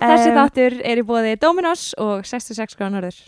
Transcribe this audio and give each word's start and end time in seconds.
Þessi 0.00 0.32
þáttur 0.32 0.78
er 0.80 1.00
í 1.02 1.04
bóði 1.04 1.34
Dominos 1.36 1.90
og 2.00 2.24
66 2.24 2.78
gránorður. 2.78 3.18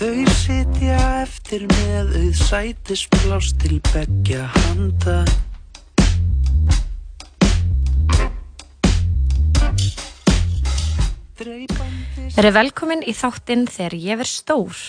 Þau 0.00 0.22
sitja 0.38 1.00
eftir 1.24 1.66
með 1.68 2.14
auð 2.22 2.38
sætisblás 2.38 3.50
til 3.60 3.82
begja 3.90 4.46
handa 4.54 5.20
Verið 11.40 12.52
velkomin 12.52 13.02
í 13.04 13.12
þáttinn 13.16 13.66
þegar 13.68 13.94
ég 13.96 14.18
verð 14.20 14.30
stór. 14.30 14.80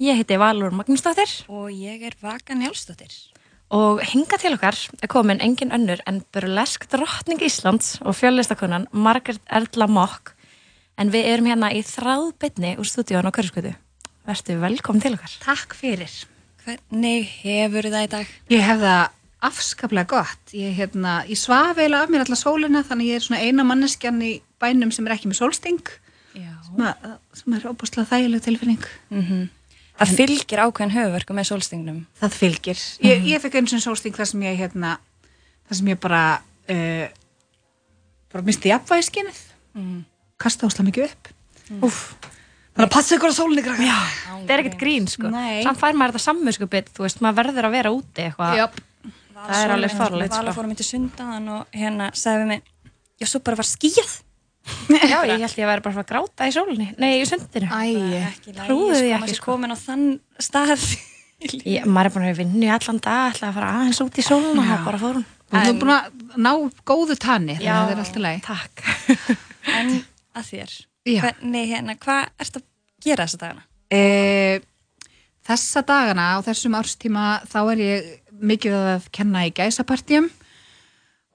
Ég 0.00 0.20
heiti 0.20 0.38
Valur 0.40 0.72
Magnúsdóttir 0.72 1.30
og 1.52 1.68
ég 1.72 2.04
er 2.08 2.16
Vaka 2.22 2.56
Njálsdóttir. 2.56 3.12
Og 3.74 4.00
hinga 4.00 4.38
til 4.40 4.56
okkar 4.56 4.78
er 5.02 5.10
komin 5.12 5.42
engin 5.44 5.74
önnur 5.76 6.00
en 6.08 6.22
burlesk 6.32 6.86
drottning 6.88 7.42
Íslands 7.44 7.98
og 8.00 8.16
fjöllistakonan 8.16 8.86
Margaret 8.92 9.42
Erla 9.44 9.86
Mokk. 9.86 10.32
En 10.98 11.12
við 11.12 11.28
erum 11.34 11.50
hérna 11.50 11.68
í 11.76 11.82
þráðbytni 11.84 12.78
úr 12.80 12.88
stúdíón 12.88 13.28
á 13.28 13.32
Körskvötu. 13.32 13.74
Vertu 14.26 14.56
velkomin 14.60 15.04
til 15.04 15.14
okkar. 15.18 15.36
Takk 15.44 15.76
fyrir. 15.76 16.10
Hvernig 16.64 17.28
hefur 17.44 17.90
það 17.92 18.06
í 18.06 18.10
dag? 18.16 18.32
Ég 18.52 18.64
hef 18.64 18.80
það 18.80 19.04
afskaplega 19.48 20.08
gott. 20.10 20.54
Ég, 20.56 20.72
hérna, 20.76 21.20
ég 21.28 21.38
svaf 21.38 21.76
eiginlega 21.76 22.08
af 22.08 22.12
mér 22.12 22.24
alla 22.24 22.40
sólina 22.40 22.82
þannig 22.88 23.12
ég 23.12 23.20
er 23.20 23.26
svona 23.28 23.44
eina 23.44 23.68
manneskjan 23.68 24.24
í 24.24 24.32
bænum 24.58 24.90
sem 24.94 25.06
er 25.06 25.14
ekki 25.14 25.30
með 25.30 25.42
sólsting 25.42 25.92
sem, 26.32 26.82
að, 26.82 27.14
sem 27.36 27.54
er 27.56 27.68
óbúslega 27.70 28.08
þægileg 28.10 28.44
tilfinning. 28.44 28.90
Mm 29.12 29.22
-hmm. 29.22 29.46
Það 29.98 30.14
fylgir 30.20 30.62
ákveðin 30.62 30.94
höfverku 30.94 31.34
með 31.34 31.48
sólstingnum. 31.48 32.02
Það 32.20 32.36
fylgir. 32.38 32.78
Ég, 32.78 33.00
mm 33.00 33.22
-hmm. 33.22 33.30
ég 33.32 33.42
fekk 33.42 33.54
eins 33.58 33.74
og 33.74 33.82
sólsting 33.82 34.14
þar 34.14 34.30
sem 34.30 34.42
ég, 34.46 34.58
hérna, 34.58 34.98
þar 35.68 35.76
sem 35.76 35.88
ég 35.88 35.98
bara, 35.98 36.22
uh, 36.70 37.06
bara 38.32 38.44
misti 38.46 38.70
jafnvægiskinnið. 38.70 39.40
Mm. 39.74 40.04
Kasta 40.38 40.66
ásla 40.66 40.86
mikið 40.86 41.08
upp. 41.08 41.32
Úf. 41.82 42.14
Þannig 42.78 42.92
að 42.92 42.94
passa 42.94 43.16
ykkur 43.16 43.32
á 43.34 43.34
sólinni 43.34 43.62
krakka. 43.66 43.82
Já, 43.82 43.98
það 44.46 44.52
er 44.54 44.60
ekkert 44.62 44.78
grín 44.78 45.08
sko. 45.10 45.30
Nei. 45.34 45.64
Samt 45.66 45.80
fær 45.80 45.96
maður 45.98 46.14
þetta 46.14 46.26
samvinskupið, 46.28 46.92
þú 46.94 47.02
veist, 47.02 47.20
maður 47.24 47.38
verður 47.40 47.66
að 47.66 47.74
vera 47.74 47.90
úti 47.90 48.22
eitthvað. 48.22 48.54
Já. 48.54 48.66
Það 49.38 49.62
er 49.64 49.74
alveg 49.74 49.96
farlegt 49.98 50.32
sko. 50.32 50.42
Vala 50.44 50.54
fórum 50.54 50.74
í 50.74 50.86
sundan 50.86 51.48
og 51.56 51.74
hérna 51.74 52.10
sagði 52.14 52.44
við 52.44 52.48
mig, 52.52 52.62
já, 53.18 53.26
svo 53.26 53.40
bara 53.42 53.58
var 53.58 53.66
skíð. 53.66 54.14
Já, 54.88 55.18
ég 55.28 55.42
held 55.42 55.58
ég 55.58 55.64
að 55.64 55.70
vera 55.70 55.84
bara 55.84 56.02
að 56.02 56.08
gráta 56.08 56.48
í 56.48 56.54
sólinni, 56.54 56.88
nei, 57.00 57.20
í 57.20 57.26
sundinu. 57.28 57.68
Æ, 57.68 58.30
trúðu 58.64 58.96
því 58.96 59.08
sko, 59.08 59.18
ekki 59.18 59.36
sko. 59.38 59.46
komin 59.50 59.74
á 59.74 59.76
þann 59.78 60.04
stað. 60.42 60.84
Ég, 61.38 61.84
maður 61.86 62.08
er 62.08 62.14
búin 62.16 62.28
að 62.28 62.40
vinna 62.40 62.64
í 62.66 62.70
allan 62.74 63.00
dag, 63.04 63.34
ætla 63.34 63.50
að 63.50 63.58
fara 63.58 63.74
aðeins 63.78 64.00
út 64.02 64.18
í 64.18 64.24
sólinu 64.26 64.64
og 64.64 64.86
bara 64.86 65.02
fórum. 65.02 65.26
Þú 65.48 65.60
erum 65.60 65.78
búin 65.80 65.92
að 65.94 66.08
ná 66.44 66.50
góðu 66.88 67.16
tanni, 67.20 67.58
er 67.62 68.18
leið. 68.24 68.40
Takk. 68.48 68.82
en 69.78 69.94
að 70.36 70.50
þér, 70.50 70.74
Já. 71.08 71.20
hvernig 71.22 71.70
hérna, 71.70 71.94
hvað 72.02 72.24
ert 72.42 72.58
að 72.58 72.66
gera 73.04 73.28
þessa 73.28 73.40
dagana? 73.44 73.64
E, 73.88 74.02
þessa 75.48 75.84
dagana 75.88 76.26
á 76.34 76.38
þessum 76.44 76.76
árstíma 76.78 77.28
þá 77.48 77.58
er 77.62 77.84
ég 77.84 78.10
mikið 78.38 78.76
að 78.78 79.08
kenna 79.14 79.46
í 79.48 79.54
gæsapartjum 79.54 80.28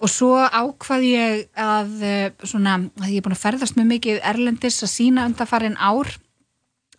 og 0.01 0.11
svo 0.11 0.35
ákvað 0.41 1.05
ég 1.07 1.43
að 1.59 2.03
eh, 2.03 2.29
svona, 2.43 2.79
að 2.99 3.11
ég 3.11 3.21
er 3.21 3.25
búin 3.25 3.35
að 3.37 3.43
ferðast 3.45 3.77
með 3.77 3.89
mikið 3.93 4.21
erlendis 4.33 4.81
að 4.83 4.93
sína 4.93 5.27
undarfarin 5.29 5.79
ár 5.79 6.09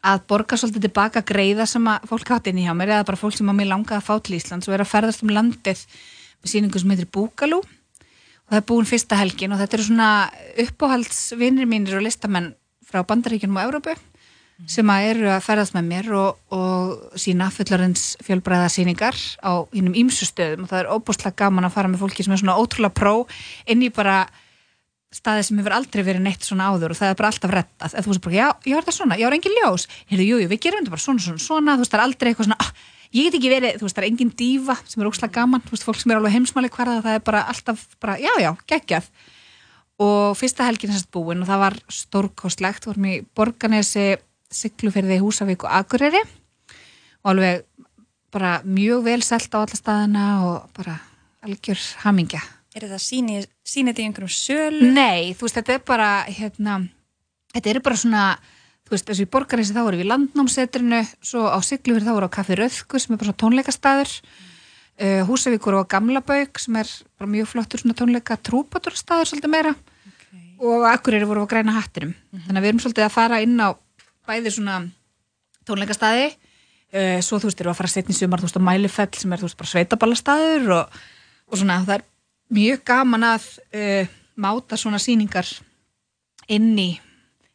að 0.05 0.25
borga 0.29 0.59
svolítið 0.61 0.87
tilbaka 0.87 1.25
greiða 1.27 1.67
sem 1.69 1.87
að 1.89 2.09
fólk 2.11 2.35
átt 2.37 2.51
inn 2.51 2.61
í 2.61 2.67
hjá 2.67 2.75
mér 2.77 2.99
eða 2.99 3.09
bara 3.09 3.21
fólk 3.21 3.37
sem 3.39 3.49
að 3.49 3.59
mér 3.61 3.71
langaði 3.73 4.01
að 4.01 4.09
fá 4.09 4.15
til 4.21 4.37
Íslands. 4.37 4.69
Og 4.69 4.77
er 4.77 4.85
að 4.85 4.91
ferðast 4.93 5.25
um 5.25 5.33
landið 5.33 5.85
með 6.45 6.53
síningu 6.53 6.81
sem 6.81 6.93
heitir 6.93 7.09
Búkalú. 7.13 7.63
Og 8.45 8.53
það 8.53 8.59
er 8.61 8.67
búin 8.69 8.89
fyrsta 8.89 9.17
helgin 9.17 9.55
og 9.57 9.63
þetta 9.63 9.79
eru 9.79 9.87
svona 9.87 10.09
uppáhaldsvinir 10.65 11.69
mínir 11.69 11.97
og 11.97 12.05
listamenn 12.05 12.53
frá 12.85 13.01
Bandaríkjunum 13.09 13.57
og 13.63 13.71
Európu 13.71 13.97
sem 14.71 14.91
að 14.93 15.09
eru 15.11 15.27
að 15.35 15.43
ferðast 15.45 15.75
með 15.75 15.89
mér 15.89 16.13
og, 16.15 16.39
og 16.55 17.19
sína 17.19 17.51
fullarins 17.53 18.15
fjölbræða 18.25 18.71
síningar 18.71 19.19
á 19.43 19.67
hinnum 19.75 19.97
ímsu 19.99 20.29
stöðum. 20.29 20.65
Og 20.65 20.71
það 20.71 20.81
er 20.85 20.93
óbúslega 20.95 21.39
gaman 21.43 21.67
að 21.67 21.75
fara 21.75 21.91
með 21.91 22.05
fólki 22.05 22.25
sem 22.25 22.35
er 22.37 22.41
svona 22.41 22.57
ótrúlega 22.61 22.95
pró 22.95 23.15
inn 23.67 23.83
í 23.83 23.91
bara 23.95 24.23
staði 25.15 25.45
sem 25.47 25.61
hefur 25.61 25.77
aldrei 25.77 26.03
verið 26.07 26.25
neitt 26.25 26.47
svona 26.47 26.73
áður 26.73 26.95
og 26.95 26.99
það 26.99 27.13
er 27.13 27.19
bara 27.21 27.31
alltaf 27.31 27.53
rettað, 27.53 27.95
þú 28.03 28.11
veist 28.11 28.25
bara, 28.25 28.35
já, 28.35 28.49
ég 28.67 28.75
var 28.75 28.83
þetta 28.87 28.97
svona? 28.97 29.19
Ég 29.21 29.29
var 29.29 29.37
engin 29.37 29.55
ljós, 29.61 29.85
heyrðu, 30.11 30.27
jú, 30.27 30.41
jú, 30.43 30.49
við 30.51 30.63
gerum 30.65 30.83
þetta 30.83 30.95
bara 30.95 31.05
svona, 31.05 31.23
svona, 31.23 31.43
svona, 31.45 31.77
þú 31.77 31.85
veist, 31.85 31.93
það 31.93 32.01
er 32.01 32.05
aldrei 32.09 32.31
eitthvað 32.31 32.49
svona 32.49 32.59
ah, 32.65 32.73
ég 33.15 33.29
get 33.29 33.39
ekki 33.39 33.53
verið, 33.53 33.79
þú 33.79 33.87
veist, 33.87 33.95
það 33.95 34.03
er 34.03 34.09
engin 34.09 34.35
dífa 34.41 34.77
sem 34.83 35.05
er 35.05 35.11
óslega 35.13 35.37
gaman, 35.39 35.63
þú 35.63 35.77
veist, 35.77 35.87
fólk 35.87 36.01
sem 36.01 36.11
er 36.11 36.19
alveg 36.19 36.35
heimsmáli 36.35 36.73
hverða, 36.75 36.99
það 37.07 37.19
er 37.21 37.25
bara 37.31 37.45
alltaf, 37.53 37.87
bara, 38.03 38.19
já, 38.19 38.33
já, 38.43 38.51
geggjað. 38.75 39.09
Og 40.03 40.35
fyrsta 40.35 40.67
helgin 40.67 40.91
er 40.91 40.99
sérst 40.99 41.13
búin 41.15 41.45
og 41.45 41.51
það 41.53 41.63
var 41.63 41.79
stórkostlegt, 41.95 42.89
vorum 42.91 43.07
í 43.07 43.21
Borganesi, 43.39 44.17
Siglufyrði, 44.55 45.21
Húsavík 45.23 45.67
og 45.67 45.77
Akureyri 45.81 46.23
og 47.25 47.33
alveg 47.33 47.65
bara 48.35 48.59
mjög 48.67 49.05
vel 49.07 49.21
selt 49.23 49.55
á 49.55 49.63
alla 49.63 49.79
staðina 49.79 50.27
og 50.49 50.71
bara 50.77 50.99
algjör 51.45 51.81
hamingja. 52.05 52.43
Er 52.75 52.89
þetta 52.89 52.99
í 54.03 54.09
einhverjum 54.09 54.33
söl? 54.33 54.81
Nei, 54.95 55.35
þú 55.37 55.47
veist, 55.47 55.59
þetta 55.61 55.77
er 55.77 55.85
bara 55.87 56.09
hérna, 56.27 56.81
þetta 57.55 57.71
eru 57.71 57.83
bara 57.85 58.01
svona 58.01 58.25
þú 58.85 58.97
veist, 58.97 59.07
þessu 59.09 59.25
í 59.25 59.31
Borganesi 59.31 59.75
þá 59.75 59.85
erum 59.85 60.01
við 60.01 60.05
í 60.05 60.09
landnámsetrinu, 60.11 61.05
svo 61.25 61.47
á 61.49 61.59
Siglufyrði 61.65 62.09
þá 62.09 62.13
erum 62.13 62.25
við 62.25 62.29
á 62.29 62.37
Kaffi 62.37 62.59
Röðku 62.59 63.01
sem 63.01 63.15
er 63.15 63.21
bara 63.21 63.31
svona 63.31 63.43
tónleikastæður 63.45 64.13
uh, 65.01 65.23
Húsavíkur 65.29 65.79
og 65.79 65.89
Gamlabauk 65.91 66.61
sem 66.61 66.77
er 66.83 66.91
bara 67.19 67.31
mjög 67.31 67.51
flottur 67.55 67.83
svona 67.83 67.97
tónleika 67.99 68.37
trúpaturstæður 68.37 69.31
svolítið 69.31 69.55
meira 69.55 69.73
okay. 69.73 70.45
og 70.61 70.85
Akureyri 70.91 71.29
voru 71.31 71.47
á 71.47 71.51
græna 71.51 71.79
hattinum 71.79 72.13
mm 72.13 72.17
-hmm. 72.17 72.47
þannig 72.47 72.61
að 72.61 72.65
við 72.65 72.73
erum 72.73 72.83
svolítið 72.85 73.07
að 73.07 73.17
fara 73.17 73.41
inn 73.41 73.61
á 73.61 73.69
bæði 74.29 74.55
svona 74.55 74.81
tónleikastæði 75.69 76.27
uh, 76.31 77.21
svo 77.25 77.41
þú 77.41 77.51
veist, 77.51 77.63
við 77.63 77.73
að 77.73 77.79
fara 77.81 78.05
í 78.05 78.17
sumar 78.17 78.43
þú 78.43 78.49
veist, 78.49 78.61
á 78.61 78.69
Mælifell 78.69 79.21
sem 79.21 79.33
er 79.33 79.43
þú 79.43 79.49
veist, 79.49 79.61
bara 79.61 79.73
sveitaballastæður 79.73 80.75
og, 80.81 81.01
og 81.51 81.61
svona, 81.61 81.81
það 81.87 81.97
er 81.99 82.07
mjög 82.55 82.85
gaman 82.91 83.29
að 83.33 83.49
uh, 83.75 84.15
máta 84.37 84.79
svona 84.81 85.01
síningar 85.03 85.49
inn 86.49 86.73
í 86.79 86.91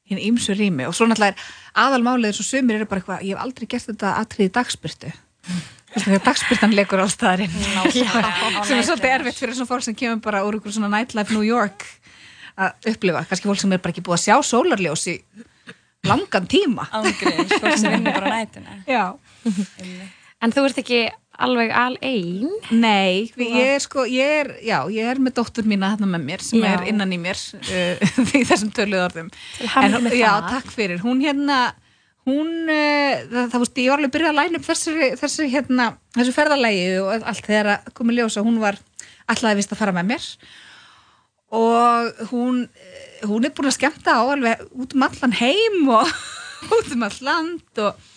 hinn 0.09 0.21
ímsu 0.31 0.55
rými. 0.57 0.87
Og 0.89 0.95
svo 0.97 1.05
náttúrulega 1.05 1.35
er 1.35 1.83
aðalmálið 1.83 2.31
eins 2.31 2.41
og 2.41 2.47
sumir 2.47 2.79
eru 2.79 2.87
bara 2.89 3.03
eitthvað, 3.03 3.25
ég 3.27 3.35
hef 3.35 3.43
aldrei 3.43 3.67
gert 3.69 3.89
þetta 3.91 4.13
aðtriði 4.21 4.53
dagspyrtu 4.57 5.11
þegar 5.89 6.23
dagspyrtan 6.25 6.75
leikur 6.77 7.01
á 7.01 7.07
staðarinn 7.09 7.53
sem 8.67 8.77
er 8.77 8.85
svolítið 8.85 9.13
erfitt 9.13 9.39
fyrir 9.41 9.57
svona 9.57 9.69
fólk 9.69 9.85
sem 9.85 9.97
kemur 9.97 10.21
bara 10.21 10.43
úr 10.45 10.59
einhver 10.59 10.75
svona 10.75 10.91
nightlife 10.93 11.33
New 11.33 11.45
York 11.45 11.85
að 12.59 12.91
upplifa, 12.91 13.23
kannski 13.29 13.49
fólk 13.49 13.61
sem 13.61 13.73
er 13.73 13.81
bara 13.81 13.95
ekki 13.95 14.03
búið 14.05 14.19
að 14.19 14.25
sjá 14.27 14.35
sólarljós 14.45 15.07
í 15.09 15.15
langan 16.07 16.47
tíma 16.49 16.87
Ángriðis, 16.95 17.55
fólk 17.59 17.79
sem 17.81 17.95
vinnur 17.97 18.15
bara 18.15 18.37
nætuna 18.39 18.79
Já 18.95 19.03
En 20.39 20.53
þú 20.55 20.69
ert 20.69 20.79
ekki 20.79 21.01
alveg 21.39 21.71
al 21.75 21.95
einn? 22.03 22.47
Nei, 22.75 23.29
ég 23.39 23.73
er 23.75 23.83
sko, 23.83 24.05
ég 24.07 24.33
er, 24.41 24.49
já, 24.63 24.77
ég 24.91 25.07
er 25.07 25.19
með 25.23 25.37
dóttur 25.39 25.67
mína 25.67 25.93
þarna 25.93 26.09
með 26.13 26.25
mér 26.29 26.43
sem 26.43 26.63
Já. 26.63 26.69
er 26.73 26.85
innan 26.91 27.15
í 27.15 27.19
mér 27.21 27.39
uh, 27.39 28.09
í 28.39 28.43
þessum 28.47 28.71
töluð 28.75 29.05
orðum. 29.05 29.29
Til 29.57 29.69
hamingju 29.73 30.01
með 30.07 30.17
já, 30.19 30.31
takk 30.49 30.71
fyrir. 30.75 30.99
Hún 31.03 31.23
hérna, 31.23 31.59
hún, 32.27 32.51
uh, 32.67 33.23
það, 33.31 33.57
veist, 33.63 33.83
ég 33.83 33.91
var 33.91 34.01
alveg 34.01 34.11
að 34.11 34.15
byrja 34.17 34.31
að 34.33 34.39
læna 34.41 34.59
upp 34.61 34.67
þessu, 34.67 34.95
þessu 35.23 35.49
hérna, 35.51 35.89
þessu 36.17 36.35
ferðalagi 36.35 36.87
og 37.03 37.29
allt 37.33 37.45
þegar 37.51 37.73
að 37.75 37.93
komið 37.99 38.21
ljósa, 38.21 38.45
hún 38.47 38.59
var 38.63 38.79
alltaf 39.29 39.59
vist 39.59 39.75
að 39.75 39.83
fara 39.83 39.95
með 39.95 40.11
mér 40.13 40.29
og 41.55 42.23
hún, 42.29 42.67
hún 43.25 43.45
er 43.47 43.53
búin 43.57 43.69
að 43.71 43.77
skemmta 43.79 44.19
á 44.19 44.23
alveg 44.23 44.65
út 44.69 44.93
um 44.95 45.05
allan 45.07 45.35
heim 45.39 45.89
og 45.89 46.11
út 46.77 46.91
um 46.93 47.05
all 47.07 47.19
land 47.25 47.83
og, 47.85 48.09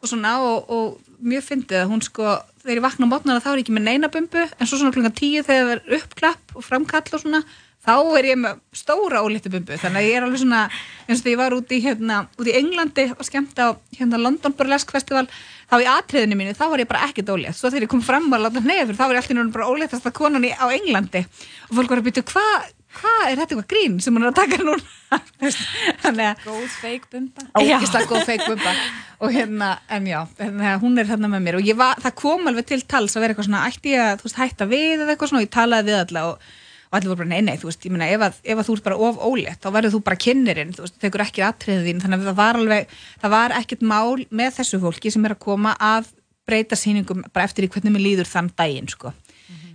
og 0.00 0.08
svona 0.08 0.38
og, 0.44 0.70
og 0.70 1.16
mjög 1.20 1.48
fyndið 1.50 1.82
að 1.82 1.90
hún 1.92 2.04
sko 2.04 2.38
þegar 2.62 2.78
ég 2.78 2.84
vakna 2.84 3.08
á 3.08 3.12
mótnana 3.12 3.42
þá 3.42 3.50
er 3.52 3.58
ég 3.60 3.66
ekki 3.66 3.76
með 3.76 3.88
neina 3.88 4.12
bumbu 4.12 4.44
en 4.44 4.68
svo 4.68 4.80
svona 4.80 4.94
klukkan 4.94 5.16
tíu 5.16 5.42
þegar 5.44 5.66
það 5.66 5.74
er 5.74 6.00
uppklapp 6.00 6.56
og 6.56 6.64
framkall 6.64 7.04
og 7.16 7.22
svona 7.22 7.42
þá 7.80 7.94
er 8.18 8.28
ég 8.28 8.40
með 8.40 8.58
stóra 8.76 9.22
ólíti 9.24 9.50
bumbu. 9.52 9.76
Þannig 9.80 10.02
að 10.02 10.08
ég 10.08 10.18
er 10.18 10.26
alveg 10.26 10.42
svona 10.42 10.64
eins 11.06 11.20
og 11.20 11.22
þegar 11.22 11.32
ég 11.32 11.40
var 11.40 11.56
út 11.56 11.72
í, 11.72 11.78
hérna, 11.84 12.18
út 12.36 12.50
í 12.50 12.56
Englandi 12.58 13.06
og 13.14 13.22
skemmt 13.26 13.62
á 13.62 13.72
hérna, 13.96 14.20
London 14.20 14.56
Burlesque 14.56 14.92
Festival 14.92 15.24
þá 15.70 15.76
í 15.80 15.88
atriðinu 15.88 16.36
mínu 16.36 16.56
þá 16.58 16.66
var 16.72 16.82
ég 16.82 16.90
bara 16.90 17.06
ekki 17.08 17.24
dólið 17.24 17.56
svo 17.56 17.70
þegar 17.70 17.86
ég 17.86 17.92
kom 17.94 18.04
fram 18.04 18.28
að 18.34 18.44
láta 18.46 18.64
nefnir 18.64 18.98
þá 18.98 19.04
var 19.06 19.16
ég 19.16 19.22
alltaf 19.24 19.54
bara 19.56 19.70
óléttasta 19.70 20.12
konan 20.12 20.44
í, 20.44 20.52
á 20.52 20.66
Englandi. 20.68 21.24
Og 21.70 21.78
fólk 21.78 21.94
var 21.94 22.02
að 22.02 22.10
byrja 22.10 22.26
hvað 22.28 22.68
hva, 22.96 23.12
er 23.28 23.38
þetta 23.38 23.54
eitthvað 23.54 23.68
grín 23.70 23.98
sem 24.02 24.16
hún 24.16 24.24
er 24.24 24.32
að 24.32 24.38
taka 24.40 24.58
núna? 24.64 24.96
Þannig 26.04 26.24
að 26.26 26.40
Góð 26.46 26.72
feik 26.80 27.04
bumba. 27.12 27.44
Ógislega 27.58 28.08
góð 28.10 28.24
feik 28.28 28.46
bumba. 28.46 28.72
Og 29.20 29.34
hérna, 29.34 29.70
en 29.92 30.08
já, 30.10 30.18
hérna, 30.40 30.72
hún 30.82 30.98
er 30.98 31.08
þarna 31.10 31.30
með 31.30 31.44
mér. 31.46 31.60
Og 31.60 31.70
var, 31.78 32.00
það 32.02 32.16
kom 32.18 32.50
alveg 32.50 32.66
til 32.70 32.80
tals 32.90 33.14
að 33.14 33.24
vera 33.24 33.34
eitthvað 33.34 33.48
svona, 33.50 33.62
ætti 33.70 33.94
ég 33.94 34.02
að, 34.06 34.24
veist, 34.26 34.40
hætta 34.40 34.68
við 34.70 34.96
eða 34.96 35.14
eitthvað 35.14 35.32
svona? 35.32 35.42
Og 35.42 35.46
ég 35.46 35.54
talaði 35.54 35.90
við 35.90 35.98
alla 36.00 36.24
og, 36.30 36.52
og 36.90 36.98
allir 36.98 37.12
voru 37.12 37.22
bara, 37.22 37.30
nei, 37.30 37.42
nei, 37.46 37.56
þú 37.60 37.70
veist, 37.70 37.86
ég 37.86 37.94
meina, 37.94 38.10
ef 38.10 38.26
að, 38.26 38.38
ef 38.42 38.62
að 38.62 38.68
þú 38.68 38.78
ert 38.78 38.86
bara 38.88 39.00
of 39.08 39.20
ólétt, 39.30 39.60
þá 39.62 39.68
verður 39.76 39.94
þú 39.94 40.02
bara 40.10 40.22
kynnerinn, 40.26 40.72
þú 40.74 40.86
veist, 40.86 40.96
þegar 41.04 41.26
ekki 41.28 41.44
atriðið 41.46 41.90
þín, 41.90 42.04
þannig 42.04 42.24
að 42.24 42.30
það 42.30 42.40
var 42.40 42.60
alveg, 42.60 42.96
það 43.22 43.34
var 43.36 43.54
ekkert 43.60 43.84
mál 43.92 44.24
með 44.40 44.56
þessu 44.58 44.80
fólki 44.82 45.12
sem 45.14 45.28
er 45.28 45.36
að 45.36 45.44
koma 45.46 45.76
að 45.78 46.10
breyta 46.50 46.78
sýningum 46.78 47.22
bara 47.30 47.46
eftir 47.46 47.68
í 47.68 47.70
hvernig 47.70 47.94
mér 47.94 48.06
líður 48.08 48.30
þann 48.30 48.50
daginn, 48.58 48.90
sko. 48.90 49.12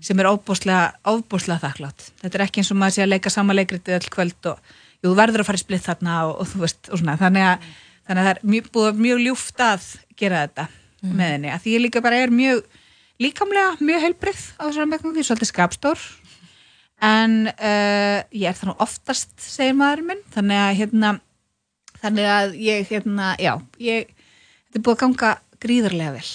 Sem 0.06 0.20
er 0.20 0.30
ofbúslega, 0.30 0.96
þakklátt 1.06 2.10
þetta 2.22 2.38
er 2.38 2.44
ekki 2.46 2.62
eins 2.62 2.72
og 2.72 2.78
maður 2.82 2.98
sé 2.98 3.06
að 3.06 3.14
leika 3.14 3.34
sama 3.34 3.56
leikritið 3.58 3.98
öll 3.98 4.12
kvöld 4.14 4.50
og 4.52 4.74
jú, 5.06 5.12
þú 5.12 5.18
verður 5.20 5.44
að 5.44 5.50
fara 5.50 5.60
í 5.60 5.64
splitt 5.64 5.86
þarna 5.86 6.16
og, 6.30 6.34
og 6.42 6.50
þú 6.50 6.64
veist, 6.64 6.82
og 6.90 7.02
svona. 7.02 7.18
Þannig 7.20 7.46
að, 7.50 7.70
þannig 8.08 8.22
að 8.22 8.28
það 8.28 8.34
er 8.34 8.42
mjög, 8.54 8.72
búið 8.76 9.02
mjög 9.06 9.24
ljúft 9.26 9.64
að 9.66 9.88
gera 10.20 10.42
þetta 10.46 10.68
með 11.06 11.32
henni, 11.36 11.50
að 11.54 11.62
því 11.62 11.74
ég 11.76 11.84
líka 11.84 12.02
bara 12.02 12.20
er 12.24 12.32
mjög 12.34 12.64
líkamlega 13.22 13.76
mjög 13.86 14.06
heilbrið 14.06 14.44
á 14.58 14.64
þessari 14.64 14.90
meðgöngu, 14.92 15.22
er 15.22 15.28
svolítið 15.28 15.52
skapstór. 15.52 16.06
En 17.06 17.36
uh, 17.52 18.20
ég 18.34 18.48
er 18.50 18.58
þannig 18.58 18.82
oftast 18.82 19.36
segir 19.44 19.76
maður 19.78 20.06
minn, 20.10 20.24
þannig 20.34 20.62
að 20.64 20.78
hérna, 20.80 21.12
þannig 22.02 22.30
að 22.32 22.56
ég 22.64 22.90
hérna, 22.90 23.34
já, 23.38 23.54
ég 23.84 24.10
þetta 24.16 24.80
er 24.80 24.86
búið 24.88 24.96
að 24.96 25.04
ganga 25.04 25.34
gríðarlega 25.66 26.16
vel. 26.16 26.32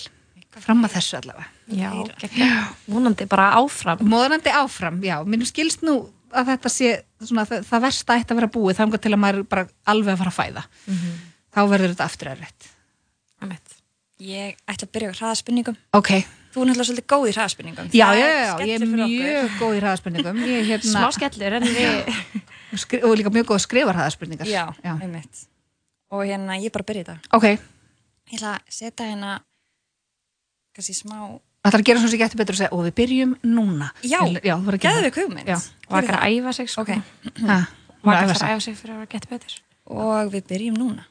Fram 0.61 0.85
að 0.85 0.99
þessu 0.99 1.19
allavega 1.19 1.49
Já, 1.76 1.90
geggja. 2.20 2.49
Vonandi 2.90 3.26
bara 3.31 3.50
áfram. 3.61 4.00
móðanandi 4.02 4.50
áfram, 4.55 4.99
já, 5.05 5.20
mér 5.25 5.46
skilst 5.49 5.84
nú 5.87 5.99
að 6.31 6.52
þetta 6.52 6.70
sé 6.72 6.90
svona, 7.22 7.44
það, 7.46 7.64
það 7.70 7.84
versta 7.87 8.17
ætti 8.20 8.34
að 8.34 8.38
vera 8.40 8.50
búið 8.55 8.78
þangar 8.81 9.00
til 9.02 9.12
að 9.14 9.20
maður 9.22 9.38
er 9.40 9.49
bara 9.55 9.64
alveg 9.90 10.12
að 10.14 10.20
fara 10.22 10.31
að 10.31 10.38
fæða 10.40 10.64
þá 11.50 11.61
verður 11.72 11.94
þetta 11.94 12.06
aftur 12.11 12.31
að 12.32 12.44
rétt. 12.44 12.69
Ég 14.20 14.58
ætla 14.69 14.84
að 14.84 14.93
byrja 14.93 15.11
á 15.11 15.19
hraðaspurningum. 15.20 15.76
ok, 15.96 16.11
Þú 16.50 16.61
er 16.61 16.67
náttúrulega 16.67 16.87
svolítið 16.90 17.06
góð 17.08 17.28
í 17.31 17.32
hraðaspurningum. 17.34 17.87
já, 17.94 18.06
Það 18.11 18.19
já, 18.20 18.26
já, 18.26 18.40
já, 18.44 18.67
ég 18.67 18.75
er 18.75 18.87
mjög 18.90 19.52
góð 19.61 19.76
í 19.76 19.81
er 20.58 20.64
hérna, 20.69 20.90
Smá 20.90 21.11
skellur 21.14 21.55
við... 21.70 23.05
og 23.06 23.14
líka 23.17 23.31
mjög 23.34 23.46
góð 23.49 23.56
að 23.56 23.64
skrifa 23.64 23.94
hraðaspurningar 23.94 24.50
Já, 24.50 24.64
já. 24.84 24.93
einmitt. 25.00 25.44
Og 26.11 26.25
hérna, 26.26 26.58
ég 26.61 26.67
er 26.69 26.75
bara 26.75 26.84
að 26.84 26.90
byrja 26.90 27.02
í 27.02 27.08
dag. 27.11 27.28
ok, 27.38 27.46
Ég 28.31 28.37
ætla 28.38 28.52
að 28.58 28.75
setja 28.76 29.06
hérna, 29.08 29.32
kannski 30.76 30.94
smá, 30.94 31.17
það 31.61 31.73
þarf 31.75 31.81
að 31.83 31.87
gera 31.91 32.01
svona 32.01 32.11
sem 32.15 32.21
getur 32.23 32.41
betur 32.41 32.55
að 32.57 32.61
segja 32.62 32.73
og 32.77 32.85
við 32.87 32.95
byrjum 33.01 33.33
núna 33.45 33.91
já, 34.03 34.21
já 34.45 34.55
geðu 34.85 35.03
við 35.07 35.19
hugmynd. 35.21 35.49
Já. 35.51 35.59
Var 35.91 36.07
ekki 36.07 36.17
að 36.17 36.37
æfa 36.39 36.53
sig, 36.57 36.71
sko. 36.73 36.85
Ok, 36.87 36.93
það. 37.37 37.51
Ha, 37.51 37.59
hún 38.01 38.11
Var 38.11 38.17
er 38.17 38.31
að 38.31 38.45
æfa 38.55 38.61
sig. 38.65 38.77
fyrir 38.81 38.95
að 38.97 39.09
gett 39.12 39.29
betur. 39.29 39.57
og 39.91 40.31
við 40.33 40.47
byrjum 40.49 40.79
núna. 40.79 41.05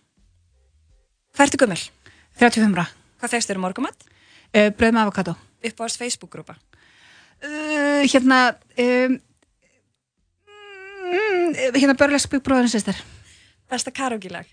Hvað 1.36 1.46
ertu 1.46 1.58
gummul? 1.62 1.84
35 2.40 2.76
ra, 2.80 2.88
Hvað 3.20 3.30
fegst 3.36 3.50
þér 3.52 3.60
um 3.60 3.66
morgumat? 3.68 4.04
uh, 4.56 4.70
bröð 4.74 4.94
með 4.96 5.02
avokado 5.04 5.36
Uppáðast 5.64 6.00
Facebook-grúpa. 6.00 6.56
uh, 7.44 8.02
hérna 8.08 8.56
um, 8.80 9.20
mm, 11.14 11.76
hérna 11.76 11.96
börlesk 12.00 12.30
byggbróðurinn 12.32 12.72
sýstir 12.72 12.98
Besta 13.70 13.92
karaoke-lag. 13.94 14.48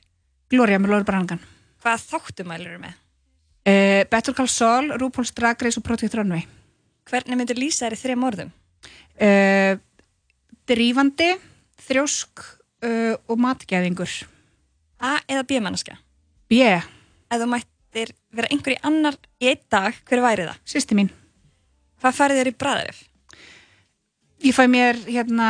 Gloria 0.53 0.79
með 0.79 0.93
Lóri 0.93 1.07
Brangan 1.09 1.41
Hvað 1.81 2.03
þáttumælur 2.11 2.75
eru 2.75 2.83
með? 2.83 2.95
Uh, 3.67 4.03
Better 4.11 4.35
Call 4.37 4.49
Saul, 4.51 4.93
RuPaul's 5.01 5.33
Drag 5.37 5.63
Race 5.63 5.81
og 5.81 5.85
Project 5.87 6.15
Runway 6.19 6.47
Hvernig 7.11 7.39
myndir 7.39 7.59
lýsa 7.61 7.87
þér 7.87 7.95
í 7.97 8.01
þrejum 8.03 8.25
orðum? 8.31 8.51
uh, 9.23 9.75
Drífandi 10.67 11.29
þrjósk 11.87 12.43
uh, 12.43 13.15
og 13.31 13.39
matgæðingur 13.43 14.11
A 15.05 15.19
eða 15.29 15.45
B 15.47 15.61
manneska? 15.63 15.99
B, 16.51 16.63
Ef 17.27 17.41
þú 17.43 17.47
mættir 17.51 18.13
vera 18.35 18.49
einhverji 18.55 18.79
annar 18.87 19.17
í 19.43 19.51
einn 19.51 19.63
dag, 19.73 19.95
hver 20.09 20.23
væri 20.25 20.47
það? 20.49 20.59
sýsti 20.67 20.99
mín 20.99 21.13
Hvað 22.03 22.17
færið 22.19 22.41
þér 22.43 22.51
í 22.51 22.57
bræðarif? 22.61 22.99
ég 24.47 24.53
fæ 24.53 24.67
mér 24.69 24.99
hérna 25.09 25.47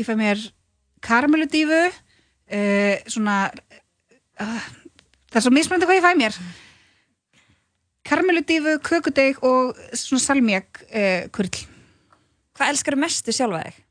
ég 0.00 0.06
fæ 0.08 0.14
mér 0.16 0.40
karamelludífu 1.04 1.80
svona 3.12 3.34
það 4.38 5.36
er 5.36 5.44
svo 5.44 5.52
mismöndi 5.52 5.84
hvað 5.88 5.98
ég 6.00 6.06
fæ 6.06 6.14
mér 6.16 6.38
karamelludífu, 8.06 8.76
kökudeg 8.86 9.40
og 9.46 9.74
svona 9.96 10.22
salmiak 10.22 10.82
uh, 10.90 11.26
kurl 11.34 11.50
Hvað 12.56 12.70
elskar 12.72 12.96
mestu 12.96 13.34
sjálfa 13.36 13.64
þig? 13.66 13.82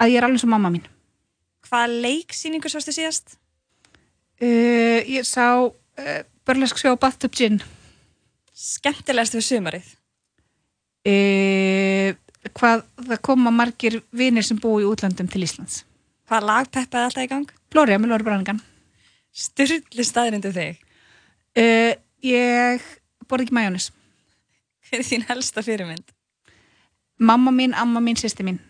að 0.00 0.12
ég 0.12 0.18
er 0.20 0.26
alveg 0.28 0.42
svo 0.42 0.50
mamma 0.52 0.70
mín 0.74 0.86
Hvaða 1.66 2.00
leiksýningu 2.06 2.70
sástu 2.70 2.94
síðast? 2.94 3.36
uh, 4.42 5.00
ég 5.04 5.26
sá 5.26 5.46
uh, 5.66 6.20
börlesk 6.46 6.78
sjó 6.80 6.94
Bathtub 7.00 7.34
Gin 7.36 7.60
Skemmtilegast 8.56 9.36
við 9.36 9.46
sumarið? 9.50 9.92
hvað 12.56 12.80
það 12.98 13.20
koma 13.22 13.52
margir 13.54 14.00
vinir 14.10 14.42
sem 14.42 14.58
búi 14.58 14.82
í 14.82 14.88
útlandum 14.88 15.28
til 15.30 15.44
Íslands 15.46 15.84
Hvaða 16.26 16.46
lag 16.48 16.70
peppaði 16.74 17.06
alltaf 17.06 17.22
í 17.22 17.30
gang? 17.30 17.52
Gloria 17.70 18.00
með 18.02 18.10
Lóri 18.14 18.26
Brangan 18.26 18.58
Sturli 19.36 20.02
staðrindu 20.06 20.50
þig. 20.54 20.80
uh, 21.60 21.92
ég 22.24 22.82
borði 23.30 23.48
ekki 23.48 23.58
majónis 23.58 23.90
Hver 24.86 25.02
er 25.02 25.08
þín 25.08 25.26
helsta 25.30 25.64
fyrirmynd? 25.66 26.12
mamma 27.18 27.50
mín, 27.54 27.72
amma 27.74 28.00
mín, 28.04 28.18
sýsti 28.20 28.44
mín 28.46 28.60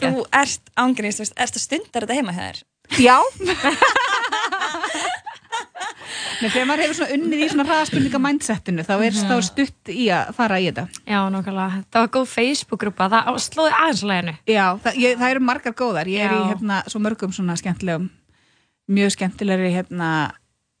Þú 0.00 0.24
ert 0.34 0.70
ángrínist, 0.80 1.20
veist, 1.22 1.34
ert 1.36 1.54
að 1.54 1.62
stundar 1.62 2.06
þetta 2.06 2.16
heima 2.16 2.32
hjá 2.34 2.42
þér? 2.48 2.62
Já 2.98 3.16
Nei, 6.40 6.48
þegar 6.48 6.66
maður 6.70 6.82
hefur 6.86 6.96
svona 6.96 7.16
unnið 7.18 7.42
í 7.44 7.48
svona 7.52 7.64
hraðaspurninga 7.68 8.20
mindsetinu 8.24 8.84
þá 8.86 8.92
er 9.04 9.16
þá 9.18 9.34
stutt 9.44 9.90
í 9.92 10.06
að 10.14 10.30
fara 10.38 10.56
í 10.60 10.70
þetta 10.70 10.86
Já, 11.04 11.18
nákvæmlega. 11.34 11.82
Það 11.92 12.04
var 12.04 12.10
góð 12.16 12.28
Facebook-grúpa. 12.32 13.08
Það 13.12 13.38
slóði 13.44 13.74
aðeins 13.76 14.00
á 14.00 14.06
læginu. 14.10 14.34
Já, 14.48 14.64
það, 14.86 14.98
ég, 15.04 15.18
það 15.20 15.34
eru 15.34 15.42
margar 15.50 15.74
góðar 15.76 16.10
ég 16.10 16.24
er 16.24 16.32
í 16.32 16.38
Já. 16.40 16.46
hérna 16.54 16.78
svo 16.88 17.02
mörgum 17.04 17.34
svona 17.36 17.56
skemmtilegum 17.60 18.08
mjög 18.90 19.14
skemmtilegri 19.18 19.74
hérna 19.74 20.08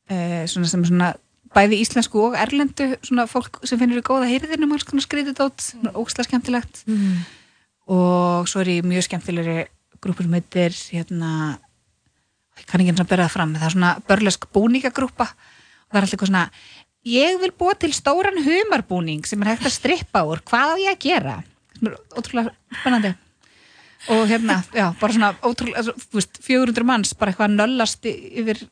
eh, 0.08 0.46
svona 0.50 0.70
sem 0.72 0.86
svona 0.88 1.12
bæði 1.54 1.80
íslensku 1.82 2.20
og 2.28 2.36
erlendu 2.38 2.92
svona 3.02 3.26
fólk 3.30 3.60
sem 3.66 3.80
finnur 3.80 4.00
í 4.02 4.06
góða 4.06 4.28
heyrðinum 4.30 4.72
alls 4.76 4.86
konar 4.86 5.02
skrítið 5.06 5.38
dót, 5.40 5.60
svona 5.64 5.94
ókslega 5.98 6.28
skemmtilegt. 6.28 6.84
Og 7.90 8.46
svo 8.50 8.62
er 8.62 8.76
ég 8.76 8.86
mjög 8.86 9.08
skemmtilegri 9.08 9.64
grúpur 10.00 10.24
sem 10.24 10.36
heitir 10.38 10.76
hérna 10.94 11.30
ég 12.60 12.68
kann 12.68 12.82
ekki 12.82 12.92
eins 12.92 13.02
og 13.02 13.08
bera 13.10 13.26
það 13.26 13.34
fram 13.34 13.56
það 13.56 13.66
er 13.66 13.74
svona 13.74 13.90
börlesk 14.08 14.46
búningagrúpa 14.54 15.26
og 15.26 15.90
það 15.90 15.98
er 15.98 16.04
alltaf 16.04 16.14
eitthvað 16.14 16.30
svona 16.30 16.44
ég 17.10 17.40
vil 17.40 17.52
búa 17.56 17.74
til 17.80 17.92
stóran 17.96 18.42
humarbúning 18.44 19.26
sem 19.28 19.40
er 19.42 19.54
hægt 19.54 19.68
að 19.68 19.76
strippa 19.76 20.24
úr, 20.28 20.42
hvað 20.44 20.76
á 20.76 20.82
ég 20.82 20.94
að 20.94 21.04
gera? 21.06 21.36
Svona 21.78 22.00
ótrúlega 22.12 22.80
spennandi. 22.80 23.14
Og 24.10 24.26
hérna, 24.28 24.62
já, 24.72 24.86
bara 25.00 25.12
svona 25.12 25.30
ótrúlega, 25.44 25.94
þú 26.10 26.18
veist, 26.18 26.40
400 26.44 26.86
manns 26.88 27.14
bara 27.16 27.32
eitthvað 27.32 27.56
nöllast 27.56 28.06
yfir 28.08 28.62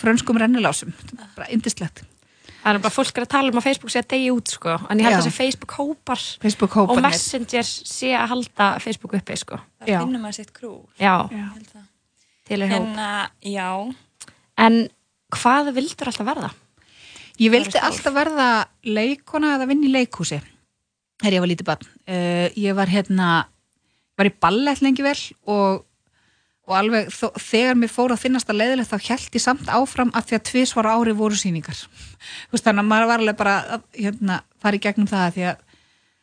frönskum 0.00 0.38
rennilásum, 0.40 0.94
bara 1.36 1.50
indislegt 1.52 2.04
Það 2.62 2.76
er 2.76 2.78
bara 2.78 2.94
fólk 2.94 3.16
er 3.18 3.24
að 3.24 3.30
tala 3.32 3.50
um 3.50 3.56
að 3.58 3.64
Facebook 3.66 3.90
sé 3.90 3.98
að 3.98 4.10
degi 4.12 4.26
út, 4.30 4.50
sko. 4.54 4.74
En 4.86 5.00
ég 5.00 5.06
held 5.08 5.16
að 5.16 5.24
þessi 5.24 5.34
Facebook-hópar 5.34 6.20
Facebook 6.44 6.76
og 6.78 6.92
hópanir 6.92 7.08
Messenger 7.08 7.66
sé 7.66 8.12
að 8.14 8.28
halda 8.30 8.68
Facebook 8.84 9.16
uppi, 9.18 9.38
sko. 9.40 9.58
Það 9.82 9.90
Já. 9.90 9.96
finnum 9.98 10.22
maður 10.22 10.36
sitt 10.38 10.52
krú. 10.54 10.70
Já, 11.00 11.26
Já. 11.34 11.48
til 12.46 12.62
er 12.62 12.70
hóp. 12.70 12.76
Hérna, 12.76 13.08
já, 13.42 13.66
En 14.62 14.76
hvað 15.32 15.72
vildur 15.76 16.10
alltaf 16.10 16.28
verða? 16.28 16.50
Ég 17.40 17.52
vildi 17.52 17.80
alltaf 17.80 18.14
verða 18.14 18.48
leikona 18.84 19.56
eða 19.56 19.68
vinna 19.70 19.88
í 19.88 19.94
leikhúsi 19.94 20.38
þegar 21.22 21.36
ég 21.36 21.42
var 21.42 21.50
lítið 21.50 21.68
barn. 21.70 21.88
Uh, 22.06 22.46
ég 22.58 22.76
var 22.76 22.92
hérna, 22.92 23.28
var 24.18 24.28
í 24.28 24.34
ballett 24.42 24.82
lengi 24.84 25.04
vel 25.06 25.16
og, 25.50 25.82
og 26.68 26.76
alveg 26.78 27.10
þó, 27.10 27.26
þegar 27.42 27.78
mér 27.78 27.90
fór 27.90 28.14
að 28.14 28.22
finnast 28.22 28.50
að 28.50 28.60
leiðilegt 28.60 28.92
þá 28.92 29.08
held 29.08 29.36
ég 29.36 29.42
samt 29.42 29.70
áfram 29.72 30.12
að 30.14 30.28
því 30.28 30.38
að 30.38 30.44
tvisvar 30.50 30.88
á 30.88 30.94
ári 30.94 31.14
voru 31.18 31.38
sýningar. 31.38 31.78
Þú 31.82 32.54
veist, 32.54 32.66
Þannig 32.66 32.84
að 32.84 32.90
maður 32.92 33.10
var 33.10 33.22
alveg 33.24 33.38
bara 33.38 33.54
að 33.76 33.86
hérna, 33.98 34.40
fara 34.62 34.78
í 34.78 34.82
gegnum 34.82 35.10
það 35.10 35.36
því 35.36 35.46
að 35.50 35.64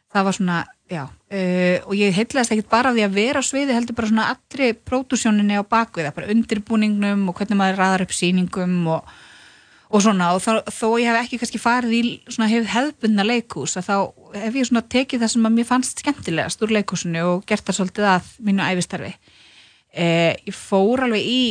það 0.09 0.27
var 0.29 0.37
svona, 0.39 0.59
já, 0.89 1.01
uh, 1.05 1.77
og 1.85 1.95
ég 1.99 2.15
heitlaðist 2.15 2.55
ekkit 2.55 2.69
bara 2.71 2.93
því 2.95 3.03
að 3.05 3.17
vera 3.19 3.43
á 3.43 3.49
sviði 3.49 3.75
heldur 3.75 3.97
bara 3.99 4.11
svona 4.11 4.29
allri 4.33 4.69
pródusjóninni 4.89 5.59
á 5.59 5.63
bakvið, 5.75 6.13
bara 6.15 6.31
undirbúningnum 6.33 7.27
og 7.29 7.37
hvernig 7.37 7.59
maður 7.59 7.83
raðar 7.83 8.07
upp 8.07 8.15
sýningum 8.15 8.79
og 8.95 9.11
og 9.89 10.03
svona 10.05 10.33
og 10.35 10.41
þó, 10.43 10.61
þó 10.69 10.87
ég 11.01 11.09
hef 11.09 11.19
ekki 11.23 11.39
kannski 11.41 11.61
farið 11.61 11.93
í 11.97 12.01
svona 12.29 12.49
hef 12.51 12.67
hefðbundna 12.69 13.25
leikhús 13.25 13.73
að 13.79 13.87
þá 13.87 13.95
hef 14.37 14.57
ég 14.59 14.67
svona 14.69 14.83
tekið 14.85 15.23
það 15.23 15.31
sem 15.33 15.47
að 15.49 15.55
mér 15.55 15.67
fannst 15.69 16.03
skemmtilegast 16.03 16.61
úr 16.65 16.73
leikhúsinu 16.75 17.23
og 17.25 17.47
gert 17.49 17.65
það 17.65 17.79
svolítið 17.79 18.09
að 18.11 18.27
mínu 18.45 18.67
æfistarfi 18.67 19.15
eh, 19.93 20.35
ég 20.45 20.55
fór 20.55 21.05
alveg 21.07 21.25
í 21.25 21.41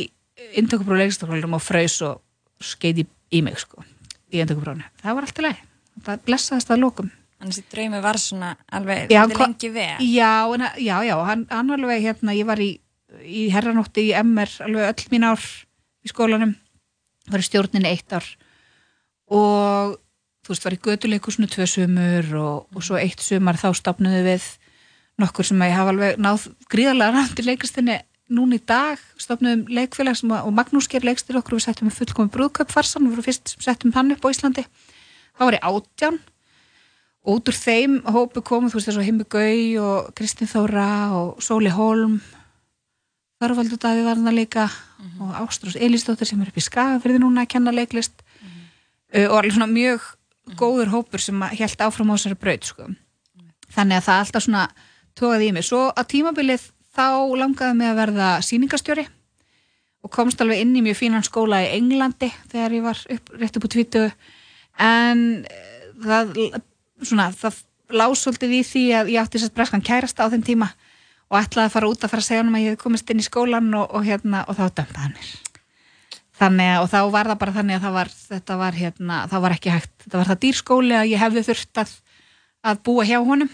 intökupróf 0.59 1.01
leikstofnum 1.03 1.57
og 1.59 1.63
fröys 1.65 1.99
og 2.07 2.21
skeiti 2.63 3.07
í 3.35 3.43
mig 3.45 3.59
sko 3.61 3.83
í 4.33 4.43
intökuprófunu, 4.43 4.87
það 5.03 5.19
var 5.19 5.29
alltaf 5.29 5.47
leið 5.49 5.65
það 6.07 6.27
blessaðist 6.29 6.71
að 6.75 6.85
lókum 6.85 7.15
Þannig 7.39 7.59
að 7.61 7.67
draumi 7.71 7.99
var 8.03 8.19
svona 8.19 8.49
alveg 8.75 9.13
Já, 9.15 9.21
lengi 9.31 9.69
vel. 9.71 10.03
já, 10.03 10.31
en, 10.55 10.65
já, 10.83 10.97
já, 11.07 11.15
hann, 11.23 11.45
hann 11.53 11.71
alveg 11.77 12.03
hérna, 12.03 12.35
ég 12.35 12.49
var 12.49 12.59
í, 12.59 12.73
í 13.23 13.45
herranótti 13.55 14.09
í 14.09 14.15
MR 14.25 14.51
alveg 14.67 14.89
öll 14.89 15.13
mín 15.13 15.27
ár 15.29 15.45
í 16.03 16.11
skólanum. 16.11 16.57
Var 17.31 17.45
í 17.45 17.47
stjórninni 17.47 17.93
eitt 17.93 18.11
ár. 18.11 18.27
Og 19.31 19.95
þú 20.43 20.51
veist, 20.51 20.67
var 20.67 20.75
í 20.75 20.81
götuleikusinu 20.89 21.47
tvö 21.53 21.69
sumur 21.71 22.33
og, 22.43 22.67
og 22.75 22.83
svo 22.89 22.99
eitt 22.99 23.23
sumar 23.23 23.61
þá 23.61 23.71
stopnuðu 23.77 24.25
við 24.33 24.51
nokkur 25.23 25.47
sem 25.47 25.63
að 25.63 25.71
ég 25.71 25.79
hafa 25.79 25.95
alveg 25.95 26.19
náð 26.27 26.49
gríðarlega 26.75 27.15
randi 27.21 27.47
leikastinni 27.47 28.01
núna 28.29 28.59
í 28.59 28.63
dag 28.65 29.01
stopnuðum 29.21 29.67
leikfélag 29.73 30.19
sem 30.19 30.33
að, 30.33 30.47
og 30.49 30.57
Magnús 30.57 30.89
ger 30.91 31.05
leikstir 31.07 31.39
okkur 31.41 31.59
við 31.59 31.67
settum 31.67 31.89
með 31.89 31.99
fullkomi 32.01 32.33
brúðköp 32.35 32.73
farsan, 32.73 33.07
við 33.07 33.17
vorum 33.17 33.27
fyrst 33.29 33.55
sem 33.55 33.65
settum 33.65 33.95
hann 33.97 34.13
upp 34.15 34.27
á 34.27 34.33
Íslandi. 34.33 34.65
Þá 35.39 35.43
var 35.47 35.57
ég 35.57 35.69
átján 35.69 36.19
út 37.29 37.51
úr 37.51 37.57
þeim 37.57 37.99
hópu 38.09 38.43
komu, 38.45 38.71
þú 38.71 38.79
veist 38.79 38.91
þessu 38.91 39.07
Himmi 39.07 39.27
Gau 39.29 39.85
og 39.85 40.13
Kristín 40.19 40.51
Þóra 40.51 40.91
og 41.17 41.43
Sóli 41.45 41.73
Holm. 41.73 42.19
Þarvaldur 43.39 43.81
Daví 43.81 44.05
var 44.07 44.19
þarna 44.19 44.35
líka 44.35 44.69
og 45.23 45.35
Ástrós 45.45 45.77
Elísdóttir 45.79 46.27
sem 46.27 46.41
er 46.43 46.51
upp 46.51 46.59
í 46.59 46.65
Skagafyrði 46.65 47.21
núna 47.23 47.45
að 47.45 47.53
kenna 47.55 47.75
leiklist. 47.75 48.25
Uh, 49.09 49.29
og 49.31 49.39
alveg 49.39 49.55
svona 49.55 49.71
mjög 49.71 50.09
góður 50.59 50.91
hópur 50.93 51.23
sem 51.23 51.45
held 51.53 51.85
áfram 51.85 52.11
á 52.13 52.17
þessari 52.17 52.41
braut 52.41 52.67
sko. 52.67 52.89
þannig 53.69 53.99
að 53.99 54.07
það 54.09 54.21
alltaf 54.23 54.45
svona 54.45 54.65
tókaði 55.19 55.49
í 55.49 55.55
mig. 55.55 55.65
Svo 55.69 55.81
á 55.93 56.03
tímabilið 56.09 56.71
þá 56.99 57.39
langaði 57.39 57.79
mig 57.79 57.93
að 57.93 58.01
verða 58.01 58.33
síningastjóri 58.43 59.07
og 60.03 60.11
komst 60.15 60.41
alveg 60.43 60.63
inn 60.65 60.75
í 60.79 60.83
mjög 60.83 60.99
fínan 60.99 61.27
skóla 61.27 61.63
í 61.65 61.71
Englandi 61.77 62.31
þegar 62.51 62.75
ég 62.75 62.85
var 62.87 63.01
upp, 63.15 63.33
rétt 63.39 63.59
upp 63.59 63.67
á 63.67 63.75
tvítu 63.75 64.05
en 64.79 65.25
eh, 65.47 65.89
það, 66.03 66.37
svona, 67.03 67.31
það 67.35 67.63
lásóldið 67.89 68.59
í 68.59 68.63
því 68.67 68.85
að 68.99 69.13
ég 69.15 69.23
átti 69.23 69.43
að 69.43 69.55
breskan 69.57 69.85
kærasta 69.85 70.27
á 70.27 70.31
þeim 70.33 70.45
tíma 70.47 70.71
og 71.29 71.39
ætlaði 71.41 71.69
að 71.69 71.75
fara 71.75 71.91
út 71.91 72.05
að 72.05 72.13
fara 72.13 72.25
að 72.25 72.29
segja 72.29 72.43
hann 72.43 72.57
að 72.57 72.65
ég 72.65 72.75
hef 72.75 72.83
komist 72.83 73.13
inn 73.13 73.23
í 73.23 73.27
skólan 73.27 73.71
og, 73.77 73.87
og, 73.93 74.05
hérna, 74.07 74.43
og 74.49 74.59
þá 74.59 74.65
dömda 74.81 75.05
hann 75.05 75.15
mér. 75.17 75.31
Þannig 76.39 76.71
að 76.73 76.83
og 76.85 76.91
þá 76.93 76.99
var 77.13 77.31
það 77.31 77.41
bara 77.43 77.55
þannig 77.57 77.79
að 77.79 77.87
það 77.87 77.97
var, 77.99 78.13
þetta 78.33 78.59
var 78.61 78.79
hérna, 78.79 79.23
það 79.33 79.45
var 79.45 79.57
ekki 79.57 79.73
hægt. 79.75 79.95
Þetta 80.05 80.21
var 80.21 80.31
það 80.31 80.43
dýrskóli 80.45 80.99
að 80.99 81.09
ég 81.13 81.25
hefði 81.25 81.47
þurft 81.49 81.83
að, 81.83 81.97
að 82.73 82.85
búa 82.89 83.09
hjá 83.09 83.19
honum. 83.27 83.51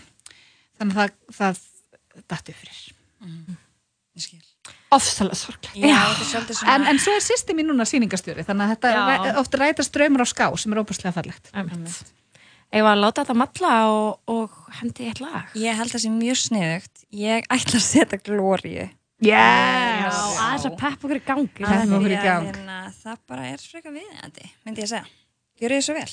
Þannig 0.79 1.01
að 1.07 1.17
það, 1.39 1.41
það 1.41 1.65
dætti 2.35 2.59
fyrir 2.61 2.94
mm. 3.25 4.41
ofsalega 4.95 5.39
sorglega 5.39 6.03
en, 6.75 6.89
en 6.91 7.01
svo 7.03 7.15
er 7.17 7.25
sýsti 7.25 7.57
mín 7.57 7.71
núna 7.73 7.87
síningastjóri 7.89 8.47
þannig 8.47 8.67
að 8.67 8.75
þetta 8.77 8.93
Já. 8.95 9.15
er 9.31 9.41
ofta 9.43 9.63
rætast 9.63 9.95
draumur 9.97 10.25
á 10.25 10.29
ská 10.29 10.47
sem 10.61 10.75
er 10.75 10.85
óbúslega 10.85 11.17
farlegt 11.17 11.51
Eða 12.75 12.91
að 12.91 13.01
láta 13.05 13.23
þetta 13.23 13.35
matla 13.39 13.73
og, 13.87 14.31
og 14.33 14.55
hendi 14.81 15.05
eitt 15.07 15.21
lag? 15.23 15.53
Ég 15.55 15.77
held 15.79 15.93
að 15.93 15.95
það 15.95 16.03
sé 16.03 16.11
mjög 16.11 16.39
sniðugt. 16.41 17.03
Ég 17.15 17.45
ætla 17.55 17.79
að 17.79 17.85
setja 17.85 18.19
glóriu 18.19 18.89
Yes! 19.23 20.17
aðeins 20.43 20.67
að 20.69 20.77
pepp 20.81 21.05
okkur 21.07 21.21
í 21.21 21.25
gangi. 21.25 21.63
Pepp 21.63 21.93
okkur 21.97 22.13
í 22.13 22.19
gang. 22.19 22.49
hérna, 22.51 22.79
það 22.99 23.21
bara 23.31 23.49
er 23.53 23.63
freka 23.63 23.93
viðjandi 23.95 24.49
myndi 24.67 24.83
ég 24.83 24.89
að 24.89 24.93
segja, 24.97 25.13
gjör 25.61 25.77
ég 25.77 25.85
svo 25.87 25.97
vel 25.97 26.09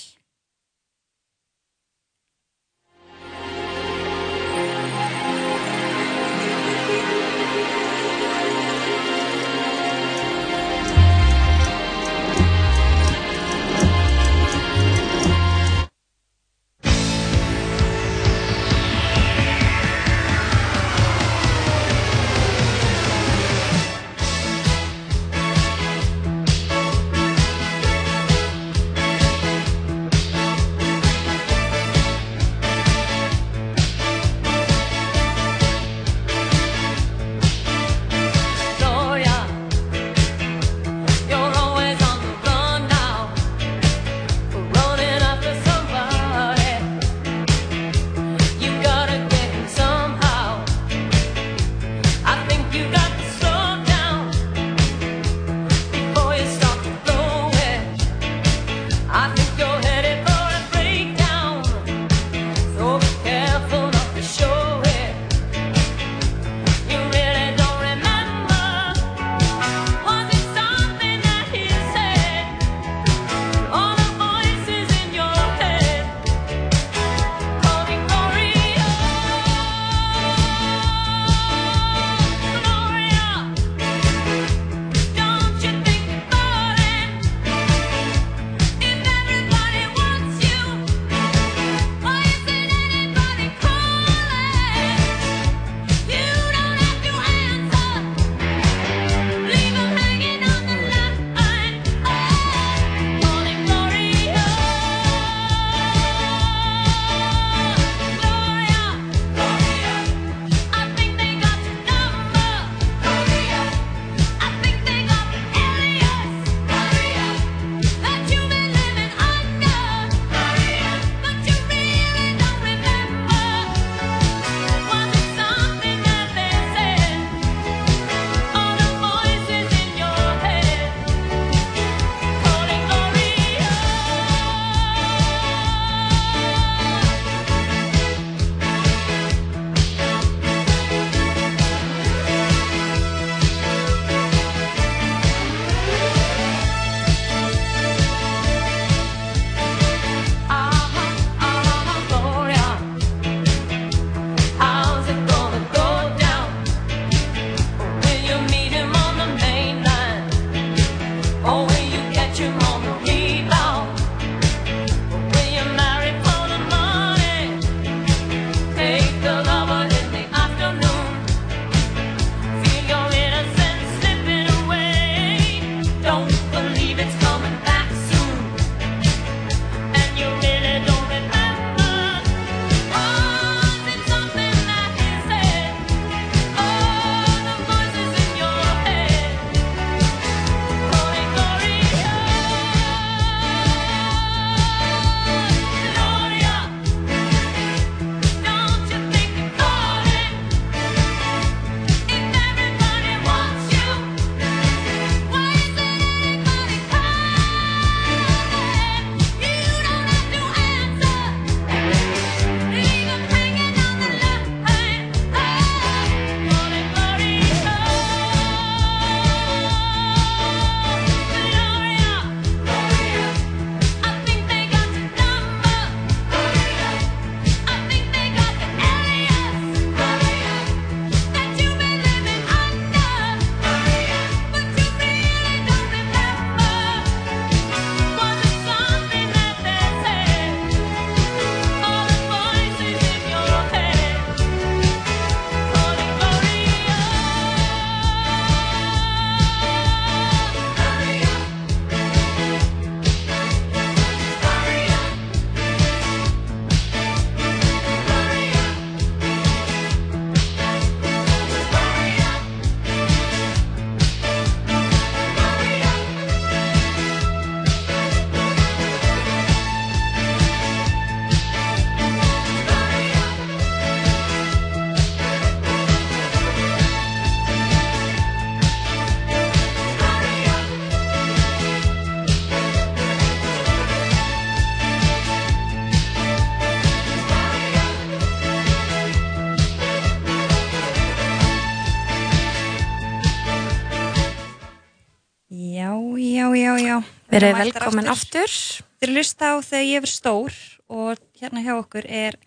Verið 297.42 297.74
velkomin 297.74 298.10
aftur. 298.12 298.54
Þið 299.02 299.08
eru 299.08 299.16
lust 299.18 299.42
á 299.42 299.52
þegar 299.66 299.88
ég 299.90 300.04
verð 300.06 300.14
stór 300.14 300.58
og 300.92 301.22
hérna 301.42 301.64
hjá 301.66 301.74
okkur 301.80 302.06
er 302.08 302.38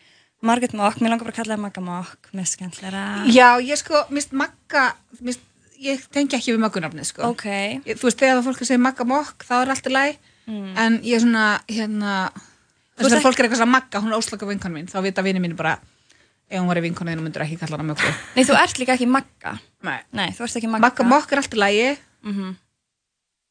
Margaret 0.45 0.75
Mock, 0.77 0.99
mér 1.01 1.15
langar 1.15 1.25
bara 1.27 1.33
að 1.35 1.39
kalla 1.41 1.57
það 1.57 1.63
Magga 1.65 1.83
Mock, 1.83 2.29
með 2.37 2.49
skemmtlara. 2.53 3.03
Já, 3.33 3.49
ég 3.65 3.81
sko, 3.81 4.03
mist 4.13 4.35
Magga, 4.37 4.83
mist, 5.25 5.41
ég 5.81 6.03
tengi 6.13 6.37
ekki 6.37 6.53
við 6.53 6.61
Maggunafnið, 6.67 7.07
sko. 7.09 7.31
Ok, 7.33 7.47
Ég, 7.49 7.97
þú 7.97 8.11
veist, 8.11 8.19
þegar 8.21 8.37
það 8.39 8.49
fólk 8.51 8.61
er 8.61 8.69
segja 8.69 8.83
Magga 8.85 9.07
Mokk, 9.09 9.47
þá 9.49 9.55
er 9.63 9.73
allt 9.73 9.89
í 9.89 9.95
læg, 9.95 10.19
en 10.53 10.99
ég 11.01 11.17
er 11.17 11.25
svona, 11.25 11.47
hérna, 11.73 12.13
ert 12.99 13.09
þegar 13.09 13.25
fólk 13.25 13.41
er 13.41 13.49
eitthvað 13.49 13.63
svona 13.63 13.73
Magga, 13.79 14.03
hún 14.05 14.13
er 14.13 14.19
óslaka 14.21 14.51
vinkon 14.53 14.77
mín, 14.77 14.91
þá 14.93 14.99
vita 15.09 15.25
vinið 15.25 15.45
mín 15.47 15.57
bara, 15.57 15.79
ef 16.53 16.61
hún 16.61 16.69
var 16.69 16.83
í 16.83 16.85
vinkonið, 16.91 17.17
hún 17.17 17.25
myndur 17.31 17.47
ekki 17.47 17.57
kalla 17.65 17.79
hana 17.81 17.89
Möggu. 17.95 18.13
nei 18.37 18.45
þú 18.45 18.59
ert 18.61 18.83
líka 18.83 18.99
ekki 18.99 19.09
Magga. 19.09 19.57
Nei. 19.83 19.99
Nei, 20.13 20.29
þú 20.37 20.45
ert 20.45 20.61
ekki 20.61 20.69
Magga. 20.69 20.85
Magga 20.91 21.09
Mokk 21.09 21.33
er 21.33 21.41
allt 21.41 21.57
í 21.57 21.63
lægi, 21.65 21.89
Mhm. 22.25 22.53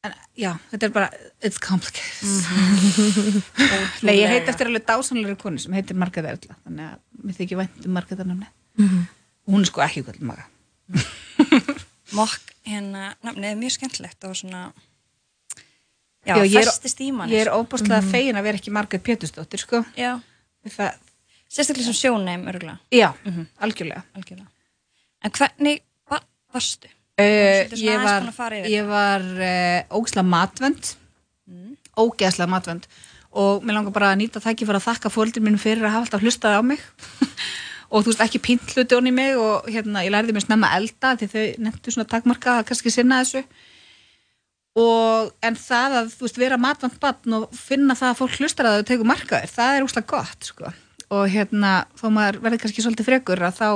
En 0.04 0.14
já, 0.38 0.50
þetta 0.70 0.86
er 0.88 0.92
bara, 0.94 1.08
it's 1.44 1.58
complicated. 1.62 2.28
Nei, 4.06 4.14
ég 4.20 4.28
heit 4.32 4.48
eftir 4.50 4.68
alveg 4.70 4.84
dásanlega 4.88 5.36
konu 5.40 5.60
sem 5.62 5.74
heitir 5.76 5.96
Margreta 5.98 6.32
Erla, 6.34 6.56
þannig 6.66 6.88
að 6.90 6.98
mér 7.24 7.38
þykir 7.38 7.60
vænt 7.62 7.86
um 7.88 7.94
Margreta 7.96 8.26
namni. 8.28 8.48
Hún 9.48 9.62
er 9.64 9.68
sko 9.70 9.82
ekki 9.84 10.02
kvöld 10.06 10.22
Magga. 10.24 10.46
Mock, 12.18 12.52
hérna, 12.68 13.14
nafnið 13.24 13.48
er 13.52 13.56
mjög 13.60 13.74
skemmtilegt 13.78 14.26
og 14.28 14.36
svona, 14.38 14.66
já, 16.28 16.36
Já, 16.36 16.44
er- 16.44 16.68
festist 16.70 17.00
í 17.04 17.10
manni. 17.14 17.34
Ég 17.34 17.46
er 17.46 17.50
sko. 17.52 17.62
óbúslega 17.64 18.02
fegin 18.06 18.38
að 18.40 18.46
vera 18.48 18.60
ekki 18.60 18.72
Margrét 18.74 19.04
Pétursdóttir, 19.06 19.62
sko. 19.64 19.82
Já, 19.98 20.16
Það, 20.64 20.94
sérstaklega 21.52 21.90
sem 21.90 21.96
sjóneim, 21.98 22.46
örgulega, 22.48 22.78
já, 22.94 23.10
algjörlega. 23.60 24.00
algjörlega. 24.16 24.48
En 25.24 25.32
hvernig 25.36 25.82
va 26.08 26.22
varstu? 26.54 26.88
Uh, 27.14 27.70
ég 27.78 28.00
var, 28.02 28.24
ég 28.66 28.86
var 28.90 29.22
uh, 29.22 29.80
ógislega 29.94 30.26
matvönd 30.26 30.96
ógeðslega 31.98 32.50
matvönd 32.50 32.88
og 33.34 33.64
mér 33.66 33.78
langar 33.78 33.94
bara 33.94 34.12
að 34.12 34.20
nýta 34.22 34.42
þækki 34.42 34.66
fyrir 34.66 34.78
að 34.78 34.88
þakka 34.88 35.10
fóldir 35.10 35.44
mínu 35.44 35.58
fyrir 35.58 35.86
að 35.86 35.96
hafa 35.96 36.06
alltaf 36.06 36.22
hlustað 36.22 36.58
á 36.58 36.62
mig. 36.62 36.82
Og 37.94 38.02
þú 38.02 38.10
veist 38.10 38.22
ekki 38.24 38.40
pínt 38.42 38.72
hluti 38.74 38.96
onni 38.96 39.10
mig 39.14 39.36
og 39.38 39.66
hérna 39.70 40.02
ég 40.02 40.10
lærði 40.10 40.34
mér 40.34 40.42
snemma 40.42 40.70
elda 40.74 41.12
því 41.18 41.26
þau 41.30 41.42
nefntu 41.62 41.92
svona 41.94 42.08
takmarka 42.10 42.56
að 42.58 42.68
kannski 42.70 42.90
sinna 42.90 43.20
þessu. 43.22 43.42
Og 44.80 45.30
en 45.46 45.58
það 45.58 45.98
að 46.00 46.08
þú 46.14 46.26
veist 46.26 46.40
vera 46.42 46.58
matvönd 46.58 46.96
batn 47.02 47.36
og 47.38 47.44
finna 47.54 47.94
það 47.98 48.10
að 48.10 48.18
fólk 48.22 48.38
hlustar 48.40 48.70
að 48.70 48.78
þau 48.80 48.88
tegur 48.88 49.10
markaðir, 49.10 49.52
það 49.52 49.76
er 49.76 49.86
úslega 49.86 50.10
gott 50.10 50.48
sko. 50.48 50.72
Og 51.14 51.28
hérna 51.30 51.74
þó 52.00 52.06
maður 52.16 52.40
verði 52.46 52.62
kannski 52.64 52.86
svolítið 52.86 53.10
frekur 53.10 53.44
að 53.46 53.60
þá 53.60 53.68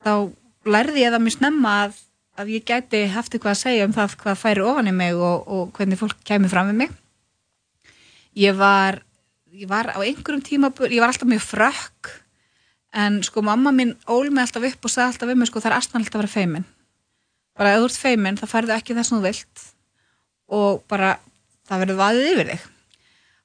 þá 0.00 0.14
lærði 0.68 1.04
ég 1.04 1.14
það 1.14 1.24
mjög 1.24 1.36
snemma 1.36 1.74
að, 1.84 2.00
að 2.40 2.50
ég 2.56 2.64
gæti 2.68 3.04
haft 3.14 3.34
eitthvað 3.34 3.54
að 3.54 3.62
segja 3.62 3.86
um 3.88 3.94
það 3.96 4.16
hvað 4.22 4.40
færi 4.40 4.64
ofan 4.64 4.90
í 4.90 4.96
mig 4.96 5.14
og, 5.16 5.46
og 5.48 5.70
hvernig 5.76 6.00
fólk 6.00 6.18
kæmi 6.26 6.50
fram 6.52 6.72
við 6.72 6.82
mig. 6.82 6.98
Ég 8.38 8.58
var 8.58 9.00
ég 9.50 9.68
var 9.70 9.90
á 9.90 9.98
einhverjum 9.98 10.42
tíma 10.46 10.70
ég 10.86 11.00
var 11.02 11.10
alltaf 11.10 11.28
mjög 11.28 11.42
frökk 11.42 12.10
en 12.94 13.22
sko 13.22 13.42
mamma 13.42 13.72
mín 13.74 13.96
ól 14.06 14.30
mig 14.30 14.44
alltaf 14.44 14.66
upp 14.66 14.84
og 14.86 14.92
sagði 14.92 15.14
alltaf 15.14 15.30
við 15.30 15.40
mig 15.40 15.50
sko 15.50 15.62
það 15.62 15.70
er 15.70 15.76
aðstæðanlegt 15.78 16.14
að 16.14 16.22
vera 16.22 16.34
feimin. 16.34 16.66
Bara 17.58 17.74
ef 17.74 17.80
þú 17.80 17.88
ert 17.90 18.02
feimin 18.04 18.38
þá 18.38 18.46
færðu 18.50 18.76
ekki 18.76 18.96
það 18.96 19.06
sem 19.08 19.18
þú 19.18 19.24
vilt. 19.26 19.64
Og 20.50 20.84
bara 20.90 21.16
það 21.68 21.84
verður 21.84 22.00
vaðið 22.00 22.30
yfir 22.32 22.52
þig. 22.52 22.68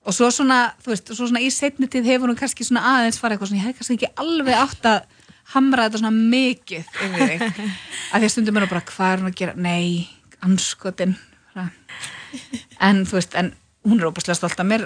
Og 0.05 0.13
svo 0.13 0.29
svona, 0.29 0.59
þú 0.85 0.91
veist, 0.93 1.11
svo 1.17 1.25
svona 1.25 1.41
í 1.41 1.49
setni 1.53 1.89
tíð 1.89 2.09
hefur 2.11 2.29
hún 2.29 2.37
kannski 2.37 2.65
svona 2.65 2.83
aðeins 2.91 3.17
farið 3.17 3.37
eitthvað 3.37 3.51
svona, 3.51 3.61
ég 3.61 3.69
hef 3.69 3.79
kannski 3.79 3.97
ekki 3.97 4.11
alveg 4.21 4.59
átt 4.61 4.89
að 4.89 5.14
hamra 5.53 5.85
þetta 5.87 6.01
svona 6.01 6.13
mikið 6.15 6.89
yfir 7.05 7.29
þig 7.29 7.43
að 8.15 8.19
því 8.19 8.25
að 8.27 8.31
stundum 8.33 8.57
er 8.57 8.65
hún 8.65 8.71
bara, 8.73 8.85
hvað 8.89 9.11
er 9.13 9.21
hún 9.23 9.29
að 9.31 9.37
gera 9.41 9.53
nei, 9.61 10.07
anskotin 10.45 11.15
en 12.83 13.03
þú 13.07 13.19
veist, 13.19 13.35
en 13.39 13.53
hún 13.85 13.99
er 14.01 14.09
óbúslega 14.09 14.35
stolt 14.39 14.59
af 14.59 14.67
mér 14.67 14.83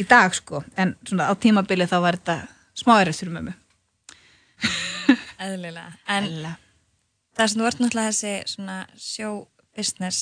í 0.00 0.06
dag 0.08 0.32
sko, 0.34 0.62
en 0.80 0.94
svona 1.06 1.28
á 1.28 1.34
tímabili 1.38 1.86
þá 1.90 1.98
var 2.02 2.18
þetta 2.18 2.38
smá 2.80 2.96
erið 3.02 3.20
fyrir 3.20 3.36
mömmu 3.36 3.56
Eðlilega. 5.40 5.94
En 6.12 6.26
það 7.36 7.46
sem 7.52 7.60
þú 7.62 7.66
ert 7.70 7.78
náttúrulega 7.80 8.10
þessi 8.12 8.32
svona 8.54 8.74
show-business, 9.00 10.18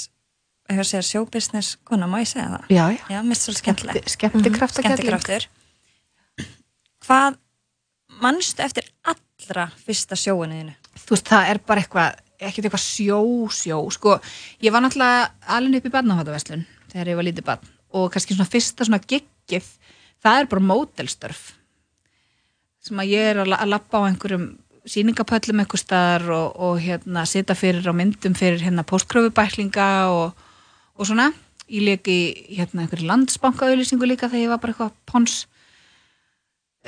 hefur 0.71 0.85
að 0.85 0.91
segja 0.93 1.07
show-business 1.09 1.73
kona, 1.89 2.07
má 2.11 2.21
ég 2.23 2.29
segja 2.31 2.47
það? 2.53 2.69
já, 2.71 2.85
já, 2.95 3.03
Já, 3.17 3.19
skemmtilegt. 3.59 4.13
skemmti 4.15 4.53
krafta 4.55 4.85
Skemmtikraftur. 4.85 5.49
Hvað 7.09 7.39
mannstu 8.23 8.65
eftir 8.65 8.89
allra 9.09 9.69
fyrsta 9.85 10.19
sjóinu 10.19 10.61
þínu? 10.61 10.77
þú 10.99 11.15
veist, 11.15 11.31
það 11.31 11.53
er 11.53 11.63
bara 11.67 11.85
eitthvað 11.85 12.25
ekkert 12.39 12.69
eitthvað 12.69 12.85
sjó, 12.85 13.21
sjó 13.51 13.81
sko, 13.95 14.19
ég 14.63 14.75
var 14.75 14.85
náttúrulega 14.85 15.31
alveg 15.59 15.81
upp 15.81 15.91
í 15.91 15.95
barnafáttaverslun 15.97 16.67
þegar 16.93 17.13
ég 17.13 17.19
var 17.19 17.29
lítið 17.29 17.49
barn 17.49 17.75
og 17.99 18.11
kannski 18.15 18.37
svona 18.37 18.53
fyrsta 18.53 18.87
svona 18.87 19.03
giggið 19.03 19.67
það 20.23 20.43
er 20.43 20.51
bara 20.53 20.69
mótelstörf 20.71 21.45
sem 22.85 23.01
að 23.03 23.13
ég 23.15 23.33
er 23.33 23.43
að 23.43 23.57
að 23.59 23.71
lappa 23.73 24.03
á 24.03 24.09
einhverjum 24.09 24.49
sýningapöllum 24.89 25.63
einhver 25.63 25.81
staðar 25.81 26.31
og, 26.33 26.57
og 26.57 26.81
hérna 26.83 27.25
sita 27.29 27.57
fyrir 27.59 27.87
á 27.89 27.93
myndum 27.97 28.37
fyrir 28.39 28.63
hérna 28.63 28.87
postkröfubæklinga 28.89 29.89
og, 30.13 30.47
og 30.97 31.09
svona. 31.09 31.31
Ég 31.69 31.85
leik 31.85 32.09
í 32.09 32.21
hérna 32.57 32.85
einhverju 32.85 33.09
landsbankaauðlýsingu 33.11 34.09
líka 34.09 34.31
þegar 34.31 34.45
ég 34.47 34.53
var 34.55 34.63
bara 34.63 34.75
eitthvað 34.75 34.95
pons 35.11 35.43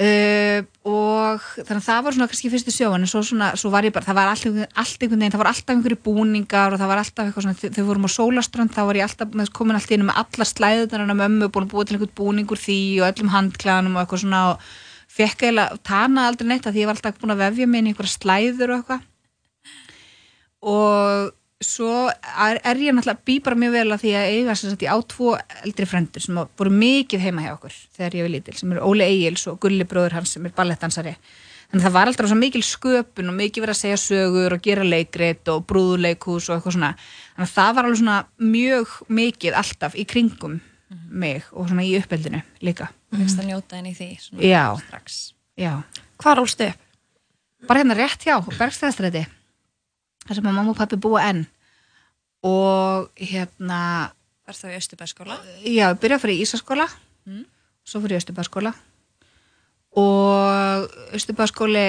Uh, 0.01 0.63
og 0.87 1.43
þannig 1.59 1.81
að 1.81 1.87
það 1.89 2.05
var 2.07 2.15
svona 2.15 2.27
kannski 2.31 2.49
fyrstu 2.53 2.73
sjóin 2.73 3.03
en 3.03 3.09
svo, 3.11 3.21
svona, 3.27 3.49
svo 3.59 3.73
var 3.75 3.85
ég 3.85 3.93
bara, 3.93 4.07
það 4.07 4.17
var 4.17 4.29
allt, 4.31 4.45
einhvern- 4.47 4.79
allt 4.81 5.03
einhvern 5.03 5.19
veginn, 5.21 5.33
það 5.35 5.43
var 5.43 5.51
alltaf 5.51 5.73
einhverju 5.75 5.99
búningar 6.07 6.73
og 6.73 6.81
það 6.81 6.91
var 6.93 7.01
alltaf 7.03 7.27
eitthvað 7.27 7.45
svona, 7.45 7.57
þe- 7.59 7.71
þegar 7.75 7.83
við 7.83 7.89
vorum 7.91 8.07
á 8.07 8.11
sólaströnd 8.15 8.73
þá 8.73 8.81
var 8.87 9.01
ég 9.01 9.05
alltaf 9.09 9.51
komin 9.59 9.77
alltaf 9.77 9.97
inn 9.99 10.07
með 10.07 10.21
allar 10.23 10.49
slæðunar 10.49 11.05
að 11.05 11.21
mömmu, 11.21 11.51
búin 11.53 11.67
að 11.67 11.73
búa 11.75 11.85
til 11.91 11.99
einhvern 11.99 12.15
búningur 12.23 12.63
því 12.63 12.79
og 13.03 13.11
öllum 13.11 13.35
handklæðanum 13.35 13.99
og 13.99 14.03
eitthvað 14.07 14.23
svona 14.25 14.41
og 14.55 14.65
fekk 15.11 15.45
eiginlega, 15.51 15.83
tana 15.91 16.29
aldrei 16.31 16.49
neitt 16.49 16.71
af 16.71 16.73
því 16.73 16.81
ég 16.87 16.89
var 16.89 16.97
alltaf 16.97 17.21
búin 17.21 17.35
að 17.35 17.43
vefja 17.45 17.67
mig 17.69 17.83
inn 17.83 17.91
í 17.91 17.93
einhverja 17.93 18.15
slæður 18.15 18.73
og 18.73 18.79
eitthvað. 18.81 19.03
Og 20.71 21.35
svo 21.61 22.09
er, 22.09 22.59
er 22.65 22.79
ég 22.81 22.95
náttúrulega 22.97 23.25
bý 23.27 23.35
bara 23.45 23.57
mjög 23.61 23.73
vel 23.77 23.93
að 23.93 24.03
því 24.05 24.13
að 24.17 24.31
eiga 24.33 24.55
sem 24.57 24.71
sagt 24.73 24.83
ég 24.87 24.93
á 24.93 24.99
tvo 25.13 25.35
eldri 25.65 25.87
frendur 25.87 26.25
sem 26.25 26.39
voru 26.57 26.73
mikið 26.73 27.21
heima 27.27 27.45
hjá 27.45 27.53
okkur 27.59 27.75
þegar 27.99 28.17
ég 28.17 28.25
var 28.27 28.33
lítil, 28.35 28.57
sem 28.57 28.73
eru 28.73 28.87
Óli 28.89 29.05
Egils 29.05 29.47
og 29.51 29.59
Gulli 29.61 29.85
bróður 29.85 30.17
hans 30.17 30.33
sem 30.37 30.47
er 30.49 30.55
ballettdansari. 30.57 31.13
Þannig 31.71 31.85
að 31.85 31.87
það 31.87 31.95
var 31.95 32.09
alltaf 32.11 32.27
svo 32.33 32.39
mikil 32.41 32.63
sköpun 32.67 33.29
og 33.31 33.37
mikið 33.39 33.63
verið 33.63 33.77
að 33.77 33.81
segja 33.85 33.99
sögur 34.03 34.57
og 34.57 34.63
gera 34.65 34.83
leikrit 34.89 35.51
og 35.53 35.61
brúðuleikhús 35.71 36.49
og 36.51 36.57
eitthvað 36.57 36.75
svona. 36.75 36.89
Þannig 37.37 37.47
að 37.47 37.53
það 37.55 37.77
var 37.77 37.87
alveg 37.87 38.01
svona 38.01 38.17
mjög 38.57 38.95
mikið 39.21 39.59
alltaf 39.61 39.95
í 39.95 40.07
kringum 40.11 40.57
mig 41.15 41.45
og 41.53 41.69
svona 41.71 41.85
í 41.87 41.93
uppeldinu 42.01 42.41
líka. 42.67 42.89
Fyrst 43.15 43.39
að 43.39 43.53
njóta 43.53 43.79
henni 43.79 43.93
í 43.93 43.99
því 44.01 44.09
svona 44.25 44.43
Já. 44.49 44.65
strax. 44.83 45.21
já, 45.61 45.73
Hvar 46.19 46.41
ólstu 46.43 46.67
upp? 46.73 46.81
bara 47.69 47.81
hérna 47.85 47.95
rétt 47.95 48.25
hjá 48.27 48.41
Bergstæðastræti 48.59 49.27
þar 50.31 50.39
sem 50.39 50.47
að 50.47 50.55
mamma 50.57 50.71
og 50.71 50.79
pappi 50.79 50.97
búa 51.03 51.25
enn. 51.27 51.43
Og 52.47 53.11
hérna 53.19 53.81
Var 54.47 54.57
það 54.57 54.73
í 54.73 54.79
Östubæðskóla? 54.79 55.35
já, 55.67 55.91
ég 55.91 55.99
byrjaði 56.01 56.17
að 56.17 56.23
fara 56.23 56.33
í 56.37 56.45
Ísaskóla. 56.45 56.87
Svo 57.85 58.01
fyrir 58.01 58.17
ég 58.17 58.23
Östubæðaskóla 58.23 58.73
og 60.01 60.91
Östubæðaskóli 61.19 61.85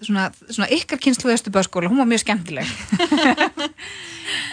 svona, 0.00 0.28
svona 0.48 0.68
ykkar 0.72 1.00
kynslu 1.02 1.32
Östubæðaskóla, 1.34 1.90
hún 1.92 2.00
var 2.00 2.08
mjög 2.08 2.24
skemmtileg. 2.24 2.68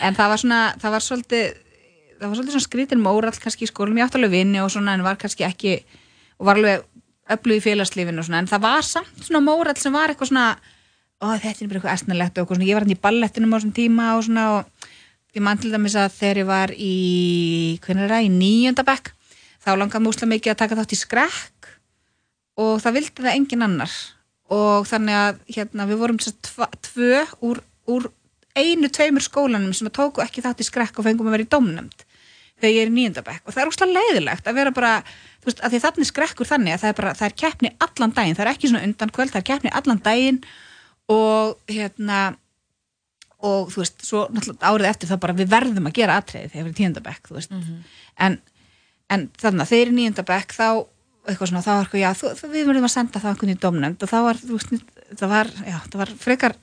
En 0.06 0.16
það 0.16 0.30
var 0.32 0.40
svona 0.40 0.60
það 0.80 0.94
var 0.94 1.04
svolítið 1.04 1.46
það 2.20 2.28
var 2.30 2.36
svolítið 2.38 2.54
svona 2.56 2.66
skrítin 2.68 3.02
mórall 3.04 3.40
kannski 3.42 3.66
í 3.66 3.70
skólum. 3.70 3.98
Ég 4.00 4.08
átti 4.08 4.20
alveg 4.20 4.32
vinni 4.32 4.62
og 4.64 4.72
svona 4.72 4.94
en 4.96 5.04
var 5.04 5.18
kannski 5.20 5.44
ekki 5.48 5.74
og 6.40 6.48
var 6.48 6.60
alveg 6.60 6.86
öflug 7.36 7.60
í 7.60 7.64
félagslífinu 7.64 8.22
og 8.22 8.28
svona. 8.28 8.42
En 8.44 8.50
það 8.52 8.64
var 8.64 8.88
samt 8.88 9.24
svona 9.24 9.44
mórall 9.44 9.76
sem 9.80 9.96
var 9.96 10.12
eitthvað 10.14 10.32
svona 10.32 10.46
þetta 11.34 11.64
er 11.64 11.70
bara 11.70 11.80
eitthvað 11.80 11.96
esnalegt 11.96 12.40
og 12.42 12.52
svona. 12.52 12.68
Ég 12.68 12.78
var 12.78 12.86
hann 12.86 12.96
í 12.96 13.02
ballettinum 13.06 13.54
á 13.54 13.58
þessum 13.58 13.76
tíma 13.76 14.08
og 14.16 14.26
svona 14.28 14.46
og 14.56 14.90
ég 15.36 15.44
man 15.44 15.60
til 15.60 15.72
dæmis 15.74 15.98
að 16.00 16.18
þegar 16.20 16.42
ég 16.42 16.50
var 16.50 16.74
í 16.76 16.96
hvernig 17.86 18.08
er 18.08 18.14
það, 18.16 18.28
í 18.28 18.34
níunda 18.34 18.86
bekk. 18.88 19.14
Þá 19.66 19.72
langaði 19.80 20.06
músla 20.06 20.30
mikið 20.30 20.54
að 20.54 20.60
taka 20.62 20.78
þátt 20.80 20.96
í 20.96 21.00
skrekk 21.00 21.72
og 22.62 22.76
það 22.84 22.98
vildi 23.00 23.26
það 23.26 23.38
engin 23.38 23.66
annar. 23.66 23.96
Og 24.54 24.86
þannig 24.86 25.18
að 25.18 25.40
hérna, 25.56 25.88
við 25.90 26.02
vorum 26.04 26.20
þess 26.22 26.60
að 26.62 26.76
tvö 26.86 27.22
úr, 27.50 27.62
úr 27.90 28.10
einu, 28.56 28.90
tveimur 28.94 29.26
skólanum 29.26 29.74
sem 29.76 29.90
að 29.90 29.98
tóku 29.98 30.24
ekki 30.24 30.44
þátt 30.46 30.62
í 30.62 30.68
skrekk 30.68 31.00
og 31.00 31.08
fengum 31.08 31.32
að 31.32 31.38
vera 31.38 31.48
í 31.48 31.54
domnefnd 31.56 32.06
þegar 32.56 32.72
ég 32.72 32.86
er 32.86 32.92
í 32.92 32.96
níunda 32.96 33.24
bekk. 33.26 33.44
Og 33.46 33.56
það 33.56 33.64
er 33.64 33.72
úrslega 33.72 33.96
leiðilegt 33.98 34.48
að 34.48 34.60
vera 34.60 34.72
bara, 34.76 34.92
þú 35.42 35.50
veist, 35.50 35.60
að 35.60 35.74
því 35.74 35.82
þannig 35.86 36.10
skrekkur 36.10 36.50
þannig 36.50 36.76
að 36.76 36.84
það 36.84 36.92
er 36.92 37.00
bara, 37.00 37.16
það 37.20 37.28
er 37.28 37.36
keppni 37.42 37.72
allan 37.88 38.16
daginn. 38.16 38.38
Það 38.38 38.46
er 38.46 38.52
ekki 38.54 38.72
svona 38.72 38.86
undan 38.88 39.14
kvöld, 39.18 39.34
það 39.34 39.42
er 39.42 39.48
keppni 39.50 39.74
allan 39.76 40.02
daginn 40.06 40.40
og 41.12 41.60
hérna 41.70 42.24
og 43.46 43.70
þú 43.70 43.82
veist, 43.84 44.02
svo 44.08 44.26
náttúrulega 44.34 44.72
árið 44.72 44.90
eftir 44.90 45.10
þá 45.12 45.16
bara 45.22 45.38
við 45.38 45.50
verðum 45.52 45.88
að 45.90 45.98
gera 46.00 46.18
atriði 46.18 46.50
þegar 46.50 46.56
við 46.56 46.66
erum 46.66 46.74
í 46.74 46.80
tíunda 46.80 47.06
bekk, 47.06 47.28
þú 47.30 47.36
veist. 47.38 47.56
En, 48.26 48.38
en 49.14 49.26
þannig 49.38 49.66
að 49.66 49.72
þegar 49.72 49.82
ég 49.82 49.86
er 49.86 49.92
í 49.92 49.98
níunda 50.00 50.26
bekk 50.26 50.56
þá 50.56 50.68
eitthvað 51.26 51.50
svona, 51.52 51.64
þá 51.66 51.72
var 51.72 51.84
eitthvað, 51.86 52.02
já, 52.02 52.12
þú, 52.20 52.50
við 52.54 52.68
verðum 52.70 52.88
að 52.88 52.94
senda 52.96 53.22
það 53.22 53.32
einhvern 53.32 53.54
í 53.54 53.58
domnefnd 53.62 54.06
og 54.06 54.12
þá 54.12 54.18
var, 54.26 54.42
þú 54.42 54.58
veist, 54.60 54.94
það 55.20 55.34
var, 55.36 55.52
já, 55.66 55.78
það 55.86 56.00
var 56.02 56.14
frekar 56.26 56.56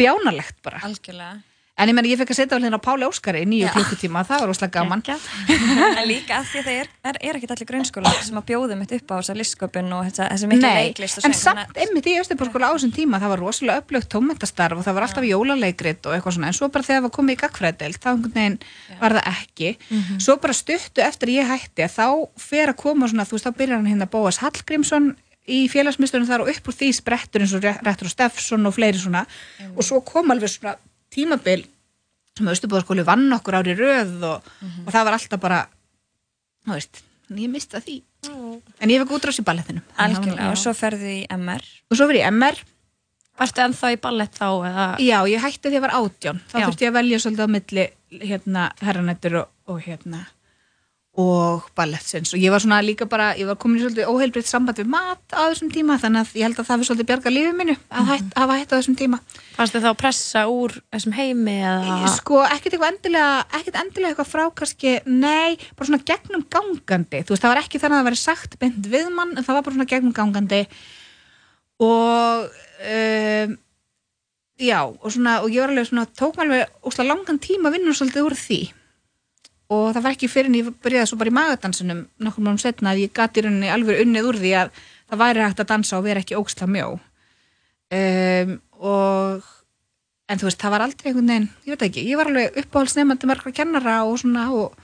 bjánalegt 0.00 0.58
bara. 0.64 0.82
Algjörlega. 0.88 1.40
En 1.80 1.88
ég 1.88 1.96
menn 1.96 2.06
ég 2.06 2.18
fekk 2.20 2.32
að 2.34 2.38
setja 2.38 2.56
á 2.56 2.62
hérna 2.62 2.78
Páli 2.82 3.06
Óskari 3.06 3.42
í 3.42 3.48
nýju 3.48 3.70
klukkutíma, 3.72 4.22
það 4.28 4.42
var 4.42 4.50
rosalega 4.50 4.74
gaman. 4.76 5.02
En 6.02 6.08
líka 6.08 6.42
því 6.44 6.60
að 6.60 6.66
það 6.66 6.76
er, 6.76 6.90
er, 7.16 7.38
ekki 7.38 7.48
allir 7.54 7.68
grunnskóla 7.70 8.12
sem 8.20 8.38
að 8.38 8.46
bjóðum 8.50 8.82
mitt 8.82 8.92
upp 8.96 9.12
á 9.12 9.14
þessa 9.16 9.36
listsköpun 9.38 9.94
og 9.96 10.10
þessi 10.18 10.50
miklu 10.50 10.72
leiklist 10.76 11.24
en 11.26 11.36
samt 11.36 11.80
einmitt 11.80 12.08
í 12.12 12.18
Östuborskóla 12.20 12.70
á 12.70 12.74
þessum 12.76 12.92
tíma 12.96 13.20
það 13.22 13.34
var 13.34 13.42
rosalega 13.46 13.82
upplögt 13.84 14.10
tómyndastarf 14.12 14.82
og 14.82 14.86
það 14.86 14.98
var 14.98 15.08
alltaf 15.08 15.26
jólaleikrit 15.28 16.08
og 16.08 16.16
eitthvað 16.16 16.36
svona. 16.36 16.52
En 16.52 16.58
svo 16.58 16.68
bara 16.68 16.88
þegar 16.88 17.00
það 17.00 17.08
var 17.08 17.14
komið 17.16 17.36
í 17.36 17.40
gagfræðdelt 17.42 18.04
þá 18.04 18.08
einhvern 18.12 18.36
veginn 18.36 18.58
var 19.00 19.16
það 19.18 19.28
ekki. 19.32 19.74
Svo 20.20 20.38
bara 20.44 20.56
stuttu 20.56 21.04
eftir 21.04 21.34
ég 21.38 21.50
hætti 21.50 21.86
að 21.86 21.96
þá 21.96 22.06
fer 22.50 22.72
að 22.72 22.80
koma 22.84 23.10
svona, 23.10 23.28
þú 23.28 23.38
veist, 23.38 23.48
þá 23.48 23.60
byrjar 23.62 23.80
hann 23.80 23.92
hérna 23.92 25.16
í 25.50 25.64
félagsmyndstunum 25.70 26.28
þar 26.28 26.44
og 26.44 26.52
upp 26.52 26.70
úr 26.70 26.76
því 26.78 26.88
sprettur 26.94 27.42
eins 27.42 27.54
og 27.56 27.64
Rettur 27.64 28.06
og 28.06 28.12
Steffsson 28.12 28.68
og 28.68 28.76
fleiri 28.76 29.00
svona. 29.00 29.24
Og 29.74 29.82
svo 29.86 29.98
kom 30.06 30.30
alveg 30.30 30.52
svona 30.52 30.76
tímabil 31.12 31.64
sem 32.38 32.48
Östuborskóli 32.48 33.04
vann 33.06 33.32
okkur 33.36 33.58
ári 33.60 33.76
röð 33.76 34.14
og, 34.24 34.52
og 34.86 34.90
það 34.90 35.08
var 35.08 35.18
alltaf 35.18 35.40
bara 35.42 35.62
þú 36.64 36.76
veist, 36.76 37.02
ég 37.36 37.52
mista 37.52 37.80
því. 37.82 38.00
En 38.80 38.92
ég 38.92 39.02
fekk 39.02 39.16
útrás 39.18 39.40
í 39.42 39.46
ballettinum 39.46 39.84
algjörlega 40.00 40.52
og 40.52 40.60
svo 40.60 40.72
ferðu 40.78 41.10
í 41.10 41.22
MR 41.34 41.64
og 41.90 41.98
svo 41.98 42.06
fyrir 42.08 42.22
ég 42.22 42.30
MR 42.32 42.62
Varstu 43.40 43.62
ennþá 43.64 43.94
í 43.94 43.98
ballett 44.02 44.36
þá 44.36 44.48
eða? 44.68 44.86
Já, 45.00 45.16
ég 45.30 45.40
hætti 45.40 45.64
því 45.64 45.70
að 45.70 45.76
ég 45.78 45.82
var 45.86 45.94
átján. 45.96 46.40
Þá 46.52 46.56
þurfti 46.58 46.84
ég 46.84 46.90
að 46.90 46.96
velja 46.98 47.20
svolítið 47.22 47.48
á 47.48 47.54
milli 47.54 47.84
hérna, 48.20 48.64
herranættur 48.84 49.36
og, 49.40 49.52
og 49.72 49.78
hérna 49.86 50.20
og 51.20 51.66
ballettsins. 51.76 52.30
Og 52.32 52.40
ég 52.40 52.48
var 52.48 52.62
svona 52.64 52.78
líka 52.80 53.04
bara, 53.04 53.34
ég 53.36 53.44
var 53.44 53.58
komin 53.60 53.76
í 53.76 53.82
svolítið 53.82 54.08
óheilbriðt 54.08 54.48
samband 54.48 54.78
við 54.80 54.88
mat 54.94 55.20
á 55.36 55.44
þessum 55.52 55.68
tíma 55.72 55.98
þannig 56.00 56.22
að 56.22 56.38
ég 56.38 56.46
held 56.46 56.56
að 56.56 56.68
það 56.68 56.78
fyrir 56.78 56.88
svolítið 56.88 57.08
bjarga 57.10 57.32
lífið 57.34 57.58
mínu 57.58 57.74
að 57.92 58.06
hætt, 58.08 58.30
hafa 58.40 58.56
hætt 58.56 58.72
á 58.72 58.78
þessum 58.78 58.96
tíma. 58.96 59.18
Fannst 59.58 59.76
þið 59.76 59.84
þá 59.84 59.92
pressa 60.00 60.44
úr 60.48 60.72
þessum 60.88 61.16
heimi 61.18 61.58
eða? 61.60 61.98
Sko, 62.14 62.38
ekkert 62.46 62.72
eitthvað 62.78 62.94
endilega 62.94 63.34
ekkert 63.58 63.76
endilega 63.82 64.14
eitthvað 64.14 64.30
frá 64.30 64.44
kannski 64.56 64.94
nei, 65.04 65.60
bara 65.76 65.90
svona 65.90 66.06
gegnum 66.08 66.46
gangandi. 66.48 67.20
Þú 67.20 67.34
veist, 67.34 67.44
það 67.44 67.52
var 67.52 67.60
ekki 67.60 67.82
þannig 67.82 67.96
að 67.98 68.00
það 68.00 68.08
væri 68.08 68.20
sagt 68.22 68.56
beint 68.62 68.88
við 68.94 69.12
mann 69.12 69.36
en 69.36 69.44
það 69.44 69.58
var 69.58 69.66
bara 69.68 69.76
svona 69.76 69.90
gegnum 69.92 70.16
gangandi. 70.16 70.62
Og 71.82 72.48
um, 72.88 73.56
já, 74.64 74.80
og 74.88 75.12
svona 75.12 75.42
og 75.44 75.52
ég 75.52 75.60
var 75.60 75.74
alveg 75.74 75.92
svona, 75.92 76.08
tók 76.08 76.40
mér 76.40 76.48
alveg 76.48 76.64
og 79.70 79.92
það 79.94 80.02
var 80.04 80.16
ekki 80.16 80.30
fyrir 80.30 80.50
en 80.50 80.58
ég 80.58 80.68
byrjaði 80.82 81.10
svo 81.10 81.18
bara 81.20 81.32
í 81.32 81.36
magadansinum 81.36 82.04
nokkur 82.22 82.44
mjög 82.46 82.60
setna 82.64 82.92
að 82.92 83.04
ég 83.04 83.14
gati 83.16 83.44
rauninni 83.44 83.70
alveg 83.72 84.02
unnið 84.04 84.28
úr 84.28 84.38
því 84.42 84.52
að 84.60 84.76
það 85.12 85.22
væri 85.22 85.44
hægt 85.46 85.62
að 85.62 85.70
dansa 85.72 85.98
og 85.98 86.06
vera 86.06 86.22
ekki 86.22 86.38
óksla 86.38 86.68
mjó 86.70 86.88
um, 86.92 88.54
og 88.82 89.50
en 90.32 90.40
þú 90.40 90.48
veist, 90.48 90.60
það 90.62 90.74
var 90.74 90.84
aldrei 90.86 91.08
einhvern 91.10 91.30
veginn, 91.32 91.48
ég 91.66 91.74
veit 91.74 91.86
ekki, 91.88 92.04
ég 92.08 92.20
var 92.20 92.30
alveg 92.30 92.58
uppáhaldsnefandi 92.62 93.28
margra 93.28 93.54
kennara 93.54 93.96
og 94.08 94.20
svona 94.22 94.46
og 94.56 94.76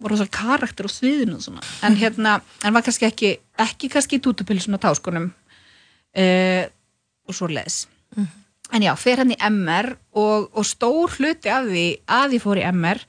var 0.00 0.14
rosalega 0.14 0.36
karakter 0.36 0.88
á 0.88 0.90
sviðinu 0.90 1.38
og 1.38 1.44
svona, 1.44 1.64
en 1.86 1.96
hérna 2.02 2.38
en 2.64 2.76
var 2.76 2.84
kannski 2.86 3.08
ekki, 3.08 3.32
ekki 3.60 3.90
kannski 3.92 4.20
í 4.20 4.24
tútupilsun 4.24 4.78
og 4.78 4.84
táskunum 4.84 5.30
uh, 5.30 6.64
og 7.26 7.36
svo 7.36 7.50
leðis 7.50 7.84
en 8.70 8.84
já, 8.84 8.92
fer 8.98 9.22
hann 9.22 9.34
í 9.34 9.40
MR 9.50 9.92
og, 10.14 10.50
og 10.54 10.66
stór 10.66 11.18
hluti 11.18 11.50
af 11.50 11.66
því 11.66 11.86
að 12.20 12.38
ég 12.38 12.44
fór 12.44 12.60
í 12.60 12.66
MR 12.70 13.02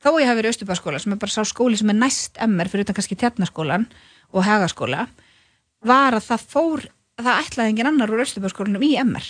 þó 0.00 0.10
ég 0.20 0.28
hafi 0.28 0.40
verið 0.40 0.48
í 0.48 0.54
Östubæðskóla 0.54 1.00
sem 1.02 1.14
er 1.14 1.20
bara 1.20 1.34
sá 1.34 1.44
skóli 1.48 1.78
sem 1.80 1.92
er 1.92 1.98
næst 1.98 2.40
MR 2.40 2.70
fyrir 2.72 2.86
utan 2.86 2.96
kannski 2.98 3.18
Tjarnaskólan 3.20 3.86
og 4.32 4.46
Hagaskóla 4.46 5.06
var 5.86 6.16
að 6.16 6.28
það 6.28 6.46
fór 6.54 6.86
það 7.20 7.42
ætlaði 7.44 7.74
engin 7.74 7.90
annar 7.90 8.12
úr 8.12 8.24
Östubæðskólanum 8.24 8.86
í 8.86 8.94
MR 9.02 9.26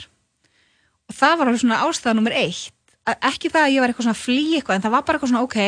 og 1.10 1.16
það 1.16 1.40
var 1.40 1.50
alveg 1.50 1.64
svona 1.64 1.80
ástæða 1.86 2.14
nummer 2.18 2.36
eitt. 2.38 2.76
Að 3.08 3.26
ekki 3.30 3.50
það 3.50 3.64
að 3.64 3.72
ég 3.74 3.82
var 3.82 3.90
eitthvað 3.90 4.06
svona 4.06 4.18
að 4.18 4.22
flý 4.22 4.42
eitthvað 4.58 4.76
en 4.76 4.84
það 4.84 4.94
var 4.94 5.04
bara 5.06 5.18
eitthvað 5.18 5.32
svona 5.32 5.46
ok 5.46 5.58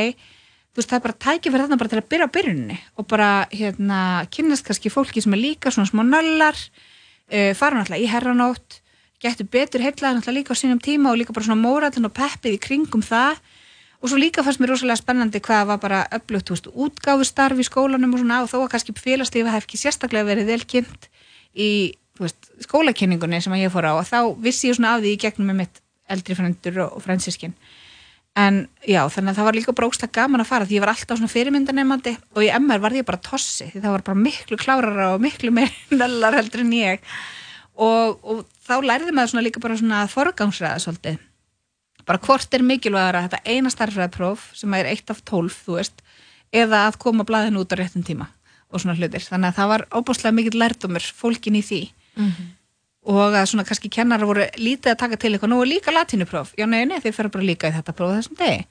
þú 0.73 0.81
veist 0.81 0.93
það 0.93 0.99
er 0.99 1.05
bara 1.05 1.21
tækifæri 1.27 1.65
þarna 1.65 1.79
bara 1.81 1.93
til 1.93 1.99
að 2.01 2.11
byrja 2.13 2.27
á 2.29 2.35
byrjunni 2.37 2.77
og 2.97 3.07
bara 3.11 3.31
hérna 3.53 3.99
kynnast 4.33 4.67
kannski 4.69 4.93
fólki 4.93 5.23
sem 5.25 5.35
er 5.37 5.41
líka 5.43 5.73
svona 5.73 5.91
smá 5.91 6.01
nöllar 6.07 6.57
uh, 6.57 7.53
fara 7.59 7.77
náttúrulega 7.77 8.05
í 8.05 8.09
herranótt 8.09 8.79
getur 9.23 9.49
betur 9.53 9.85
heitlaði 9.85 10.21
náttúrulega 10.21 10.39
líka 10.39 10.57
á 10.57 10.61
sínum 10.61 10.81
tíma 10.81 11.13
og 11.13 11.21
líka 11.21 11.35
bara 11.37 11.49
svona 11.49 11.61
mórallin 11.61 12.09
og 12.09 12.15
peppið 12.17 12.57
í 12.57 12.63
kringum 12.63 13.05
það 13.05 13.43
og 14.03 14.11
svo 14.11 14.19
líka 14.19 14.43
fannst 14.43 14.61
mér 14.61 14.73
rosalega 14.75 14.99
spennandi 14.99 15.41
hvað 15.43 15.69
var 15.71 15.81
bara 15.83 16.01
öflugt, 16.11 16.49
þú 16.49 16.57
veist, 16.57 16.71
útgáfustarf 16.85 17.61
í 17.63 17.67
skólanum 17.69 18.17
og 18.17 18.23
svona 18.23 18.41
og 18.43 18.51
þó 18.51 18.59
að 18.65 18.73
kannski 18.75 18.95
félagslífi 18.99 19.53
hef 19.53 19.67
ekki 19.69 19.79
sérstaklega 19.79 20.27
verið 20.27 20.51
vel 20.51 20.65
kynnt 20.67 21.07
í, 21.55 21.69
þú 22.19 22.27
veist, 22.27 22.51
skólakynningunni 22.67 23.41
sem 23.45 23.55
að 23.55 23.65
ég 23.67 23.75
fór 23.75 23.87
á 23.87 23.93
og 23.95 24.09
þá 24.09 24.19
vissi 24.43 24.73
ég 24.73 24.79
svona 24.79 24.97
af 24.97 25.05
því 25.05 25.15
í 25.15 25.23
gegnum 25.23 25.53
með 25.53 25.61
mitt 25.63 25.81
eldri 26.11 26.37
frændur 26.37 26.83
og, 26.89 26.99
fransískin 27.05 27.55
en 28.43 28.63
já, 28.89 29.03
þannig 29.13 29.35
að 29.35 29.39
það 29.39 29.47
var 29.49 29.59
líka 29.59 29.75
bara 29.77 29.89
óslega 29.93 30.17
gaman 30.19 30.43
að 30.43 30.51
fara 30.51 30.67
því 30.67 30.79
ég 30.79 30.85
var 30.85 30.93
alltaf 30.95 31.19
svona 31.21 31.33
fyrirmyndanemandi 31.33 32.15
og 32.33 32.47
í 32.47 32.53
MR 32.57 32.83
var 32.83 32.97
ég 32.97 33.07
bara 33.07 33.21
tossi 33.23 33.69
því 33.69 33.83
það 33.83 33.95
var 33.95 34.07
bara 34.07 34.23
miklu 34.27 34.59
klárara 34.61 35.11
og 35.15 35.23
miklu 35.23 35.53
meir 35.55 35.75
nöllar 36.01 36.39
heldur 36.41 36.65
en 36.65 36.73
ég. 36.75 37.05
Og, 37.73 38.19
og 38.25 38.41
þá 38.65 38.75
lærði 38.85 39.13
maður 39.13 39.35
svona 39.35 39.45
líka 39.45 39.61
bara 39.61 39.77
svona 39.77 40.01
að 40.05 40.15
forgangsræða 40.17 40.81
svolítið 40.81 41.21
bara 42.07 42.21
hvort 42.23 42.55
er 42.55 42.65
mikilvægara 42.67 43.25
þetta 43.27 43.43
eina 43.47 43.73
starfræðpróf 43.73 44.51
sem 44.59 44.75
er 44.79 44.91
eitt 44.91 45.11
af 45.13 45.23
tólf, 45.29 45.63
þú 45.67 45.79
veist 45.81 46.03
eða 46.53 46.87
að 46.89 46.99
koma 47.03 47.25
blaðinu 47.29 47.63
út 47.65 47.73
á 47.73 47.81
réttum 47.81 48.05
tíma 48.07 48.29
og 48.73 48.81
svona 48.81 48.97
hlutir, 48.97 49.21
þannig 49.21 49.53
að 49.53 49.59
það 49.59 49.71
var 49.73 49.83
óbúslega 49.93 50.37
mikill 50.37 50.59
lærdumur 50.61 51.07
fólkin 51.17 51.59
í 51.59 51.63
því. 51.65 51.81
Og 53.13 53.35
að 53.35 53.49
svona 53.51 53.65
kannski 53.69 53.91
kennara 53.93 54.29
voru 54.29 54.47
lítið 54.57 54.95
að 54.95 55.01
taka 55.03 55.19
til 55.21 55.33
eitthvað, 55.35 55.51
nú 55.53 55.59
er 55.61 55.69
líka 55.69 55.93
latínupróf. 55.93 56.55
Já, 56.57 56.65
nei, 56.71 56.85
nei, 56.89 57.01
þið 57.03 57.17
fer 57.17 57.29
bara 57.35 57.45
líka 57.45 57.69
í 57.69 57.75
þetta 57.75 57.95
próf 57.99 58.15
þessum 58.15 58.39
degi. 58.39 58.63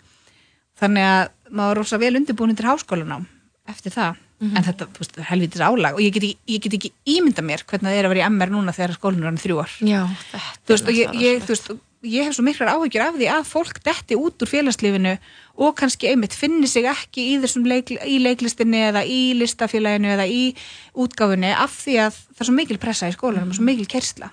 Þannig 0.81 1.05
að 1.05 1.23
maður 1.51 1.67
var 1.67 1.77
rosa 1.81 1.99
vel 2.01 2.15
undirbúin 2.17 2.57
til 2.57 2.65
háskólanám 2.65 3.27
eftir 3.69 3.93
það, 3.93 4.21
en 4.41 4.65
þetta, 4.65 4.87
þú 4.95 5.03
veist, 5.03 5.19
helvitis 5.29 5.61
álag. 5.61 5.99
Og 5.99 6.01
ég 6.01 6.15
get, 6.15 6.25
ekki, 6.25 6.55
ég 6.55 6.63
get 6.65 6.77
ekki 6.79 6.93
ímynda 7.13 7.45
mér 7.45 7.65
hvernig 7.67 7.91
það 7.91 7.99
er 7.99 8.07
að 8.07 8.15
vera 8.15 8.23
í 8.23 8.29
MR 8.31 8.55
núna 8.55 8.73
þegar 8.73 8.95
skólinn 8.97 9.21
er 9.21 9.29
hann 9.29 9.41
þrjú 9.43 9.59
ár. 9.61 9.75
Já, 9.85 10.01
þetta 10.31 10.41
þú 10.65 10.73
veist, 10.73 10.89
og 10.89 10.97
ég, 10.97 11.17
ég, 11.21 11.43
þú 11.45 11.53
veist, 11.53 11.71
ég 12.03 12.25
hef 12.25 12.33
svo 12.37 12.43
miklar 12.45 12.71
áhyggjur 12.73 13.03
af 13.05 13.17
því 13.19 13.27
að 13.29 13.49
fólk 13.49 13.81
detti 13.85 14.17
út 14.17 14.41
úr 14.41 14.49
félagslífinu 14.49 15.13
og 15.61 15.75
kannski 15.77 16.09
einmitt 16.09 16.33
finni 16.33 16.67
sig 16.69 16.87
ekki 16.89 17.27
í 17.33 17.39
þessum 17.43 17.67
leik, 17.69 17.91
í 17.93 18.17
leiklistinni 18.23 18.79
eða 18.87 19.03
í 19.05 19.33
listafélaginu 19.37 20.09
eða 20.15 20.25
í 20.25 20.55
útgáfunni 20.97 21.51
af 21.53 21.75
því 21.83 21.97
að 22.07 22.17
það 22.17 22.41
er 22.41 22.49
svo 22.49 22.57
mikil 22.57 22.79
pressa 22.81 23.11
í 23.11 23.15
skólanum 23.15 23.53
og 23.53 23.59
svo 23.59 23.67
mikil 23.67 23.85
kersla 23.91 24.31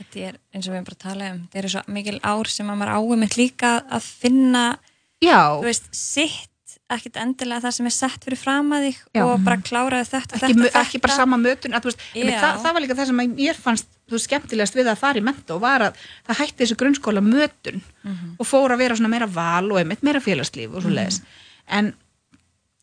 þetta 0.00 0.22
er 0.30 0.38
eins 0.54 0.66
og 0.66 0.72
við 0.72 0.78
erum 0.80 0.88
bara 0.90 0.98
að 0.98 1.04
tala 1.06 1.32
um 1.34 1.40
þetta 1.44 1.62
eru 1.62 1.72
svo 1.76 1.82
mikil 1.98 2.18
ár 2.24 2.50
sem 2.50 2.70
að 2.72 2.80
maður 2.80 2.94
áum 2.98 3.26
líka 3.36 3.74
að 3.86 4.08
finna 4.24 4.64
Já, 5.20 5.60
þú 5.60 5.66
veist, 5.68 5.90
sitt 5.92 6.46
ekkit 6.90 7.18
endilega 7.20 7.62
það 7.66 7.74
sem 7.76 7.88
er 7.90 7.94
sett 7.94 8.24
fyrir 8.24 8.40
fram 8.40 8.72
að 8.74 8.88
þig 8.88 9.00
Já. 9.14 9.22
og 9.26 9.42
bara 9.46 9.60
kláraði 9.62 10.08
þetta, 10.10 10.20
ekki, 10.24 10.40
þetta, 10.40 10.56
mu- 10.58 10.66
þetta. 10.66 10.82
ekki 10.86 11.00
bara 11.04 11.18
sama 11.20 11.38
mötun 11.38 11.76
að, 11.76 11.86
veist, 11.90 12.02
það, 12.16 12.62
það 12.64 12.74
var 12.74 12.84
líka 12.84 12.96
það 12.98 13.10
sem 13.10 13.20
mér 13.36 13.60
fannst 13.60 13.90
þú 14.10 14.18
veist, 14.18 14.26
skemmtilegast 14.28 14.76
við 14.76 14.90
að 14.90 15.00
fara 15.00 15.22
í 15.22 15.24
mento 15.24 15.56
var 15.62 15.86
að 15.88 16.04
það 16.26 16.40
hætti 16.42 16.64
þessu 16.64 16.78
grunnskóla 16.82 17.22
mötun 17.24 17.80
og 18.36 18.46
fór 18.50 18.74
að 18.74 18.82
vera 18.84 18.98
svona 18.98 19.12
meira 19.14 19.30
val 19.30 19.70
og 19.70 19.78
einmitt 19.80 20.02
meira 20.02 20.20
félagslíf 20.20 20.74
og 20.74 20.82
svo 20.84 20.90
leiðis 20.90 21.22
en 21.70 21.92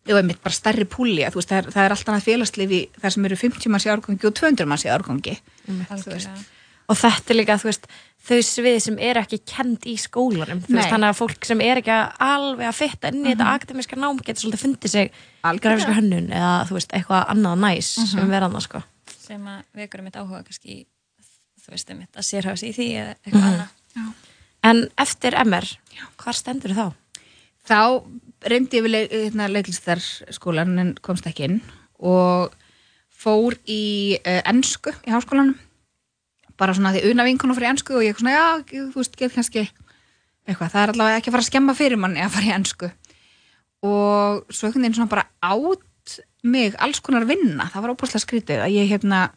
já, 0.08 0.16
einmitt 0.18 0.42
bara 0.42 0.56
stærri 0.56 0.86
púli 0.88 1.24
að, 1.28 1.36
þú 1.36 1.42
veist, 1.42 1.50
það, 1.52 1.58
er, 1.66 1.72
það 1.76 1.86
er 1.86 1.96
alltaf 1.98 2.14
annað 2.14 2.28
félagslíf 2.32 2.72
í 2.72 2.82
þar 3.02 3.12
sem 3.18 3.26
eru 3.28 3.36
50 3.44 3.74
manns 3.74 3.86
í 3.88 3.92
árgangi 3.92 4.30
og 4.30 4.38
200 4.40 4.70
manns 4.72 4.86
í 4.88 4.92
árgangi 4.94 5.36
og 6.88 6.96
þetta 6.96 7.34
er 7.34 7.36
líka, 7.42 7.58
þú 7.60 7.68
veist, 7.68 7.88
þau 8.28 8.38
svið 8.48 8.78
sem 8.86 8.98
er 9.04 9.18
ekki 9.20 9.42
kend 9.48 9.84
í 9.92 9.98
skólanum 10.00 10.62
þú 10.64 10.78
veist, 10.78 10.90
þannig 10.94 11.10
að 11.12 11.18
fólk 11.20 11.48
sem 11.50 11.62
er 11.66 11.82
ekki 11.82 11.98
alveg 12.24 12.68
að 12.70 12.78
fitta 12.80 13.12
inn 13.12 13.26
í 13.26 13.34
þetta 13.34 13.50
akademiska 13.58 14.00
nám 14.00 14.20
getur 14.24 14.46
svolítið 14.46 14.64
fundið 14.64 14.94
sig 14.94 15.12
grafíska 15.60 15.96
hönnun 15.98 16.30
eða 16.32 16.54
þú 16.70 16.78
veist, 16.80 16.94
eitthvað 16.96 17.26
annað 17.36 17.58
næs 17.66 17.92
sem 18.14 18.32
verðan 18.32 18.64
sko. 18.64 18.84
sem 19.28 19.44
að 19.52 19.64
vekur 19.82 20.06
mitt 20.06 20.16
áhuga 20.16 20.44
kannski 20.48 20.72
í, 20.72 20.86
þú 21.68 21.76
veist 21.76 21.92
að 21.92 22.26
sérhafa 22.26 22.62
sig 22.62 22.72
í 22.72 22.78
því 22.78 22.88
eða 23.02 23.18
eitthvað 23.18 23.50
annað. 23.52 24.24
En 24.68 24.80
eftir 25.00 25.36
MR, 25.44 25.68
hvar 26.18 26.36
stendur 26.36 26.74
þá? 26.76 26.88
þá 27.68 27.80
reyndi 28.48 28.80
ég 28.80 28.86
við 28.86 28.94
leik, 28.94 29.14
hérna, 29.14 29.50
leiklistarskólan 29.52 30.78
en 30.82 30.94
komst 31.04 31.28
ekki 31.30 31.48
inn 31.48 31.58
og 31.98 32.54
fór 33.18 33.58
í 33.66 34.18
uh, 34.20 34.42
ennsku 34.48 34.94
í 35.08 35.14
háskólanum. 35.14 35.58
Bara 36.58 36.76
svona 36.78 36.94
því 36.96 37.12
una 37.12 37.26
vinkonu 37.28 37.56
fyrir 37.58 37.72
ennsku 37.72 37.98
og 37.98 38.06
ég 38.06 38.18
svona, 38.18 38.36
já, 38.38 38.46
þú 38.94 38.96
veist, 38.96 39.18
get 39.18 39.34
kannski 39.34 39.66
eitthvað, 40.48 40.72
það 40.74 40.82
er 40.84 40.94
allavega 40.94 41.20
ekki 41.20 41.32
að 41.32 41.36
fara 41.36 41.46
að 41.46 41.50
skemma 41.52 41.76
fyrir 41.78 42.02
manni 42.02 42.24
að 42.24 42.34
fara 42.38 42.48
í 42.48 42.56
ennsku 42.56 42.90
og 43.86 44.48
svo 44.50 44.70
einhvern 44.70 44.88
veginn 44.88 44.96
svona 44.98 45.12
bara 45.12 45.28
átt 45.46 46.16
mig 46.48 46.78
alls 46.82 47.02
konar 47.04 47.28
vinna, 47.30 47.68
það 47.70 47.84
var 47.84 47.94
óbúslega 47.94 48.24
skrítið 48.24 48.64
að 48.64 48.78
ég 48.78 48.90
hérna 48.90 49.28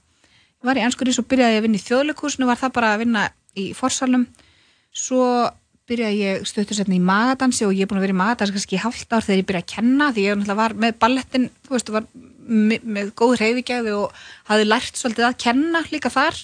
var 0.66 0.78
í 0.78 0.84
ennsku 0.84 1.08
svo 1.08 1.24
byrjaði 1.28 1.58
að 1.60 1.66
vinna 1.66 1.80
í 1.80 1.86
þjóðleikúsinu 1.86 2.48
var 2.48 2.60
það 2.60 2.76
bara 2.76 2.92
að 2.94 3.02
vinna 3.04 3.24
í 3.58 3.70
forsalum 3.76 4.26
svo 4.92 5.24
byrjaði 5.90 6.18
ég 6.20 6.44
stöttur 6.46 6.78
setna 6.78 6.94
í 6.94 7.02
magadansi 7.02 7.66
og 7.66 7.74
ég 7.74 7.86
er 7.86 7.90
búin 7.90 7.98
að 7.98 8.06
vera 8.06 8.16
í 8.16 8.20
magadansi 8.20 8.54
kannski 8.54 8.76
í 8.78 8.82
hálft 8.82 9.14
ár 9.14 9.24
þegar 9.26 9.40
ég 9.40 9.48
byrjaði 9.48 9.66
að 9.66 9.72
kenna 9.74 10.10
því 10.14 10.26
ég 10.26 10.58
var 10.60 10.76
með 10.78 10.98
ballettin 11.02 11.48
þú 11.66 11.74
veist, 11.74 11.92
var 11.94 12.06
með, 12.50 12.84
með 12.84 13.12
góð 13.18 13.36
reyfigæði 13.40 13.94
og 13.96 14.18
hafði 14.50 14.66
lært 14.68 14.98
svolítið 14.98 15.28
að 15.28 15.38
kenna 15.44 15.82
líka 15.90 16.12
þar. 16.12 16.38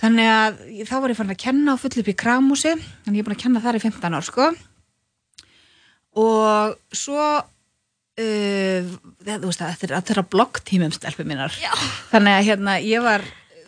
Þannig 0.00 0.30
að 0.30 0.62
þá 0.88 0.94
var 0.98 1.12
ég 1.12 1.18
farin 1.18 1.34
að 1.34 1.42
kenna 1.44 1.74
á 1.76 1.80
full 1.80 1.92
upp 2.02 2.10
í 2.10 2.16
kramúsi 2.18 2.72
þannig 2.74 3.18
ég 3.18 3.22
er 3.22 3.28
búin 3.28 3.36
að 3.36 3.42
kenna 3.44 3.64
þar 3.64 3.78
í 3.78 3.82
15 3.84 4.18
ár 4.18 4.26
sko. 4.26 4.48
Og 6.24 6.78
svo 6.94 7.28
uh, 8.20 8.92
þú 9.24 9.48
veist 9.48 9.64
að 9.64 9.78
þetta 9.80 10.14
er, 10.14 10.20
að 10.22 10.28
bloggtímum 10.34 10.94
stelpum 10.94 11.30
mínar. 11.30 11.56
Já. 11.62 11.72
þannig 12.12 12.38
að 12.38 12.46
hérna 12.50 12.76
ég 12.84 13.04
var 13.04 13.24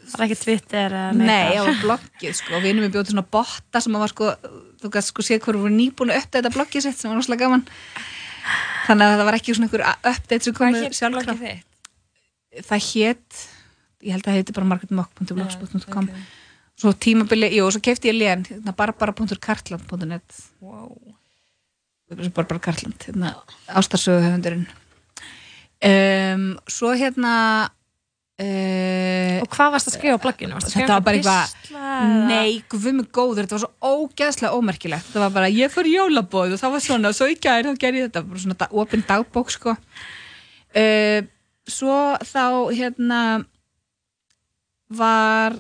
er 0.07 0.27
ekki 0.27 0.39
Twitter 0.39 0.95
Nei, 1.19 1.57
ég 1.57 1.65
var 1.67 1.81
bloggið 1.83 2.37
sko. 2.39 2.55
Og 2.59 2.63
vinum 2.65 2.87
við 2.87 2.95
bjóti 2.95 3.15
svona 3.15 3.27
botta 3.27 3.83
sem 3.83 3.97
að 3.97 4.05
var 4.05 4.13
sko 4.15 4.33
þú 4.83 4.93
gæst 4.95 5.13
sko 5.13 5.25
séð 5.27 5.43
hverju 5.47 5.65
voru 5.65 5.75
nýbúin 5.75 6.13
að 6.15 6.23
uppdata 6.23 6.53
bloggið 6.55 6.87
sitt 6.87 7.01
sem 7.01 7.11
var 7.11 7.19
náttúrulega 7.19 7.47
gaman. 7.47 7.65
Þannig 8.87 9.07
að 9.07 9.17
það 9.17 9.29
var 9.29 9.39
ekki 9.41 9.57
svona 9.57 9.67
einhver 9.67 9.87
update 10.13 10.47
sem 10.47 10.57
komið 10.57 10.87
þitt? 10.87 11.65
það 12.65 12.89
hétt 12.93 13.45
ég 14.07 14.15
held 14.15 14.23
að 14.23 14.31
það 14.31 14.39
heiti 14.39 14.57
bara 14.57 14.71
marketmock.blogspot.com 14.73 16.11
svo 16.77 16.93
tímabili, 17.01 17.49
jú, 17.57 17.67
og 17.67 17.75
svo 17.75 17.83
kefti 17.85 18.11
ég 18.11 18.19
lén 18.19 18.45
hérna, 18.49 18.75
barbara.kartland.net 18.77 20.41
Wow. 20.61 20.93
Barbara 22.09 22.61
Kartland 22.62 23.03
hérna, 23.09 23.33
ástarsögu 23.66 24.23
höfundurinn 24.23 24.66
um, 25.83 26.45
svo 26.71 26.92
hérna 26.95 27.33
uh, 28.40 29.40
Og 29.42 29.49
hvað 29.53 29.73
varst 29.75 29.90
að 29.90 29.97
skrifa 29.97 30.19
á 30.19 30.23
blogginu? 30.23 30.61
Þetta 30.62 30.87
var 30.92 31.03
bara 31.09 31.19
eitthvað- 31.19 31.55
pistla 31.57 31.81
eða- 31.97 32.29
Nei, 32.31 32.62
guð 32.71 32.87
mig 33.01 33.09
góður, 33.11 33.42
þetta 33.47 33.57
var 33.59 33.64
svo 33.64 33.73
ógeðslega 33.90 34.55
ómerkilegt. 34.55 35.09
Það 35.12 35.25
var 35.25 35.31
bara, 35.35 35.49
ég 35.51 35.73
í 35.90 35.95
jólabóð 35.97 36.55
og 36.55 36.61
það 36.62 36.75
var 36.77 36.85
svona, 36.87 37.09
og 37.11 37.14
svo 37.19 37.27
í 37.33 37.37
gær, 37.40 37.64
þá 37.66 37.81
gerði 37.83 38.03
ég 38.03 38.11
þetta 38.11 38.23
bara 38.29 38.42
svona 38.45 38.69
opin 38.83 39.05
dagbók, 39.09 39.51
sko. 39.51 39.77
Uh, 40.77 41.23
Svo 41.66 42.14
þá, 42.23 42.71
hérna 42.79 43.21
var 44.95 45.57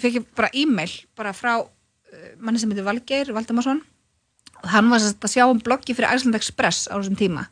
fekk 0.00 0.14
ég 0.16 0.28
bara 0.34 0.48
e-mail 0.56 0.92
bara 1.18 1.34
frá 1.36 1.58
uh, 1.60 1.66
manni 2.40 2.58
sem 2.62 2.70
heitir 2.72 2.86
Valgeir 2.86 3.32
Valdemarsson 3.36 3.82
hann 4.70 4.90
var 4.92 5.02
að 5.02 5.32
sjá 5.32 5.44
um 5.48 5.60
bloggi 5.62 5.96
fyrir 5.96 6.14
Iceland 6.14 6.38
Express 6.38 6.86
á 6.90 6.94
þessum 6.96 7.18
tíma. 7.18 7.46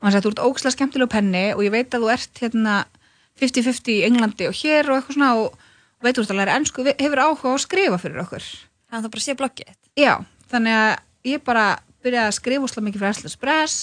Og 0.00 0.06
hann 0.06 0.14
sagði, 0.14 0.26
þú 0.26 0.32
ert 0.34 0.44
ógslag 0.44 0.74
skemmtileg 0.74 1.12
penni 1.12 1.46
og 1.54 1.64
ég 1.64 1.74
veit 1.74 1.94
að 1.94 2.04
þú 2.04 2.12
ert 2.12 2.42
hérna 2.42 2.76
50-50 3.40 3.92
í 3.94 4.04
Englandi 4.08 4.48
og 4.48 4.56
hér 4.56 4.90
og 4.90 4.98
eitthvað 4.98 5.18
svona 5.18 5.32
og, 5.40 5.56
og 6.00 6.06
veit 6.06 6.18
þú 6.18 6.24
ert 6.24 6.34
að 6.34 6.40
læra 6.40 6.56
ennsku, 6.60 6.86
hefur 6.88 7.22
áhuga 7.22 7.52
að 7.54 7.62
skrifa 7.64 8.00
fyrir 8.02 8.22
okkur. 8.24 8.48
Þannig 8.86 8.98
að 8.98 9.06
það 9.06 9.14
bara 9.16 9.26
sé 9.26 9.36
bloggið 9.40 9.76
já, 9.96 10.12
þannig 10.52 10.78
að 10.80 11.30
ég 11.32 11.44
bara 11.46 11.66
byrjaði 12.04 12.30
að 12.30 12.36
skrifa 12.36 12.68
úslega 12.68 12.86
mikið 12.86 13.02
fyrir 13.02 13.16
Iceland 13.16 13.30
Express 13.30 13.78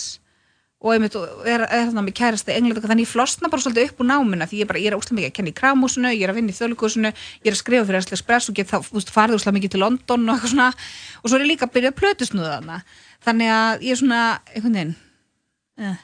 og 0.83 0.91
einmitt 0.91 1.15
og 1.15 1.45
er, 1.47 1.63
er 1.63 1.85
þarna 1.87 2.01
með 2.03 2.15
kærasta 2.17 2.51
í 2.51 2.57
Englandi 2.59 2.83
þannig 2.83 3.05
ég 3.05 3.11
flosna 3.13 3.49
bara 3.51 3.63
svolítið 3.63 3.93
upp 3.93 4.01
úr 4.03 4.07
námina 4.09 4.47
því 4.49 4.59
ég, 4.59 4.67
bara, 4.67 4.81
ég 4.83 4.91
er 4.91 4.97
úslega 4.97 5.15
mikið 5.19 5.29
að 5.29 5.35
kenna 5.37 5.51
í 5.53 5.55
kramúsinu, 5.55 6.11
ég 6.11 6.25
er 6.25 6.33
að 6.33 6.39
vinna 6.39 6.51
í 6.51 6.57
þjóðlíkusinu 6.57 7.11
ég 7.13 7.47
er 7.47 7.55
að 7.55 7.61
skrifa 7.61 7.85
fyrir 7.87 8.03
Iceland 8.03 8.17
Express 8.17 8.51
og 8.51 8.57
get 8.57 8.71
þá 8.71 8.89
veist, 8.89 9.13
farið 9.15 9.37
úslega 9.37 9.55
mikið 9.55 9.73
til 9.75 9.81
London 9.85 10.27
og 10.27 10.35
eitthvað 10.35 10.53
svona 10.53 10.67
og 10.73 11.31
svo 11.31 11.39
er 11.39 11.45
ég 11.45 11.51
líka 11.53 11.69
að 11.69 11.75
byrja 11.77 11.93
að 11.93 11.99
plötusnúða 12.01 12.51
þarna 12.57 12.81
þannig 13.23 13.53
að 13.55 13.87
ég 13.87 13.95
er 13.95 14.01
svona 14.01 14.21
einhvern 14.51 14.77
veginn 14.77 14.93
eh. 15.87 16.03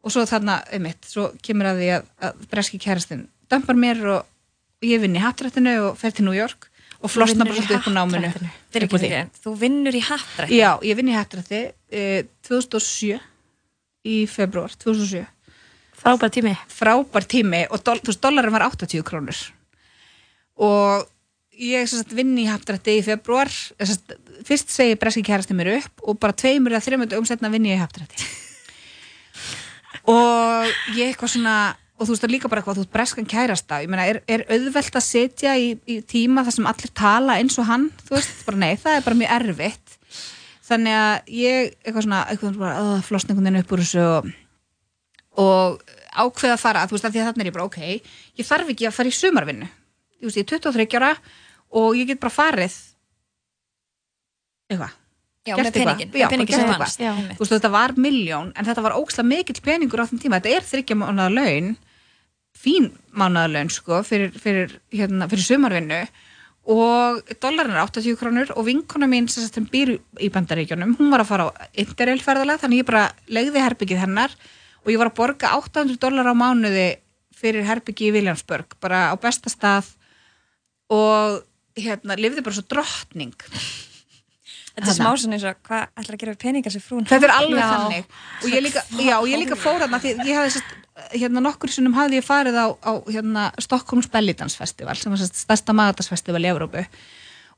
og 0.00 0.16
svo 0.16 0.24
þarna, 0.32 0.58
einmitt, 0.72 1.12
svo 1.12 1.28
kemur 1.44 1.72
að 1.74 1.84
því 1.84 1.92
að, 1.98 2.10
að 2.24 2.42
breski 2.48 2.80
kærastin 2.80 3.28
dömpar 3.52 3.76
mér 3.76 4.04
og, 4.08 4.34
og 4.80 4.88
ég 4.88 5.04
vinn 5.04 5.20
í 5.20 5.24
hattrættinu 5.24 5.76
og 5.90 6.00
fer 6.00 6.16
til 6.16 6.24
New 6.24 6.36
York 6.36 6.70
og 6.98 7.12
flosna 7.12 7.44
bara 7.46 7.54
svolítið 7.54 7.76
upp 7.76 7.84
úr 7.86 7.94
náminu. 7.94 8.28
Þú 9.38 9.52
vinnur 9.60 9.94
í 9.94 10.00
hattrætt. 10.02 10.50
Já, 10.50 10.72
ég 10.82 10.96
vinn 10.98 11.12
í 11.12 11.14
hattrætti 11.14 11.60
eh, 11.94 12.24
2007 12.48 13.20
í 14.06 14.22
februar 14.30 14.74
2007 14.78 15.26
Frábær 15.98 16.30
tími. 16.30 16.54
Frábær 16.70 17.24
tími 17.26 17.64
og 17.74 17.82
doll, 17.82 17.98
þú 17.98 18.12
veist, 18.12 18.20
dollarin 18.22 18.54
var 18.54 18.68
80 18.68 19.02
krónur. 19.02 19.38
Og 20.62 21.08
ég 21.58 21.88
sagt 21.90 22.14
vinn 22.14 22.36
í 22.38 22.46
hattrætti 22.48 22.98
í 23.00 23.04
februar 23.04 23.50
sagt, 23.50 24.14
fyrst 24.46 24.70
segi 24.70 24.98
breski 25.00 25.24
kærasti 25.26 25.56
mér 25.58 25.72
upp 25.78 26.04
og 26.06 26.20
bara 26.22 26.36
tveimur 26.36 26.74
eða 26.74 26.84
þreimur 26.86 27.18
umsetna 27.18 27.50
vinn 27.50 27.66
ég 27.66 27.78
í 27.78 27.82
hattrætti 27.82 28.28
og 30.14 30.70
ég 30.94 31.10
eitthvað 31.10 31.34
svona 31.34 31.56
og 31.98 32.06
þú 32.06 32.12
veist 32.12 32.22
það 32.22 32.34
líka 32.36 32.50
bara 32.50 32.62
eitthvað, 32.62 32.78
þú 32.78 32.84
veist 32.84 32.94
breskan 32.94 33.28
kærasta 33.28 33.80
ég 33.82 33.90
meina, 33.90 34.06
er, 34.06 34.20
er 34.30 34.46
auðvelt 34.54 35.00
að 35.00 35.06
setja 35.08 35.56
í, 35.58 35.72
í 35.90 35.98
tíma 36.06 36.44
þar 36.46 36.56
sem 36.60 36.70
allir 36.70 36.94
tala 36.94 37.38
eins 37.42 37.58
og 37.58 37.66
hann 37.66 37.88
þú 38.04 38.14
veist, 38.14 38.44
bara 38.46 38.62
nei, 38.62 38.72
það 38.78 39.00
er 39.00 39.06
bara 39.08 39.20
mjög 39.24 39.34
erfitt 39.40 39.87
þannig 40.68 40.98
að 40.98 41.32
ég 41.38 41.72
eitthvað 41.82 42.04
svona, 42.06 42.20
eitthvað 42.32 42.60
bara, 42.60 42.84
uh, 42.84 43.00
flosninguninn 43.06 43.60
upp 43.62 43.74
úr 43.74 43.82
þessu 43.84 44.04
og, 44.04 44.30
og 45.40 45.82
ákveða 46.18 46.54
að 46.56 46.62
fara, 46.62 46.86
þú 46.88 46.96
veist, 46.96 47.08
því 47.08 47.22
að 47.22 47.28
þarna 47.30 47.44
er 47.44 47.50
ég 47.50 47.56
bara, 47.56 47.68
ok 47.68 47.80
ég 48.40 48.48
þarf 48.48 48.72
ekki 48.74 48.88
að 48.88 48.96
fara 48.98 49.12
í 49.12 49.18
sumarvinnu 49.18 49.68
þú 50.18 50.30
veist, 50.30 50.40
ég 50.40 50.46
er 50.46 50.62
23 50.68 51.00
ára 51.00 51.12
og 51.78 51.98
ég 51.98 52.08
get 52.10 52.22
bara 52.22 52.34
farið 52.34 52.78
eitthvað 54.68 54.96
Já, 55.48 55.54
með 55.56 55.76
peningin. 55.78 56.10
Með 56.12 56.32
peningin 56.32 56.58
sem. 56.58 56.70
Einmitt. 56.70 57.36
þú 57.38 57.40
veist, 57.40 57.52
þetta 57.54 57.70
var 57.72 57.94
miljón 57.96 58.50
en 58.52 58.66
þetta 58.68 58.84
var 58.84 58.96
ókslega 58.98 59.30
mikill 59.30 59.62
peningur 59.64 60.02
á 60.04 60.08
þeim 60.10 60.20
tíma 60.20 60.40
þetta 60.42 60.56
er 60.58 60.66
þryggja 60.68 60.96
mánuða 61.00 61.28
laun 61.32 61.70
fín 62.58 62.90
mánuða 63.16 63.52
laun, 63.54 63.70
sko 63.72 64.02
fyrir, 64.04 64.34
fyrir, 64.36 64.74
hérna, 64.92 65.28
fyrir 65.30 65.46
sumarvinnu 65.46 66.02
og 66.68 67.22
dollarin 67.40 67.72
er 67.72 67.80
80 67.86 68.18
krónur 68.20 68.52
og 68.54 68.66
vinkona 68.66 69.08
mín 69.08 69.28
sem 69.32 69.46
sagt 69.46 69.70
býr 69.72 69.96
í 70.20 70.28
bandaríkjunum, 70.32 70.96
hún 70.98 71.12
var 71.12 71.24
að 71.24 71.30
fara 71.30 71.48
á 71.48 71.50
interrail 71.80 72.20
ferðalega, 72.20 72.62
þannig 72.64 72.82
ég 72.82 72.88
bara 72.90 73.04
legði 73.32 73.64
herbyggið 73.64 74.02
hennar 74.04 74.34
og 74.84 74.92
ég 74.92 75.00
var 75.00 75.10
að 75.10 75.18
borga 75.18 75.54
800 75.56 76.00
dólar 76.02 76.28
á 76.28 76.34
mánuði 76.36 76.88
fyrir 77.38 77.66
herbyggi 77.68 78.08
í 78.08 78.14
Williamsburg, 78.14 78.76
bara 78.82 79.08
á 79.12 79.14
besta 79.20 79.50
stað. 79.52 79.92
Og 80.92 81.42
hérna, 81.78 82.16
lifði 82.18 82.42
bara 82.42 82.56
svo 82.56 82.64
drottning 82.66 83.36
Þetta 84.78 84.92
er 84.92 84.96
smá 84.98 85.10
svona 85.18 85.36
eins 85.38 85.46
og 85.48 85.62
hvað 85.66 85.86
ætlar 85.98 86.16
að 86.16 86.20
gera 86.22 86.34
við 86.34 86.42
peningar 86.44 86.74
sem 86.74 86.84
frún 86.84 87.06
Þetta 87.08 87.28
er 87.28 87.34
alveg 87.34 87.58
Já. 87.58 87.68
þannig. 87.74 88.18
Og 88.38 88.48
ég 88.52 88.64
líka, 88.64 88.82
já, 88.94 89.14
og 89.18 89.28
ég 89.28 89.42
líka 89.42 89.58
fór 89.58 89.80
þarna 89.82 90.00
því 90.02 90.12
ég 90.22 90.38
hafði 90.38 90.52
sérst, 90.54 90.74
hérna 91.14 91.42
nokkur 91.42 91.72
sinnum 91.74 91.96
hafði 91.98 92.20
ég 92.20 92.26
farið 92.26 92.58
á, 92.62 92.66
á 92.78 92.92
hérna 93.10 93.46
Stockholms 93.62 94.10
Bellidans 94.12 94.58
Festival 94.58 94.94
sem 94.98 95.14
var 95.14 95.22
sérst 95.22 95.40
stærsta 95.42 95.74
magatasfestival 95.74 96.44
í 96.44 96.50
Evrópu 96.52 96.84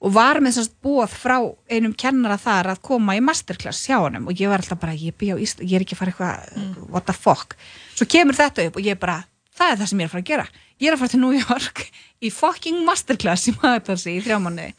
og 0.01 0.15
var 0.17 0.41
með 0.41 0.57
sérst 0.57 0.77
bóð 0.81 1.13
frá 1.13 1.37
einum 1.69 1.93
kennara 1.93 2.39
þar 2.41 2.73
að 2.73 2.85
koma 2.89 3.19
í 3.19 3.25
masterclass 3.25 3.85
hjá 3.85 3.99
honum. 4.01 4.31
Og 4.31 4.41
ég 4.41 4.49
var 4.49 4.63
alltaf 4.65 4.81
bara, 4.81 4.97
ég 4.97 5.13
á 5.13 5.37
Ísland, 5.37 5.69
ég 5.69 5.77
er 5.77 5.85
ekki 5.85 5.99
að 5.99 6.01
fara 6.01 6.15
eitthvað, 6.15 6.87
what 6.89 7.05
the 7.05 7.13
fuck? 7.13 7.59
Svo 7.99 8.09
kemur 8.09 8.39
þetta 8.39 8.71
upp 8.71 8.81
og 8.81 8.89
ég 8.89 8.97
bara 9.01 9.19
það 9.61 9.75
er 9.75 9.81
það 9.81 9.91
sem 9.91 10.01
ég 10.01 10.07
er 10.07 10.09
að 10.09 10.15
fara 10.15 10.25
að 10.25 10.31
gera, 10.31 10.47
ég 10.81 10.89
er 10.89 10.97
að 10.97 11.03
fara 11.03 11.13
til 11.13 11.21
New 11.21 11.37
York 11.37 11.85
í 12.27 12.33
fucking 12.33 12.81
masterclass 12.87 13.51
í 13.51 13.55
magatassi 13.61 14.17
í 14.17 14.25
þrjá 14.25 14.41
mánuði. 14.41 14.73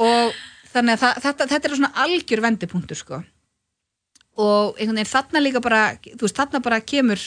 Og 0.00 0.40
þannig 0.72 0.96
að 0.96 1.04
það, 1.04 1.22
þetta, 1.26 1.46
þetta 1.52 1.68
er 1.68 1.76
svona 1.76 2.04
algjör 2.04 2.44
vendipunktur 2.46 2.98
sko. 2.98 3.22
Og 4.40 4.78
einhvern 4.80 4.98
veginn 4.98 5.12
þarna 5.12 5.42
líka 5.44 5.62
bara 5.64 5.82
þú 6.06 6.24
veist 6.24 6.38
þarna 6.38 6.62
bara 6.64 6.80
kemur 6.80 7.20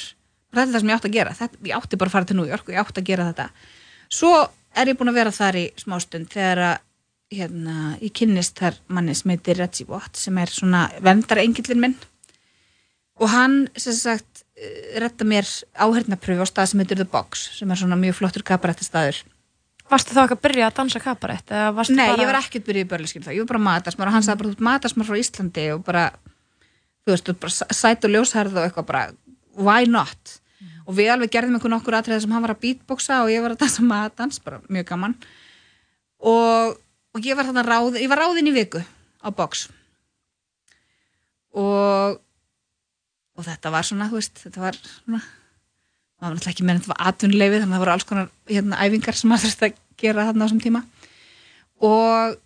þetta 0.55 0.65
er 0.65 0.73
það 0.73 0.81
sem 0.81 0.89
ég 0.91 0.97
átti 0.99 1.09
að 1.09 1.17
gera, 1.17 1.35
þetta, 1.35 1.61
ég 1.67 1.77
átti 1.77 1.99
bara 1.99 2.11
að 2.11 2.15
fara 2.15 2.29
til 2.29 2.37
New 2.39 2.49
York 2.49 2.69
og 2.69 2.75
ég 2.75 2.81
átti 2.81 3.01
að 3.01 3.09
gera 3.09 3.27
þetta. 3.29 3.47
Svo 4.15 4.31
er 4.75 4.91
ég 4.91 4.99
búin 4.99 5.11
að 5.11 5.19
vera 5.19 5.33
þar 5.35 5.59
í 5.59 5.65
smástund 5.81 6.31
þegar 6.33 6.63
að 6.69 6.83
hérna, 7.35 7.75
ég 7.99 8.13
kynnist 8.15 8.57
þar 8.59 8.77
manni 8.93 9.15
sem 9.17 9.33
heitir 9.33 9.59
Reggie 9.59 9.87
Watt 9.89 10.19
sem 10.19 10.37
er 10.39 10.51
svona 10.51 10.85
vendarengillin 11.03 11.81
minn. 11.81 11.95
Og 13.19 13.31
hann 13.31 13.65
sem 13.79 13.95
sagt 13.95 14.43
eh, 14.55 14.99
redda 15.01 15.27
mér 15.27 15.47
áhernapröfu 15.73 16.45
á 16.45 16.47
stað 16.49 16.71
sem 16.71 16.83
heitir 16.83 16.99
The 17.01 17.07
Box 17.09 17.47
sem 17.59 17.71
er 17.71 17.79
svona 17.79 17.97
mjög 17.99 18.19
flottur 18.19 18.45
kabarættastaður 18.47 19.23
Varstu 19.91 20.15
þá 20.15 20.21
ekki 20.25 20.35
að 20.37 20.43
byrja 20.47 20.67
að 20.69 20.77
dansa 20.79 20.99
kabarett? 21.03 21.51
Nei, 21.93 22.07
bara... 22.09 22.21
ég 22.23 22.29
var 22.31 22.37
ekkert 22.39 22.65
byrjuð 22.65 22.85
í 22.85 22.89
börliskinn 22.89 23.25
þá, 23.25 23.31
ég 23.35 23.43
var 23.43 23.51
bara 23.53 23.65
matasmar 23.67 24.09
og 24.09 24.15
hann 24.15 24.25
sagði 24.25 24.39
bara, 24.41 24.49
þú 24.49 24.55
ert 24.57 24.63
matasmar 24.69 25.05
frá 25.09 25.19
Íslandi 25.21 25.65
og 25.75 25.83
bara, 25.85 26.05
þú 27.05 27.13
veist, 27.13 27.27
þú 27.27 27.33
ert 27.35 27.43
bara 27.43 27.53
s- 27.53 27.77
sæt 27.83 28.07
og 28.07 28.15
ljósherð 28.15 28.57
og 28.57 28.65
eitthvað 28.65 28.87
bara, 28.89 29.03
why 29.61 29.85
not? 29.85 30.33
Og 30.89 30.97
við 30.97 31.11
alveg 31.13 31.31
gerðum 31.33 31.59
einhvern 31.59 31.77
okkur 31.77 31.99
atriði 31.99 32.23
sem 32.25 32.33
hann 32.33 32.43
var 32.45 32.55
að 32.55 32.63
beatboxa 32.65 33.19
og 33.25 33.29
ég 33.33 33.45
var 33.45 33.53
að 33.55 33.61
dansa 33.61 33.85
matans, 33.85 34.41
bara 34.45 34.59
mjög 34.69 34.89
gaman. 34.89 35.15
Og, 36.25 36.75
og 37.13 37.25
ég 37.29 37.37
var 37.37 37.47
þarna 37.49 37.63
ráð, 37.65 37.97
ég 38.01 38.09
var 38.11 38.21
ráðin 38.25 38.49
í 38.49 38.53
viku 38.57 38.81
á 39.21 39.29
box. 39.33 39.67
Og, 41.55 42.17
og 43.37 43.45
þetta 43.47 43.71
var 43.73 43.85
svona, 43.87 44.09
þú 44.11 44.19
veist, 44.19 44.41
þetta 44.43 44.61
var 44.65 44.77
svona, 44.81 45.21
það 46.15 46.27
var 46.27 46.35
náttúrulega 46.35 46.55
ekki 46.55 46.65
meðan 46.65 46.81
þetta 46.81 46.93
var 46.93 47.11
atvinnuleifi 47.11 47.59
þannig 47.59 47.67
að 47.67 47.75
það 47.75 47.83
voru 47.83 47.93
alls 47.95 48.07
konar 48.09 48.31
hérna, 48.51 48.79
æfingar 48.81 49.19
sem 49.19 49.31
maður 49.31 49.45
þurfti 49.49 49.67
að 49.67 49.77
gera 50.01 50.27
þarna 50.29 50.41
á 50.41 50.45
þessum 50.45 50.63
tíma. 50.63 50.83
Og 51.85 52.41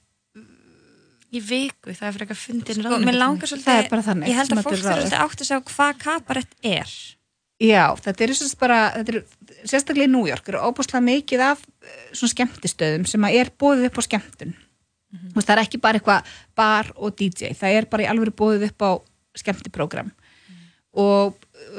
Í 1.29 1.39
viku, 1.45 1.91
það 1.93 2.07
er 2.07 2.13
fyrir 2.15 2.25
eitthvað 2.25 2.39
fundin 2.41 2.79
Sko, 2.79 2.97
mér 3.05 3.17
langar 3.19 3.49
svolítið, 3.51 3.91
þannig 4.07 4.31
ég 4.31 4.37
held 4.39 4.53
að 4.55 4.61
fólk 4.65 4.79
svolítið 4.81 5.19
átt 5.19 5.43
að 5.43 5.45
segja 5.45 5.59
hvað 5.67 5.99
kabarett 6.01 6.55
er. 6.65 6.93
já, 7.61 7.83
þetta 8.01 8.23
er 8.25 8.33
bara 8.63 8.79
þetta 8.95 9.13
er, 9.13 9.19
sérstaklega 9.61 10.09
í 10.09 10.11
New 10.15 10.25
York 10.25 10.49
eru 10.49 10.63
óbúslega 10.65 11.03
mikið 11.05 11.43
af 11.51 11.61
eh, 11.61 11.99
svona 12.17 12.33
skemmtistöðum 12.33 13.05
sem 13.05 13.27
er 13.29 13.51
bóðið 13.61 13.91
upp 13.91 14.01
á 14.01 14.07
skemmtun. 14.07 14.55
Mm 15.13 15.21
það 15.43 15.53
er 15.53 15.61
ekki 15.63 15.81
bara 15.81 15.99
eitthvað 15.99 16.33
bar 16.55 16.89
og 16.95 17.13
DJ, 17.13 17.53
það 17.53 17.77
er 17.77 17.85
bara 17.85 18.03
í 18.03 18.09
alveg 18.09 18.33
bóðið 18.33 18.65
upp 18.71 18.81
á 18.81 18.91
skemmtiprógram 19.37 20.09
og 20.97 21.35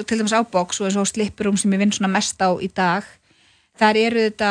til 0.07 0.21
dæmis 0.21 0.35
á 0.37 0.43
box 0.47 0.81
og 0.81 0.89
eins 0.89 0.99
og 1.01 1.09
slippurum 1.09 1.57
sem 1.59 1.73
ég 1.75 1.83
vinn 1.83 1.95
svona 1.95 2.13
mest 2.13 2.39
á 2.39 2.51
í 2.63 2.69
dag 2.71 3.07
þar 3.81 3.99
eru 4.01 4.25
þetta 4.27 4.51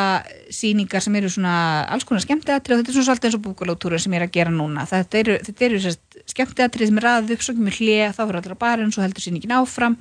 sýningar 0.54 1.04
sem 1.06 1.16
eru 1.20 1.30
svona 1.32 1.54
alls 1.92 2.08
konar 2.08 2.24
skemmtiðatri 2.24 2.74
og 2.74 2.82
þetta 2.82 2.92
er 2.92 2.98
svona 2.98 3.10
svolítið 3.10 3.30
eins 3.30 3.38
og 3.38 3.44
búkulótúrur 3.46 4.02
sem 4.02 4.16
ég 4.16 4.22
er 4.22 4.26
að 4.26 4.34
gera 4.38 4.54
núna. 4.54 4.88
Þetta 4.90 5.22
eru, 5.22 5.36
þetta 5.46 5.68
eru 5.68 5.94
skemmtiðatri 6.34 6.90
sem 6.90 7.00
er 7.00 7.08
raðið 7.08 7.36
upp 7.36 7.46
svo 7.46 7.56
kemur 7.58 7.78
hlið, 7.78 8.16
þá 8.16 8.22
fyrir 8.24 8.40
allir 8.40 8.56
að 8.56 8.62
barinn 8.64 8.96
svo 8.96 9.06
heldur 9.06 9.26
sýningin 9.26 9.56
áfram. 9.60 10.00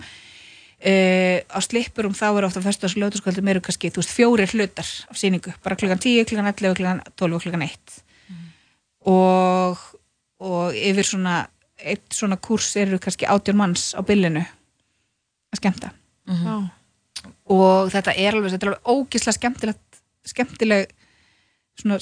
Uh, 0.79 1.43
á 1.51 1.59
slippurum 1.59 2.15
þá 2.15 2.27
eru 2.31 2.47
ofta 2.47 2.63
fyrstu 2.63 2.87
og 2.87 3.01
lögutaskvöldum 3.03 3.49
eru 3.51 3.63
kannski, 3.67 3.91
þú 3.91 3.99
veist, 3.99 4.13
fjóri 4.15 4.45
hlutar 4.47 4.87
af 5.11 5.19
sýningu, 5.19 5.51
bara 5.65 5.75
klukkan 5.75 5.99
10, 5.99 6.29
klukkan 6.31 6.53
11, 6.53 6.77
klukkan 6.79 7.01
12 7.19 7.35
og 7.35 7.43
klukkan 7.43 7.65
1 7.67 7.97
og, 9.11 9.83
og 10.39 10.77
yfir 10.79 11.09
svona 11.09 11.41
eitt 11.79 12.15
svona 12.15 12.39
kurs 12.43 12.71
eru 12.77 12.99
kannski 13.03 13.29
átjón 13.29 13.59
manns 13.61 13.91
á 13.95 14.01
bylinu 14.07 14.43
að 14.43 15.61
skemmta. 15.61 15.93
Já. 16.29 16.55
og 17.49 17.89
þetta 17.93 18.13
er 18.13 18.37
alveg, 18.37 18.53
þetta 18.53 18.67
er 18.67 18.73
alveg 18.75 18.91
ógislega 18.93 19.37
skemmtilegt 19.39 20.01
skemmtileg 20.29 20.91
svona 21.79 21.97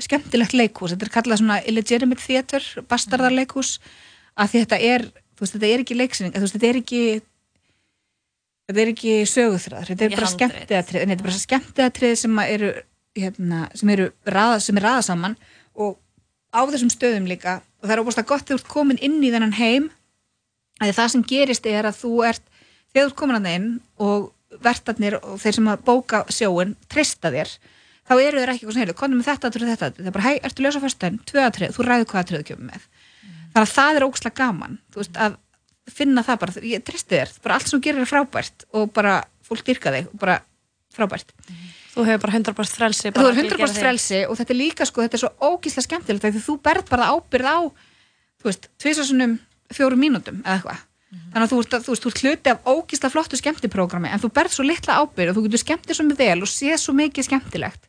skemmtilegt 0.00 0.56
leikhús. 0.56 0.94
Þetta 0.94 1.06
er 1.06 1.12
kallað 1.14 1.42
svona 1.42 1.58
illegitimate 1.68 2.24
theater 2.24 2.66
bastardarleikhús 2.90 3.76
að 4.40 4.52
því 4.52 4.62
þetta 4.64 4.78
er, 4.90 5.06
þú 5.36 5.44
veist, 5.44 5.56
þetta 5.56 5.70
er 5.70 5.84
ekki 5.84 5.98
leiksýning 5.98 6.36
þú 6.36 6.44
veist, 6.44 6.56
þetta 6.56 6.70
er 6.70 6.80
ekki 6.80 7.02
þetta 8.70 8.82
er 8.84 8.92
ekki 8.92 9.16
söguþræðar, 9.26 9.90
þetta 9.90 10.06
er 10.06 10.14
bara 10.14 10.30
skemmtiðatrið 10.34 11.02
þetta 11.02 11.16
er 11.16 11.24
bara 11.26 11.40
skemmtiðatrið 11.44 12.14
sem 12.20 12.38
að 12.42 12.52
eru 12.56 12.70
hérna, 13.18 13.64
sem 13.74 13.92
eru 13.96 14.06
raða, 14.30 14.60
sem 14.62 14.78
er 14.78 14.86
raða 14.86 15.06
saman 15.06 15.36
og 15.74 15.98
á 16.50 16.60
þessum 16.66 16.92
stöðum 16.92 17.28
líka. 17.30 17.60
Og 17.80 17.88
það 17.88 17.94
er 17.94 18.02
óbúslega 18.04 18.30
gott 18.30 18.46
þegar 18.46 18.58
þú 18.58 18.60
ert 18.60 18.74
komin 18.74 19.02
inn 19.02 19.18
í 19.22 19.32
þennan 19.32 19.56
heim 19.58 19.88
að 20.80 20.94
það 20.96 21.10
sem 21.14 21.24
gerist 21.28 21.66
er 21.68 21.88
að 21.88 21.98
þú 22.02 22.12
ert 22.28 22.46
þegar 22.90 23.04
þú 23.04 23.10
ert 23.10 23.18
komin 23.20 23.38
að 23.38 23.50
inn 23.54 23.68
og 24.02 24.30
vertarnir 24.64 25.18
og 25.20 25.36
þeir 25.40 25.58
sem 25.58 25.68
að 25.70 25.84
bóka 25.86 26.22
sjóin 26.32 26.74
treysta 26.90 27.30
þér, 27.30 27.52
þá 28.08 28.14
eru 28.16 28.40
þeir 28.40 28.52
ekki 28.52 28.64
eitthvað 28.64 28.74
sem 28.74 28.82
heilu, 28.82 28.96
konum 28.98 29.20
með 29.20 29.28
þetta 29.28 29.50
þetta 29.54 29.90
atrið, 29.90 30.00
það 30.00 30.10
er 30.10 30.16
bara, 30.16 30.26
hei, 30.26 30.40
ertu 30.48 30.64
ljósa 30.64 30.82
fyrstæðin, 30.82 31.20
tvö 31.30 31.44
atrið, 31.44 31.76
þú 31.76 31.86
ræður 31.86 32.08
hvað 32.10 32.24
atrið 32.24 32.42
þú 32.42 32.48
kemur 32.48 32.66
með. 32.72 32.88
Þannig 33.52 33.62
að 33.62 33.74
það 33.76 34.00
er 34.00 34.06
ógslag 34.08 34.36
gaman 34.40 34.76
þú 34.90 35.02
veist, 35.02 35.20
að 35.22 35.38
finna 35.90 36.24
það 36.26 36.40
bara 36.42 36.64
ég 36.70 36.84
treysti 36.86 37.16
þér, 37.16 37.34
bara 37.44 37.58
allt 37.58 37.70
sem 37.70 37.82
gerir 37.84 38.04
er 38.04 38.10
frábært 38.10 38.66
og 38.74 38.90
bara 38.94 39.14
fólk 39.46 39.64
dyrka 39.66 39.94
þig 39.94 40.10
og 40.10 40.18
bara 40.22 40.36
frábært. 40.94 41.32
Þú 41.94 42.04
hefur 42.06 42.24
bara 42.24 42.36
100% 42.38 42.78
frelsi 42.78 43.08
þú 43.10 43.14
bara 43.16 43.30
að 43.30 43.40
gera 43.40 43.56
100% 43.56 43.74
þig. 43.74 43.82
frelsi 43.82 44.20
og 44.26 44.36
þetta 44.38 44.54
er 44.54 44.60
líka 44.60 44.86
sko, 44.86 45.02
þetta 45.04 45.18
er 45.18 45.22
svo 45.24 45.32
ógíslega 45.42 45.86
skemmtilegt 45.86 46.26
því 46.26 46.44
þú 46.44 46.56
berð 46.62 46.90
bara 46.90 47.10
ábyrð 47.14 47.50
á 47.50 47.58
þú 48.40 48.48
veist, 48.48 48.70
tvisasunum 48.80 49.36
fjórum 49.74 50.00
mínútum 50.00 50.40
eða 50.44 50.56
eitthvað. 50.56 50.86
Þannig 51.10 51.44
að 51.44 51.50
þú 51.50 51.60
ert, 51.60 51.72
þú 51.74 51.92
veist, 51.92 52.04
þú 52.04 52.10
ert 52.10 52.20
hluti 52.22 52.50
af 52.52 52.66
ógíslega 52.70 53.10
flottu 53.10 53.38
skemmtiprógrami 53.38 54.10
en 54.10 54.20
þú 54.22 54.30
berð 54.34 54.54
svo 54.54 54.66
litla 54.66 54.98
ábyrð 55.02 55.32
og 55.32 55.38
þú 55.38 55.46
getur 55.46 55.62
skemmtið 55.64 55.98
svo 55.98 56.06
með 56.06 56.20
vel 56.22 56.44
og 56.44 56.50
séð 56.50 56.76
svo 56.78 56.94
mikið 56.94 57.26
skemmtilegt. 57.26 57.88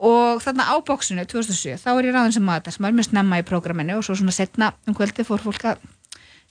Og 0.00 0.40
þarna 0.44 0.68
á 0.68 0.74
bóksinu 0.84 1.24
2007, 1.28 1.80
þá 1.80 1.88
er 1.92 2.08
ég 2.08 2.14
ráðin 2.16 2.36
sem 2.36 2.44
maður 2.44 2.76
sem 2.76 2.86
er 2.88 2.94
mjög 2.96 3.08
snemma 3.08 3.40
í 3.40 3.46
prógraminu 3.48 3.98
og 4.00 4.04
svo 4.04 4.16
svona 4.16 4.36
setna 4.36 4.70
um 4.88 4.96
kvöldi 4.96 5.24
fór 5.28 5.40
fólk 5.44 5.64
að 5.72 5.82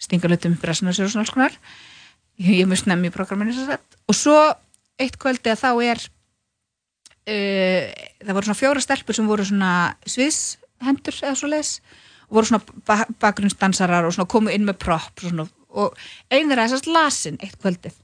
stinga 0.02 0.30
í 0.30 0.52
rassinu 0.66 0.90
og 0.90 0.98
sér 0.98 1.06
og 1.06 1.14
svona 1.14 1.26
alls 1.26 1.34
konar. 1.34 1.56
Ég 2.38 2.62
er 2.64 2.70
mjög 2.70 2.84
snemma 2.84 3.10
í 3.10 3.14
prógraminu 3.14 3.54
og 3.70 4.18
svo 4.18 4.38
eitt 5.00 5.18
kvöldi 5.22 5.54
að 5.54 5.62
þá 5.64 5.70
er 5.86 6.04
uh, 7.30 7.86
það 8.26 8.36
voru 8.36 8.50
svona 8.50 8.62
fjóra 8.62 8.84
stelpur 8.84 9.18
sem 9.18 9.30
voru 9.30 9.48
svona 9.48 9.74
sviðshendur 10.10 11.22
eða 11.24 11.40
svo 11.40 11.52
leis 11.52 11.78
og 12.30 12.40
voru 12.40 12.52
svona 12.52 12.82
ba 12.88 13.02
bakgrunnsdansarar 13.22 14.08
og 14.08 14.16
svona 14.16 14.30
komu 14.30 14.54
inn 14.54 14.68
með 14.68 14.82
prop 14.84 15.24
svona, 15.24 15.48
og 15.70 15.98
einn 16.30 16.50
þeirra 16.52 16.68
þessast 16.68 16.90
lasin 16.90 17.40
eitt 17.42 17.58
kvöldið. 17.62 17.96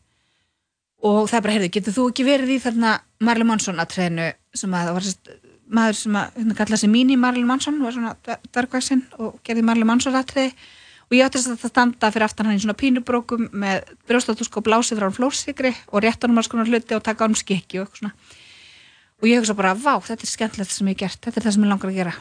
Og 1.06 1.28
það 1.30 1.38
er 1.38 1.44
bara, 1.46 1.54
heyrðu, 1.54 1.74
getur 1.76 1.94
þú 1.94 2.06
ekki 2.10 2.26
verið 2.26 2.56
í 2.56 2.62
þarna 2.64 2.96
Marley 3.22 3.46
Manson 3.46 3.82
aðtreðinu 3.82 4.32
sem 4.58 4.74
að 4.74 4.88
það 4.88 4.96
var 4.96 5.06
sérst 5.06 5.36
maður 5.66 5.98
sem 6.00 6.18
að 6.18 6.40
hérna, 6.40 6.58
kalla 6.58 6.80
sig 6.80 6.92
Mini 6.94 7.18
Marley 7.18 7.46
Manson 7.46 7.78
var 7.82 7.94
svona 7.94 8.40
dvergvæksinn 8.54 9.04
og 9.22 9.40
gerði 9.46 9.66
Marley 9.66 9.88
Manson 9.88 10.18
aðtreði 10.18 10.54
og 11.06 11.14
ég 11.18 11.26
átti 11.26 11.38
þess 11.42 11.54
að 11.66 11.70
standa 11.72 12.10
fyrir 12.12 12.26
aftan 12.26 12.48
hann 12.50 12.58
í 12.58 12.64
svona 12.64 12.78
pínubrókum 12.80 13.50
með 13.54 13.92
brjóstatusk 14.10 14.58
og 14.58 14.66
blásið 14.66 14.98
frá 15.00 15.06
hann 15.10 15.18
flórsikri 15.18 15.74
og 15.92 16.02
réttanum 16.06 16.38
alls 16.42 16.50
konar 16.52 16.66
hluti 16.72 16.96
og 16.98 17.04
taka 17.06 17.28
ánum 17.28 17.38
skikki 17.38 17.78
og 17.80 17.86
eitthvað 17.86 18.00
svona. 18.02 18.14
Og 19.22 19.28
ég 19.30 19.40
hugsa 19.40 19.54
bara, 19.56 19.76
vá, 19.78 19.94
þetta 20.04 20.26
er 20.26 20.32
skemmtilegt 20.34 20.74
sem 20.76 20.90
ég 20.92 20.98
gert, 21.00 21.22
þetta 21.24 21.40
er 21.40 21.46
það 21.46 21.54
sem 21.56 21.64
ég 21.68 21.72
langar 21.72 21.92
að 21.94 22.00
gera. 22.02 22.16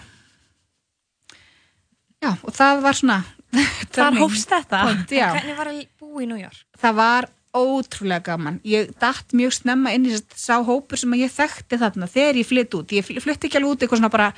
Já, 2.24 2.30
og 2.40 2.52
það 2.56 2.82
var 2.84 2.98
svona 2.98 3.16
turning 3.94 4.22
hófst 4.22 4.50
þetta? 4.52 4.82
point, 4.88 5.08
Hvernig 5.14 5.56
var 5.58 5.70
að 5.72 5.80
búa 6.00 6.22
í 6.24 6.28
New 6.30 6.38
York? 6.40 6.60
það 6.80 6.96
var 7.00 7.28
ótrúlega 7.54 8.24
gaman. 8.32 8.56
Ég 8.66 8.88
datt 8.98 9.30
mjög 9.36 9.52
snemma 9.60 9.92
inn 9.94 10.08
í 10.08 10.14
þess- 10.16 10.40
sá 10.42 10.56
hópur 10.66 10.98
sem 10.98 11.12
að 11.14 11.20
ég 11.22 11.30
þekkti 11.36 11.78
þarna 11.78 12.08
þegar 12.10 12.38
ég 12.40 12.48
flytt 12.48 12.72
út, 12.74 12.94
ég 12.96 13.04
fl- 13.06 13.20
flutti 13.22 13.46
ekki 13.46 13.60
alveg 13.60 13.76
út 13.76 13.84
eitthvað 13.84 14.00
svona 14.00 14.10
bara 14.10 14.30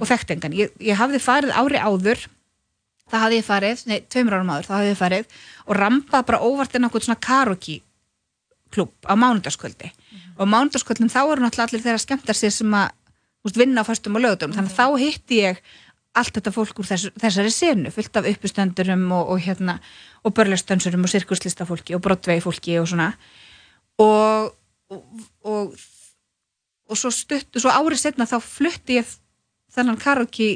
og 0.00 0.08
þekkti 0.08 0.32
engan, 0.38 0.54
ég, 0.56 0.72
ég 0.80 0.96
hafði 0.96 1.20
farið 1.20 1.52
ári 1.60 1.82
áður 1.84 2.22
það 3.10 3.24
hafði 3.24 3.38
ég 3.38 3.46
farið, 3.46 3.84
nei, 3.90 3.98
tveimur 4.10 4.36
árum 4.38 4.52
áður, 4.54 4.68
það 4.68 4.76
hafði 4.78 4.90
ég 4.92 5.00
farið 5.00 5.38
og 5.64 5.78
rampað 5.78 6.26
bara 6.30 6.42
óvart 6.44 6.74
inn 6.74 6.84
á 6.84 6.86
eitthvað 6.88 7.06
svona 7.08 7.24
karaoke 7.28 7.78
klúb 8.74 8.92
á 9.06 9.14
mánudagskvöldi. 9.14 9.92
Og 10.34 10.42
á 10.44 10.52
mánudagskvöldum 10.54 11.12
þá 11.12 11.20
eru 11.22 11.44
náttúrulega 11.44 11.68
allir 11.68 11.84
þeirra 11.84 12.02
skemmtar 12.02 12.38
sér 12.38 12.54
sem 12.54 12.74
að 12.74 12.90
veist, 13.44 13.60
vinna 13.60 13.84
á 13.84 13.88
föstum 13.88 14.18
og 14.18 14.24
lögutum, 14.24 14.56
þannig 14.56 14.72
að 14.72 14.80
þá 14.80 15.04
hitti 15.04 15.40
ég 15.42 15.62
allt 16.14 16.34
þetta 16.34 16.52
fólk 16.54 16.78
úr 16.78 16.88
þessu, 16.88 17.10
þessari 17.18 17.50
senu 17.50 17.90
fullt 17.94 18.18
af 18.18 18.26
uppustendurum 18.30 19.06
og, 19.14 19.30
og 19.34 19.40
hérna 19.42 19.80
og 20.24 20.34
börlestönsurum 20.34 21.06
og 21.06 21.10
sirkuslistafólki 21.10 21.96
og 21.96 22.02
brotvei 22.02 22.38
fólki 22.42 22.78
og 22.80 22.86
svona. 22.90 23.12
Og 24.02 24.54
og, 24.94 25.04
og, 25.44 25.74
og 26.88 26.98
svo 26.98 27.12
stutt 27.14 27.58
svo 27.58 27.72
árið 27.72 28.02
setna 28.02 28.28
þá 28.28 28.38
flutti 28.42 28.98
ég 29.00 29.12
þennan 29.74 29.98
karaoke, 30.00 30.48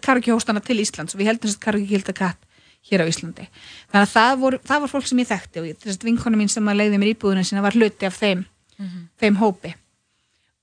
karaoke 0.00 0.32
hóstana 0.34 0.62
til 0.64 0.78
Íslands 0.82 1.14
og 1.14 1.20
við 1.20 1.30
heldum 1.32 1.50
þess 1.50 1.58
að 1.58 1.64
karaoke 1.66 1.90
gilda 1.90 2.12
katt 2.16 2.46
hér 2.90 3.02
á 3.04 3.10
Íslandi. 3.10 3.44
Þannig 3.92 4.06
að 4.06 4.12
það, 4.14 4.38
voru, 4.40 4.58
það 4.64 4.80
var 4.86 4.90
fólk 4.94 5.06
sem 5.10 5.18
ég 5.20 5.28
þekkti 5.28 5.60
og 5.60 5.66
þess 5.84 5.98
að 6.00 6.06
vinkona 6.08 6.38
mín 6.40 6.48
sem 6.48 6.70
að 6.72 6.78
leiði 6.80 6.98
mér 7.02 7.10
íbúðuna 7.12 7.44
sína 7.44 7.60
var 7.66 7.76
hluti 7.76 8.08
af 8.08 8.16
þeim, 8.22 8.44
þeim 9.20 9.36
hópi 9.42 9.74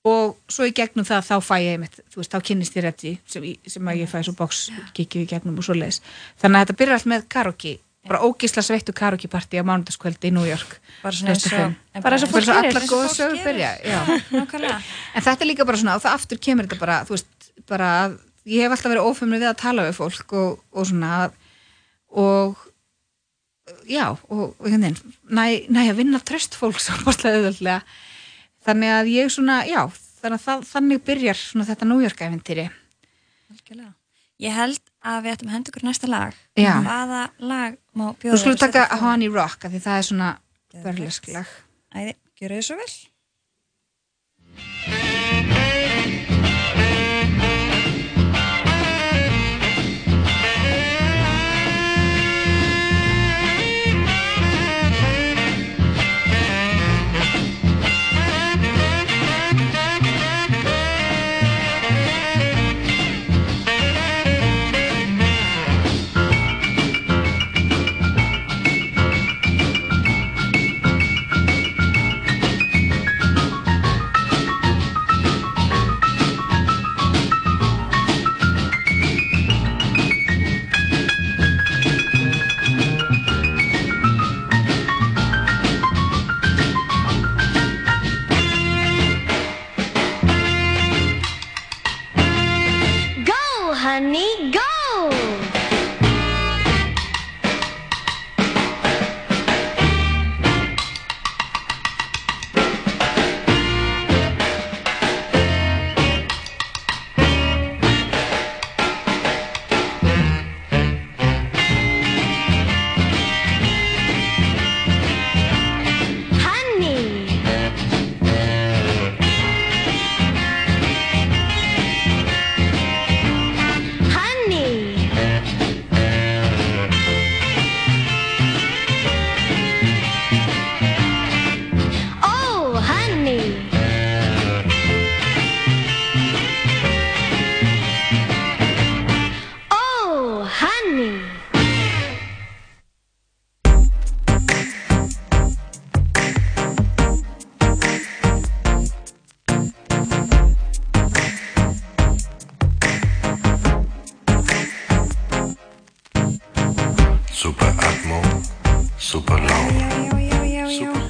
og 0.08 0.36
svo 0.48 0.64
í 0.64 0.72
gegnum 0.72 1.04
það 1.04 1.26
þá 1.26 1.34
fæ 1.44 1.56
ég 1.60 1.80
mitt, 1.82 1.96
þú 2.08 2.20
veist, 2.22 2.32
þá 2.32 2.38
kynnist 2.48 2.76
ég 2.78 2.84
rétti 2.86 3.10
sem, 3.28 3.44
í- 3.44 3.58
sem 3.68 3.88
að 3.90 3.98
ég 4.00 4.08
fæ 4.08 4.22
svo 4.24 4.32
box 4.38 4.68
kikið 4.96 5.24
í 5.24 5.28
gegnum 5.34 5.58
og 5.60 5.66
svo 5.66 5.74
leis. 5.76 5.98
Þannig 6.40 6.56
að 6.60 6.64
þetta 6.64 6.76
byrjar 6.80 6.96
allt 6.96 7.08
með 7.12 7.26
karaoke, 7.34 7.72
bara 8.08 8.20
ógisla 8.24 8.62
sveittu 8.64 8.94
karaoke 8.96 9.28
partí 9.28 9.60
á 9.60 9.66
mánudagskvöldi 9.68 10.30
í 10.30 10.32
New 10.32 10.46
York. 10.48 10.78
Bara 11.02 11.12
svona 11.18 11.34
eins 11.34 11.44
og 11.44 11.52
2005. 11.52 11.76
Bara 12.06 12.16
eins 12.16 12.24
og 12.24 12.32
Bara 12.32 12.40
fólk 12.40 12.46
svo 12.46 12.54
gerir. 12.54 12.70
allar 12.70 12.82
Eins 12.82 12.88
og 12.88 12.94
góða 12.94 13.08
fólk 13.10 13.18
sögur 13.18 13.36
gerir. 13.36 13.44
byrja, 13.44 13.70
já. 13.84 14.00
En 15.14 15.22
þetta 15.28 15.40
er 15.44 15.50
líka 15.50 15.66
bara 15.68 15.82
svona, 15.82 15.96
og 15.98 16.02
það 16.06 16.16
aftur 16.22 16.38
kemur 16.48 16.66
þetta 16.70 16.80
bara, 16.86 16.96
þú 17.04 17.16
veist, 17.18 17.28
bara 17.68 17.90
að 18.04 18.16
ég 18.48 18.64
hef 18.64 18.74
alltaf 18.74 18.92
verið 18.92 19.08
ófumri 19.10 19.40
við 19.42 19.50
að 19.50 19.60
tala 19.62 19.84
við 19.88 19.98
fólk 19.98 20.34
og, 20.38 20.58
og 20.72 20.88
svona 20.88 21.30
og 22.08 22.64
já, 23.88 24.16
og, 24.28 24.56
hérna, 24.64 24.92
næ, 25.28 25.44
næ 25.68 25.82
að 25.88 25.98
vinna 26.00 26.20
tröst 26.24 26.56
fólk 26.58 26.80
svo 26.82 26.96
bóstlega 27.04 27.40
auðvöldlega. 27.40 27.80
Þannig 28.68 28.94
að 28.94 29.12
ég 29.14 29.32
svona, 29.32 29.60
já, 29.68 29.82
þannig 30.22 30.48
að 30.52 30.66
þannig 30.68 31.04
byrjar 31.06 31.40
svona 31.40 31.68
þetta 31.68 31.88
nújörgæfintýri. 31.88 32.68
Algjörlega. 33.52 33.92
Ég 34.38 34.54
held 34.54 34.82
að 35.02 35.22
við 35.24 35.32
ættum 35.34 35.48
að 35.48 35.56
henda 35.56 35.72
ykkur 35.72 35.86
næsta 35.88 36.08
lag. 36.10 36.34
Já. 36.54 36.72
Hvaða 36.84 37.22
lag 37.42 37.78
má 37.98 38.04
bjóða 38.20 38.38
Þú 38.44 38.52
að 38.52 38.60
taka? 38.62 38.84
Honey 39.00 39.30
Rock, 39.34 39.64
af 39.66 39.72
því 39.72 39.80
það 39.82 40.00
er 40.00 40.06
svona 40.08 40.28
börlesk 40.84 41.30
lag. 41.34 41.54
Æði, 41.96 42.12
gjöru 42.38 42.58
þið 42.58 42.66
svo 42.68 42.76
vel. 42.78 42.92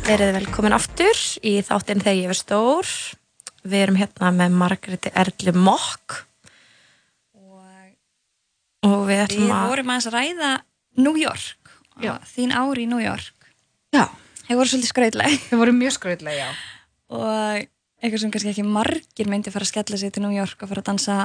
Verið 0.08 0.30
velkomin 0.38 0.72
aftur 0.72 1.18
í 1.44 1.58
þáttinn 1.60 2.00
þegar 2.00 2.16
ég 2.16 2.30
verð 2.30 2.38
stór. 2.40 2.92
Við 3.68 3.82
erum 3.82 3.98
hérna 4.00 4.30
með 4.32 4.54
Margréti 4.56 5.10
Erli 5.12 5.52
Mokk 5.52 6.14
Og 7.36 8.88
og 8.88 9.02
við 9.04 9.10
við 9.10 9.22
ætlum 9.26 9.52
að... 9.52 9.66
vorum 9.68 9.92
aðeins 9.92 10.08
að 10.08 10.16
ræða 10.16 10.50
New 11.04 11.20
York. 11.20 11.72
Þín 12.30 12.54
ári 12.56 12.86
í 12.86 12.88
New 12.88 13.02
York. 13.02 13.50
Já, 13.92 14.06
Hefur 14.46 14.62
voru 14.62 14.72
svolítið 14.72 14.92
skrautleg. 14.94 15.36
þau 15.50 15.58
voru 15.60 15.74
mjög 15.76 15.94
skröðlega, 15.98 16.46
já. 16.46 16.50
Og 17.12 17.68
eitthvað 18.00 18.22
sem 18.22 18.32
kannski 18.32 18.52
ekki 18.54 18.64
margir 18.64 19.28
myndi 19.28 19.52
fara 19.52 19.66
að 19.68 19.72
skella 19.74 20.00
sig 20.00 20.14
til 20.14 20.24
New 20.24 20.32
York 20.32 20.62
og 20.62 20.70
fara 20.72 20.84
að 20.86 20.88
dansa 20.94 21.18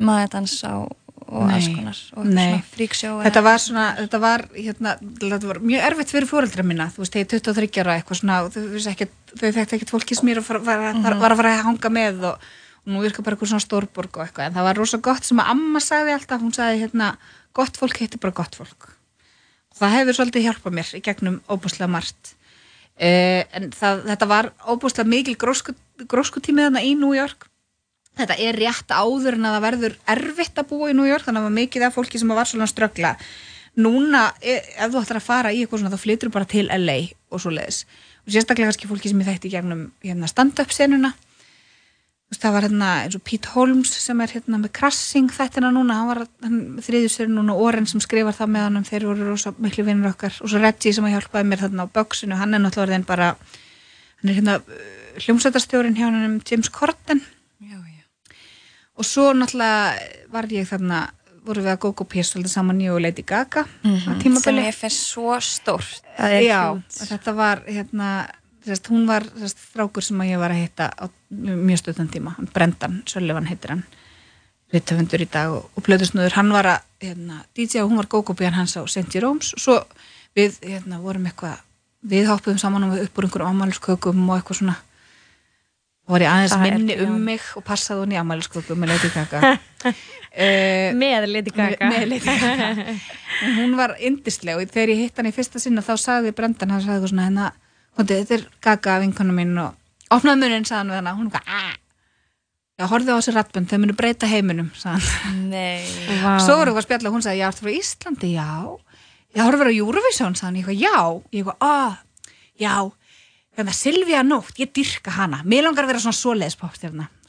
maðurdans 0.00 0.56
á 0.64 0.88
og 1.26 1.50
alls 1.50 1.68
konar. 1.72 1.98
Og 2.16 2.26
Nei. 2.26 2.46
svona 2.46 2.62
fríksjó. 2.72 3.12
Þetta 3.26 3.42
var 3.44 3.60
svona, 3.62 3.84
þetta 3.98 4.20
var, 4.22 4.44
hérna, 4.56 4.94
þetta 5.20 5.50
var 5.50 5.60
mjög 5.62 5.86
erfitt 5.88 6.14
fyrir 6.14 6.28
fóreldra 6.30 6.64
mína, 6.66 6.88
þú 6.94 7.04
veist, 7.04 7.18
þegar 7.18 7.44
23 7.52 7.82
ára 7.84 7.96
eitthvað 7.98 8.20
svona, 8.20 8.38
þau 8.54 8.64
vissi 8.72 8.92
ekkert, 8.92 9.92
fólki 9.92 10.18
sem 10.18 10.28
mér 10.28 10.42
var, 10.46 10.60
var, 10.66 10.82
að 10.96 11.22
fara 11.22 11.54
að 11.54 11.62
hanga 11.68 11.92
með 11.92 12.26
og, 12.30 12.48
og 12.82 12.94
nú 12.94 13.04
virka 13.04 13.24
bara 13.24 13.36
eitthvað 13.36 13.52
svona 13.52 13.66
stórborg 13.66 14.18
og 14.18 14.26
eitthvað, 14.26 14.48
en 14.48 14.58
það 14.58 14.68
var 14.68 14.80
rosa 14.82 15.02
gott 15.10 15.28
sem 15.28 15.44
að 15.44 15.52
amma 15.54 15.84
sagði 15.84 16.16
alltaf, 16.16 16.42
hún 16.42 16.56
sagði 16.56 16.82
hérna, 16.86 17.12
gott 17.56 17.78
fólk 17.80 18.02
heitir 18.02 18.22
bara 18.22 18.36
gott 18.42 18.58
fólk. 18.58 18.90
Og 19.72 19.80
það 19.80 19.96
hefur 19.98 20.18
svolítið 20.18 20.48
hjálpað 20.48 20.76
mér 20.80 20.96
í 20.98 21.04
gegnum 21.04 21.38
óbúslega 21.48 21.88
margt. 21.90 22.34
Uh, 22.92 23.40
en 23.56 23.70
það, 23.72 24.04
þetta 24.10 24.28
var 24.28 24.50
óbúslega 24.68 25.08
mikil 25.08 25.38
grósku, 25.40 25.72
gróskutímið 26.10 26.68
þarna 26.68 26.84
í 26.84 26.92
New 26.98 27.14
York 27.16 27.48
þetta 28.20 28.36
er 28.44 28.60
rétt 28.60 28.92
áður 28.92 29.38
en 29.38 29.48
að 29.48 29.56
það 29.56 29.66
verður 29.66 29.96
erfitt 30.14 30.60
að 30.60 30.68
búa 30.72 30.92
í 30.92 30.96
New 30.98 31.08
York 31.08 31.26
þannig 31.26 31.48
að 31.48 31.58
mikið 31.58 31.86
af 31.88 31.96
fólki 31.96 32.20
sem 32.20 32.32
var 32.32 32.50
svona 32.50 32.68
ströggla. 32.70 33.16
Núna, 33.82 34.32
e- 34.44 34.60
ef 34.60 34.92
þú 34.92 35.00
ætlar 35.00 35.20
að 35.22 35.28
fara 35.28 35.52
í 35.52 35.62
eitthvað 35.62 35.80
svona 35.80 35.94
þá 35.94 36.02
flytur 36.02 36.32
bara 36.32 36.48
til 36.48 36.66
LA 36.68 36.98
og 37.32 37.40
svo 37.40 37.52
leiðis 37.54 37.86
og 38.22 38.34
sérstaklega 38.34 38.68
kannski 38.68 38.90
fólki 38.90 39.10
sem 39.10 39.22
ég 39.24 39.46
í 39.48 39.50
gegnum 39.50 39.86
hérna, 40.04 40.28
stand-up 40.28 40.70
senuna 40.70 41.14
Þú 42.32 42.38
það 42.40 42.54
var 42.54 42.64
hérna 42.64 42.90
eins 43.02 43.16
og 43.18 43.22
Pete 43.28 43.50
Holmes 43.52 43.90
sem 43.92 44.20
er 44.24 44.30
hérna 44.32 44.56
með 44.62 44.70
Krassing 44.78 45.28
þættina 45.36 45.68
núna, 45.74 45.98
hann 45.98 46.08
var 46.08 46.20
þriðjustur 46.80 47.28
núna 47.28 47.52
Oren 47.60 47.84
sem 47.90 48.00
skrifar 48.00 48.32
það 48.32 48.54
með 48.54 48.62
hann 48.64 48.86
þeir 48.88 49.04
voru 49.10 49.26
rosa 49.28 49.52
miklu 49.60 49.84
vinnur 49.84 50.14
okkar. 50.14 50.38
Og 50.40 50.48
svo 50.48 50.62
Reggie 50.62 50.94
sem 50.96 51.04
að 51.04 51.18
hjálpaði 51.18 51.50
mér 51.50 51.60
þarna 51.66 51.84
á 51.84 51.92
böksinu 51.92 52.38
hann 52.40 52.56
er 52.56 52.62
náttúrulega 52.64 53.04
bara 53.04 53.28
hann 53.36 54.32
er 54.32 54.38
hérna 54.38 54.56
hljómsættarstjórin 55.20 55.98
hjá 55.98 56.06
hann 56.08 56.40
James 56.48 56.72
Corden. 56.72 57.20
Og 58.98 59.08
svo 59.08 59.30
náttúrulega 59.36 60.30
var 60.32 60.48
ég 60.52 60.68
þarna 60.68 61.06
voru 61.42 61.64
við 61.64 61.72
að 61.72 61.80
Gogo 61.82 62.06
P 62.06 62.22
svolítið 62.22 62.54
saman 62.54 62.82
ég 62.82 62.94
og 62.94 63.00
Lady 63.02 63.24
Gaga 63.26 63.64
á 63.66 63.90
Sem 64.04 64.20
tímabili. 64.22 64.66
Ég 64.68 64.76
finnst 64.78 65.08
svo 65.10 65.34
stórt. 65.42 66.04
Það 66.18 66.36
er 66.36 66.44
Já, 66.46 66.60
þetta 67.00 67.34
var 67.34 67.64
hérna 67.66 68.10
sérst, 68.62 68.90
hún 68.92 69.08
var 69.08 69.26
sérst, 69.40 69.58
strákur 69.72 70.06
sem 70.06 70.22
að 70.22 70.30
ég 70.30 70.42
var 70.42 70.54
að 70.54 70.62
hitta 70.62 70.90
á 70.94 71.04
mjög 71.32 71.82
stöðan 71.82 72.12
tíma. 72.12 72.36
Hann 72.36 72.50
Brendan, 72.54 73.02
Söllivan 73.10 73.50
heitir 73.50 73.74
hann 73.74 73.82
rittöfundur 74.72 75.24
í 75.24 75.28
dag 75.28 75.52
og, 75.52 75.66
og 75.76 75.84
plöðusnöður 75.84 76.38
hann 76.38 76.54
var 76.54 76.70
að 76.70 76.86
hérna, 77.02 77.42
DJ 77.56 77.82
og 77.82 77.90
hún 77.90 78.00
var 78.00 78.08
Gogo 78.12 78.36
P 78.38 78.46
hans 78.46 78.76
á 78.78 78.82
St. 78.86 79.08
Jerome's. 79.10 79.52
Og 79.58 79.66
svo 79.66 79.80
við 80.38 80.62
hérna, 80.62 81.02
vorum 81.02 81.26
eitthvað 81.28 81.58
við 82.02 82.30
hoppuðum 82.30 82.62
saman 82.62 82.86
og 82.86 82.96
við 82.96 83.06
upp 83.06 83.18
úr 83.18 83.28
einhverjum 83.28 83.58
ámæliskökum 83.58 84.22
og 84.28 84.38
eitthvað 84.38 84.62
svona 84.62 84.78
og 86.12 86.18
var 86.18 86.24
ég 86.26 86.28
aðeins 86.28 86.52
Það 86.52 86.66
er 86.66 86.74
minni 86.76 86.94
um 87.00 87.06
Björn. 87.06 87.22
mig 87.24 87.44
og 87.56 87.64
passaði 87.64 88.02
hún 88.02 88.12
í 88.12 88.18
ámæliskökum 88.20 88.82
með 88.84 89.06
Gaga. 89.14 89.54
Uh, 90.32 90.94
Með 90.96 91.26
Gaga. 91.52 91.88
með 91.92 92.04
Lady 92.08 92.24
Gaga. 92.24 92.68
En 93.44 93.56
hún 93.58 93.74
var 93.76 93.92
yndisleg 94.00 94.56
og 94.56 94.70
þegar 94.72 94.92
ég 94.94 95.00
hitt 95.02 95.18
hann 95.20 95.28
í 95.28 95.32
fyrsta 95.36 95.60
sinna 95.60 95.82
þá 95.84 95.90
sagði 96.00 96.32
Brendan, 96.32 96.70
hann 96.72 96.80
sagði 96.80 96.94
eitthvað 96.94 97.10
svona 97.12 97.26
hérna, 97.26 97.48
þetta 97.98 98.36
er 98.38 98.44
Gaga 98.64 98.94
vinkonu 99.02 99.34
mín 99.36 99.52
og 99.60 99.74
opnaði 100.16 100.40
muninn, 100.40 100.64
sagði 100.64 100.78
hann 100.78 100.92
við 100.94 100.98
hana. 101.02 101.12
Hún 101.18 101.28
var 101.34 101.44
eitthvað, 101.44 101.76
já, 102.80 102.86
horfði 102.94 103.12
á 103.12 103.16
þessi 103.18 103.34
rattbönd 103.36 103.68
þau 103.74 103.78
munu 103.84 103.98
breyta 104.00 104.30
heiminum, 104.32 104.70
sagði 104.72 105.12
hann. 105.18 105.42
Nei. 105.52 105.84
Vá. 106.22 106.32
svo 106.46 106.56
voru 106.56 106.72
eitthvað 106.72 106.80
að 106.80 106.88
spjalla 106.88 107.12
og 107.12 107.18
hún 107.18 107.26
sagði, 107.28 107.42
já, 107.42 107.48
ertu 107.52 107.66
frá 107.68 107.74
Íslandi, 107.76 108.32
já. 108.38 108.48
Horfði 109.42 109.62
verið 109.66 109.76
á 109.76 109.80
Eurovision, 109.84 110.38
sagði 110.40 110.48
hann. 110.48 110.56
Ég 110.62 110.64
eitthvað, 110.64 110.80
já, 110.80 110.96
ég 111.36 111.44
eitthvað, 111.44 111.60
að, 111.68 112.32
já 112.64 112.74
þannig 113.56 113.72
að 113.74 113.80
Silvía 113.80 114.22
Nótt, 114.24 114.54
ég 114.58 114.72
dyrka 114.72 115.10
hana. 115.10 115.42
Mér 115.44 115.66
langar 115.66 115.84
að 115.84 115.92
vera 115.92 116.00
svona 116.00 116.16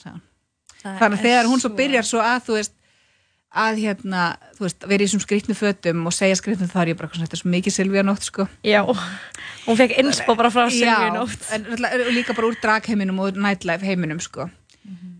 hann 0.04 0.22
Það 0.84 0.98
þannig 1.00 1.20
að 1.20 1.24
þegar 1.24 1.48
hún 1.48 1.62
svo 1.64 1.70
byrjar 1.78 2.04
svo 2.08 2.20
að 2.20 2.40
þú 2.48 2.56
veist 2.58 2.74
að 3.54 3.78
hérna, 3.84 4.22
þú 4.58 4.66
veist, 4.66 4.86
vera 4.90 5.04
í 5.04 5.08
þessum 5.08 5.22
skrýtnu 5.24 5.56
fötum 5.56 6.08
og 6.10 6.16
segja 6.16 6.36
skrýtnu 6.40 6.68
þá 6.72 6.80
er 6.82 6.90
ég 6.92 6.98
bara 6.98 7.10
þetta 7.14 7.38
er 7.38 7.42
svo 7.44 7.52
mikið 7.54 7.76
Silvía 7.76 8.04
Nótt 8.04 8.26
sko. 8.26 8.48
Já, 8.66 8.82
hún 9.68 9.78
fekk 9.80 9.94
inspo 10.02 10.36
bara 10.36 10.50
frá 10.52 10.66
Silvíu 10.74 11.14
nótt. 11.14 11.46
en 11.54 11.64
náttúrulega- 11.70 12.08
og 12.08 12.14
líka 12.18 12.36
bara 12.36 12.48
úr 12.50 12.58
dragheiminum 12.62 13.20
og 13.20 13.38
nightlife 13.38 13.86
heiminum 13.86 14.20
sko. 14.20 14.50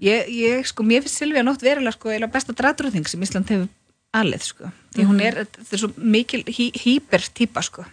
Ég, 0.02 0.28
ég 0.28 0.66
sko, 0.68 0.84
mér 0.84 1.06
finnst 1.06 1.22
Silvía 1.22 1.46
Nótt 1.46 1.62
verulega 1.62 1.94
sko 1.94 2.10
eiginlega 2.10 2.34
besta 2.34 2.54
dratrúðing 2.58 3.08
sem 3.08 3.22
Ísland 3.22 3.48
hefur 3.48 3.70
alið 4.14 4.42
sko, 4.44 4.72
því 4.96 5.06
hún 5.08 5.22
er 5.22 5.34
þetta 5.46 5.74
er 5.74 5.80
svo 5.80 5.94
mikil 5.98 6.44
hí, 6.44 6.72
hýper 6.74 7.24
típa 7.34 7.64
sko 7.64 7.86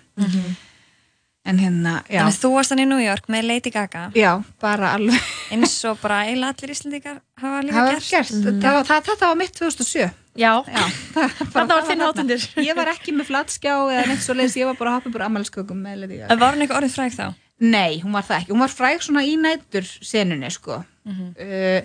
en 1.45 1.59
hérna, 1.59 1.93
já. 2.11 2.20
Þannig 2.20 2.38
þú 2.43 2.51
varst 2.55 2.70
hann 2.74 2.82
í 2.82 2.86
New 2.91 3.01
York 3.01 3.26
með 3.32 3.47
Lady 3.49 3.70
Gaga. 3.72 4.03
Já, 4.14 4.32
bara 4.61 4.91
alveg. 4.97 5.20
Eins 5.55 5.76
og 5.88 5.99
bara 6.03 6.18
eiginlega 6.26 6.53
allir 6.55 6.72
Íslandíkar 6.74 7.20
hafa 7.41 7.62
líka 7.64 7.76
það 7.76 7.86
var 7.86 7.95
gert. 7.95 8.11
gert, 8.11 8.32
það, 8.61 8.74
var- 8.76 8.88
það, 8.91 9.05
þetta 9.09 9.28
var 9.30 9.38
mitt 9.41 9.55
2007 9.57 10.11
Já, 10.41 10.53
já, 10.70 10.84
þarna 11.53 11.74
var 11.74 11.86
þinn 11.88 12.05
hátundur. 12.05 12.45
ég 12.62 12.76
var 12.78 12.86
ekki 12.93 13.12
með 13.16 13.26
flatskjá 13.32 13.72
eða 13.91 14.05
neitt 14.12 14.22
svo 14.22 14.36
leiðis, 14.38 14.55
ég 14.61 14.68
var 14.68 14.76
bara 14.78 14.93
að 14.93 14.99
hoppa 15.01 15.11
bara 15.16 15.26
ammæliskökum 15.30 15.80
með 15.82 15.97
Lady 16.05 16.20
Gaga. 16.20 16.36
Var 16.45 16.55
hún 16.55 16.62
eitthvað 16.66 16.78
orðið 16.82 16.95
fræg 16.99 17.16
þá? 17.16 17.24
Nei, 17.61 17.99
hún 18.05 18.14
var 18.14 18.24
það 18.28 18.38
ekki. 18.38 18.53
Hún 18.55 18.62
var 18.62 18.72
fræg 18.72 19.03
svona 19.05 19.24
í 19.26 19.34
nætur 19.41 19.88
senunni, 20.07 20.49
sko. 20.55 20.78
uh, 21.09 21.80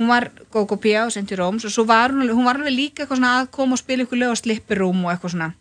hún 0.00 0.10
var 0.10 0.26
Gogo 0.52 0.76
Pia 0.80 1.04
og 1.06 1.12
Senti 1.14 1.36
Róms 1.38 1.64
og 1.64 1.72
svo 1.72 1.84
var 1.88 2.10
hún, 2.12 2.24
alveg- 2.26 2.36
hún 2.40 2.44
var 2.48 2.58
alveg 2.60 2.74
líka 2.74 3.04
eitthvað 3.04 3.20
svona 3.22 3.32
að 3.42 3.48
koma 3.54 3.72
og 3.78 3.80
spila 3.80 4.04
ykkur 4.04 4.20
lög 4.20 4.34
og 4.34 4.40
slippirum 4.42 5.04
og 5.06 5.12
eitthvað 5.14 5.36
svona 5.36 5.52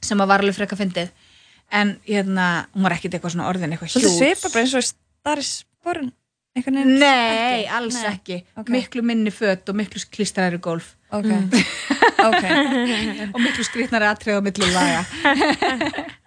sem 0.00 0.20
að 0.22 0.28
var 0.30 0.44
alveg 0.44 0.54
frekka 0.60 0.76
fyndið. 0.78 1.08
En 1.74 1.96
hérna, 2.06 2.66
hún 2.74 2.82
var 2.86 2.94
ekkit 2.94 3.16
eitthvað 3.16 3.34
svona 3.34 3.48
orðin 3.50 3.72
eitthvað 3.74 3.90
Svolítið 3.96 4.12
hjút. 4.12 4.20
svipa 4.22 4.52
bara 4.52 4.62
eins 4.62 4.74
og 5.84 6.12
einhvern 6.56 6.78
veginn 6.80 6.98
Nei, 7.00 7.64
ekki? 7.64 7.72
alls 7.76 7.96
Nei. 7.98 8.12
ekki. 8.12 8.36
Ok. 8.56 8.70
Miklu 8.72 9.02
minni 9.04 9.32
fött 9.34 9.68
og 9.68 9.76
miklu 9.76 10.00
klistræri 10.12 10.58
golf 10.62 10.94
Ok, 11.14 11.26
ok 12.28 12.44
og 13.34 13.40
miklu 13.42 13.66
skrýtnari 13.66 14.08
atrið 14.08 14.38
á 14.38 14.42
milli 14.42 14.70
laga. 14.74 15.02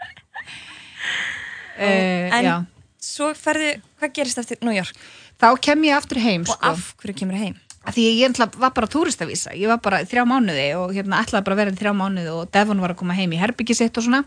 uh, 1.79 2.37
En 2.37 2.45
já. 2.45 2.55
svo 3.01 3.31
ferðu, 3.35 3.73
hvað 3.99 4.13
gerist 4.15 4.39
eftir 4.43 4.61
New 4.63 4.75
York? 4.75 4.93
Þá 5.39 5.47
kem 5.63 5.83
ég 5.87 5.95
aftur 5.97 6.19
heim, 6.23 6.43
Og 6.47 6.53
sko. 6.55 6.71
af 6.73 6.93
hverju 7.01 7.15
kemur 7.23 7.39
heim? 7.39 7.57
Af 7.87 7.95
því 7.95 8.05
ég 8.19 8.39
var 8.59 8.73
bara 8.75 8.87
túristavísa 8.91 9.53
ég 9.55 9.67
var 9.71 9.79
bara 9.83 10.01
þrjá 10.03 10.25
mánuði 10.27 10.69
og 10.77 10.91
hérna 10.93 11.21
ætlaði 11.23 11.45
bara 11.47 11.55
að 11.55 11.61
vera 11.63 11.77
þrjá 11.79 11.93
mánuði 11.95 12.31
og 12.35 12.49
Devon 12.51 12.81
var 12.83 12.91
að 12.93 12.99
koma 13.01 13.15
heim 13.17 13.31
í 13.33 13.39
herbyggi 13.39 13.75
sitt 13.79 13.97
og 13.97 14.03
svona 14.05 14.23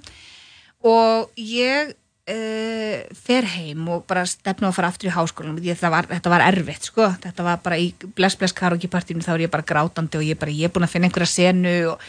og 0.82 1.30
ég 1.38 1.92
uh, 1.92 3.16
fer 3.16 3.48
heim 3.54 3.88
og 3.92 4.04
bara 4.08 4.24
stefna 4.28 4.70
að 4.70 4.76
fara 4.76 4.90
aftur 4.92 5.10
í 5.10 5.14
háskólanum. 5.14 5.60
Því 5.60 5.72
að 5.72 5.80
þetta 5.80 5.92
var, 5.94 6.08
þetta 6.10 6.32
var 6.34 6.46
erfitt 6.46 6.88
sko. 6.88 7.08
Þetta 7.22 7.46
var 7.46 7.60
bara 7.64 7.80
í 7.80 7.90
bless 8.16 8.38
bless 8.38 8.56
karaoke 8.56 8.90
partínu 8.90 9.24
þá 9.24 9.34
er 9.36 9.46
ég 9.46 9.52
bara 9.52 9.66
grátandi 9.66 10.20
og 10.20 10.26
ég 10.26 10.36
er 10.36 10.42
bara 10.42 10.54
ég 10.54 10.68
er 10.68 10.74
búin 10.74 10.86
að 10.86 10.94
finna 10.94 11.10
einhverja 11.10 11.32
senu 11.32 11.74
og 11.92 12.06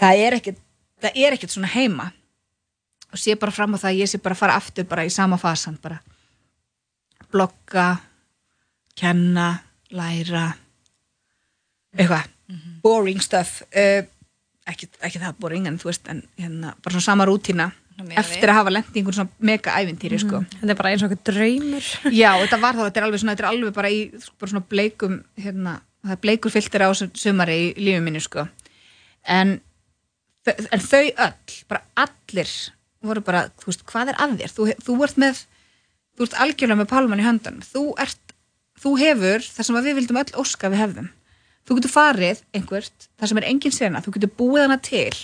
það 0.00 0.24
er 0.26 0.38
ekkert 0.38 0.62
það 1.02 1.20
er 1.24 1.36
ekkert 1.36 1.54
svona 1.54 1.72
heima. 1.72 2.10
Og 3.08 3.20
sé 3.20 3.38
bara 3.40 3.54
fram 3.54 3.76
á 3.76 3.80
það 3.80 3.90
að 3.92 4.02
ég 4.02 4.10
sé 4.10 4.20
bara 4.20 4.36
fara 4.36 4.58
aftur 4.60 4.88
bara 4.88 5.06
í 5.08 5.12
sama 5.12 5.38
fasan 5.40 5.78
bara. 5.82 6.00
Blogga 7.32 7.90
kenna, 8.98 9.52
læra 9.94 10.50
eitthvað. 11.96 12.34
Boring 12.82 13.20
stuff. 13.20 13.62
Uh, 13.76 14.04
ekki, 14.68 14.88
ekki 15.04 15.20
það 15.20 15.36
boring 15.40 15.68
en 15.68 15.76
þú 15.80 15.90
veist 15.90 16.08
en 16.08 16.22
hérna, 16.38 16.74
bara 16.82 16.96
svona 16.96 17.06
sama 17.06 17.26
miðað 17.28 17.87
eftir 17.98 18.52
að 18.52 18.58
hafa 18.60 18.72
lent 18.72 18.94
í 18.94 19.00
einhvern 19.00 19.16
svona 19.16 19.48
mega 19.50 19.74
ævintýri 19.74 20.20
sko. 20.22 20.42
Þetta 20.54 20.74
er 20.74 20.78
bara 20.78 20.92
eins 20.92 21.04
og 21.04 21.10
okkur 21.10 21.32
draumur. 21.32 21.90
já, 22.14 22.30
þetta 22.44 22.60
var 22.62 22.78
þá, 22.78 22.82
þetta 22.86 23.00
er 23.00 23.06
alveg 23.08 23.22
svona, 23.22 23.34
þetta 23.34 23.46
er 23.46 23.50
alveg 23.50 23.76
bara 23.78 23.92
í 23.92 24.00
bara 24.14 24.52
svona 24.52 24.70
bleikum 24.74 25.18
hérna, 25.38 25.74
það 26.06 26.14
er 26.14 26.22
bleikur 26.24 26.54
filter 26.54 26.86
á 26.86 26.90
sumari 26.94 27.58
í 27.58 27.68
lífið 27.78 28.06
mínu 28.06 28.22
sko. 28.24 28.46
en, 29.26 29.58
en 30.46 30.86
þau 30.86 31.04
öll 31.04 31.60
bara 31.68 31.82
allir 32.06 32.54
voru 33.04 33.22
bara, 33.22 33.46
þú 33.58 33.70
veist, 33.70 33.84
hvað 33.86 34.12
er 34.12 34.22
að 34.22 34.38
þér 34.40 34.54
þú, 34.54 34.68
þú 34.86 34.96
ert 35.06 35.20
með, 35.22 35.44
þú 36.18 36.26
ert 36.26 36.40
algjörlega 36.44 36.80
með 36.80 36.90
pálmann 36.90 37.22
í 37.22 37.26
höndan, 37.26 37.60
þú 37.66 37.84
ert 38.02 38.34
þú 38.78 38.94
hefur 39.00 39.44
það 39.44 39.68
sem 39.68 39.78
við 39.78 39.98
vildum 39.98 40.20
öll 40.22 40.36
óska 40.42 40.70
við 40.70 40.82
hefðum 40.82 41.10
þú 41.68 41.78
getur 41.78 41.92
farið 41.92 42.42
einhvert, 42.56 43.08
það 43.18 43.30
sem 43.30 43.40
er 43.40 43.48
engin 43.50 43.74
sena 43.74 44.02
þú 44.04 44.14
getur 44.16 44.34
búið 44.38 44.64
hana 44.66 44.78
til 44.82 45.14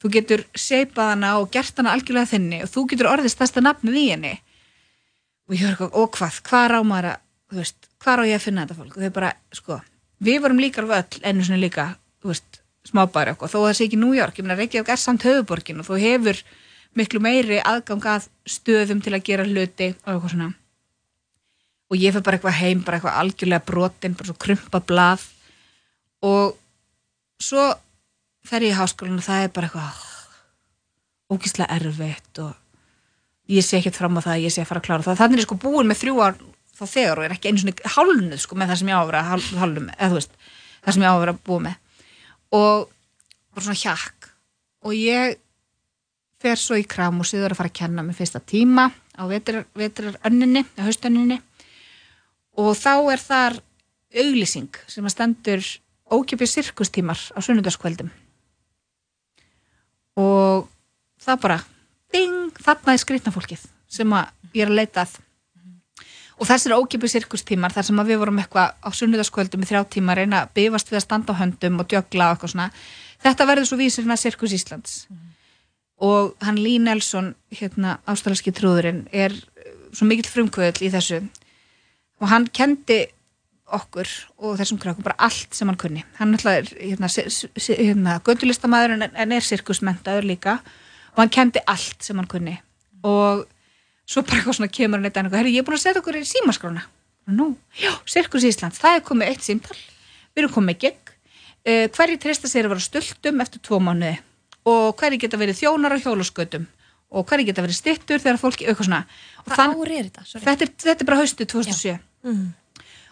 þú 0.00 0.12
getur 0.16 0.44
seipað 0.56 1.12
hana 1.14 1.32
og 1.40 1.50
gert 1.54 1.80
hana 1.80 1.94
algjörlega 1.96 2.32
þinni 2.32 2.62
og 2.64 2.72
þú 2.72 2.86
getur 2.92 3.10
orðið 3.10 3.34
stærsta 3.34 3.64
nafnið 3.64 3.98
í 4.00 4.06
henni. 4.12 4.32
Og 5.48 5.56
ég 5.56 5.64
höfður 5.64 5.74
eitthvað, 5.74 5.92
og 6.00 6.14
hvað, 6.16 6.40
hvað 6.46 6.76
á 6.78 6.82
maður 6.86 7.10
að 7.10 7.20
þú 7.50 7.60
veist, 7.60 7.90
hvað 8.00 8.22
á 8.22 8.24
ég 8.30 8.38
að 8.38 8.46
finna 8.46 8.64
þetta 8.64 8.78
fólk? 8.78 8.96
Og 8.96 9.04
þau 9.04 9.14
bara, 9.18 9.30
sko, 9.58 9.78
við 10.22 10.40
vorum 10.44 10.62
líka 10.62 10.82
alveg 10.82 11.02
öll 11.02 11.26
einu 11.26 11.46
sinni 11.46 11.60
líka, 11.64 11.86
þú 12.22 12.32
veist, 12.32 12.60
smábæri 12.86 13.34
okkur 13.34 13.50
þó 13.50 13.58
að 13.60 13.66
það 13.66 13.76
sé 13.78 13.86
ekki 13.88 14.00
New 14.00 14.16
York, 14.16 14.38
ég 14.38 14.46
meina 14.46 14.58
Reykjavík 14.58 14.92
er 14.94 15.00
samt 15.00 15.26
höfuborgin 15.26 15.82
og 15.82 15.88
þú 15.88 15.98
hefur 16.00 16.40
miklu 16.96 17.20
meiri 17.22 17.60
aðgang 17.60 18.06
að 18.08 18.30
stöðum 18.48 19.02
til 19.04 19.12
að 19.14 19.26
gera 19.26 19.46
hluti 19.46 19.90
og 19.92 20.14
eitthvað 20.14 20.32
svona. 20.32 20.48
Og 21.90 21.98
ég 21.98 22.14
fyrir 22.14 22.24
bara 22.26 22.38
eitthvað 22.38 22.58
heim, 22.60 22.82
bara 22.86 22.98
eitthvað 22.98 23.20
algjörlega 23.20 23.66
brotin, 23.66 24.16
bara 24.16 24.30
svo 24.30 24.38
krumpa 24.38 24.80
blað. 24.86 25.26
Og 26.22 26.56
svo 27.42 27.66
fer 28.50 28.66
ég 28.66 28.74
í 28.74 28.78
háskólan 28.78 29.20
og 29.20 29.26
það 29.26 29.44
er 29.46 29.52
bara 29.54 29.68
eitthvað 29.70 30.06
ógíslega 31.30 31.76
erfitt 31.76 32.40
og 32.42 32.54
ég 33.50 33.66
sé 33.66 33.78
ekkert 33.78 33.98
fram 33.98 34.18
á 34.18 34.22
það, 34.24 34.42
ég 34.46 34.54
sé 34.54 34.62
að 34.64 34.70
fara 34.70 34.80
að 34.82 34.86
klára 34.88 35.06
það. 35.06 35.20
Þannig 35.20 35.36
er 35.38 35.42
ég 35.42 35.46
sko 35.48 35.58
búin 35.62 35.90
með 35.90 36.00
þrjú 36.02 36.16
ár 36.24 36.38
þá 36.80 36.84
þegar 36.94 37.20
og 37.20 37.26
er 37.26 37.34
ekki 37.34 37.50
einu 37.50 37.62
svona 37.62 37.92
hálnuð 37.94 38.40
sko 38.44 38.58
með 38.58 38.70
það 38.72 38.80
sem 38.80 38.90
ég 38.90 38.98
á 38.98 39.02
að 39.02 39.10
vera 39.10 39.22
hál- 39.28 39.58
hálnuð 39.60 39.84
með, 39.86 39.94
eða 39.98 40.10
þú 40.10 40.18
veist 40.20 40.34
það 40.80 40.96
sem 40.96 41.04
ég 41.04 41.10
á 41.10 41.14
að 41.14 41.22
vera 41.24 41.36
búið 41.48 41.62
með. 41.66 41.76
Og 42.58 42.90
bara 43.54 43.64
svona 43.66 43.80
hjakk. 43.82 44.28
Og 44.86 44.94
ég 44.96 45.36
fer 46.40 46.56
svo 46.56 46.78
í 46.80 46.86
kram 46.88 47.20
og 47.20 47.28
síður 47.28 47.52
að 47.52 47.60
fara 47.60 47.70
að 47.70 47.78
kenna 47.82 48.02
með 48.06 48.18
fyrsta 48.22 48.40
tíma 48.40 48.86
á 48.90 49.22
vetrar, 49.28 49.66
vetrarönninni, 49.76 50.62
á 50.80 50.82
haustönninni 50.86 51.36
og 52.56 52.72
þá 52.78 52.92
er 53.12 53.20
þar 53.20 53.58
auglýsing 54.16 54.78
sem 54.88 55.04
að 55.04 55.12
stendur 55.14 55.66
ókipið 56.10 56.48
sirkustímar 56.54 57.20
á 57.36 57.38
sunnudagskveldum 57.44 58.08
og 60.18 60.68
það 61.20 61.42
bara 61.44 61.58
ding, 62.10 62.54
þarna 62.58 62.94
er 62.94 63.02
skrýtna 63.02 63.34
fólkið 63.34 63.66
sem 63.90 64.14
að 64.16 64.56
ég 64.56 64.64
er 64.64 64.72
að 64.72 64.80
leita 64.80 65.04
að. 65.04 65.18
Og 66.40 66.48
þessir 66.48 66.72
ókipið 66.72 67.12
sirkustímar 67.12 67.74
þar 67.74 67.86
sem 67.90 68.00
að 68.00 68.10
við 68.10 68.20
vorum 68.22 68.38
eitthvað 68.40 68.72
á 68.80 68.88
sunnudagskvöldum 68.96 69.64
í 69.64 69.68
þrjá 69.68 69.82
tíma 69.92 70.14
að 70.14 70.22
reyna 70.22 70.38
að 70.40 70.54
bifast 70.56 70.88
við 70.88 71.00
að 71.02 71.04
standa 71.04 71.34
á 71.36 71.40
höndum 71.42 71.82
og 71.82 71.90
djögla 71.90 72.30
og 72.30 72.36
eitthvað 72.38 72.54
svona 72.54 72.68
þetta 73.20 73.46
verður 73.50 73.68
svo 73.68 73.78
vísir 73.80 74.06
hérna 74.06 74.16
Sirkus 74.16 74.54
Íslands. 74.56 74.94
Og 76.00 76.32
hann 76.40 76.56
Lee 76.56 76.80
Nelson 76.80 77.34
hérna 77.52 77.98
ástralarski 78.08 78.54
trúðurinn 78.56 79.04
er 79.12 79.34
uh, 79.36 79.72
svo 79.92 80.08
mikill 80.08 80.30
frumkvöðl 80.32 80.86
í 80.86 80.92
þessu. 80.94 81.20
Og 82.24 82.32
hann 82.32 82.48
kendi 82.48 83.02
okkur 83.76 84.10
og 84.40 84.58
þessum 84.60 84.80
krakkum 84.82 85.06
bara 85.06 85.18
allt 85.26 85.54
sem 85.56 85.68
hann 85.70 85.78
kunni. 85.80 86.04
Hann 86.18 86.36
er 86.36 86.68
hérna, 86.70 87.10
hérna 87.56 88.16
göttulistamæður 88.26 88.96
en, 88.96 89.06
en 89.10 89.34
er 89.36 89.46
sirkusmentaður 89.46 90.28
líka. 90.28 90.58
Og 91.14 91.22
hann 91.22 91.32
kendi 91.34 91.62
allt 91.70 92.06
sem 92.06 92.18
hann 92.20 92.28
kunni. 92.30 92.56
Og 93.06 93.44
svo 94.08 94.24
bara 94.26 94.40
eitthvað 94.40 94.58
svona 94.60 94.72
kemur 94.72 95.00
hann 95.00 95.10
eitt 95.10 95.20
annað 95.20 95.38
herri 95.40 95.54
ég 95.54 95.64
er 95.64 95.68
búin 95.68 95.78
að 95.78 95.84
setja 95.84 96.02
okkur 96.02 96.18
í 96.20 96.26
símaskrána. 96.28 96.86
Nú, 97.30 97.52
já, 97.78 97.92
Sirkus 98.10 98.46
Íslands, 98.48 98.80
það 98.80 98.98
er 98.98 99.06
komið 99.06 99.30
eitt 99.30 99.46
símtal. 99.46 99.76
Við 100.34 100.42
erum 100.42 100.54
komið 100.54 100.80
gegn. 100.86 101.14
Uh, 101.60 101.86
hverju 101.92 102.16
treysta 102.18 102.48
sér 102.48 102.66
að 102.66 102.74
vera 102.74 102.82
á 102.82 102.88
stultum 102.88 103.42
eftir 103.44 103.62
tvo 103.66 103.78
mánuði? 103.84 104.16
Og 104.70 104.94
hverju 104.98 105.20
geta 105.20 105.38
verið 105.40 105.60
þjónar 105.60 105.94
á 105.94 106.02
hjólaskötum 106.02 106.64
og 107.10 107.26
hverju 107.26 107.48
geta 107.50 107.64
verið 107.64 107.78
stittur 107.78 108.22
þegar 108.22 108.40
fólki 108.40 108.66
eitthvað 108.66 108.88
svona. 108.88 109.02
Og 109.44 109.52
Hvað 109.52 109.74
ár 109.76 109.92
er 109.92 110.08
þetta? 110.08 110.26
Þetta 110.32 110.66
er, 110.66 110.72
þetta 110.86 111.04
er 111.04 111.08
bara 111.10 111.20
haustu 111.20 111.46
2007 111.46 111.98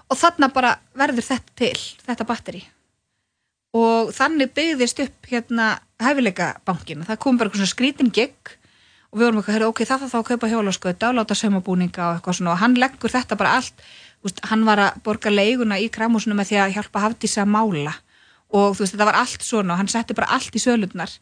og 0.08 0.18
þarna 0.18 0.50
bara 0.52 0.74
verður 0.96 1.26
þetta 1.28 1.56
til 1.58 1.76
þetta 2.06 2.28
batteri 2.28 2.62
og 3.76 4.12
þannig 4.16 4.54
byggðist 4.56 5.02
upp 5.04 5.28
hérna 5.28 5.74
hæfileika 6.00 6.54
bankina, 6.66 7.04
það 7.04 7.20
kom 7.24 7.38
bara 7.40 7.52
svona 7.52 7.68
skrítin 7.68 8.12
gig 8.14 8.56
og 9.08 9.20
við 9.20 9.24
vorum 9.28 9.40
eitthvað, 9.40 9.64
ok, 9.68 9.82
það 9.84 10.02
þarf 10.02 10.12
þá 10.12 10.18
að 10.18 10.26
kaupa 10.28 10.50
hjólaskauta 10.52 11.08
og 11.08 11.16
láta 11.16 11.36
saumabúninga 11.38 12.04
og 12.04 12.18
eitthvað 12.18 12.38
svona. 12.38 12.52
Og 12.52 12.60
hann 12.60 12.76
leggur 12.76 13.12
þetta 13.12 13.38
bara 13.40 13.54
allt. 13.56 13.84
Úst, 14.26 14.42
hann 14.50 14.66
var 14.66 14.82
að 14.82 14.98
borga 15.06 15.32
leiguna 15.32 15.78
í 15.80 15.88
kramhúsinu 15.92 16.36
með 16.36 16.50
því 16.50 16.58
að 16.60 16.74
hjálpa 16.76 17.04
Hafdísi 17.06 17.40
að 17.40 17.52
mála. 17.54 17.94
Og 18.52 18.74
þú 18.76 18.84
veist, 18.84 18.94
þetta 18.96 19.08
var 19.08 19.20
allt 19.22 19.46
svona 19.46 19.74
og 19.74 19.80
hann 19.80 19.90
setti 19.92 20.16
bara 20.18 20.28
allt 20.36 20.56
í 20.56 20.62
sölurnar. 20.62 21.14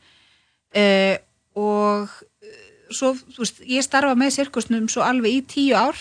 Uh, 0.75 1.15
og 1.57 2.11
uh, 2.11 2.57
svo, 2.91 3.13
þú 3.15 3.45
veist, 3.45 3.63
ég 3.71 3.87
starfa 3.87 4.19
með 4.19 4.35
sirkusnum 4.41 4.91
svo 4.91 5.07
alveg 5.07 5.39
í 5.39 5.45
tíu 5.47 5.79
ár 5.79 6.01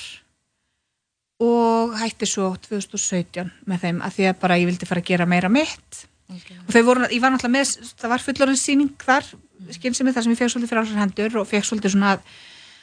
og 1.43 1.95
hætti 1.99 2.27
svo 2.29 2.53
2017 2.63 3.49
með 3.67 3.81
þeim 3.83 4.03
að 4.05 4.17
því 4.17 4.27
að 4.29 4.37
bara 4.43 4.59
ég 4.61 4.69
vildi 4.69 4.87
fara 4.87 5.03
að 5.03 5.09
gera 5.09 5.27
meira 5.27 5.51
mitt. 5.51 6.05
Og 6.31 6.71
þau 6.73 6.83
voru, 6.87 7.07
ég 7.11 7.21
var 7.21 7.33
náttúrulega 7.33 7.53
með 7.57 7.73
það 7.99 8.13
var 8.13 8.23
fullorðin 8.23 8.61
síning 8.61 8.93
þar 9.03 9.27
skynsemi 9.75 10.13
þar 10.15 10.25
sem 10.25 10.33
ég 10.33 10.39
fekk 10.39 10.53
svolítið 10.53 10.71
fyrir 10.71 10.85
ásar 10.85 11.01
hendur 11.01 11.37
og 11.41 11.49
fekk 11.49 11.67
svolítið 11.67 11.95
svona 11.95 12.15
að, 12.15 12.23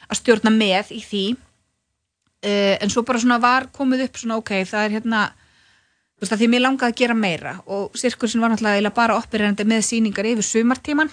að 0.09 0.19
stjórna 0.21 0.53
með 0.53 0.93
í 0.95 1.01
því. 1.03 1.23
Uh, 2.43 2.75
en 2.83 2.91
svo 2.91 3.03
bara 3.07 3.21
svona 3.23 3.39
var 3.41 3.69
komið 3.75 4.05
upp 4.07 4.19
svona 4.19 4.37
ok, 4.41 4.53
það 4.67 4.85
er 4.87 4.95
hérna 4.97 5.25
þú 5.31 6.25
veist 6.25 6.35
að 6.35 6.41
því 6.41 6.49
mér 6.51 6.63
langaði 6.63 6.93
að 6.93 6.99
gera 6.99 7.15
meira 7.17 7.53
og 7.71 7.95
sirkursin 7.99 8.43
var 8.43 8.51
náttúrulega 8.51 8.91
bara 8.95 9.15
oppirrandi 9.15 9.65
með 9.67 9.85
síningar 9.87 10.27
yfir 10.27 10.47
sumartíman 10.47 11.11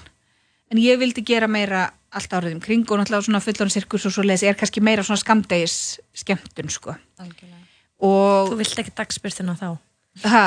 en 0.71 0.81
ég 0.83 0.99
vildi 0.99 1.23
gera 1.27 1.49
meira 1.51 1.87
allt 2.11 2.33
árið 2.35 2.57
um 2.57 2.63
kring 2.63 2.89
og 2.89 2.99
náttúrulega 3.01 3.27
svona 3.29 3.43
fullorðin 3.45 3.75
sirkus 3.75 4.07
og 4.09 4.15
svo 4.15 4.25
leiðis 4.27 4.49
er 4.49 4.59
kannski 4.59 4.83
meira 4.83 5.05
svona 5.07 5.21
skamdegis 5.21 5.77
skemmtun 6.23 6.73
sko. 6.73 6.97
Og 8.01 8.51
Þú 8.51 8.59
vilt 8.59 8.83
ekki 8.83 8.97
dagspyrtuna 8.97 9.55
þá? 9.61 9.71
Ha, 10.27 10.41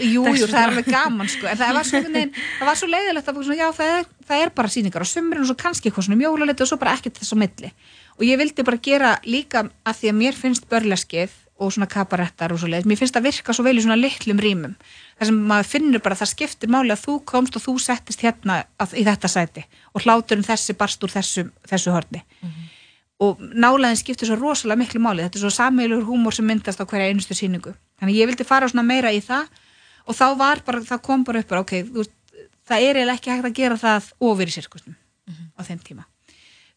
jú, 0.00 0.24
jú, 0.32 0.46
það 0.48 0.62
er 0.62 0.70
alveg 0.70 0.86
gaman 0.88 1.28
sko. 1.28 1.44
en 1.50 1.58
það 1.60 1.74
var 1.76 1.86
svo, 1.86 2.00
veginn, 2.06 2.30
það 2.56 2.70
var 2.70 2.78
svo 2.80 2.86
leiðilegt 2.88 3.28
að 3.28 3.42
svona, 3.44 3.58
já, 3.58 3.66
það, 3.76 3.90
er, 3.98 4.06
það 4.30 4.44
er 4.44 4.52
bara 4.56 4.70
sýningar 4.72 5.04
á 5.04 5.08
sumrin 5.10 5.42
og 5.42 5.50
svo 5.50 5.56
kannski 5.60 5.90
eitthvað 5.90 6.06
svona 6.08 6.20
mjólalegt 6.22 6.64
og 6.64 6.70
svo 6.70 6.78
bara 6.80 6.94
ekkert 6.96 7.20
þess 7.20 7.36
á 7.36 7.42
milli. 7.42 7.70
Og 8.16 8.24
ég 8.26 8.40
vildi 8.40 8.64
bara 8.64 8.80
gera 8.80 9.12
líka 9.28 9.66
að 9.68 10.00
því 10.00 10.10
að 10.10 10.18
mér 10.22 10.40
finnst 10.40 10.66
börleskið 10.72 11.36
og 11.60 11.74
svona 11.74 11.88
kabarettar 11.90 12.54
og 12.54 12.62
svo 12.62 12.70
leið 12.72 12.88
mér 12.88 12.98
finnst 13.00 13.16
það 13.16 13.26
virka 13.28 13.54
svo 13.54 13.66
vel 13.66 13.76
í 13.76 13.84
svona 13.84 13.98
litlum 14.00 14.40
rýmum 14.40 14.74
þar 15.20 15.28
sem 15.28 15.40
maður 15.52 15.68
finnur 15.68 16.02
bara 16.02 16.16
að 16.16 16.22
það 16.22 16.32
skiptir 16.32 16.72
máli 16.72 16.94
að 16.94 17.04
þú 17.04 17.14
komst 17.28 17.58
og 17.60 17.64
þú 17.66 17.76
settist 17.84 18.24
hérna 18.24 18.62
að, 18.80 18.96
í 18.96 19.04
þetta 19.04 19.28
sæti 19.28 19.64
og 19.92 20.06
hláturinn 20.06 20.46
þessi 20.46 20.76
barst 20.80 21.04
úr 21.04 21.12
þessu, 21.12 21.46
þessu 21.68 21.92
horni. 21.92 22.24
Og 23.20 23.40
nálaðin 23.52 24.00
skiptir 24.00 24.30
svo 24.30 24.38
rosalega 24.40 24.80
miklu 24.80 25.02
máli. 25.04 25.26
Þetta 25.26 25.36
er 25.36 25.42
svo 25.44 25.50
sammeilur 25.52 26.06
húmor 26.08 26.32
sem 26.32 26.46
myndast 26.48 26.80
á 26.80 26.88
hverja 26.88 27.12
einustu 27.12 27.36
síningu 27.36 27.74
þannig 28.00 28.16
ég 28.16 28.30
vildi 28.30 28.48
fara 28.48 28.68
svona 28.70 28.86
meira 28.86 29.12
í 29.12 29.20
það 29.20 29.50
og 30.08 30.16
þá 30.16 30.26
var 30.40 30.62
bara, 30.64 30.80
það 30.80 31.02
kom 31.04 31.26
bara 31.28 31.42
upp 31.44 31.52
bara, 31.52 31.60
ok, 31.66 31.74
þú 31.92 32.06
það 32.70 32.86
er 32.86 33.00
eiginlega 33.00 33.18
ekki 33.18 33.32
hægt 33.34 33.48
að 33.48 33.58
gera 33.58 33.78
það 33.80 34.08
ofur 34.30 34.50
í 34.50 34.54
sirkusnum 34.54 34.96
á 35.58 35.60
þeim 35.66 35.82
tíma 35.84 36.06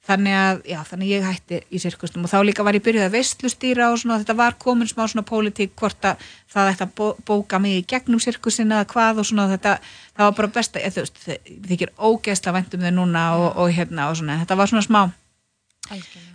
þannig 0.04 0.36
að, 0.36 0.62
já, 0.68 0.78
þannig 0.90 1.12
ég 1.14 1.26
hætti 1.28 1.60
í 1.72 1.80
sirkusnum. 1.80 2.26
Og 2.28 2.32
þá 2.32 2.44
líka 2.44 2.66
var 2.68 2.76
ég 2.76 2.84
byrjuð 2.84 3.06
að 3.06 3.16
veistlustýra 3.16 3.90
og 3.94 4.02
svona, 4.02 4.20
þetta 4.20 4.36
var 4.36 4.58
komin 4.60 4.90
smá 4.90 5.06
svona 5.08 5.24
pólitík 5.28 5.78
hvort 5.80 6.08
að 6.10 6.24
það 6.52 6.72
ætti 6.74 6.86
að 6.88 6.94
bó, 6.98 7.06
bóka 7.24 7.60
mig 7.64 7.78
í 7.80 7.86
gegnum 7.88 8.20
sirkusin 8.24 8.74
eða 8.76 8.90
hvað 8.92 9.24
og 9.24 9.30
svona 9.30 9.48
þetta, 9.54 9.78
það 10.18 10.28
var 10.28 10.38
bara 10.40 10.54
besta, 10.60 10.84
ég, 10.84 10.96
þú 10.96 11.06
veist, 11.06 11.22
þið 11.24 11.70
þykir 11.72 11.94
ógeðsla 12.10 12.56
væntum 12.58 12.84
þau 12.84 12.94
núna 13.00 13.26
og, 13.40 13.48
og 13.64 13.76
hérna 13.78 14.10
og 14.12 14.20
svona, 14.20 14.40
þetta 14.44 14.60
var 14.60 14.74
svona 14.74 14.88
smá 14.88 15.02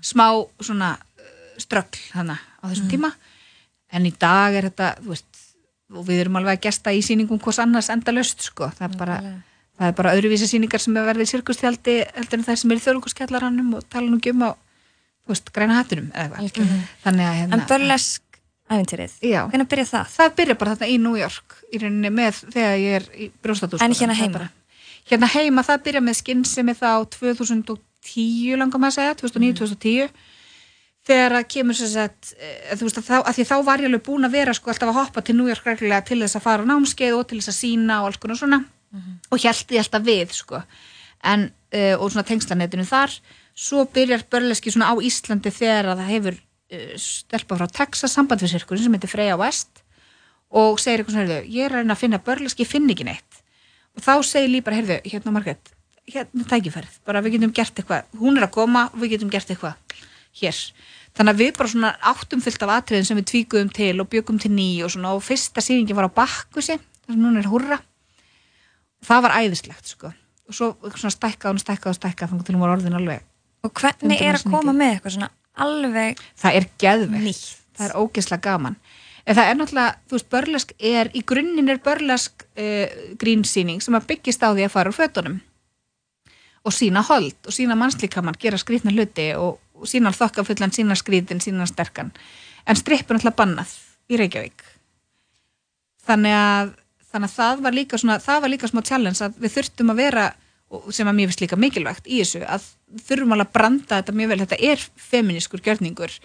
smá 0.04 0.26
svona 0.60 0.94
uh, 0.96 1.32
ströggl 1.60 2.00
hana 2.16 2.38
á 2.60 2.64
þessum 2.68 2.88
tíma. 2.92 3.12
En 3.92 4.04
í 4.04 4.12
dag 4.12 4.56
er 4.56 4.68
þetta 4.68 4.94
þú 5.00 5.12
veist, 5.14 5.44
og 5.96 6.04
við 6.08 6.24
erum 6.24 6.36
alveg 6.40 6.58
að 6.58 6.64
gesta 6.68 6.92
í 6.92 7.00
sýningum 7.04 7.40
hvers 7.40 7.60
annars 7.62 7.88
endalaust 7.92 8.44
sko. 8.44 8.68
Það 8.76 8.88
er 8.88 8.98
bara, 9.00 9.20
það 9.78 9.90
er 9.90 9.96
bara 10.00 10.14
öðruvísi 10.18 10.48
sýningar 10.50 10.82
sem 10.82 10.96
er 10.98 11.06
verið 11.08 11.26
í 11.26 11.30
sirkustjaldi 11.32 11.96
heldur 12.16 12.38
en 12.40 12.46
það 12.48 12.60
sem 12.62 12.72
er 12.74 12.80
í 12.80 12.84
þjóðlungaskjallaranum 12.86 13.74
og 13.78 13.84
tala 13.92 14.10
nú 14.10 14.18
ekki 14.20 14.32
um 14.34 14.46
á 14.46 14.50
veist, 15.28 15.50
græna 15.54 15.76
hattunum 15.78 16.08
eða 16.14 16.40
eitthvað. 16.42 16.72
Þannig 17.04 17.28
að 17.28 17.36
hérna, 17.38 17.58
En 17.58 17.66
börlesk 17.68 18.22
æfintýrið, 18.68 19.12
hvernig 19.52 19.68
byrja 19.72 19.84
það? 19.88 20.14
það 20.16 20.32
byrja 20.40 20.56
bara 20.60 20.72
þarna 20.76 20.88
í 20.92 20.96
New 21.00 21.16
York 21.20 21.58
í 21.72 21.80
rauninni 21.82 22.10
með 22.12 22.40
þegar 22.52 22.78
ég 22.82 22.96
er 22.98 23.06
í 23.16 23.28
brjóstatúr 23.44 23.84
En 23.84 23.94
hérna 23.96 24.16
heima? 24.18 24.48
hérna 25.08 25.28
heima 25.32 25.64
það 25.64 25.84
byrja 25.86 26.02
með 26.04 26.18
skinnsemi 26.22 26.74
þá 26.76 26.90
2010 27.14 28.58
langar 28.60 28.80
maður 28.82 28.92
að 28.92 28.98
segja 28.98 29.14
2009-2010 29.22 30.10
þegar 31.08 31.36
að 31.38 31.46
kemur 31.54 31.76
sér 31.78 31.88
sett 31.94 32.32
þú 32.76 32.84
veist 32.88 32.98
að, 33.00 33.06
þá, 33.08 33.16
að 33.22 33.36
því 33.38 33.44
þá 33.48 33.54
var 33.64 33.80
ég 33.80 33.88
alveg 33.88 34.02
búin 34.04 34.28
að 34.28 34.34
vera 34.36 34.52
sko 34.56 34.72
alltaf 34.72 34.90
að 34.92 34.98
hoppa 34.98 35.22
til 35.24 35.36
New 35.38 35.48
York 35.48 35.64
reglulega 35.64 36.04
til 36.04 36.18
þess 36.20 36.36
að 36.36 36.44
fara 36.44 36.64
á 36.64 36.68
námskeið 36.68 37.16
og 37.16 37.24
til 37.30 37.38
þess 37.40 37.52
að 37.54 37.58
sína 37.62 38.02
og 38.02 38.10
alls 38.10 38.20
konar 38.20 38.36
svona 38.40 38.58
og 39.30 39.42
held 39.42 39.74
ég 39.74 39.82
alltaf 39.82 40.04
við 40.06 40.34
sko. 40.36 40.62
En, 41.26 41.48
uh, 41.74 41.94
og 41.98 42.10
svona 42.12 42.26
tengslanetinu 42.28 42.86
þar 42.86 43.14
svo 43.58 43.84
byrjar 43.90 44.24
börleski 44.30 44.70
svona 44.70 44.92
á 44.92 44.94
Íslandi 45.02 45.50
þegar 45.50 45.92
að 45.92 46.02
það 46.02 46.12
hefur 46.14 46.38
uh, 46.38 46.92
stelpa 47.02 47.58
frá 47.58 47.66
Texas 47.80 48.14
samband 48.14 48.44
við 48.44 48.54
sirkurinn 48.54 48.86
sem 48.86 48.94
heitir 48.94 49.10
Freyja 49.10 49.38
West 49.40 49.82
og 50.48 50.78
segir 50.80 51.02
eitthvað 51.02 51.18
svona, 51.18 51.40
ég 51.44 51.66
er 51.66 51.74
að 51.74 51.82
reyna 51.82 51.96
að 51.96 52.04
finna 52.04 52.22
börleski, 52.24 52.64
ég 52.64 52.70
finn 52.70 52.88
ekki 52.88 53.04
neitt. 53.04 53.42
Og 53.98 54.04
þá 54.04 54.14
segir 54.24 54.48
Lí 54.48 54.62
bara, 54.64 54.78
heyrðu, 54.78 55.00
hérna 55.04 55.34
Margrét 55.34 55.74
hérna 56.08 56.46
tækifærið, 56.48 56.94
bara 57.04 57.20
við 57.20 57.36
getum 57.36 57.52
gert 57.52 57.80
eitthvað. 57.80 58.06
Hún 58.16 58.38
er 58.38 58.46
að 58.46 58.54
koma 58.54 58.86
við 58.96 59.16
getum 59.16 59.32
gert 59.32 59.50
eitthvað 59.52 59.98
hér, 60.38 60.60
þannig 61.18 61.34
að 61.34 61.42
við 61.42 61.50
bara 61.58 61.72
svona 61.72 61.90
áttum 62.12 62.42
fyllt 62.44 62.64
af 62.64 62.72
atriðin 62.78 63.08
sem 63.08 63.18
við 63.18 63.28
tvíkuðum 63.32 63.70
til 63.76 63.92
og 64.00 64.08
byggum 64.12 64.38
til 64.40 64.52
ný 64.54 64.68
og 64.86 64.94
svona. 64.94 65.12
Og 65.18 65.24
fyrsta 65.26 65.64
sýningi 65.64 65.96
var 65.98 66.08
á 66.08 66.16
Bakkusi, 66.16 66.78
þar 66.78 67.12
sem 67.12 67.24
núna 67.24 67.42
er 67.42 67.50
hurra 67.50 67.80
það 69.04 69.24
var 69.26 69.36
æðislegt 69.42 69.90
sko. 69.94 70.12
Og 70.48 70.56
svo 70.56 70.70
svona 70.94 71.12
stækkað 71.12 71.58
og 71.58 71.62
stækkað 71.62 71.92
og 71.92 71.98
stækkað 71.98 72.30
þannig 72.32 72.46
til 72.48 72.56
hún 72.56 72.64
var 72.64 72.76
orðin 72.76 72.96
alveg 72.96 73.26
Og 73.66 73.74
hvernig 73.74 74.22
er 74.22 74.38
að 74.38 74.46
koma 74.52 74.72
með 74.76 74.94
eitthvað 74.94 75.14
svona 75.16 75.30
alveg 75.58 76.22
það 76.38 76.56
er 76.58 76.66
geðvegt, 76.78 77.24
Nýtt. 77.24 77.48
það 77.76 77.88
er 77.88 77.96
ógeðslega 77.98 78.44
gaman. 78.46 78.78
En 79.28 79.36
það 79.36 79.50
er 79.50 79.58
náttúrulega, 79.58 79.96
þú 80.08 80.16
veist, 80.16 80.28
börlesk 80.32 80.70
er 80.78 81.10
í 81.12 81.22
grunninn 81.28 81.68
er 81.68 81.80
börlesk 81.84 82.46
uh, 82.46 82.98
grínsýning 83.20 83.82
sem 83.84 83.98
að 83.98 84.06
byggist 84.12 84.44
á 84.46 84.54
því 84.54 84.64
að 84.64 84.72
fara 84.72 84.92
úr 84.92 84.96
fötunum. 84.96 85.40
Og 86.64 86.74
sína 86.74 87.02
hold 87.04 87.48
og 87.48 87.54
sína 87.54 87.76
mannslíkamann, 87.78 88.38
gera 88.40 88.60
skrýtna 88.60 88.94
hluti 88.94 89.30
og, 89.36 89.58
og 89.76 89.90
sína 89.90 90.14
þokkafullan, 90.16 90.72
sína 90.74 90.96
skrýtin, 90.98 91.42
sína 91.44 91.66
sterkan. 91.68 92.12
En 92.68 92.78
stripp 92.78 93.10
er 93.10 93.18
náttúrulega 93.18 93.40
bannað 93.42 93.74
í 94.08 94.20
Reykjavík. 94.20 94.64
Þannig 96.08 96.38
að, 96.38 96.72
þannig 97.18 97.32
að 97.32 97.38
það 97.38 97.62
var 97.64 97.74
líka 97.74 97.98
svona, 97.98 98.18
það 98.22 98.44
var 98.44 98.52
líka 98.52 98.70
smá 98.70 98.80
challenge 98.86 99.24
að 99.26 99.40
við 99.42 99.54
þurftum 99.56 99.92
að 99.92 100.00
vera 100.04 100.26
sem 100.92 101.08
að 101.08 101.16
mér 101.16 101.30
finnst 101.30 101.42
líka 101.42 101.58
mikilvægt 101.58 102.08
í 102.08 102.20
þessu 102.20 102.42
að 102.44 102.66
þurfum 103.08 103.34
alveg 103.34 103.48
að 103.48 103.54
branda 103.56 103.98
þetta 103.98 104.14
mjög 104.16 104.30
vel. 104.32 104.40
Þetta 104.42 104.58
er 104.68 104.82
feminískur 105.08 105.62
gjörningur 105.64 106.16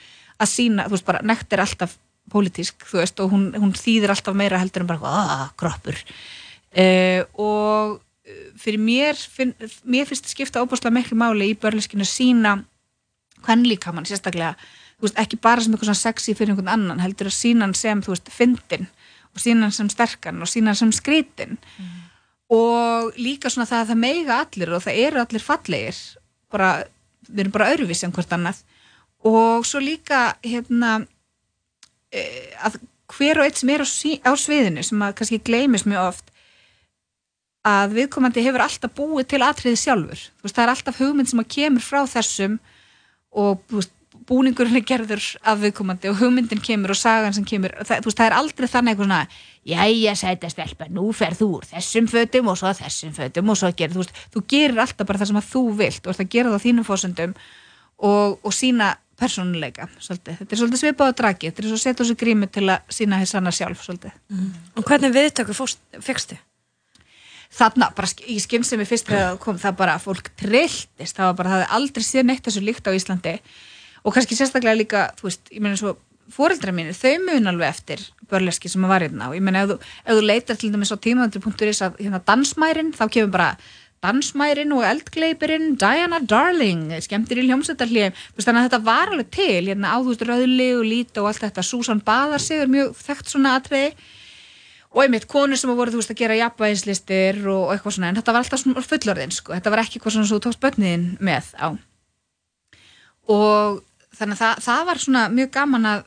að 0.43 0.51
sína, 0.51 0.87
þú 0.87 0.97
veist 0.97 1.07
bara, 1.07 1.21
nekt 1.23 1.55
er 1.55 1.63
alltaf 1.63 1.97
pólitísk, 2.31 2.85
þú 2.89 2.99
veist, 2.99 3.21
og 3.23 3.31
hún, 3.33 3.45
hún 3.59 3.73
þýðir 3.77 4.13
alltaf 4.13 4.35
meira 4.37 4.59
heldur 4.59 4.83
en 4.83 4.89
bara, 4.91 5.13
aaa, 5.23 5.47
kroppur. 5.59 5.97
Uh, 6.73 7.21
og 7.39 7.97
eh, 8.25 8.47
fyrir 8.59 8.81
mér, 8.81 9.19
finn, 9.19 9.53
mér 9.85 10.07
finnst 10.09 10.31
skipta 10.31 10.63
óbúslega 10.63 10.95
miklu 10.95 11.19
máli 11.19 11.51
í 11.51 11.57
börleskinu 11.59 12.07
sína 12.07 12.57
hvern 13.43 13.67
líka 13.67 13.93
mann 13.93 14.07
sérstaklega, 14.09 14.55
þú 14.97 15.07
veist, 15.07 15.19
ekki 15.21 15.39
bara 15.43 15.61
sem 15.61 15.75
eitthvað 15.75 15.91
svona 15.91 16.01
sexy 16.01 16.35
fyrir 16.35 16.55
einhvern 16.55 16.71
annan, 16.73 17.03
heldur 17.03 17.29
að 17.29 17.37
sína 17.37 17.67
hann 17.67 17.77
sem, 17.77 18.01
þú 18.03 18.15
veist, 18.15 18.31
fyndin 18.33 18.89
og 19.33 19.41
sína 19.41 19.67
hann 19.67 19.75
sem 19.75 19.89
sterkan 19.91 20.41
og 20.41 20.49
sína 20.49 20.71
hann 20.71 20.79
sem 20.79 20.93
skrítin 20.95 21.57
og 22.53 23.15
líka 23.17 23.49
svona 23.49 23.69
það 23.69 23.81
að 23.81 23.91
það 23.91 24.01
meiga 24.03 24.39
allir 24.43 24.73
og 24.75 24.83
það 24.85 24.99
eru 25.07 25.21
allir 25.23 25.43
fallegir 25.43 26.01
bara, 26.53 26.69
við 27.27 27.45
erum 27.45 27.55
bara 27.55 27.69
öðruvísi 27.73 28.05
en 28.07 28.13
hvort 28.13 28.35
annað. 28.35 28.59
Og 29.25 29.65
svo 29.65 29.79
líka 29.81 30.35
hérna 30.43 30.99
e, 32.11 32.21
að 32.61 32.77
hver 33.13 33.39
og 33.39 33.47
eitt 33.47 33.61
sem 33.61 33.71
er 33.73 33.83
á, 33.83 33.87
sí, 33.87 34.17
á 34.21 34.31
sviðinu 34.37 34.83
sem 34.85 35.01
að 35.05 35.15
kannski 35.19 35.41
gleymis 35.45 35.87
mjög 35.87 36.11
oft 36.11 36.31
að 37.63 37.95
viðkomandi 37.97 38.43
hefur 38.43 38.65
alltaf 38.65 38.93
búið 38.97 39.27
til 39.31 39.41
atriði 39.45 39.79
sjálfur. 39.79 40.19
Þú 40.19 40.45
veist, 40.45 40.55
það 40.55 40.63
er 40.65 40.71
alltaf 40.73 40.99
hugmynd 40.99 41.31
sem 41.31 41.41
að 41.41 41.51
kemur 41.55 41.85
frá 41.85 42.01
þessum 42.11 42.57
og 43.31 43.61
þú 43.69 43.79
veist, 43.79 43.93
búningurinn 44.29 44.77
er 44.79 44.85
gerður 44.87 45.23
af 45.43 45.59
viðkomandi 45.61 46.09
og 46.11 46.17
hugmyndin 46.21 46.61
kemur 46.63 46.93
og 46.93 46.99
sagan 46.99 47.33
sem 47.35 47.45
kemur 47.47 47.73
það, 47.83 48.03
veist, 48.05 48.17
það 48.19 48.27
er 48.29 48.35
aldrei 48.37 48.67
þannig 48.71 48.93
eitthvað 48.93 49.07
svona 49.07 49.21
jæja, 49.73 50.15
sæta 50.19 50.49
stelpa, 50.51 50.87
nú 50.91 51.09
fer 51.15 51.35
þú 51.39 51.47
úr 51.59 51.67
þessum 51.71 52.07
fötum 52.11 52.49
og 52.51 52.57
svo 52.59 52.71
þessum 52.79 53.13
fötum 53.15 53.49
og 53.53 53.59
svo 53.61 53.71
gerir, 53.79 53.93
þú 53.95 54.03
veist, 54.03 54.21
þú 54.35 54.43
gerir 54.55 54.81
alltaf 54.83 55.07
bara 55.07 55.21
það 55.23 55.31
sem 55.31 55.39
að 55.41 55.49
þú 55.53 55.63
vilt 55.83 56.07
og 56.11 56.17
það 56.19 56.31
gerir 56.35 56.51
það 56.51 56.59
á 56.59 56.65
þínum 56.65 56.87
fósundum 56.89 57.35
og, 58.03 58.39
og 58.43 58.53
sína 58.55 58.93
persónuleika, 59.23 59.85
svolítið, 60.01 60.39
þetta 60.41 60.55
er 60.55 60.59
svolítið 60.59 60.81
svipað 60.81 61.11
á 61.13 61.17
dragi, 61.21 61.51
þetta 61.51 61.63
er 61.63 61.69
svo 61.77 61.93
á 61.93 62.03
sig 62.09 62.17
grími 62.19 62.47
til 62.51 62.65
að 62.73 62.89
sína 62.97 63.19
hér 63.21 63.29
sanna 63.29 63.51
sjálf, 63.53 63.83
svolítið. 63.85 64.15
Og 64.75 64.87
hvernig 64.89 65.13
viðtöku 65.15 65.53
fegstu? 66.01 66.39
þarna, 67.53 67.91
bara 67.93 68.07
sk- 68.09 68.25
í 68.33 68.39
skinn 68.41 68.63
sem 68.65 68.81
ég 68.81 68.89
fyrst 68.89 69.05
þegar 69.05 69.27
það 69.35 69.39
kom, 69.43 69.57
það 69.61 69.75
bara, 69.77 69.99
fólk 70.01 70.31
trilltist 70.41 71.19
það 71.19 71.27
var 71.29 71.35
bara, 71.37 71.49
það 71.51 71.59
hefði 71.61 71.75
aldrei 71.77 72.05
séð 72.07 72.25
neitt 72.25 72.47
þessu 72.47 72.63
líkt 72.65 72.87
á 72.89 72.91
Íslandi 72.97 73.33
og 74.03 74.15
kannski 74.15 74.37
sérstaklega 74.37 74.77
líka 74.77 75.05
þú 75.19 75.29
veist, 75.29 75.47
ég 75.51 75.63
meina 75.63 75.79
svo, 75.79 75.95
fóreldra 76.31 76.73
mínir 76.75 76.95
þau 76.97 77.15
mun 77.27 77.51
alveg 77.51 77.69
eftir 77.69 78.03
börleski 78.31 78.71
sem 78.71 78.83
að 78.85 78.93
var 78.93 79.05
hérna. 79.05 79.29
Og 79.29 79.37
ég 79.37 79.45
meina, 79.45 79.63
ef 79.63 79.73
þú, 79.73 79.77
ef 80.03 80.17
þú 80.17 80.25
leitar 80.25 80.59
til 80.59 80.71
dæmis 80.73 80.93
á 80.93 80.97
tímaðandur.is 81.03 81.81
að 81.85 81.97
hérna 82.01 82.21
dansmærin, 82.27 82.93
þá 82.95 83.03
kemur 83.11 83.33
bara 83.35 83.49
dansmærin 84.03 84.73
og 84.75 84.83
eldgleipirinn 84.87 85.77
Diana 85.79 86.19
Darling, 86.19 86.89
skemmtir 87.03 87.39
í 87.39 87.47
veist, 87.47 87.69
þannig 87.77 88.59
að 88.59 88.67
þetta 88.67 88.81
var 88.87 89.13
alveg 89.13 89.29
til 89.31 89.69
hérna 89.69 89.93
á 89.95 89.97
veist, 90.03 90.25
rauðli 90.27 90.69
og 90.79 90.83
lít 90.87 91.21
og 91.21 91.29
allt 91.29 91.45
þetta. 91.45 91.63
Susan 91.63 92.03
Baðar 92.03 92.43
sig 92.43 92.63
er 92.63 92.71
mjög 92.71 92.97
þekkt 92.99 93.31
svona 93.31 93.55
atriði. 93.59 93.93
Og 94.93 95.01
einmitt 95.01 95.25
konur 95.25 95.57
sem 95.57 95.71
voru 95.73 95.89
þú 95.89 96.03
veist 96.03 96.11
að 96.13 96.19
gera 96.19 96.35
jafnvægislistir 96.37 97.39
og 97.49 97.71
eitthvað 97.73 97.95
svona. 97.95 98.11
En 98.11 98.19
þetta 98.19 98.35
var 98.35 98.43
alltaf 98.43 98.91
fullorðin 98.91 99.33
sko, 99.33 99.55
þetta 99.55 99.73
var 99.73 99.81
ekki 99.81 99.97
eitthvað 99.97 100.17
svona 100.17 100.29
svo 100.29 100.37
tókst 100.43 100.61
börniðin 100.61 101.07
með 101.23 101.49
á. 101.57 101.67
Og 103.33 103.81
þannig 104.17 104.37
að 104.37 104.41
það, 104.43 104.63
það 104.67 104.83
var 104.89 105.01
svona 105.03 105.23
mjög 105.33 105.51
gaman 105.57 105.89
að, 105.89 106.05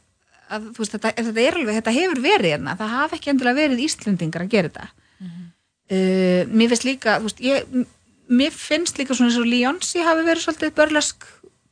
að 0.48 0.68
þú 0.70 0.82
veist 0.82 0.96
þetta, 0.96 1.12
þetta 1.18 1.44
er 1.44 1.58
alveg, 1.60 1.78
þetta 1.80 1.96
hefur 1.96 2.22
verið 2.24 2.54
hérna, 2.54 2.76
það 2.80 2.94
hafi 2.94 3.18
ekki 3.18 3.32
endilega 3.32 3.60
verið 3.60 3.84
Íslendingar 3.86 4.46
að 4.46 4.54
gera 4.54 4.72
þetta. 4.72 4.88
Uh, 5.86 6.42
mér 6.50 6.72
finnst 6.72 6.86
líka, 6.86 7.20
þú 7.20 7.28
veist 7.28 7.44
ég, 7.46 7.76
mér 8.26 8.54
finnst 8.54 8.98
líka 8.98 9.14
svona 9.14 9.30
eins 9.30 9.38
og 9.38 9.46
Leonsi 9.46 10.02
hafi 10.02 10.26
verið 10.26 10.46
svolítið 10.46 10.74
börlask 10.80 11.28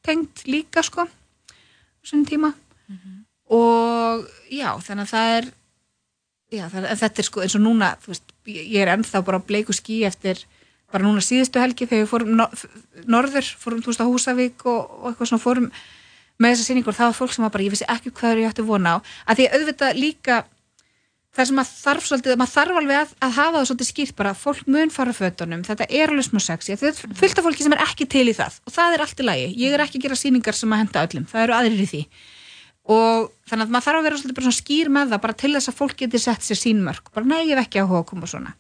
tengt 0.06 0.44
líka 0.46 0.84
sko 0.86 1.08
svona 2.04 2.28
tíma. 2.28 2.52
Og 3.54 4.24
já, 4.52 4.70
þannig 4.82 5.04
að 5.04 5.14
það 5.14 5.36
er 5.38 5.52
Já, 6.54 6.68
það, 6.70 6.84
þetta 7.00 7.20
er 7.20 7.26
sko 7.26 7.42
eins 7.42 7.56
og 7.56 7.62
núna, 7.64 7.88
þú 8.02 8.12
veist, 8.12 8.34
ég 8.46 8.76
er 8.82 8.92
ennþá 8.92 9.22
bara 9.26 9.40
á 9.42 9.46
bleiku 9.46 9.74
skí 9.74 10.02
eftir 10.06 10.42
bara 10.92 11.06
núna 11.06 11.22
síðustu 11.24 11.58
helgi 11.58 11.88
þegar 11.88 12.04
við 12.04 12.10
fórum 12.12 12.34
no, 12.38 12.46
norður, 13.10 13.48
fórum 13.58 13.82
þú 13.82 13.90
veist 13.90 14.04
á 14.04 14.10
Húsavík 14.10 14.66
og, 14.70 14.92
og 15.00 15.08
eitthvað 15.10 15.30
svona 15.32 15.42
fórum 15.42 15.68
með 16.42 16.54
þessa 16.54 16.66
sýningur, 16.68 16.96
það 16.96 17.10
var 17.10 17.18
fólk 17.18 17.34
sem 17.34 17.44
var 17.46 17.54
bara, 17.54 17.66
ég 17.66 17.74
vissi 17.74 17.86
ekki 17.90 18.12
hvað 18.14 18.42
ég 18.42 18.50
ætti 18.50 18.66
vona 18.66 18.96
á, 18.96 18.98
að 19.30 19.40
því 19.40 19.48
auðvitað 19.54 20.00
líka 20.00 20.40
það 21.34 21.48
sem 21.48 21.58
maður 21.58 21.72
þarf 21.80 22.06
svolítið, 22.08 22.36
maður 22.38 22.52
þarf 22.54 22.78
alveg 22.80 23.00
að, 23.00 23.12
að 23.26 23.34
hafa 23.38 23.56
það 23.56 23.66
svolítið 23.70 23.88
skýrt 23.88 24.16
bara, 24.18 24.32
fólk 24.38 24.68
mun 24.70 24.92
fara 24.94 25.14
fötunum, 25.16 25.64
þetta 25.66 25.88
er 25.90 26.12
alveg 26.12 26.28
smá 26.28 26.40
sexy, 26.42 26.76
þetta 26.78 26.90
er 26.92 27.18
fullt 27.18 27.40
af 27.40 27.48
fólki 27.48 27.66
sem 27.66 27.74
er 27.74 27.82
ekki 27.84 28.06
til 28.10 28.24
í 28.30 28.34
það 28.36 28.58
og 28.62 28.74
það 28.76 28.94
er 28.94 29.04
allt 29.04 29.22
í 29.22 29.26
lagi, 29.26 29.48
ég 29.64 29.74
er 29.74 29.84
ekki 29.84 29.98
að 29.98 30.06
gera 30.06 30.18
sýningar 30.20 30.58
sem 30.58 30.74
að 30.74 30.82
henda 30.84 31.04
öllum, 31.08 31.26
það 31.30 31.46
eru 31.46 31.56
aðrir 31.58 31.82
í 31.82 31.88
því. 31.90 32.02
Og 32.94 33.30
þannig 33.48 33.64
að 33.64 33.74
maður 33.74 33.86
þarf 33.88 33.98
að 33.98 34.06
vera 34.06 34.20
svolítið 34.20 34.38
bara 34.38 34.54
skýr 34.58 34.90
með 34.92 35.14
það 35.14 35.22
bara 35.24 35.36
til 35.40 35.52
þess 35.56 35.70
að 35.70 35.78
fólk 35.78 35.94
geti 36.02 36.20
sett 36.20 36.44
sér 36.44 36.60
sín 36.60 36.82
mörg 36.84 37.06
bara 37.16 37.30
nei, 37.30 37.40
ég 37.48 37.56
hef 37.56 37.64
ekki 37.64 37.80
áhuga 37.80 38.02
að 38.02 38.10
koma 38.12 38.28
svona. 38.30 38.52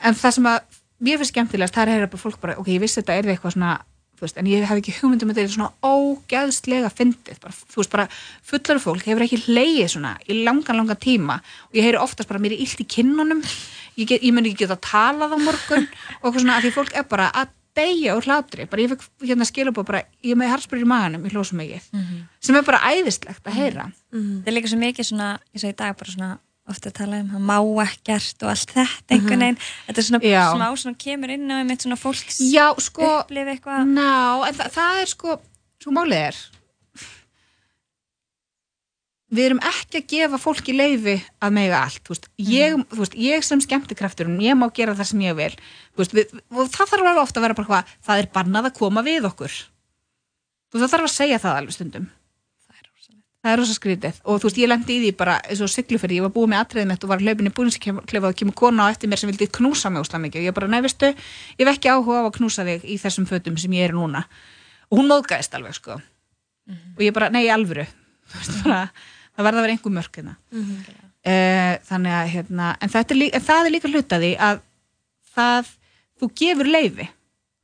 En 0.00 0.16
það 0.16 0.38
sem 0.38 0.48
að 0.48 0.78
mér 1.04 1.20
finnst 1.20 1.34
skemmtilegast 1.34 1.76
það 1.76 1.92
er 1.92 2.06
að 2.08 2.16
fólk 2.22 2.40
bara, 2.40 2.56
ok, 2.58 2.70
ég 2.72 2.80
vissi 2.82 3.02
þetta 3.02 3.18
er 3.20 3.28
eitthvað 3.34 3.54
svona 3.58 3.74
veist, 4.22 4.38
en 4.38 4.46
ég 4.46 4.62
hef 4.64 4.78
ekki 4.78 4.94
hugmyndum 5.00 5.32
að 5.32 5.40
þetta 5.40 5.50
er 5.50 5.54
svona 5.56 5.72
ógeðslega 5.82 6.90
fyndið, 6.94 7.40
bara, 7.42 7.56
þú 7.72 7.80
veist, 7.80 7.92
bara 7.92 8.06
fullar 8.50 8.80
fólk 8.84 9.08
hefur 9.08 9.26
ekki 9.26 9.40
hleyið 9.48 9.90
svona 9.96 10.14
í 10.28 10.38
langan, 10.44 10.78
langan 10.80 11.00
tíma. 11.02 11.40
Og 11.70 11.80
ég 11.80 11.88
heyri 11.88 11.98
oftast 12.00 12.30
bara 12.30 12.42
mér 12.42 12.54
er 12.54 12.62
illt 12.64 12.80
í 12.80 12.86
kinnunum. 12.96 13.42
Ég, 13.98 14.06
get, 14.06 14.22
ég 14.22 14.32
mun 14.34 14.46
ekki 14.46 14.64
geta 14.64 14.78
að 14.78 14.86
tala 14.86 15.28
á 15.30 15.36
morgun 15.38 15.84
og 15.86 16.24
eitthvað 16.30 16.40
svona 16.44 16.56
að 16.58 16.66
því 16.68 16.72
fólk 16.78 16.96
er 16.98 17.06
bara 17.10 17.28
að 17.34 17.52
deyja 17.74 18.14
úr 18.14 18.22
hlátri, 18.22 18.68
bara 18.70 18.82
ég 18.84 18.90
fekk 18.92 19.02
hérna 19.26 19.46
skilabóð 19.48 19.86
bara, 19.88 20.00
ég 20.22 20.38
með 20.38 20.52
harspyrir 20.52 20.84
í 20.84 20.86
maganum, 20.86 21.24
ég 21.26 21.34
hlósum 21.34 21.58
mikið. 21.58 21.88
Sem 22.38 22.54
er 22.54 22.62
bara 22.66 22.78
æðislegt 22.86 23.46
að 23.50 23.56
heyra. 23.58 23.88
Það 24.14 24.46
er 24.50 24.54
líka 24.54 24.70
svo 24.70 24.78
mikið 24.78 25.08
svona, 25.08 25.30
eins 25.50 25.64
og 25.66 25.72
í 25.72 25.78
dag 25.80 25.96
bara 25.98 26.14
svona 26.14 26.28
ofta 26.70 26.88
að 26.90 26.96
tala 26.96 27.20
um, 27.20 27.30
það 27.34 27.44
má 27.50 27.56
ekkert 27.84 28.44
og 28.44 28.50
allt 28.54 28.70
þetta 28.72 29.16
einhvern 29.16 29.44
veginn, 29.44 29.62
þetta 29.88 30.00
er 30.00 30.06
svona 30.08 30.20
Já. 30.24 30.42
smá 30.54 30.66
svona 30.80 31.00
kemur 31.04 31.32
inn 31.34 31.52
á 31.52 31.56
einmitt 31.60 31.84
svona 31.84 32.00
fólks 32.00 32.40
Já, 32.48 32.66
sko, 32.80 33.08
upplifi 33.20 33.52
eitthvað. 33.56 33.90
ná, 33.92 34.10
en 34.48 34.60
það, 34.60 34.70
það 34.78 35.00
er 35.02 35.12
sko, 35.12 35.38
sko 35.82 35.96
málið 35.98 36.22
er 36.30 36.40
við 39.34 39.48
erum 39.48 39.62
ekki 39.66 40.00
að 40.00 40.08
gefa 40.14 40.40
fólki 40.40 40.74
leifi 40.76 41.14
að 41.42 41.54
mega 41.56 41.82
allt, 41.84 42.02
þú 42.06 42.14
veist, 42.14 42.28
ég, 42.48 42.80
þú 42.92 43.00
veist, 43.02 43.16
ég 43.18 43.46
sem 43.46 43.62
skemmtikrafturinn, 43.64 44.40
ég 44.44 44.58
má 44.58 44.68
gera 44.74 44.94
það 44.96 45.10
sem 45.10 45.24
ég 45.26 45.38
vil 45.38 45.52
þú 45.58 46.02
veist, 46.02 46.16
við, 46.16 46.34
og 46.54 46.68
það 46.70 46.92
þarf 46.92 46.98
alveg 47.00 47.22
ofta 47.24 47.40
að 47.40 47.46
vera 47.48 47.58
bara 47.60 47.70
hvað, 47.70 47.94
það 48.08 48.22
er 48.22 48.30
bannað 48.36 48.68
að 48.70 48.76
koma 48.78 49.04
við 49.06 49.26
okkur. 49.30 49.56
Þú 50.70 50.78
veist, 50.78 50.84
það 50.84 50.92
þarf 50.94 51.08
að 51.08 51.16
segja 51.16 51.40
það 51.42 51.58
alveg 51.60 51.76
stundum 51.76 52.06
það 53.44 53.52
er 53.52 53.60
rosa 53.60 53.76
skrítið. 53.76 54.20
Og 54.24 54.40
þú 54.40 54.48
veist, 54.48 54.58
ég 54.62 54.70
lendi 54.70 54.94
í 54.94 55.00
því 55.02 55.10
bara 55.18 55.36
eins 55.44 55.60
og 55.64 55.70
sigluferði, 55.70 56.16
ég 56.18 56.24
var 56.24 56.32
búið 56.32 56.50
með 56.54 56.62
atriðið 56.62 56.88
mitt 56.90 57.04
og 57.04 57.10
var 57.10 57.24
hlaupin 57.24 57.50
í 57.50 57.52
búinsklefa 57.58 58.30
og 58.30 58.38
kemur 58.40 58.56
kona 58.56 58.86
á 58.88 58.92
eftir 58.94 59.10
mér 59.12 59.20
sem 59.20 59.28
vildi 59.28 59.48
knúsa 59.58 59.90
mig 59.92 60.00
úslega 60.00 60.22
mikið. 60.24 60.40
Og 60.40 60.48
ég 60.48 60.56
bara, 60.56 60.70
nei, 60.72 60.80
veistu, 60.84 61.10
ég 61.12 61.60
hef 61.60 61.72
ekki 61.74 61.92
áhuga 61.92 62.22
á 62.24 62.24
að 62.24 62.36
knúsa 62.38 62.64
þig 62.64 62.86
í 62.88 62.96
þessum 63.02 63.28
fötum 63.28 63.58
sem 63.60 63.76
ég 63.76 63.90
er 63.90 63.96
núna. 63.96 64.24
Og 64.88 65.00
hún 65.00 65.10
móðgæðist 65.10 65.58
alveg, 65.58 65.76
sko. 65.76 65.98
Og 66.96 67.04
ég 67.04 67.12
bara, 67.16 67.28
nei, 67.34 67.44
alvöru. 67.52 67.84
Þú 68.32 68.40
veist, 68.40 68.56
bara, 68.64 68.80
það 69.36 69.48
verða 69.50 69.60
að 69.60 69.66
vera 69.66 69.76
einhver 69.76 69.96
mörk 69.98 70.20
hérna. 70.20 70.38
Uh, 71.24 71.74
þannig 71.88 72.16
að, 72.16 72.30
hérna 72.32 72.70
en, 72.80 72.96
er 73.00 73.16
líka, 73.16 73.36
en 73.36 73.44
það 73.44 73.68
er 73.68 73.72
líka 73.72 73.90
hlutaði 73.92 74.32
að 74.44 74.64
það, 75.34 75.70
þú 76.20 76.30
gefur 76.40 76.68
leifi 76.68 77.06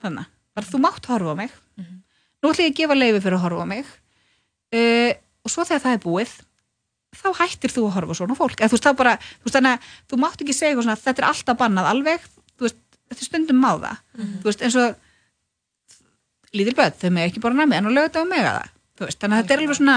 þannig, 0.00 0.30
bara 0.56 0.68
þú 0.70 0.80
mátt 0.80 1.08
horfa 1.10 1.34
á 1.36 1.40
mig. 1.40 1.56
Nú 2.40 2.48
ætla 2.48 2.64
ég 2.64 2.72
að 2.72 2.78
gefa 2.78 2.96
leifi 2.96 3.20
fyrir 3.20 3.36
að 3.36 3.44
horfa 3.44 3.64
á 3.64 3.72
mig. 3.72 3.90
Uh, 4.72 5.12
og 5.50 5.54
svo 5.56 5.66
þegar 5.68 5.84
það 5.84 5.96
er 5.98 6.02
búið 6.06 6.34
þá 7.20 7.28
hættir 7.42 7.72
þú 7.74 7.82
að 7.88 7.94
horfa 7.98 8.14
svona 8.20 8.36
fólk. 8.38 8.60
Eða 8.62 8.70
þú 8.70 8.76
veist 8.78 8.90
bara, 9.02 9.14
þú 9.18 9.48
veist 9.48 9.56
þannig 9.58 9.72
að 9.74 9.88
þú 10.12 10.18
mátt 10.22 10.44
ekki 10.44 10.54
segja 10.54 10.76
svona, 10.78 10.94
þetta 11.02 11.22
er 11.24 11.28
alltaf 11.32 11.58
bannað 11.58 11.88
alveg. 11.90 12.28
Þetta 13.10 13.24
er 13.24 13.26
stundum 13.26 13.58
má 13.58 13.72
það 13.82 13.96
þú 14.14 14.46
veist, 14.46 14.60
eins 14.62 14.76
og 14.78 14.94
lítil 16.54 16.74
börn, 16.78 16.94
þau 17.00 17.10
með 17.14 17.26
ekki 17.28 17.42
bara 17.42 17.56
namið 17.58 17.78
en 17.80 17.88
á 17.90 17.96
lögða 17.96 18.22
á 18.22 18.30
mega 18.30 18.52
það, 18.54 18.70
þú 19.00 19.06
veist, 19.08 19.18
þannig 19.22 19.36
að 19.36 19.42
þetta 19.42 19.54
er 19.56 19.62
alveg 19.64 19.78
svona 19.80 19.96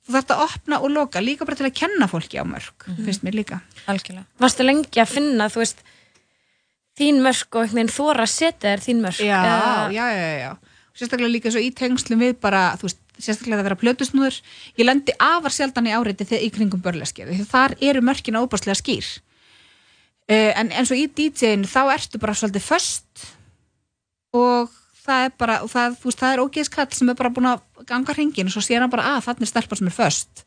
þú 0.00 0.14
þarft 0.16 0.32
að 0.34 0.42
opna 0.46 0.78
og 0.80 0.92
loka 0.94 1.22
líka 1.22 1.46
bara 1.46 1.58
til 1.60 1.66
að 1.68 1.74
kenna 1.80 2.08
fólki 2.10 2.40
á 2.40 2.44
mörg, 2.48 2.86
finnst 3.04 3.24
mér 3.26 3.36
líka. 3.38 3.58
Algjörlega. 3.90 4.26
Varstu 4.42 4.66
lengi 4.66 5.02
að 5.02 5.10
finna, 5.12 5.48
þú 5.52 5.62
veist, 5.62 5.82
þín 7.00 7.20
mörk 7.24 7.50
og 7.58 7.62
einhvern 7.66 7.80
veginn 7.82 7.92
þóra 7.94 8.24
að 8.26 8.32
setja 8.34 8.72
þér 8.74 8.84
þín 8.86 9.02
Eða- 9.10 9.92
já, 9.94 10.06
já, 10.06 10.06
já, 10.18 10.30
já. 10.40 10.50
sérstaklega 10.96 11.32
líka 11.34 11.52
svo 11.54 11.60
í 11.62 11.70
tengslum 11.74 12.22
við 12.22 12.38
bara, 12.40 12.64
þú 12.80 12.88
veist, 12.88 12.99
sérstaklega 13.24 13.62
að 13.62 13.68
vera 13.68 13.78
plötusnúður. 13.80 14.38
Ég 14.78 14.86
lendi 14.86 15.14
afar 15.20 15.54
sjaldan 15.54 15.88
í 15.88 15.94
áreiti 15.94 16.26
þegar 16.28 16.46
í 16.46 16.50
kringum 16.54 16.82
börleskið, 16.84 17.32
því 17.34 17.46
þar 17.50 17.76
eru 17.90 18.02
mörkin 18.04 18.38
óbáslega 18.40 18.78
skýr. 18.78 19.08
Uh, 20.30 20.52
en 20.54 20.70
eins 20.70 20.92
og 20.92 21.00
í 21.00 21.08
DJ-inu 21.08 21.66
þá 21.66 21.80
ertu 21.96 22.20
bara 22.22 22.36
svolítið 22.38 22.62
föst 22.62 23.24
og 24.36 24.70
það 25.00 25.24
er 25.24 25.34
bara, 25.42 25.56
það, 25.66 25.96
veist, 26.04 26.20
það 26.20 26.34
er 26.34 26.42
ógeðskall 26.44 26.86
sem 26.94 27.10
er 27.10 27.18
bara 27.18 27.32
búin 27.34 27.50
að 27.50 27.64
ganga 27.88 28.14
hringin 28.14 28.46
og 28.46 28.54
svo 28.54 28.62
sér 28.62 28.84
hann 28.84 28.92
bara 28.92 29.16
að 29.16 29.24
þannig 29.26 29.48
er 29.48 29.50
stelpa 29.50 29.78
sem 29.80 29.90
er 29.90 29.96
föst. 29.96 30.44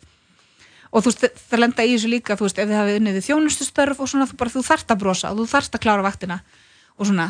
Og 0.93 1.03
þú 1.03 1.11
veist, 1.11 1.43
það 1.49 1.63
lenda 1.65 1.84
í 1.84 1.95
þessu 1.97 2.11
líka 2.13 2.38
þú 2.39 2.47
veist, 2.47 2.61
ef 2.61 2.69
þið 2.69 2.80
hafið 2.80 2.99
unnið 3.01 3.19
í 3.19 3.26
þjónustustörf 3.28 3.99
og 3.99 4.11
svona, 4.11 4.30
þú 4.30 4.39
bara, 4.39 4.53
þú 4.53 4.63
þarft 4.69 4.93
að 4.93 5.03
brosa 5.03 5.34
og 5.34 5.41
þú 5.41 5.47
þarft 5.51 5.78
að 5.78 5.84
klára 5.84 6.05
vaktina 6.05 6.39
og 6.93 7.09
svona, 7.09 7.28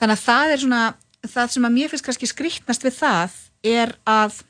þannig 0.00 0.18
að 0.18 0.24
það 0.24 0.54
er 0.54 0.62
svona 0.64 0.82
það 1.30 1.54
sem 1.54 1.66
að 1.66 1.76
mér 1.76 1.92
finnst 1.92 2.06
kannski 2.08 2.28
skrýtnast 2.28 2.84
við 2.84 2.98
það 2.98 3.38
er 3.64 3.94
að 4.08 4.40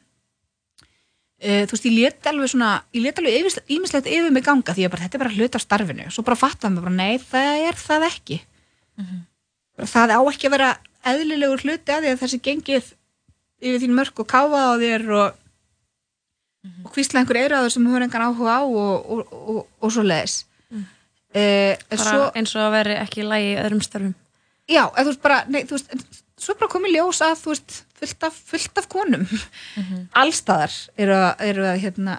e, 1.40 1.64
þú 1.68 1.76
veist, 1.76 1.86
ég 1.88 1.96
let 1.98 2.28
alveg 2.30 2.52
svona 2.52 2.72
ég 2.94 3.04
let 3.04 3.20
alveg 3.20 3.60
ímislegt 3.74 4.10
yfir 4.10 4.34
mig 4.34 4.46
ganga 4.46 4.74
því 4.74 4.86
að 4.86 4.94
bara, 4.94 5.06
þetta 5.06 5.18
er 5.18 5.24
bara 5.24 5.34
hlut 5.36 5.58
af 5.58 5.64
starfinu, 5.64 6.08
svo 6.10 6.24
bara 6.26 6.40
fattaðum 6.40 6.78
við 6.78 6.86
bara, 6.86 6.98
nei, 6.98 7.14
það 7.22 7.68
er 7.68 7.80
það 7.80 8.08
ekki. 8.10 8.40
Bara, 9.74 9.90
það 9.90 10.14
á 10.14 10.20
ekki 10.22 10.48
að 10.48 10.56
vera 10.56 10.72
eðlilegur 11.12 11.64
hluti 11.64 11.94
að 11.94 12.04
því 12.04 12.12
að 12.12 12.20
þessi 12.22 12.40
gengið 12.44 12.90
yfir 13.64 13.82
þín 13.82 13.96
mörg 13.96 14.20
og 14.20 14.28
káfa 14.30 14.64
á 14.70 14.72
þér 14.80 15.06
og, 15.18 15.38
og 16.84 16.90
hvísla 16.96 17.20
einhver 17.20 17.40
eiraður 17.42 17.72
sem 17.74 17.84
þú 17.84 17.94
hefur 17.94 18.06
engan 18.06 18.26
áhuga 18.28 18.58
á 18.58 18.62
og, 18.64 19.08
og, 19.14 19.38
og, 19.54 19.62
og 19.80 19.94
svo 19.94 20.04
leiðis 20.04 20.42
mm. 20.70 20.84
bara 21.34 22.04
svo, 22.04 22.28
eins 22.36 22.54
og 22.56 22.66
að 22.66 22.76
veri 22.78 22.98
ekki 23.00 23.24
í 23.24 23.56
öðrum 23.60 23.82
störfum. 23.84 24.14
Já, 24.70 24.84
þú 24.96 25.08
veist 25.10 25.24
bara 25.24 25.42
nei, 25.52 25.64
þú 25.68 25.76
veist, 25.76 26.22
svo 26.40 26.56
bara 26.58 26.72
komið 26.72 26.96
ljós 26.96 27.22
að 27.24 27.36
þú 27.42 27.52
veist, 27.52 27.76
fullt 28.00 28.26
af, 28.28 28.38
fullt 28.52 28.80
af 28.80 28.88
konum. 28.92 29.26
Allstaðar 30.22 30.74
eru 31.00 31.16
að, 31.18 31.30
eru 31.50 31.68
að 31.70 31.80
hérna 31.84 32.18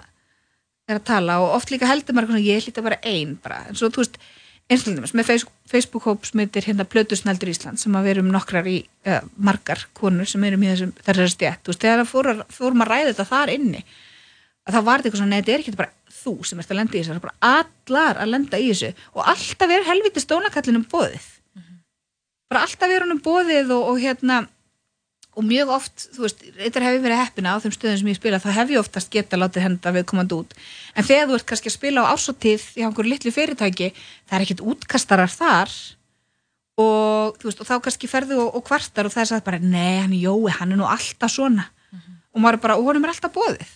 er 0.86 1.00
að 1.00 1.06
tala 1.08 1.40
og 1.42 1.54
oft 1.56 1.72
líka 1.72 1.88
heldur 1.90 2.14
maður 2.14 2.42
ég 2.42 2.64
hlýta 2.64 2.84
bara 2.84 3.00
ein 3.02 3.36
bara, 3.42 3.64
en 3.66 3.78
svo 3.78 3.90
þú 3.90 4.04
veist 4.04 4.20
eins 4.66 4.82
og 4.86 4.96
dæmis 4.96 5.14
með 5.14 5.28
Facebook, 5.28 5.54
Facebook-hóp 5.70 6.26
sem 6.26 6.42
heitir 6.42 6.66
hérna 6.66 6.86
Plötusnældur 6.90 7.50
Ísland 7.52 7.78
sem 7.78 7.94
að 7.94 8.06
við 8.06 8.16
erum 8.16 8.32
nokkrar 8.34 8.66
í 8.66 8.80
uh, 9.06 9.20
margar 9.38 9.84
konur 9.94 10.26
sem 10.26 10.42
erum 10.46 10.64
í 10.64 10.70
þessum 10.72 10.94
þessari 10.98 11.34
stjætt, 11.34 11.62
þú 11.62 11.72
veist, 11.72 11.84
þegar 11.84 12.08
fórum, 12.10 12.42
fórum 12.50 12.82
að 12.82 12.90
ræða 12.90 13.12
þetta 13.12 13.28
þar 13.30 13.52
inni 13.54 13.84
að 14.66 14.74
þá 14.74 14.80
var 14.88 15.04
eitthvað 15.04 15.20
svona, 15.20 15.30
nei, 15.30 15.38
þetta 15.42 15.54
er 15.54 15.62
ekki 15.62 15.76
bara 15.78 15.94
þú 16.16 16.34
sem 16.48 16.62
ert 16.62 16.72
að 16.72 16.80
lenda 16.80 16.96
í 16.96 16.98
þessu, 16.98 17.12
það 17.12 17.20
er 17.20 17.26
bara 17.26 17.52
allar 17.54 18.20
að 18.22 18.32
lenda 18.32 18.58
í 18.58 18.68
þessu. 18.72 18.92
Og 19.14 19.28
alltaf 19.30 19.74
er 19.76 19.86
helviti 19.86 20.22
stónakallinum 20.24 20.86
bóðið 20.90 21.28
bara 22.50 22.66
alltaf 22.66 22.92
er 22.92 23.04
honum 23.04 23.22
bóðið 23.24 23.72
og, 23.74 23.90
og 23.92 24.00
hérna 24.02 24.44
og 25.36 25.44
mjög 25.44 25.72
oft, 25.74 26.06
þú 26.16 26.24
veist, 26.24 26.44
þetta 26.56 26.80
hefur 26.80 27.02
verið 27.04 27.20
heppina 27.20 27.52
á 27.52 27.60
þeim 27.60 27.74
stöðum 27.74 27.98
sem 28.00 28.08
ég 28.08 28.16
spila, 28.16 28.40
þá 28.40 28.48
hef 28.56 28.72
ég 28.72 28.80
oftast 28.80 29.10
geta 29.12 29.36
látið 29.36 29.66
henda 29.66 29.92
viðkomandi 29.92 30.38
út. 30.38 30.54
En 30.96 31.04
þegar 31.04 31.28
þú 31.28 31.36
ert 31.36 31.48
kannski 31.50 31.68
að 31.68 31.74
spila 31.76 32.06
á 32.08 32.10
ásóttíð 32.14 32.64
í 32.80 32.86
einhverju 32.86 33.12
litlu 33.12 33.32
fyrirtæki, 33.36 33.90
það 34.24 34.38
er 34.38 34.46
ekkert 34.46 34.64
útkastarar 34.72 35.32
þar 35.32 35.74
og 36.80 37.36
þú 37.36 37.50
veist, 37.50 37.60
og 37.60 37.68
þá 37.68 37.74
kannski 37.84 38.08
ferðu 38.08 38.40
og, 38.46 38.56
og 38.56 38.64
kvartar 38.64 39.08
og 39.08 39.12
það 39.12 39.26
er 39.26 39.30
sagt 39.34 39.48
bara, 39.48 39.60
nei, 39.60 40.00
hann 40.00 40.16
Jói, 40.16 40.54
hann 40.56 40.72
er 40.72 40.80
nú 40.80 40.88
alltaf 40.88 41.34
svona. 41.36 41.68
Og 42.32 42.40
maður 42.44 42.62
bara, 42.64 42.80
og 42.80 42.88
honum 42.88 43.04
er 43.04 43.12
alltaf 43.12 43.36
bóðið 43.36 43.74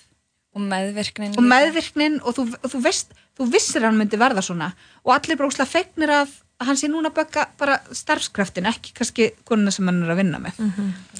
og 0.50 0.64
meðvirknin 0.66 1.36
og 1.38 1.44
meðvirknin 1.46 2.16
og 2.26 2.34
þú, 2.34 2.44
og 2.58 2.72
þú, 2.72 2.80
veist, 2.82 3.12
þú 3.38 3.46
vissir 3.52 3.84
hann 3.86 3.98
myndi 4.00 4.18
verða 4.20 4.42
svona. 4.42 4.72
Og 5.04 5.12
allir 5.14 5.38
bara 5.38 5.52
óslega 5.52 5.70
fegnir 5.70 6.10
að 6.10 6.32
hann 6.60 6.76
sé 6.76 6.88
núna 6.90 7.08
að 7.08 7.16
bögga 7.16 7.44
bara 7.60 7.78
starfskraftin 7.96 8.66
ekki 8.68 8.92
kannski 8.96 9.30
konuna 9.48 9.72
sem 9.72 9.86
hann 9.88 10.02
er 10.04 10.12
að 10.12 10.18
vinna 10.20 10.40
með. 10.42 10.58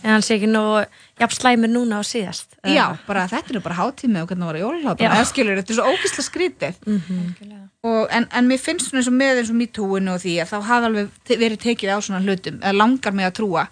En 0.03 0.11
hann 0.13 0.25
sé 0.25 0.37
ekki 0.37 0.51
nú 0.51 0.63
jafn 1.21 1.37
slæmur 1.37 1.71
núna 1.73 2.01
á 2.01 2.03
síðast 2.05 2.59
Já, 2.69 2.97
bara 3.07 3.27
þetta 3.31 3.55
er 3.57 3.65
bara 3.65 3.79
hátími 3.79 4.21
og 4.21 4.29
hvernig 4.29 4.45
það 4.45 4.51
var 4.53 4.59
jólalhátt 4.61 5.01
Já. 5.01 5.09
eða 5.15 5.29
skilur, 5.31 5.57
þetta 5.61 5.73
er 5.73 5.79
svo 5.79 5.95
ógísla 5.95 6.25
skrítið. 6.27 6.75
Og, 7.81 8.03
en, 8.13 8.27
en 8.37 8.51
mér 8.51 8.61
finnst 8.61 8.91
svona 8.91 9.01
eins 9.01 9.09
og 9.09 9.17
með 9.17 9.41
eins 9.41 9.53
og 9.55 9.57
mítúinu 9.57 10.13
og 10.13 10.21
því 10.21 10.35
að 10.43 10.53
þá 10.53 10.59
hafa 10.69 10.91
alveg 10.91 11.09
verið 11.31 11.63
tekið 11.65 11.95
á 11.97 11.99
svona 12.05 12.21
hlutum 12.21 12.61
eða 12.61 12.77
langar 12.77 13.17
mig 13.17 13.25
að 13.31 13.37
trúa. 13.41 13.65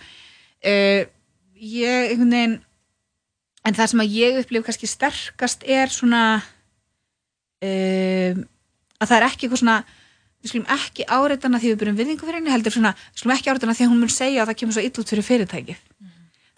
Uh, 0.64 1.04
ég, 1.60 2.14
einhvern 2.14 2.32
veginn 2.32 2.58
en 3.68 3.76
það 3.76 3.92
sem 3.92 4.00
að 4.06 4.16
ég 4.16 4.40
upplif 4.40 4.64
kannski 4.64 4.88
sterkast 4.88 5.68
er 5.68 5.92
svona 5.92 6.22
uh, 7.60 8.32
að 8.98 9.06
það 9.10 9.16
er 9.18 9.26
ekki 9.28 9.46
eitthvað 9.46 9.62
svona 9.66 9.78
við 10.42 10.52
skulum 10.52 10.68
ekki 10.74 11.06
áreitana 11.08 11.58
því 11.62 11.72
við 11.72 11.78
byrjum 11.82 11.96
viðingu 11.98 12.26
fyrir 12.26 12.38
henni 12.38 12.52
heldur 12.54 12.74
svona, 12.74 12.92
við 13.12 13.22
skulum 13.22 13.34
ekki 13.36 13.50
áreitana 13.52 13.74
því 13.78 13.84
að 13.86 13.90
hún 13.92 14.02
mun 14.04 14.12
segja 14.14 14.42
að 14.42 14.50
það 14.52 14.58
kemur 14.62 14.76
svo 14.76 14.84
ill 14.86 14.92
út 15.02 15.12
fyrir 15.12 15.26
fyrirtækið. 15.28 15.80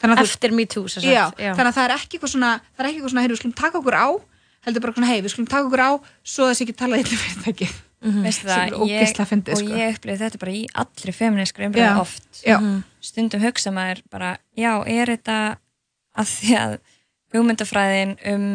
Að 0.00 0.22
eftir 0.24 0.52
me 0.56 0.64
too 0.64 0.86
þannig 0.88 1.66
að 1.66 1.76
það 1.76 1.84
er 1.84 1.94
ekki 1.96 2.16
eitthvað 2.16 2.32
svona 2.34 2.50
það 2.76 2.80
er 2.84 2.88
ekki 2.88 2.98
eitthvað 3.00 3.12
svona, 3.12 3.22
hey, 3.24 3.30
við 3.30 3.40
skulum 3.40 3.56
taka 3.60 3.78
okkur 3.80 3.96
á 4.00 4.08
heldur 4.64 4.82
bara 4.84 4.94
svona, 4.96 5.08
hei, 5.10 5.20
við 5.20 5.32
skulum 5.34 5.48
taka 5.50 5.66
okkur 5.68 5.82
á 5.84 5.90
svo 6.24 6.48
þessi 6.50 6.64
ekki 6.66 6.76
talað 6.80 7.02
illa 7.04 7.20
fyrirtæki 7.20 7.68
Veistu 8.00 8.46
sem 8.48 8.48
er 8.48 8.70
það, 8.72 8.86
ég, 8.88 8.96
ógeðslega 8.96 9.28
fyndið, 9.28 9.52
og 9.52 9.60
sko. 9.60 9.74
ég 9.76 9.90
upplifði 9.98 10.24
þetta 10.24 10.38
bara 10.40 10.52
í 10.56 10.60
allri 10.80 11.12
feministkri 11.12 11.66
Já. 11.66 11.68
umræðu 11.68 12.00
oft. 12.00 12.28
já, 12.40 12.56
stundum 13.04 13.42
hugsa 13.44 13.72
maður 13.76 14.00
bara, 14.08 14.30
já, 14.56 14.70
er 14.88 15.12
þetta 15.12 15.36
að 16.16 16.30
því 16.32 16.54
að 16.62 16.72
hugmyndafræðin 17.34 18.14
um 18.32 18.46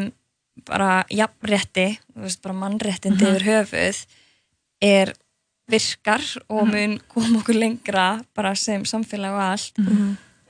bara 0.65 1.05
jafnrétti, 1.13 1.99
mannréttindi 2.15 3.21
Mhm. 3.21 3.35
yfir 3.35 3.45
höfuð 3.51 3.99
er 4.81 5.13
virkar 5.71 6.21
og 6.49 6.67
mun 6.69 6.97
koma 7.09 7.39
okkur 7.41 7.57
lengra 7.57 8.07
bara 8.37 8.55
sem 8.55 8.83
samfélag 8.85 9.33
og 9.33 9.45
allt. 9.49 9.79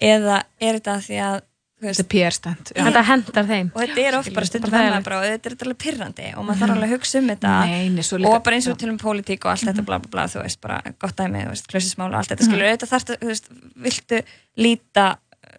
Eða 0.02 0.42
er 0.60 0.80
þetta 0.80 0.96
því 1.06 1.20
að 1.24 1.38
þú 1.76 1.86
veist, 1.90 2.02
þetta 2.02 2.74
er 2.76 2.88
þetta 2.90 3.04
hendar 3.10 3.48
þeim. 3.48 3.70
Og 3.76 3.82
þetta 3.84 4.04
er 4.04 4.18
oft 4.18 4.34
bara 4.36 4.50
stundum 4.50 4.72
bara 4.74 5.00
bara, 5.06 5.20
og 5.22 5.26
þetta 5.30 5.50
er 5.52 5.56
alveg 5.66 5.80
pyrrandi 5.84 6.28
og 6.36 6.46
maður 6.48 6.62
þarf 6.62 6.76
alveg 6.76 6.90
að 6.90 6.96
hugsa 6.96 7.20
um 7.22 7.30
þetta. 7.32 7.54
Nei, 7.70 7.90
nei, 7.96 8.04
svo 8.08 8.20
líka- 8.20 8.32
og 8.36 8.44
bara 8.44 8.56
eins 8.60 8.68
og 8.72 8.78
til 8.80 8.90
um 8.90 8.98
pólitík 9.00 9.46
og 9.46 9.52
allt 9.54 9.68
þetta 9.70 9.86
bla 9.86 10.00
bla 10.00 10.12
bla, 10.12 10.26
þú 10.32 10.42
veist, 10.44 10.62
bara 10.62 10.82
gott 11.00 11.16
dæmi, 11.16 11.44
þú 11.46 11.54
veist, 11.54 11.68
klössismál 11.72 12.10
og 12.12 12.20
allt 12.20 12.32
þetta 12.34 12.48
skilur, 12.50 12.68
auðvitað 12.70 12.94
þarf 12.96 13.08
þú 13.12 13.32
veist, 13.32 13.50
viltu 13.88 14.22
líta 14.58 15.08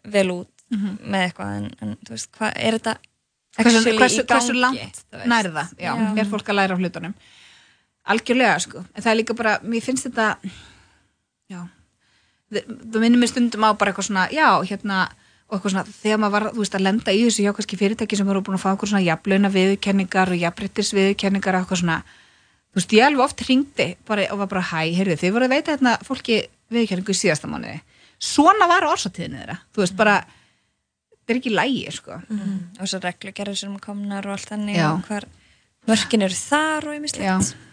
vel 0.05 0.31
út 0.35 0.53
með 0.73 1.21
eitthvað 1.31 1.57
en, 1.61 1.71
en 1.81 1.97
þú 2.05 2.17
veist, 2.17 2.31
hvað 2.37 2.53
er 2.57 2.79
þetta 2.81 2.97
hversu, 3.57 3.97
hversu, 3.97 4.25
hversu 4.29 4.57
langt 4.59 5.05
nærða, 5.25 5.69
já, 5.79 5.93
Já. 5.97 6.19
er 6.21 6.29
fólk 6.33 6.49
að 6.51 6.59
læra 6.61 6.77
á 6.77 6.81
hlutunum 6.81 7.15
algjörlega, 8.13 8.59
sko. 8.63 8.85
En 8.95 9.03
það 9.03 9.13
er 9.13 9.21
líka 9.21 9.37
bara, 9.39 9.59
mér 9.67 9.85
finnst 9.85 10.07
þetta 10.09 10.37
já 11.51 11.61
það 12.51 13.01
minnir 13.03 13.21
mér 13.21 13.31
stundum 13.31 13.67
á 13.67 13.71
bara 13.75 13.91
eitthvað 13.93 14.09
svona 14.09 14.27
já, 14.35 14.47
hérna, 14.69 15.07
og 15.49 15.57
eitthvað 15.57 15.75
svona 15.75 15.97
þegar 15.99 16.21
maður 16.23 16.35
var, 16.37 16.47
þú 16.53 16.63
veist, 16.63 16.77
að 16.79 16.87
lenda 16.87 17.15
í 17.15 17.25
þessu 17.25 17.47
hjá 17.47 17.55
kannski 17.57 17.79
fyrirtæki 17.81 18.19
sem 18.19 18.29
voru 18.29 18.43
búin 18.47 18.59
að 18.59 18.63
fá 18.63 18.69
eitthvað 18.71 18.93
svona 18.93 19.07
jafnlauna 19.07 19.51
viðurkenningar 19.55 20.33
og 20.35 20.43
jafnbrettis 20.43 20.93
viðurkenningar 20.95 21.59
og 21.59 21.65
eitthvað 21.65 21.83
svona, 21.83 21.99
þú 22.71 22.81
veist, 22.81 22.97
ég 22.97 23.09
alveg 23.09 23.27
oft 23.27 23.45
hringdi 23.47 23.89
bara, 24.07 24.29
og 24.31 24.43
var 24.45 24.51
bara, 24.55 24.65
hæ, 24.71 24.81
heyrðu, 25.01 25.19
þið 25.23 25.37
voru 25.37 25.49
að 25.49 25.55
veita 25.57 25.75
hérna 25.75 25.97
fólki 26.07 26.41
viðurkenningu 26.71 27.15
í 27.15 27.21
síðasta 27.21 27.51
mánuði. 27.51 27.83
Svona 28.23 28.71
var 28.71 28.87
orsatíðinu 28.89 29.43
þeirra. 29.43 29.59
Þú 29.75 29.83
veist, 29.83 29.97
bara, 29.99 30.17
þetta 31.19 31.35
er 31.35 31.41
ekki 31.43 31.53
lægi, 31.53 31.85
sko. 31.99 32.21
Og 32.81 32.89
svo 32.89 33.03
reglugerður 33.03 33.59
sem 33.61 33.79
komnar 33.83 34.27
og 34.27 34.39
allt 34.39 34.55
þannig 34.55 34.81
og 34.87 35.03
hvar 35.11 35.27
mörkin 35.87 36.25
eru 36.27 36.39
þar 36.39 36.89
og 36.89 36.95
Já. 36.95 37.01
ýmislegt 37.03 37.66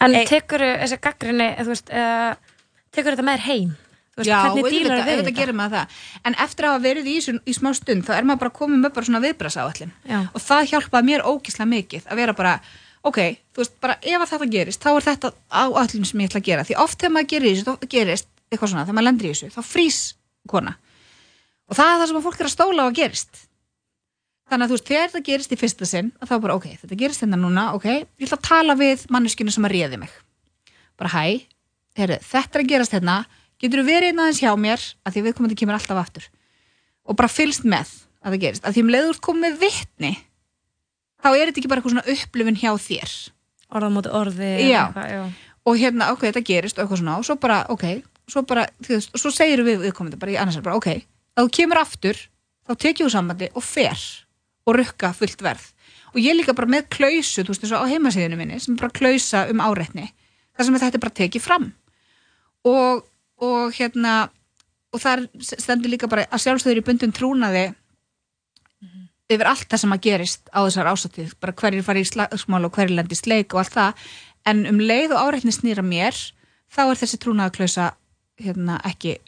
en 0.00 0.14
Ei- 0.16 0.26
tekur 0.28 0.62
þessi 0.64 0.98
gaggrinni 1.04 1.48
þú 1.60 1.70
veist, 1.72 1.92
uh, 1.92 2.34
tekur 2.94 3.14
þetta 3.14 3.26
með 3.26 3.38
þér 3.38 3.46
heim? 3.48 3.70
Veist, 4.20 4.28
Já, 4.28 4.36
auðvitað, 4.50 5.06
auðvitað 5.06 5.36
gerir 5.38 5.56
maður 5.56 5.76
það. 5.78 5.98
En 6.28 6.34
eftir 6.44 6.66
að 6.66 6.72
hafa 6.74 6.82
verið 6.84 7.06
í, 7.08 7.14
þessu, 7.20 7.34
í 7.46 7.52
smá 7.56 7.70
stund 7.78 8.04
þá 8.04 8.10
er 8.18 8.26
maður 8.28 8.40
bara 8.42 8.54
komið 8.58 8.80
með 8.82 8.92
bara 8.96 9.06
svona 9.06 9.20
viðbrasáallin 9.24 9.92
Já. 10.10 10.18
og 10.34 10.42
það 10.44 10.66
hjálpaði 10.72 11.08
mér 11.08 11.24
ógislega 11.30 11.70
mikið 11.70 12.08
að 12.10 12.20
vera 12.20 12.34
bara, 12.36 12.54
ok, 13.06 13.20
þú 13.54 13.62
veist, 13.62 13.76
bara 13.80 13.96
ef 14.02 14.24
að 14.24 14.32
þetta 14.34 14.48
gerist, 14.56 14.82
þá 14.82 14.90
er 14.92 15.06
þetta 15.06 15.32
á 15.48 15.64
öllum 15.70 16.04
sem 16.10 16.20
ég 16.20 16.28
ætla 16.32 16.42
að 16.42 16.48
gera, 16.50 16.66
því 16.68 16.76
oft 16.84 16.98
þegar 17.00 17.14
maður 17.16 17.30
gerir 17.32 17.54
þessu 17.54 17.68
þá 17.70 17.88
gerist 17.94 18.28
eitthvað 18.50 18.72
svona, 18.74 18.84
þegar 18.84 18.98
maður 18.98 19.08
lendir 19.08 19.30
í 19.30 19.32
þessu 19.32 19.52
þá 19.54 19.60
frýs 19.70 20.00
kona. 20.50 20.74
Og 21.70 21.78
það 21.78 21.94
er 21.94 22.00
það 22.02 22.10
sem 22.10 22.24
fólk 22.26 22.40
er 22.40 22.50
að 22.50 22.54
stóla 22.58 22.82
á 22.82 22.86
að 22.90 22.98
gerist 22.98 23.44
þannig 24.50 24.64
að 24.66 24.70
þú 24.72 24.76
veist, 24.76 24.88
þegar 24.90 25.10
þetta 25.12 25.26
gerist 25.30 25.52
í 25.54 25.58
fyrsta 25.60 25.86
sinn 25.88 26.10
þá 26.26 26.34
bara, 26.42 26.56
ok, 26.58 26.66
þetta 26.82 26.98
gerist 26.98 27.22
hérna 27.24 27.38
núna, 27.40 27.68
ok 27.76 27.86
ég 27.90 28.26
ætla 28.26 28.38
að 28.40 28.46
tala 28.48 28.76
við 28.78 29.04
manneskinu 29.14 29.54
sem 29.54 29.66
að 29.68 29.74
réði 29.76 30.00
mig. 30.02 30.12
Bara 31.00 31.12
hæ, 31.14 31.24
heyrðu, 31.98 32.18
þetta 32.26 32.58
er 32.58 32.64
að 32.64 32.70
gerast 32.74 32.96
hérna. 32.96 33.18
Getur 33.60 33.82
þú 33.82 33.86
verið 33.90 34.10
einn 34.10 34.22
aðeins 34.24 34.40
hjá 34.42 34.50
mér 34.56 34.84
að 35.04 35.14
því 35.16 35.22
viðkomandi 35.28 35.58
kemur 35.60 35.76
alltaf 35.76 36.00
aftur? 36.00 36.26
Og 37.08 37.16
bara 37.18 37.28
fylgst 37.32 37.64
með 37.68 37.90
að 38.24 38.34
það 38.34 38.42
gerist. 38.44 38.64
Að 38.66 38.76
því 38.76 38.84
um 38.84 38.92
leiður 38.94 39.20
komið 39.24 39.46
með 39.46 39.58
vitni 39.64 40.12
þá 41.20 41.28
er 41.36 41.50
þetta 41.50 41.60
ekki 41.60 41.70
bara 41.70 41.82
eitthvað 41.82 41.94
svona 41.96 42.14
upplifun 42.14 42.58
hjá 42.60 42.70
þér. 42.86 43.14
Orða 43.70 43.90
móti 43.94 44.12
orði 44.16 44.50
Já. 44.66 44.80
eitthvað, 44.86 45.10
já. 45.12 45.22
og 45.68 45.76
hérna, 45.80 46.08
ok, 46.14 46.24
þetta 46.30 46.42
gerist 46.48 46.78
og 46.78 46.84
eitthvað 46.84 47.02
svona 47.02 47.18
og 47.20 47.26
svo 47.28 47.36
bara, 47.42 47.58
ok, 47.70 47.84
svo 48.30 48.42
bara 48.48 48.64
þú 48.80 48.96
veist, 48.96 49.12
og 49.14 49.22
svo 49.22 49.32
segir 49.34 49.62
við 49.66 49.84
viðkomandi 49.84 50.18
bara 50.20 50.32
í 50.34 50.38
annars 50.40 50.58
bara, 50.64 50.78
ok, 50.80 50.88
að 51.36 51.46
þú 51.46 51.52
kemur 51.60 51.80
aftur 51.82 52.18
þá 52.66 52.72
tekjum 52.82 53.06
við 53.10 53.14
sambandi 53.14 53.50
og 53.54 53.64
fer 53.66 54.00
og 54.70 54.78
rukka 54.78 55.12
fullt 55.16 55.42
verð. 55.44 55.66
Og 56.14 56.22
ég 56.22 56.34
líka 56.34 56.54
bara 56.56 56.70
með 56.70 56.88
klausu, 56.94 57.44
þú 57.44 57.54
veist, 57.54 57.68
og 57.70 57.86
á 57.86 57.90
heimasíðinu 57.90 58.38
minni 58.38 58.58
sem 58.62 58.74
er 58.74 58.82
bara 58.82 58.96
klausa 58.96 59.44
um 59.50 59.62
áreitni 59.62 60.08
þar 60.56 60.66
sem 60.66 60.78
þetta 60.82 60.98
er 60.98 61.04
bara 61.04 61.18
tekið 61.20 61.44
fram. 61.44 61.68
Og, 62.66 63.04
og 63.42 63.76
hérna 63.76 64.14
og 64.90 65.02
þar 65.02 65.26
stendur 65.38 65.92
líka 65.92 66.10
bara 66.10 66.26
að 66.28 66.42
sjálfstöður 66.44 66.82
í 66.82 66.86
bundum 66.86 67.14
trúnaði 67.14 67.70
yfir 69.30 69.46
allt 69.46 69.68
það 69.70 69.82
sem 69.84 69.94
að 69.94 70.02
gerist 70.06 70.50
á 70.50 70.58
þessar 70.64 70.90
ásatið, 70.90 71.34
bara 71.38 71.54
hverjir 71.54 71.86
fari 71.86 72.02
í 72.02 72.08
slagsmál 72.08 72.64
og 72.66 72.74
hverjir 72.74 72.96
lendi 72.96 73.14
í 73.14 73.20
sleik 73.20 73.54
og 73.54 73.62
allt 73.62 73.76
það. 73.76 74.06
En 74.50 74.64
um 74.66 74.80
leið 74.82 75.14
og 75.14 75.28
áreitni 75.28 75.54
snýra 75.54 75.84
mér 75.86 76.16
þá 76.70 76.82
er 76.88 76.98
þessi 76.98 77.20
trúnaðaklausa 77.22 77.92
hérna, 78.40 78.80
ekki 78.88 79.18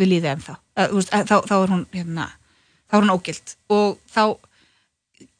við 0.00 0.10
líði 0.10 0.32
ennþá. 0.32 0.56
Veist, 0.94 1.12
uh, 1.14 1.22
þá, 1.28 1.36
þá 1.46 1.54
er 1.60 1.74
hún 1.74 1.84
hérna, 1.94 2.26
þá 2.90 2.96
er 2.98 3.04
hún 3.04 3.14
ógild. 3.14 3.54
Og 3.70 4.00
þá 4.10 4.22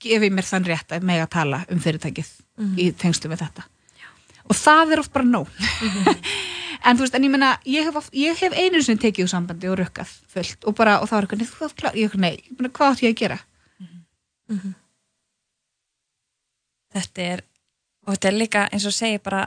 gefi 0.04 0.30
mér 0.32 0.48
þann 0.48 0.68
rétt 0.68 0.92
að 0.94 1.06
mega 1.08 1.26
tala 1.30 1.62
um 1.72 1.80
fyrirtækið 1.82 2.32
í 2.80 2.90
tengslu 3.00 3.32
við 3.32 3.44
þetta. 3.44 3.64
Og 4.44 4.58
það 4.58 4.92
er 4.92 5.02
oft 5.04 5.14
bara 5.14 5.28
nóg. 5.28 5.48
En 6.84 6.98
þú 6.98 7.06
veist, 7.06 7.14
en 7.16 7.24
ég 7.24 7.32
meina 7.32 7.50
ég 7.64 7.86
hef, 7.88 8.10
hef 8.12 8.54
einu 8.60 8.82
sinni 8.84 9.00
tekið 9.00 9.24
úr 9.24 9.30
sambandi 9.32 9.70
og 9.72 9.78
rukkað 9.80 10.10
fullt 10.34 10.66
og 10.68 10.74
bara, 10.76 10.98
og 11.00 11.08
þá 11.08 11.14
er 11.16 11.26
eitthvað, 11.26 11.44
þú 11.48 11.64
átt 11.64 11.76
klár. 11.80 11.94
Ég 11.96 12.16
nei, 12.20 12.34
ég 12.36 12.58
meina, 12.58 12.70
hvað 12.76 12.90
átt 12.90 13.04
ég 13.06 13.14
að 13.14 13.20
gera? 13.22 13.38
Þetta 16.92 17.24
er 17.24 17.44
og 18.04 18.12
þetta 18.12 18.28
er 18.28 18.36
líka 18.36 18.64
eins 18.68 18.84
og 18.88 18.94
segir 18.94 19.22
bara 19.24 19.46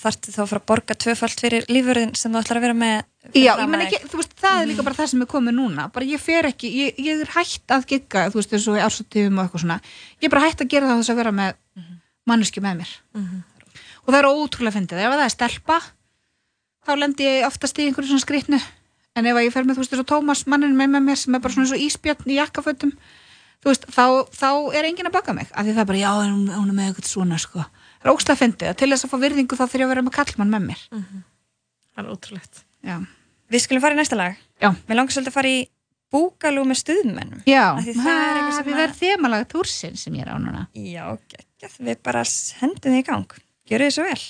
þarftu 0.00 0.32
þá 0.32 0.40
að 0.40 0.48
fara 0.52 0.62
að 0.62 0.68
borga 0.70 0.96
tvöfalt 1.04 1.42
fyrir 1.44 1.66
lífurinn 1.68 2.14
sem 2.16 2.32
þú 2.32 2.40
ætlar 2.40 2.60
að 2.60 2.66
vera 2.66 2.78
með 2.80 3.02
Já, 3.32 3.54
ég 3.56 3.68
menn 3.72 3.80
ekki, 3.86 3.98
þú 4.10 4.18
veist, 4.20 4.34
það 4.36 4.58
er 4.60 4.68
líka 4.68 4.84
bara 4.84 4.98
það 4.98 5.10
sem 5.14 5.22
er 5.24 5.28
komið 5.30 5.54
núna, 5.56 5.86
bara 5.94 6.04
ég 6.04 6.20
fer 6.20 6.44
ekki, 6.50 6.68
ég, 6.76 6.98
ég 7.00 7.22
er 7.24 7.30
hætt 7.32 7.72
að 7.72 7.86
gigga, 7.88 8.26
þú 8.28 8.40
veist, 8.40 8.52
í 8.52 8.82
ársatífum 8.84 9.38
og 9.40 9.46
eitthvað 9.46 9.62
svona, 9.64 9.78
ég 10.20 10.28
er 10.28 10.32
bara 10.34 10.44
hætt 10.44 10.60
að 10.60 10.70
gera 10.74 10.90
það 10.90 11.00
þess 11.00 11.12
að 11.14 11.20
vera 11.22 11.32
með 11.32 11.54
manneski 12.28 12.60
með 12.60 12.82
mér. 12.82 12.92
Og 14.04 14.12
það 14.12 14.18
er 14.20 14.28
ótrúlega 14.28 14.76
fyndið, 14.76 15.00
ef 15.00 15.14
það 15.16 15.24
er 15.24 15.32
stelpa 15.32 15.78
þá 16.84 16.92
lendi 17.00 17.24
ég 17.24 17.46
oftast 17.48 17.78
í 17.80 17.86
einhverju 17.88 18.12
svona 18.12 18.26
skrýtnu, 18.26 18.60
en 19.16 19.26
ef 19.32 19.40
ég 19.40 19.52
fer 19.54 19.64
með 19.64 19.78
þú 19.78 19.84
veist, 19.86 19.96
og 20.04 20.08
Tómas 20.12 20.44
mannin 20.46 20.76
með, 20.76 20.92
með 20.98 21.06
mér 21.08 21.16
sem 21.22 21.34
er 21.34 21.40
bara 21.40 21.54
svona 21.56 21.64
eins 21.64 21.76
og 21.78 21.84
íspjörn 21.86 22.28
í 22.28 22.36
jakkafötum 22.36 22.92
þú 23.64 23.72
veist, 23.72 23.86
þá, 23.88 24.04
þá 24.36 24.50
er 24.76 24.84
enginn 24.90 25.08
að 25.08 25.16
baka 25.16 25.32
mig. 25.32 25.48
Af 25.56 25.64
því 25.64 25.72
það 25.72 25.80
er 25.80 25.88
bara, 25.88 26.02
já, 26.04 26.10
hún, 26.20 26.44
hún 26.52 26.68
er 26.68 26.76
með 26.76 26.90
eitthvað 26.90 27.08
svona 27.08 27.38
sko, 27.40 27.64
það 28.02 28.04
er 28.04 28.12
ógstlega 28.12 28.40
fyndið, 28.42 28.74
til 28.76 28.90
þess 28.92 29.06
að 29.08 29.14
fá 29.14 29.18
virðingu 29.24 29.56
þá 29.56 29.64
þurf 29.64 29.80
ég 29.80 29.86
að 29.86 29.92
vera 29.94 30.04
með 30.04 30.16
kallmann 30.18 30.52
með 30.52 30.66
mér. 30.68 30.82
Það 31.94 32.04
er 32.04 32.10
ótrúlegt. 32.12 32.63
Já, 32.84 32.98
við 33.52 33.64
skulum 33.64 33.84
fara 33.84 33.96
í 33.96 34.00
næsta 34.00 34.18
lag. 34.18 34.42
Já. 34.62 34.70
mér 34.88 35.00
langar 35.00 35.16
svolítið 35.16 35.32
að 35.32 35.38
fara 35.38 35.54
í 35.54 35.62
búgalú 36.14 36.62
með 36.68 36.78
stuðmennum 36.84 37.40
já, 37.48 37.74
er 37.80 37.88
sem 38.54 38.68
við 38.68 38.76
verðum 38.78 39.00
þemalega 39.00 39.48
túrsinn 39.50 39.98
sem 39.98 40.14
ég 40.14 40.26
er 40.26 40.30
á 40.30 40.38
núna. 40.38 40.62
Já, 40.78 41.04
geggjað, 41.32 41.74
við 41.88 42.00
bara 42.06 42.22
hendum 42.60 42.94
því 42.94 43.02
í 43.02 43.08
gang. 43.08 43.38
Gjöru 43.64 43.88
þið 43.88 43.96
svo 43.96 44.04
vel 44.12 44.22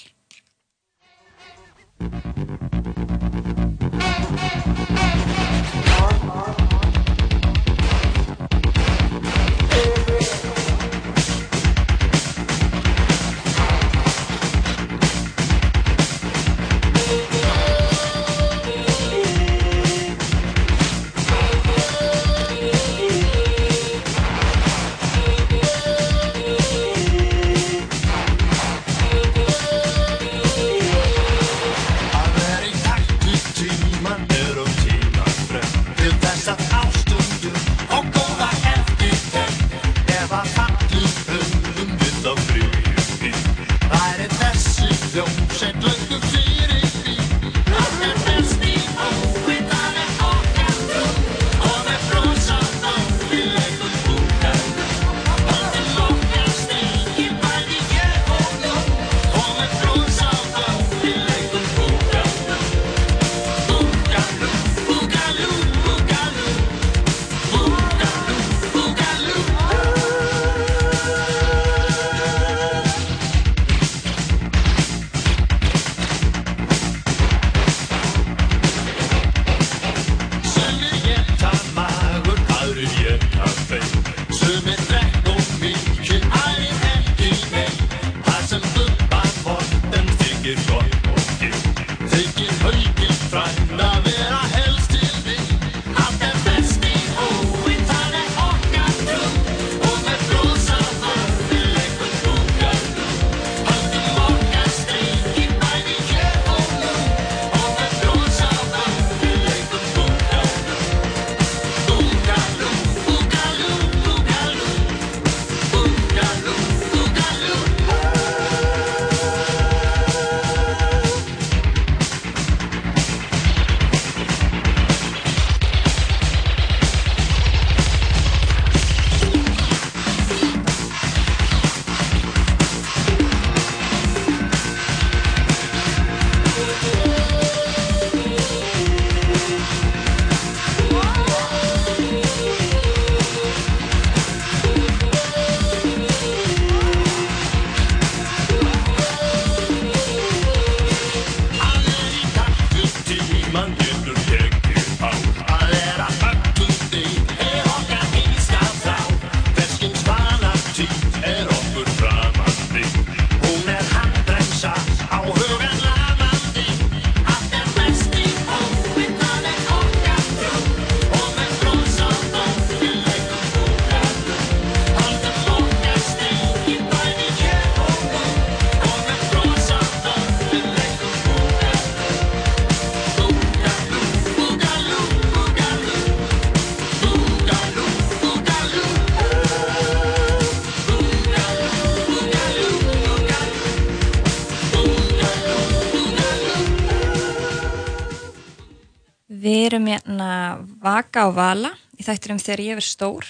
vaka 200.95 201.27
og 201.29 201.37
vala 201.39 201.73
í 201.99 202.07
þætturum 202.07 202.41
þegar 202.43 202.65
ég 202.65 202.81
er 202.81 202.87
stór 202.87 203.27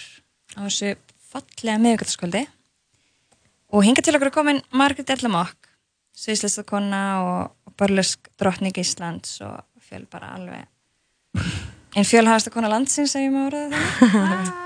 á 0.56 0.60
þessu 0.64 0.94
fallega 1.32 1.80
miðugöldaskvöldi 1.82 2.44
og 3.74 3.86
hinga 3.86 4.04
til 4.04 4.14
okkur 4.16 4.30
er 4.30 4.34
komin 4.34 4.62
Margrét 4.76 5.12
Erlamokk 5.14 5.70
sviðslistakonna 6.14 7.04
og, 7.24 7.54
og 7.66 7.76
börlusk 7.80 8.30
drottning 8.38 8.76
Íslands 8.78 9.40
og 9.44 9.64
fjöl 9.82 10.04
bara 10.10 10.34
alveg 10.36 10.68
einn 11.94 12.06
fjölhæðasta 12.06 12.52
kona 12.54 12.70
landsins 12.70 13.16
ég 13.18 13.32
má 13.34 13.46
orða 13.48 13.66
það 13.72 14.52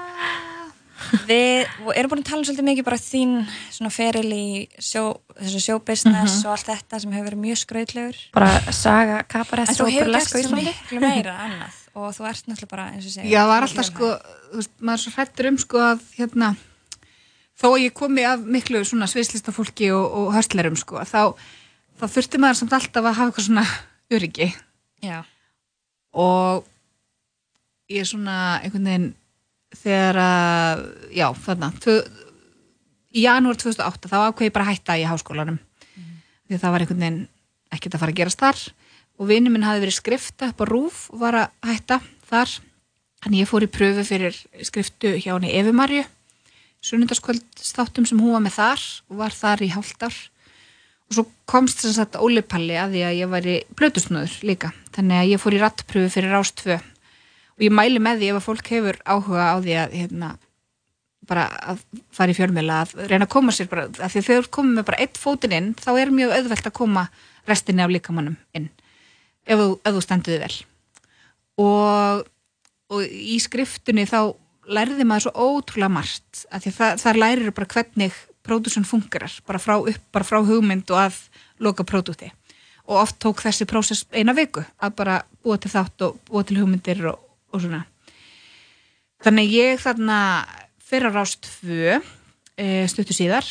Við 1.28 1.68
erum 1.94 2.10
búin 2.10 2.20
að 2.20 2.26
tala 2.28 2.42
um 2.42 2.46
svolítið 2.48 2.66
mikið 2.66 2.84
bara 2.88 2.98
þín 3.00 3.34
svona 3.72 3.90
feril 3.94 4.28
í 4.34 4.46
sjó, 4.82 5.04
þessu 5.38 5.60
sjóbusiness 5.64 6.40
og 6.42 6.52
allt 6.52 6.68
þetta 6.68 7.00
sem 7.00 7.14
hefur 7.14 7.28
verið 7.30 7.42
mjög 7.44 7.60
skrautlegur. 7.62 8.18
Bara 8.34 8.74
saga 8.76 9.20
kabarett 9.30 9.72
En 9.72 9.78
þú 9.78 9.86
og 9.86 9.92
hefur 9.94 10.10
gert 10.10 10.10
burlesk 10.10 10.28
á 10.28 10.34
svo 10.34 10.42
Íslandi. 10.42 10.66
miklu 10.66 11.02
meira 11.04 11.36
annað 11.46 11.78
og 11.94 12.14
þú 12.16 12.26
ert 12.28 12.48
náttúrulega 12.48 12.70
bara 12.72 12.86
eins 12.92 13.06
og 13.06 13.14
segja. 13.14 13.30
Já, 13.30 13.40
það 13.42 13.52
var 13.52 13.66
alltaf 13.66 13.88
sko, 13.88 14.08
þú 14.50 14.60
veist, 14.60 14.72
maður 14.80 14.98
er 14.98 15.02
svo 15.04 15.12
hrættur 15.16 15.50
um 15.50 15.58
sko 15.62 15.82
að 15.84 16.02
hérna, 16.16 16.50
þó 17.58 17.66
að 17.70 17.84
ég 17.84 17.96
komi 17.96 18.24
af 18.28 18.48
miklu 18.56 18.82
svona 18.86 19.08
sviðslista 19.10 19.54
fólki 19.54 19.90
og, 19.94 20.06
og 20.20 20.32
höstlerum 20.36 20.78
sko, 20.78 21.02
þá, 21.08 21.22
þá 22.00 22.04
þurfti 22.16 22.42
maður 22.42 22.60
samt 22.62 22.76
alltaf 22.78 23.04
að 23.04 23.18
hafa 23.20 23.30
eitthvað 23.30 23.48
svona 23.48 23.66
öryggi. 24.18 24.50
Já, 25.04 25.18
og 26.18 26.66
ég 27.92 28.02
er 28.02 28.08
svona 28.08 28.38
einhvern 28.62 28.90
veginn 28.90 29.08
þegar 29.78 30.20
að, 30.22 30.84
já, 31.14 31.26
þarna, 31.44 31.72
í 33.12 33.24
janúar 33.24 33.58
2008 33.60 34.10
þá 34.10 34.18
ákveði 34.28 34.48
ég 34.48 34.54
bara 34.56 34.68
að 34.68 34.74
hætta 34.74 34.98
í 35.00 35.08
háskólanum. 35.08 35.58
Því 36.48 36.56
að 36.56 36.62
það 36.62 36.74
var 36.74 36.84
einhvern 36.84 37.02
veginn 37.04 37.24
ekkert 37.76 37.96
að 37.96 38.02
fara 38.02 38.14
að 38.14 38.20
gerast 38.22 38.40
þar 38.40 38.60
og 39.18 39.28
vinnu 39.28 39.50
minn 39.50 39.66
hafi 39.66 39.82
verið 39.82 39.98
skrifta 39.98 40.52
upp 40.52 40.62
á 40.62 40.66
rúf 40.70 41.06
og 41.12 41.22
var 41.24 41.40
að 41.42 41.72
hætta 41.72 42.00
þar. 42.30 42.54
Þannig 43.24 43.42
ég 43.42 43.50
fór 43.50 43.66
í 43.66 43.72
pröfu 43.74 44.06
fyrir 44.06 44.36
skriftu 44.62 45.16
hjá 45.18 45.32
henni 45.34 45.50
Efi 45.58 45.74
Marju 45.74 46.04
sunnundaskvöldstáttum 46.84 48.06
sem 48.06 48.20
hún 48.20 48.36
var 48.36 48.44
með 48.44 48.58
þar 48.58 48.84
og 49.10 49.22
var 49.22 49.34
þar 49.34 49.64
í 49.66 49.70
ár. 49.74 50.18
Og 51.08 51.16
svo 51.16 51.24
komst 51.48 51.80
sem 51.82 51.94
sagt 51.96 52.18
Óli 52.20 52.42
Palli 52.44 52.76
að 52.76 52.94
því 52.94 53.04
að 53.06 53.18
ég 53.18 53.30
væri 53.32 53.54
blötusnöður 53.78 54.34
líka. 54.44 54.72
Þannig 54.94 55.22
að 55.22 55.30
ég 55.32 55.42
fór 55.42 55.56
í 55.56 55.62
rattpröfu 55.62 56.12
fyrir 56.12 56.34
Rás 56.36 56.52
2 56.60 56.76
og 56.76 57.64
ég 57.64 57.74
mæli 57.74 58.02
með 58.02 58.20
því 58.20 58.28
ef 58.30 58.38
að 58.38 58.44
fólk 58.44 58.68
hefur 58.70 59.00
áhuga 59.08 59.46
á 59.50 59.56
því 59.58 59.78
að 59.82 59.96
hérna, 59.98 60.28
bara 61.28 61.46
að 61.72 61.80
fara 62.14 62.30
í 62.30 62.36
fjölmjöla 62.36 62.76
að 62.84 62.92
reyna 63.08 63.26
að 63.26 63.32
koma 63.32 63.54
sér 63.56 63.70
bara, 63.72 63.88
af 63.88 64.12
því 64.12 64.20
að 64.20 64.28
þegar 64.28 64.50
komið 64.54 64.76
með 64.76 64.86
bara 64.90 65.00
eitt 65.02 65.18
fótinn 65.18 65.56
inn 65.56 65.72
þá 65.80 65.90
er 65.96 66.12
mjög 66.14 66.34
auðvelt 66.36 66.68
að 66.70 66.76
koma 66.78 67.08
restinni 67.48 67.82
af 67.84 67.92
líkamannum 67.92 68.36
inn 68.56 68.68
ef 69.48 69.62
ef 69.64 69.94
þú 69.96 70.02
stenduði 70.04 70.40
vel. 70.44 70.56
Og, 71.64 72.26
og 72.94 73.04
í 73.08 73.38
skriftunni 73.42 74.06
þá 74.08 74.20
lærði 74.68 75.06
maður 75.08 75.28
svo 75.28 75.48
ótrúlega 75.48 75.92
margt 75.92 76.44
af 76.52 76.62
því 76.62 76.72
að 76.72 76.78
það, 76.78 76.98
þar 77.02 77.20
lærir 77.22 77.54
bara 77.56 77.72
hvernig 77.74 78.18
pródúsun 78.48 78.86
fungerar, 78.88 79.32
bara 79.48 79.60
frá 79.60 79.76
upp, 79.78 80.04
bara 80.12 80.26
frá 80.26 80.38
hugmynd 80.44 80.90
og 80.92 81.00
að 81.08 81.22
loka 81.64 81.86
pródúti 81.88 82.30
og 82.88 83.02
oft 83.02 83.18
tók 83.20 83.42
þessi 83.44 83.66
prósess 83.68 84.06
eina 84.16 84.32
viku 84.36 84.62
að 84.80 84.94
bara 84.96 85.18
búa 85.44 85.58
til 85.60 85.70
þátt 85.72 86.04
og 86.06 86.20
búa 86.28 86.44
til 86.46 86.56
hugmyndir 86.60 87.02
og, 87.10 87.18
og 87.52 87.62
svona. 87.62 87.82
Þannig 89.24 89.52
ég 89.52 89.82
þarna 89.82 90.18
fyrir 90.88 91.12
á 91.12 91.16
rást 91.18 91.42
tvö 91.44 91.98
e, 92.56 92.86
stuttu 92.88 93.16
síðar 93.16 93.44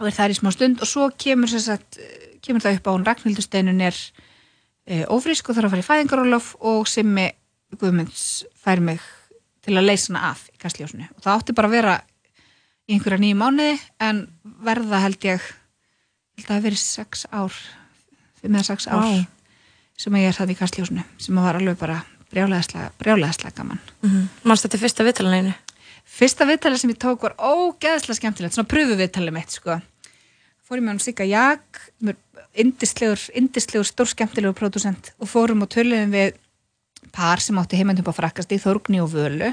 og 0.00 0.08
er 0.08 0.16
þar 0.16 0.32
í 0.32 0.38
smá 0.38 0.52
stund 0.54 0.80
og 0.80 0.88
svo 0.88 1.10
kemur, 1.18 1.52
sagt, 1.52 2.00
kemur 2.44 2.64
það 2.64 2.78
upp 2.78 2.88
á 2.88 2.94
hún 2.94 3.06
Ragnhildusteinun 3.08 3.84
er 3.84 3.98
e, 4.86 5.04
ófrísk 5.10 5.50
og 5.50 5.58
þarf 5.58 5.68
að 5.68 5.74
fara 5.74 5.84
í 5.84 5.88
fæðingarólof 5.90 6.54
og 6.60 6.88
Simmi 6.90 7.28
Guðmunds 7.76 8.46
fær 8.62 8.82
mig 8.84 9.02
til 9.66 9.76
að 9.76 9.88
leysa 9.88 10.12
hana 10.12 10.32
af 10.32 10.46
í 10.52 10.58
kastljósinu 10.62 11.08
og 11.10 11.22
það 11.24 11.32
átti 11.34 11.56
bara 11.58 11.70
að 11.70 11.76
vera 11.76 11.94
í 12.86 12.96
einhverja 12.96 13.22
nýju 13.22 13.38
mánuði 13.40 13.78
en 14.06 14.26
verða 14.66 15.02
held 15.02 15.26
ég 15.26 15.42
held 15.42 16.46
að 16.46 16.52
það 16.52 16.66
verið 16.68 16.82
sex 16.82 17.26
ár 17.32 17.62
fimm 18.40 18.54
eða 18.54 18.68
sex 18.70 18.86
ár 18.86 19.02
Vá. 19.02 19.24
sem 19.98 20.20
ég 20.20 20.30
er 20.30 20.38
það 20.38 20.54
í 20.54 20.58
kastljósinu 20.60 21.06
sem 21.18 21.42
var 21.42 21.58
alveg 21.58 21.78
bara 21.80 22.02
brjálæðislega 22.32 23.56
gaman 23.56 23.80
Manstu 24.46 24.68
þetta 24.68 24.82
fyrsta 24.82 25.06
viðtalaneginu? 25.06 25.54
Fyrsta 26.06 26.46
viðtalið 26.46 26.80
sem 26.80 26.92
ég 26.92 26.98
tók 27.02 27.24
var 27.26 27.34
ógeðslega 27.36 28.20
skemmtilegt, 28.20 28.54
svona 28.54 28.70
pröfu 28.70 28.94
viðtalið 28.96 29.34
mitt 29.34 29.50
sko. 29.50 29.80
Fór 30.66 30.80
ég 30.80 30.82
með 30.82 30.96
hann 30.96 31.02
Sigga 31.04 31.26
Jak 31.28 31.78
indislegur, 32.58 33.20
indislegur 33.38 33.86
stór 33.86 34.08
skemmtilegur 34.10 34.56
pródusent 34.56 35.12
og 35.20 35.30
fórum 35.30 35.62
og 35.62 35.70
töluðum 35.70 36.14
við 36.14 36.40
par 37.14 37.42
sem 37.42 37.58
átti 37.60 37.78
heimendum 37.78 38.08
á 38.10 38.14
frakast 38.16 38.50
í 38.50 38.58
Þórgni 38.58 38.98
og 39.04 39.12
Völu. 39.12 39.52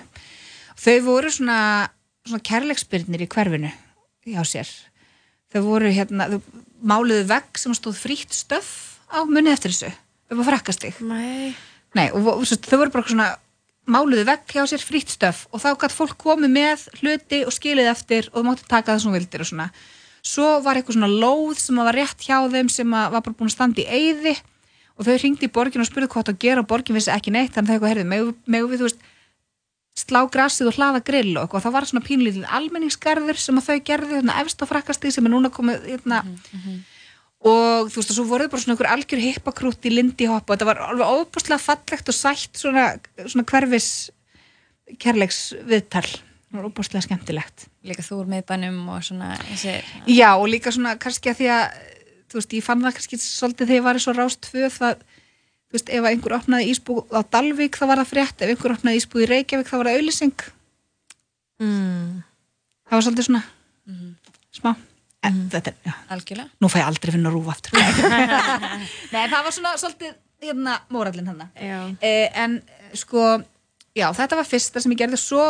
Þau 0.80 0.95
voru 1.05 1.30
svona, 1.32 1.59
svona 2.26 2.43
kærleiksbyrnir 2.49 3.26
í 3.26 3.30
hverfinu 3.30 3.70
hjá 4.26 4.41
sér. 4.47 4.74
Þau 5.53 5.61
voru 5.68 5.93
hérna, 5.93 6.32
þau 6.32 6.41
máluðu 6.82 7.28
vegg 7.30 7.61
sem 7.61 7.78
stóð 7.78 8.01
frítt 8.01 8.34
stöff 8.34 8.97
á 9.14 9.22
munið 9.22 9.53
eftir 9.53 9.76
þessu 9.76 9.93
upp 10.34 10.41
á 10.41 10.45
frakastig 10.49 10.97
Nei. 11.05 11.53
Nei, 11.93 12.07
og 12.09 12.26
þau 12.26 12.80
voru 12.80 12.89
bara 12.89 13.05
svona 13.05 13.32
máluðu 13.86 14.26
vekk 14.32 14.55
hjá 14.55 14.64
sér 14.72 14.82
frítt 14.82 15.14
stöf 15.14 15.45
og 15.53 15.61
þá 15.61 15.76
gætt 15.84 15.93
fólk 15.93 16.18
komið 16.24 16.55
með 16.55 16.88
hluti 17.03 17.43
og 17.45 17.53
skilið 17.53 17.91
eftir 17.91 18.32
og 18.32 18.39
þú 18.39 18.47
mátti 18.47 18.66
taka 18.66 18.95
það 18.95 19.03
sem 19.03 19.11
þú 19.11 19.20
vildir 19.20 19.43
og 19.43 19.51
svona. 19.51 19.68
Svo 20.24 20.47
var 20.63 20.80
eitthvað 20.80 20.97
svona 20.97 21.11
lóð 21.11 21.57
sem 21.59 21.80
var 21.84 21.97
rétt 21.97 22.24
hjá 22.24 22.38
þeim 22.51 22.69
sem 22.71 22.93
var 22.95 23.11
bara 23.19 23.36
búin 23.36 23.49
að 23.51 23.57
standa 23.57 23.84
í 23.84 23.88
eyði 23.91 24.38
og 24.93 25.07
þau 25.07 25.17
ringdi 25.19 25.49
í 25.49 25.51
borgin 25.53 25.84
og 25.84 25.89
spurði 25.89 26.11
hvað 26.13 26.30
það 26.30 26.36
að 26.36 26.43
gera 26.45 26.63
og 26.63 26.69
borgin 26.69 26.95
vissi 26.95 27.11
ekki 27.11 27.34
neitt 27.34 27.57
þannig 27.57 27.82
að 27.82 27.97
þau 27.99 28.07
megum 28.13 28.38
megu 28.55 28.69
við, 28.71 28.86
veist, 28.86 29.03
slá 29.97 30.24
grasið 30.32 30.71
og 30.71 30.78
hlaða 30.78 31.03
grill 31.05 31.36
og 31.36 31.43
eitthvað. 31.43 31.65
það 31.65 31.76
var 31.76 31.88
svona 31.89 32.05
pínlítið 32.07 32.49
almenningsgarður 32.59 33.39
sem 33.41 33.61
þau 33.67 33.78
gerði 33.86 34.17
hérna 34.17 34.39
efst 34.41 34.63
á 34.63 34.65
frakkasti 34.69 35.11
sem 35.13 35.28
er 35.28 35.34
núna 35.34 35.51
komið 35.53 35.86
hérna, 35.91 36.24
og 37.43 37.91
þú 37.91 37.99
veist 37.99 38.13
og 38.13 38.17
svo 38.17 38.26
voruð 38.30 38.51
bara 38.53 38.63
svona 38.63 38.78
einhver 38.78 38.91
algjör 38.93 39.24
hippakrút 39.28 39.86
í 39.86 39.93
lindi 39.93 40.30
hopp 40.30 40.47
og 40.47 40.55
þetta 40.55 40.69
var 40.71 40.84
alveg 40.88 41.13
óbúslega 41.19 41.61
fallegt 41.61 42.09
og 42.09 42.17
sætt 42.17 42.57
svona, 42.57 42.93
svona 43.26 43.45
hverfis 43.49 43.89
kærleiks 45.03 45.41
viðtal 45.67 46.07
það 46.54 46.60
var 46.62 46.70
óbúslega 46.70 47.01
skemmtilegt. 47.08 47.66
Líka 47.89 48.06
þú 48.06 48.20
úr 48.22 48.30
miðbænum 48.30 48.78
og 48.93 49.01
svona 49.04 49.34
þessi, 49.49 49.74
já 50.14 50.30
og 50.38 50.45
líka 50.54 50.72
svona 50.72 50.93
kannski 51.01 51.34
að 51.34 51.39
því 51.41 51.49
að 51.58 51.80
þú 52.30 52.39
veist 52.39 52.54
ég 52.58 52.66
fann 52.66 52.86
það 52.86 52.95
kannski 52.99 53.20
svolítið 53.24 53.68
þegar 53.72 53.80
ég 53.82 53.86
var 53.89 53.97
í 53.99 54.04
svo 54.06 54.14
rást 54.18 54.41
tvö 54.45 54.70
það 54.74 55.01
þú 55.04 55.78
veist 55.80 55.89
ef 55.97 56.08
einhver 56.12 56.36
opnaði 56.38 56.70
ísbú 56.70 56.99
á 57.10 57.20
Dalvík 57.34 57.78
þá 57.80 57.86
var 57.89 58.01
það 58.04 58.12
frétt, 58.14 58.41
ef 58.45 58.54
einhver 58.54 58.76
opnaði 58.78 59.01
ísbú 59.01 59.24
í 59.24 59.30
Reykjavík 59.32 59.70
þá 59.72 59.76
var 59.82 59.89
það 59.89 59.97
auðlýsing 59.99 60.45
Mm. 61.64 62.24
það 62.89 62.95
var 62.97 63.04
svolítið 63.06 63.28
svona 63.28 63.43
smá. 64.54 64.72
En 65.24 65.38
þetta 65.54 65.72
er, 65.72 65.76
já, 65.86 65.93
algjörlega. 66.12 66.49
nú 66.60 66.68
fæ 66.68 66.78
ég 66.82 66.88
aldrei 66.89 67.14
finna 67.14 67.30
rúf 67.32 67.47
aftur. 67.54 67.78
Nei, 69.14 69.22
það 69.32 69.43
var 69.45 69.54
svona 69.56 69.72
svolítið 69.80 70.16
hérna 70.43 70.74
mórallin 70.91 71.30
hann 71.32 71.45
eh, 71.56 72.28
en 72.36 72.58
sko 72.97 73.22
já, 73.95 74.10
þetta 74.18 74.36
var 74.41 74.49
fyrsta 74.49 74.82
sem 74.84 74.91
ég 74.91 74.99
gerði. 75.06 75.22
Svo, 75.22 75.45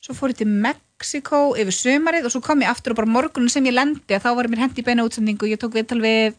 svo 0.00 0.16
fór 0.16 0.32
ég 0.32 0.40
til 0.40 0.48
Mexiko 0.48 1.40
yfir 1.60 1.76
sumarið 1.76 2.28
og 2.28 2.34
svo 2.34 2.40
kom 2.44 2.62
ég 2.64 2.70
aftur 2.72 2.94
og 2.94 3.00
bara 3.02 3.10
morgunin 3.10 3.52
sem 3.52 3.64
ég 3.68 3.74
lendi 3.76 4.16
að 4.16 4.24
þá 4.26 4.30
var 4.38 4.48
mér 4.52 4.62
hendi 4.66 4.82
í 4.82 4.86
beina 4.86 5.04
útsendingu 5.06 5.46
og 5.46 5.52
ég 5.54 5.60
tók 5.60 5.76
viðtal 5.76 6.00
við 6.04 6.36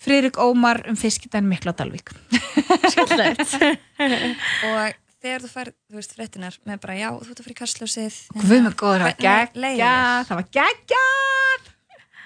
Friðrik 0.00 0.38
Ómar 0.40 0.78
um 0.88 0.96
fiskidæn 0.96 1.44
mikla 1.48 1.74
á 1.76 1.78
Dalvík 1.80 2.08
Skemmtilegt. 2.88 3.40
Og 4.70 4.94
þegar 5.20 5.42
þú 5.44 5.50
fær, 5.52 5.68
þú 5.92 5.98
veist, 5.98 6.14
fréttinar 6.16 6.54
með 6.64 6.78
bara, 6.80 6.94
já, 6.96 7.08
þú 7.20 7.26
ert 7.34 7.40
að 7.42 7.44
fara 7.44 7.52
í 7.52 7.58
kastljósið. 7.58 8.16
Guð 8.40 8.54
með 8.64 8.76
góður, 8.80 9.02
það 9.04 9.26
var 9.26 9.50
þér? 9.66 10.24
það 10.30 10.38
var 10.40 10.46
geggjað 10.56 11.66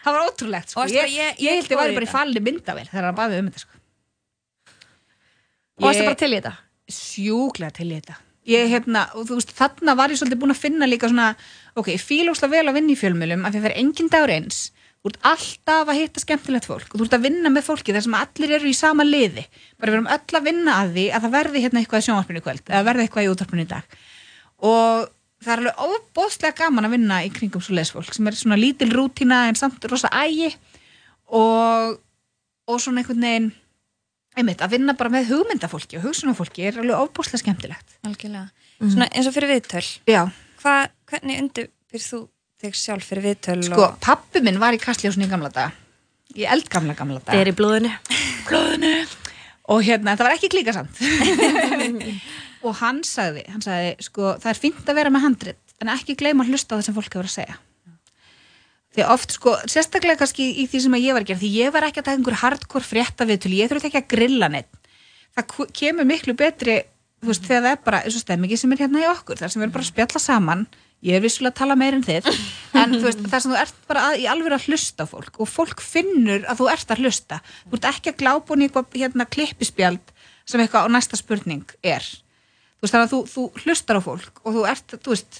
það 0.05 0.15
var 0.19 0.29
ótrúlegt 0.29 0.71
sko. 0.75 0.85
Ég, 0.87 0.95
ég, 0.95 1.17
ég- 1.19 1.41
ég 1.43 1.49
ég 1.49 1.59
held 1.59 1.67
ég 1.67 1.75
fór 1.75 1.83
væri 1.83 1.95
í 1.95 1.99
bara 1.99 2.07
í 2.07 2.13
falli 2.15 2.45
myndavél 2.47 2.87
þegar 2.93 3.09
hann 3.09 3.19
baði 3.19 3.41
um 3.43 3.49
þetta 3.51 3.65
sko. 3.65 3.81
Og 5.75 5.89
varstu 5.89 6.05
Ég- 6.05 6.09
bara 6.13 6.21
til 6.23 6.31
í 6.31 6.39
þetta? 6.39 6.55
sjúklega 6.95 7.73
til 7.81 7.89
í 7.91 7.99
þetta 7.99 8.17
ég, 8.49 8.71
hérna, 8.73 9.09
og 9.17 9.29
þú 9.29 9.39
veist, 9.39 9.53
þarna 9.57 9.97
var 9.99 10.13
ég 10.13 10.21
svolítið 10.21 10.41
búin 10.43 10.55
að 10.55 10.63
finna 10.63 10.89
líka 10.89 11.11
svona, 11.11 11.33
ok, 11.75 11.93
ég 11.95 12.03
fíl 12.03 12.31
óslega 12.33 12.59
vel 12.59 12.71
að 12.71 12.79
vinna 12.79 12.95
í 12.95 12.99
fjölmjölum, 13.01 13.45
af 13.45 13.55
því 13.55 13.61
að 13.61 13.67
það 13.67 13.71
er 13.71 13.79
engin 13.83 14.11
dagur 14.13 14.35
eins. 14.35 14.61
Þú 15.05 15.11
ert 15.11 15.27
alltaf 15.29 15.91
að 15.93 15.99
hitta 16.01 16.21
skemmtilegt 16.23 16.67
fólk 16.69 16.95
og 16.95 17.01
þú 17.01 17.05
ert 17.05 17.17
að 17.19 17.25
vinna 17.27 17.51
með 17.53 17.67
fólki 17.67 17.93
þar 17.93 18.05
sem 18.07 18.15
allir 18.17 18.55
eru 18.57 18.71
í 18.71 18.77
sama 18.77 19.05
liði, 19.05 19.43
bara 19.77 19.93
við 19.93 19.99
erum 19.99 20.13
öll 20.15 20.39
að 20.39 20.47
vinna 20.47 20.77
að 20.81 20.95
því 20.95 21.05
að 21.11 21.27
það 21.27 21.35
verði 21.35 21.63
hérna 21.65 21.83
eitthvað 21.83 22.01
í 22.01 22.07
sjónvarpinu 22.07 22.43
kvöld 22.47 22.71
eða 22.71 22.87
verði 22.87 23.05
eitthvað 23.05 23.27
í 23.27 23.29
útvarpinu 23.35 23.67
í 23.67 23.69
dag. 23.75 23.99
Og 24.65 25.11
það 25.45 25.53
er 25.53 25.63
alveg 25.75 25.83
óbóðslega 25.85 26.57
gaman 26.63 26.89
að 26.89 26.95
vinna 26.97 27.19
í 27.27 27.29
kringum 27.35 27.65
svo 27.67 27.77
lesfólk 27.77 28.17
sem 28.17 28.31
er 28.31 28.39
svona 28.39 28.57
lítil 28.57 28.89
rútína 28.95 29.43
en 29.51 29.61
samt 29.61 29.85
rosa 29.93 30.09
ægi 30.09 30.55
og, 31.29 32.01
og 32.65 32.81
svona 32.81 33.03
einhvern 33.03 33.29
veginn 33.29 33.53
einmitt, 34.39 34.63
að 34.65 34.77
vinna 34.77 34.95
bara 34.99 35.13
með 35.15 35.31
hugmyndafólki 35.33 35.99
og 35.99 36.07
hugsunafólki 36.09 36.67
er 36.69 36.81
alveg 36.83 37.07
óbúslega 37.07 37.43
skemmtilegt. 37.43 37.97
Algjörlega. 38.07 38.49
Svona 38.83 39.09
eins 39.11 39.29
og 39.31 39.37
fyrir 39.37 39.53
viðtöl. 39.55 39.85
já, 40.11 40.23
Hva, 40.63 40.75
hvernig 41.11 41.43
undirbyrð 41.43 42.07
þú 42.09 42.21
þig 42.65 42.79
sjálf 42.81 43.11
fyrir 43.11 43.27
viðtöl 43.29 43.59
sko, 43.67 43.83
og... 43.87 43.99
pappi 44.03 44.43
minn 44.45 44.61
var 44.63 44.77
í 44.77 44.81
kastljósunni 44.83 45.29
í 45.29 45.31
gamla 45.31 45.53
daga. 45.55 45.75
Í 46.35 46.47
eldgamla 46.51 46.97
gamla 46.99 47.21
Það 47.23 47.41
er 47.41 47.51
daga 47.51 47.53
í 47.53 47.59
blóðinu. 47.59 48.95
og 49.75 49.85
hérna, 49.85 50.17
það 50.17 50.27
var 50.27 50.39
ekki 50.39 50.51
klíkasamt. 50.53 50.99
Og 52.65 52.73
hann 52.81 53.03
sagði, 53.05 53.43
hann 53.53 53.61
sagði 53.61 53.91
sko, 54.07 54.31
það 54.41 54.51
er 54.55 54.61
fínt 54.63 54.89
að 54.89 54.97
vera 54.97 55.11
með 55.13 55.27
handrit 55.27 55.75
en 55.85 55.91
ekki 55.93 56.17
gleyma 56.17 56.47
að 56.47 56.55
hlusta 56.55 56.73
á 56.73 56.77
það 56.79 56.87
sem 56.87 56.97
fólk 56.97 57.17
hefur 57.17 57.29
að 57.29 57.35
segja 57.35 57.57
því 58.95 59.07
oft 59.11 59.35
sko 59.35 59.57
sérstaklega 59.67 60.21
kannski 60.23 60.49
í 60.63 60.67
því 60.71 60.81
sem 60.85 60.97
að 60.97 61.07
ég 61.07 61.17
var 61.17 61.25
að 61.25 61.31
gera 61.33 61.43
því 61.43 61.53
ég 61.59 61.75
var 61.75 61.87
ekki 61.89 62.03
að 62.03 62.09
taka 62.09 62.19
einhver 62.19 62.41
hardcore 62.43 62.87
frétta 62.87 63.27
við 63.29 63.49
ég 63.55 63.71
þurfti 63.71 63.91
ekki 63.91 64.03
að 64.03 64.11
grilla 64.15 64.51
neitt 64.53 64.83
það 65.35 65.73
kemur 65.75 66.07
miklu 66.07 66.37
betri 66.39 66.83
þú 67.25 67.33
veist, 67.33 67.47
þegar 67.49 67.63
það 67.65 67.71
er 67.75 67.85
bara 67.85 68.01
eins 68.05 68.17
og 68.19 68.23
stemmingi 68.25 68.59
sem 68.61 68.75
er 68.75 68.83
hérna 68.85 69.03
í 69.03 69.07
okkur 69.11 69.41
þar 69.41 69.53
sem 69.53 69.61
við 69.61 69.67
erum 69.67 69.77
bara 69.77 69.85
að 69.87 69.93
spjalla 69.93 70.21
saman. 70.23 70.67
Ég 71.05 71.19
er 71.19 71.25
vissulega 71.25 71.53
að 71.53 71.59
tala 71.61 71.77
meir 71.77 71.97
en 71.97 72.05
þið 72.05 72.29
en 72.81 72.95
þú 72.95 73.05
veist, 73.05 73.23
það 73.29 73.45
sem 73.45 73.55
þú 73.55 73.59
ert 73.61 73.79
bara 73.91 74.05
að, 74.09 74.19
í 74.23 74.27
alveg 74.31 74.57
að 74.57 74.69
hlusta 74.71 75.07
fólk 75.09 75.41
og 75.41 75.51
fólk 75.51 75.85
finnur 75.85 76.43
að 76.49 76.61
þú 76.61 76.69
ert 76.73 76.95
að 76.95 77.03
hlusta. 77.05 77.41
Þú 77.65 77.79
ert 77.79 77.89
ekki 77.91 78.13
að 78.13 78.21
glápa 78.23 78.59
eitthvað 78.59 78.99
hérna, 79.01 79.29
klippispjald 79.37 80.15
sem 80.45 80.63
eitthvað 80.65 80.89
á 80.89 80.95
næsta 80.95 81.21
spurning 81.21 81.67
er. 81.85 82.05
Þú 82.79 82.89
veist, 85.13 85.35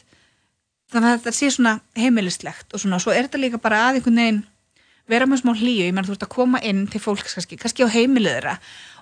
þannig 0.95 1.11
að 1.11 1.21
þetta 1.21 1.37
sé 1.37 1.51
svona 1.53 1.77
heimilislegt 1.99 2.75
og 2.75 2.83
svona, 2.83 3.01
svo 3.03 3.15
er 3.15 3.27
þetta 3.27 3.43
líka 3.43 3.61
bara 3.63 3.89
að 3.89 4.01
einhvern 4.01 4.21
veginn 4.23 4.43
vera 5.11 5.29
með 5.29 5.43
smá 5.43 5.53
hlýju, 5.53 5.85
ég 5.85 5.93
menn 5.93 6.07
þú 6.07 6.15
ert 6.15 6.25
að 6.25 6.33
koma 6.33 6.61
inn 6.65 6.87
til 6.89 7.01
fólks 7.03 7.37
kannski, 7.37 7.59
kannski 7.61 7.85
á 7.85 7.93
heimilið 7.93 8.39
þeirra. 8.39 8.55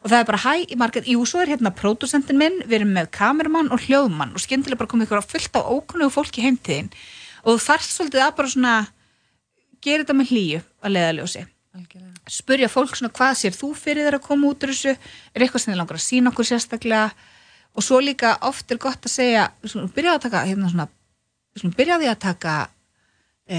Og 0.02 0.10
það 0.10 0.18
er 0.18 0.28
bara 0.32 0.40
hæ, 0.42 0.54
í 0.66 0.78
margir, 0.80 1.06
jú, 1.06 1.22
svo 1.30 1.44
er 1.44 1.52
hérna 1.52 1.70
pródusentin 1.78 2.40
minn, 2.40 2.58
við 2.66 2.80
erum 2.80 2.90
með 2.96 3.12
kameramann 3.14 3.70
og 3.70 3.86
hljóðmann 3.86 4.34
og 4.34 4.42
skyndilega 4.42 4.82
bara 4.82 4.90
komið 4.90 5.06
ykkur 5.06 5.22
á 5.22 5.30
fullt 5.30 5.54
á 5.54 5.62
ókunnugu 5.62 6.16
fólki 6.16 6.42
heimtíðin. 6.42 6.90
Og 7.46 7.62
þarft 7.62 7.94
svolítið 7.94 8.26
að 8.26 8.36
bara 8.40 8.54
svona 8.56 8.76
gera 9.78 10.02
þetta 10.02 10.18
með 10.18 10.34
hlýju 10.34 10.62
að 10.82 10.96
leiðaljósi 10.98 11.46
spurja 12.28 12.68
fólk 12.68 12.96
svona 12.96 13.12
hvað 13.14 13.36
sér 13.40 13.54
þú 13.56 13.72
fyrir 13.76 14.04
þeirra 14.06 14.18
að 14.20 14.26
koma 14.26 14.50
út 14.52 14.64
úr 14.64 14.72
þessu? 14.72 14.92
Er 15.32 15.44
eitthvað 15.44 15.62
sem 15.64 15.72
þið 15.72 15.78
langar 15.80 15.98
að 15.98 16.04
sína 16.04 16.32
okkur 16.32 16.48
sérstaklega? 16.48 17.06
Og 17.72 17.86
svo 17.86 18.00
líka 18.04 18.34
oft 18.44 18.70
er 18.70 18.80
gott 18.80 19.08
að 19.08 19.14
segja 19.14 19.46
skulum 19.64 19.88
byrja 19.94 20.18
að 20.18 20.24
taka 20.26 20.44
hérna 20.44 20.68
svona, 20.68 20.88
við 21.52 21.62
skulum 21.62 21.76
byrja 21.78 21.98
á 21.98 22.00
því 22.02 22.10
að 22.12 22.22
taka 22.24 22.54
e, 23.46 23.58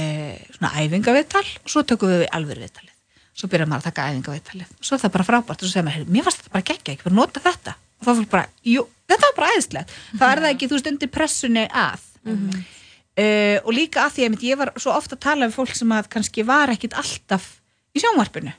svona 0.57 0.73
æfingaviðtal 0.81 1.45
og 1.45 1.71
svo 1.71 1.85
tökum 1.87 2.13
við 2.13 2.27
alveg 2.33 2.65
viðtalið 2.65 2.93
svo 3.33 3.49
byrjar 3.49 3.69
maður 3.69 3.81
að 3.81 3.89
taka 3.89 4.07
æfingaviðtalið. 4.11 4.73
Og 4.77 4.87
svo 4.87 4.95
er 4.95 5.01
það 5.03 5.13
bara 5.15 5.27
frábært 5.27 5.63
og 5.63 5.65
svo 5.65 5.71
segir 5.71 5.85
maður, 5.87 5.97
"Heyrðu, 5.97 6.13
mér 6.13 6.25
fannst 6.27 6.39
þetta 6.41 6.53
bara 6.53 6.67
geggja, 6.69 6.93
ekki 6.93 7.07
bara 7.07 7.15
nota 7.15 7.39
þetta. 7.39 7.73
Og 7.99 8.05
þá 8.05 8.11
fólk 8.17 8.29
bara, 8.29 8.47
jú, 8.63 8.87
þetta 9.09 9.25
var 9.27 9.35
bara 9.37 9.51
æðislegt. 9.53 9.89
Þá 10.19 10.25
er 10.29 10.41
það 10.43 10.51
ekki, 10.53 10.67
þú 10.67 10.75
veist, 10.77 10.91
undir 10.91 11.09
pressunni 11.09 11.65
að. 11.69 11.99
Uh, 13.13 13.57
og 13.65 13.73
líka 13.73 14.05
að 14.05 14.13
því 14.13 14.23
að 14.25 14.43
ég 14.43 14.57
var 14.57 14.73
svo 14.77 14.91
ofta 14.91 15.15
að 15.15 15.21
tala 15.21 15.47
við 15.47 15.53
fólk 15.53 15.75
sem 15.75 15.91
að 15.91 16.09
kannski 16.09 16.43
var 16.45 16.69
ekkit 16.69 16.93
alltaf 16.93 17.61
í 17.93 17.99
sjónvarpinu. 18.01 18.53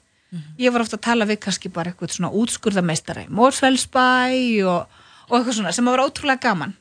Ég 0.59 0.72
var 0.72 0.80
ofta 0.82 0.97
að 0.97 1.07
tala 1.07 1.24
við 1.26 1.41
kannski 1.41 1.70
bara 1.70 1.91
eitthvað 1.91 2.11
svona 2.11 2.30
útskurðameistara 2.35 3.24
í 3.24 3.30
Mórsfellsbæ 3.30 4.64
og, 4.66 4.87
og 5.30 5.35
eitthvað 5.39 5.55
svona 5.55 5.72
sem 5.72 5.85
var 5.85 6.03
ótrúlega 6.03 6.41
gaman 6.43 6.74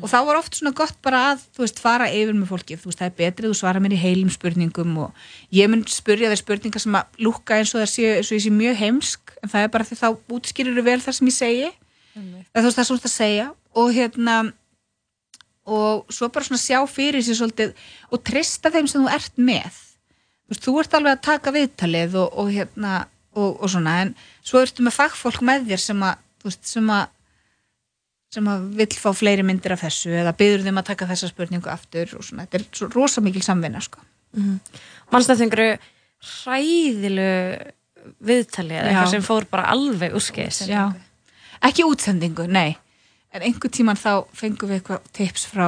og 0.00 0.10
þá 0.10 0.16
var 0.26 0.38
oft 0.40 0.58
svona 0.58 0.74
gott 0.76 0.96
bara 1.04 1.22
að 1.32 1.44
þú 1.54 1.62
veist, 1.62 1.80
fara 1.82 2.08
yfir 2.10 2.34
með 2.34 2.50
fólki, 2.50 2.78
þú 2.80 2.90
veist, 2.90 3.00
það 3.00 3.08
er 3.10 3.16
betrið 3.20 3.52
þú 3.52 3.58
svara 3.60 3.82
mér 3.82 3.94
í 3.94 4.00
heilum 4.00 4.32
spurningum 4.34 4.98
og 5.04 5.26
ég 5.54 5.70
mun 5.70 5.84
spurja 5.90 6.30
þeir 6.32 6.42
spurningar 6.42 6.82
sem 6.82 6.98
að 6.98 7.20
lúkka 7.22 7.60
eins 7.60 7.74
og 7.74 7.82
það 7.84 7.90
sé, 7.92 8.12
eins 8.18 8.30
og 8.30 8.38
ég 8.38 8.44
sé 8.46 8.52
mjög 8.54 8.78
heimsk 8.82 9.34
en 9.42 9.52
það 9.52 9.66
er 9.66 9.72
bara 9.76 9.86
því 9.86 9.98
þá 10.02 10.08
útskýrir 10.36 10.86
vel 10.86 11.00
það 11.04 11.18
sem 11.18 11.30
ég 11.30 11.36
segi. 11.36 11.72
Eða 12.16 12.62
þú 12.62 12.66
veist, 12.66 12.76
það 12.78 12.84
er 12.84 12.88
svona 12.90 13.06
að 13.06 13.14
segja. 13.14 13.48
Og 13.76 13.90
hérna 13.92 14.36
og 15.66 16.14
svo 16.14 16.28
bara 16.30 16.46
svona 16.46 16.62
sjá 16.62 16.78
fyrir 16.88 17.24
sér 17.26 17.38
svolítið 17.40 17.74
og 18.14 18.22
trista 18.26 18.70
þeim 18.72 18.88
sem 18.90 19.02
þú 19.02 19.10
ert 19.12 19.40
með. 19.40 19.82
Þú 20.46 20.54
veist, 20.54 20.64
þú 20.64 20.76
ert 20.80 20.96
alveg 20.96 21.16
að 21.16 21.24
taka 21.26 21.54
viðtalið 21.56 22.16
og, 22.22 22.38
og 22.38 22.52
hérna 22.54 22.92
og, 23.36 23.58
og 23.60 23.70
svona, 23.70 23.98
en 24.04 24.14
svo 24.46 24.62
ertu 24.62 24.86
með 24.86 24.96
fagfólk 24.96 25.42
með 25.44 25.66
þér 25.72 25.82
sem 25.82 26.04
að, 26.06 26.22
þú 26.42 26.52
sem 28.34 28.48
að 28.50 28.64
vill 28.80 28.94
fá 28.98 29.10
fleiri 29.16 29.44
myndir 29.46 29.74
af 29.76 29.84
þessu 29.84 30.12
eða 30.20 30.34
byður 30.36 30.64
þeim 30.66 30.80
að 30.80 30.88
taka 30.90 31.08
þessa 31.10 31.30
spurningu 31.30 31.70
aftur 31.72 32.16
og 32.18 32.24
svona, 32.26 32.46
þetta 32.46 32.58
er 32.58 32.64
svo 32.80 32.88
rosa 32.92 33.22
mikil 33.24 33.44
samvinna 33.44 33.80
sko. 33.84 34.02
Manst 35.12 35.30
þetta 35.30 35.46
einhverju 35.46 35.76
hræðilu 36.26 37.30
viðtali 38.26 38.76
eða 38.76 38.90
eitthvað 38.90 39.12
sem 39.14 39.24
fór 39.26 39.46
bara 39.50 39.70
alveg 39.72 40.14
úrskis 40.16 40.64
Já. 40.68 40.92
ekki 41.64 41.86
útsendingu, 41.86 42.46
nei. 42.50 42.76
En 43.34 43.42
einhver 43.44 43.70
tíman 43.72 43.98
þá 43.98 44.26
fengum 44.36 44.70
við 44.70 44.80
eitthvað 44.80 45.08
tips 45.16 45.46
frá 45.50 45.66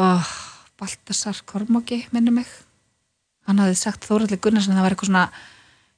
oh, 0.00 0.30
Baltasar 0.80 1.42
Kormáki 1.46 2.04
minni 2.14 2.32
mig. 2.34 2.48
Hann 3.46 3.60
hafði 3.60 3.76
sagt 3.78 4.08
Þóraldi 4.08 4.40
Gunnarsson 4.40 4.72
að 4.72 4.80
það 4.80 4.86
var 4.86 4.96
eitthvað 4.96 5.10
svona, 5.10 5.26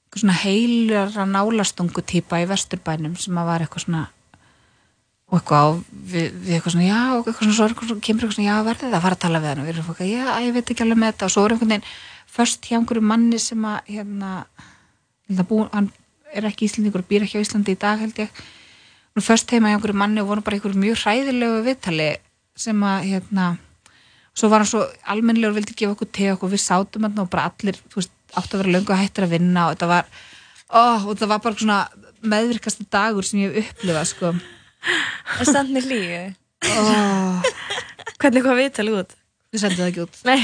eitthvað 0.07 0.25
svona 0.25 0.41
heilara 0.43 1.27
nálastungu 1.31 2.03
típa 2.03 2.43
í 2.43 2.49
vesturbænum 2.51 3.15
sem 3.21 3.39
að 3.39 3.49
var 3.53 3.65
eitthvað 3.65 3.87
svona 3.87 4.05
og 5.27 5.41
eitthvað 5.41 5.79
við, 5.91 6.27
við 6.45 6.53
eitthvað 6.55 6.75
svona 6.77 6.87
já 6.87 7.01
og 7.17 7.27
eitthvað 7.27 7.43
svona, 7.43 7.57
svo 7.57 7.67
eitthvað 7.67 7.89
svona, 7.91 8.05
kemur 8.07 8.21
eitthvað 8.23 8.37
svona 8.37 8.51
já 8.51 8.57
verðið 8.69 8.87
það 8.87 8.99
að 8.99 9.05
fara 9.07 9.17
að 9.17 9.23
tala 9.25 9.41
við 9.43 9.49
hann 9.51 9.61
og 9.63 9.67
við 9.67 9.73
erum 9.73 9.89
eitthvað 9.91 10.11
já 10.13 10.27
ég 10.47 10.53
veit 10.55 10.71
ekki 10.71 10.85
alveg 10.85 11.01
með 11.03 11.11
þetta. 11.13 11.27
Og 11.27 11.33
svo 11.35 11.43
er 11.43 11.55
einhvern 11.55 11.73
veginn 11.73 11.89
först 12.37 12.61
hjá 12.69 12.77
einhverju 12.79 13.03
manni 13.03 13.39
sem 13.43 13.67
að 13.67 13.79
hérna, 13.91 14.31
bú, 15.49 15.57
hann 15.73 15.89
er 16.37 16.47
ekki 16.47 16.69
Íslendingur 16.69 17.03
og 17.03 17.09
býr 17.11 17.23
ekki 17.27 17.41
á 17.41 17.45
Íslandi 17.45 17.75
í 17.75 17.81
dag 17.81 17.97
held 18.03 18.17
ég. 18.23 18.31
Nú 19.17 19.21
först 19.25 19.51
heima 19.51 19.73
hjá 19.73 19.79
einhverju 19.81 19.99
manni 19.99 20.23
og 20.23 20.31
voru 20.31 20.47
bara 20.47 20.61
einhverju 20.61 20.79
mjög 20.79 20.97
hræðilegu 21.03 21.59
viðtali 21.67 22.11
sem 22.57 22.79
að 22.87 22.99
hérna 23.11 23.47
svo 24.37 24.47
var 24.53 24.63
hann 24.63 24.71
svo 24.71 24.85
almennilegur 25.11 25.57
vildi 25.59 25.75
gefa 25.75 25.97
okkur 25.97 26.11
te 26.13 26.27
okkur 26.35 26.53
við 26.53 26.63
sátum 26.63 27.07
hann 27.09 27.19
og 27.19 27.31
bara 27.33 27.49
allir 27.51 27.77
veist, 27.95 28.13
áttu 28.37 28.53
að 28.57 28.63
vera 28.63 28.75
löngu 28.77 28.93
og 34.87 34.97
var, 34.97 35.13
og 35.27 35.37
var 35.37 35.47
Og 35.47 35.53
samt 35.53 35.71
með 35.75 35.91
hlýju. 35.91 36.25
Hvernig 38.17 38.45
hvað 38.47 38.61
viðtali 38.63 38.99
út? 39.03 39.17
við 39.57 39.63
sendum 39.63 39.83
það 39.83 39.91
ekki 39.91 40.05
út 40.05 40.19
Nei, 40.27 40.43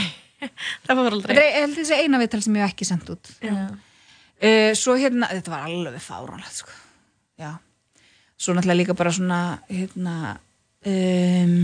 það 0.86 1.00
fór 1.00 1.16
aldrei 1.16 1.34
þetta 1.36 1.60
er 1.62 1.74
þessi 1.76 1.98
eina 2.00 2.20
viðtal 2.22 2.42
sem 2.44 2.56
ég 2.58 2.64
hef 2.64 2.74
ekki 2.74 2.88
sendt 2.88 3.12
út 3.14 3.32
uh, 3.42 4.72
svo 4.78 4.96
hérna, 5.00 5.30
þetta 5.32 5.54
var 5.54 5.68
alveg 5.68 6.02
fáránlegt 6.04 6.62
sko. 6.62 6.74
já 7.40 7.50
svo 8.42 8.56
náttúrulega 8.56 8.80
líka 8.80 8.98
bara 8.98 9.14
svona 9.14 9.40
hérna 9.70 10.16
um, 10.88 11.56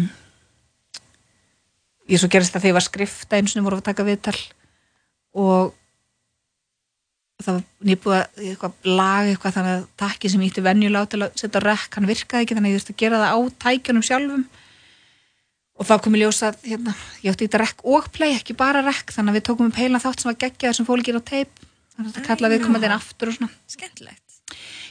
ég 2.09 2.21
svo 2.21 2.31
gerist 2.33 2.55
það 2.55 2.65
þegar 2.65 2.73
ég 2.73 2.79
var 2.79 2.85
að 2.85 2.91
skrifta 2.91 3.39
einu 3.41 3.53
sinni 3.53 3.67
voru 3.67 3.81
að 3.81 3.89
taka 3.91 4.07
viðtal 4.07 4.39
og 5.39 5.75
það 7.39 7.59
var 7.59 7.89
nýbúið 7.89 8.17
að 8.19 8.41
eitthvað 8.49 8.89
lag 8.99 9.29
eitthvað 9.29 9.57
þannig 9.57 9.75
að 9.77 9.85
takki 10.03 10.31
sem 10.33 10.45
ítti 10.47 10.65
venjulega 10.65 11.07
á 11.07 11.11
til 11.13 11.21
að 11.23 11.37
setja 11.39 11.63
rekk, 11.63 11.91
hann 11.95 12.09
virkaði 12.09 12.47
ekki 12.47 12.57
þannig 12.59 12.71
að 12.71 12.75
ég 12.75 12.83
þurfti 12.83 12.95
að 12.97 13.03
gera 13.05 13.21
það 13.23 13.35
á 13.35 13.39
tækjunum 13.65 14.07
sjálfum 14.09 14.45
og 15.79 15.87
þá 15.87 15.95
kom 16.03 16.17
ég 16.19 16.25
ljósa 16.25 16.51
að 16.51 16.65
hérna, 16.67 16.95
ég 17.23 17.35
átti 17.35 17.47
þetta 17.47 17.61
rekk 17.63 17.85
og 17.87 18.09
play, 18.15 18.35
ekki 18.35 18.57
bara 18.59 18.83
rekk 18.83 19.15
þannig 19.15 19.35
að 19.35 19.39
við 19.39 19.47
tókum 19.49 19.71
upp 19.71 19.79
heila 19.79 20.03
þátt 20.03 20.25
sem 20.25 20.33
var 20.33 20.41
geggjaður 20.43 20.81
sem 20.81 20.91
ekki 20.97 21.15
á 21.15 21.23
teip 21.23 21.63
þannig 21.63 22.09
að 22.09 22.09
þetta 22.09 22.27
kallaði 22.27 22.57
við 22.57 22.65
komandi 22.67 22.91
inn 22.91 22.97
aftur 22.97 23.31
og 23.31 23.39
svona 23.39 23.53
Skemmtilegt. 23.71 24.25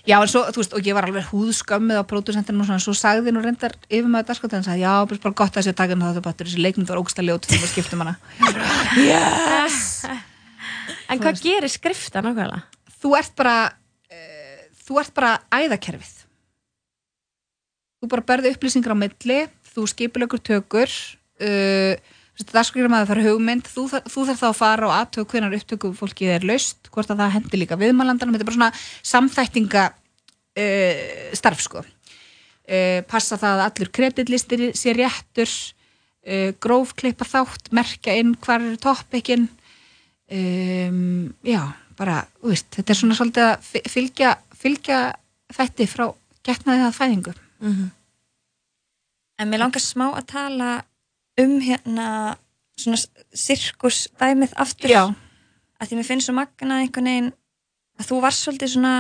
Já, 0.07 0.21
en 0.21 0.29
svo, 0.31 0.45
þú 0.53 0.61
veist, 0.61 0.75
og 0.77 0.87
ég 0.87 0.95
var 0.95 1.07
alveg 1.07 1.25
húðskömmið 1.33 1.99
á 1.99 2.03
pródusentinu 2.07 2.63
og 2.63 2.69
svona, 2.69 2.83
svo 2.83 2.93
sagði 2.95 3.33
nú 3.35 3.41
reyndar 3.43 3.75
yfir 3.89 4.07
maður 4.07 4.29
dagskátt, 4.29 4.55
en 4.55 4.63
sagði, 4.63 4.85
já, 4.85 4.93
bara 5.09 5.35
gott 5.41 5.51
að 5.51 5.59
þessi 5.59 5.75
takin 5.81 6.05
það 6.05 6.21
bara 6.21 6.39
þessi 6.45 6.63
leikmynd 6.63 6.93
var 6.93 7.01
ógsta 7.01 7.25
ljót 7.25 7.49
þegar 7.49 7.65
við 7.65 7.73
skiptum 7.73 8.05
hana. 8.05 8.15
yes! 9.09 10.07
En 11.07 11.21
hvað 11.21 11.41
gerir 11.43 11.71
skrifta 11.71 12.23
nákvæmlega? 12.23 12.63
Þú 12.97 13.13
ert 13.19 13.35
bara, 13.37 13.57
uh, 14.11 14.61
þú 14.85 14.99
ert 15.01 15.13
bara 15.15 15.33
æðakerfið. 15.53 16.13
Þú 17.97 18.11
bara 18.11 18.27
berði 18.27 18.53
upplýsingar 18.53 18.93
á 18.93 18.97
milli, 18.97 19.39
þú 19.73 19.87
skipilegur 19.89 20.41
tökur, 20.43 20.91
uh, 21.41 21.95
dagskriður 22.45 22.91
maður 22.91 23.11
þarf 23.11 23.27
hugmynd, 23.31 23.69
þú, 23.71 23.85
þú 24.05 24.25
þarf 24.29 24.41
þá 24.41 24.47
að 24.49 24.57
fara 24.59 24.87
og 24.87 24.93
aðtöku 24.93 25.33
hvenar 25.33 25.55
upptöku 25.57 25.93
fólkið 25.97 26.33
er 26.35 26.45
laust, 26.45 26.89
hvort 26.93 27.09
að 27.09 27.23
það 27.23 27.33
hendi 27.37 27.61
líka 27.61 27.77
viðmælandanum, 27.79 28.35
þetta 28.35 28.45
er 28.45 28.49
bara 28.51 28.57
svona 28.57 28.71
samþættinga 29.11 29.85
uh, 30.61 31.31
starf 31.37 31.63
sko. 31.65 31.83
Uh, 32.67 33.01
passa 33.09 33.39
það 33.39 33.55
að 33.55 33.65
allur 33.65 33.91
kreditlistir 33.95 34.65
sé 34.77 34.93
réttur, 34.97 35.49
uh, 36.27 36.51
grófklippa 36.61 37.25
þátt, 37.25 37.71
merkja 37.73 38.17
inn 38.21 38.35
hvar 38.43 38.61
eru 38.61 38.77
toppikinn, 38.83 39.47
um, 40.31 41.33
já, 41.43 41.61
bara, 41.97 42.21
veist, 42.43 42.69
þetta 42.75 42.93
er 42.93 42.99
svona 42.99 43.17
svolítið 43.17 43.43
að 43.47 43.69
fylgja, 43.91 44.33
fylgja 44.57 44.99
þætti 45.55 45.87
frá 45.89 46.05
getnaði 46.47 46.83
það 46.85 46.97
fæðingu. 46.97 47.33
En 49.37 49.49
mér 49.51 49.61
langar 49.61 49.83
smá 49.83 50.07
að 50.09 50.27
tala 50.31 50.69
um 51.41 51.59
hérna 51.61 52.37
svona 52.77 52.97
sirkus 53.33 54.07
dæmið 54.19 54.53
aftur. 54.57 54.89
Já. 54.89 55.03
Að 55.77 55.89
því 55.89 55.99
mér 55.99 56.07
finnst 56.07 56.29
svo 56.29 56.33
magnað 56.37 56.81
einhvern 56.83 57.09
veginn 57.11 57.33
að 57.97 58.09
þú 58.09 58.21
var 58.21 58.33
svolítið 58.33 58.73
svona 58.73 58.93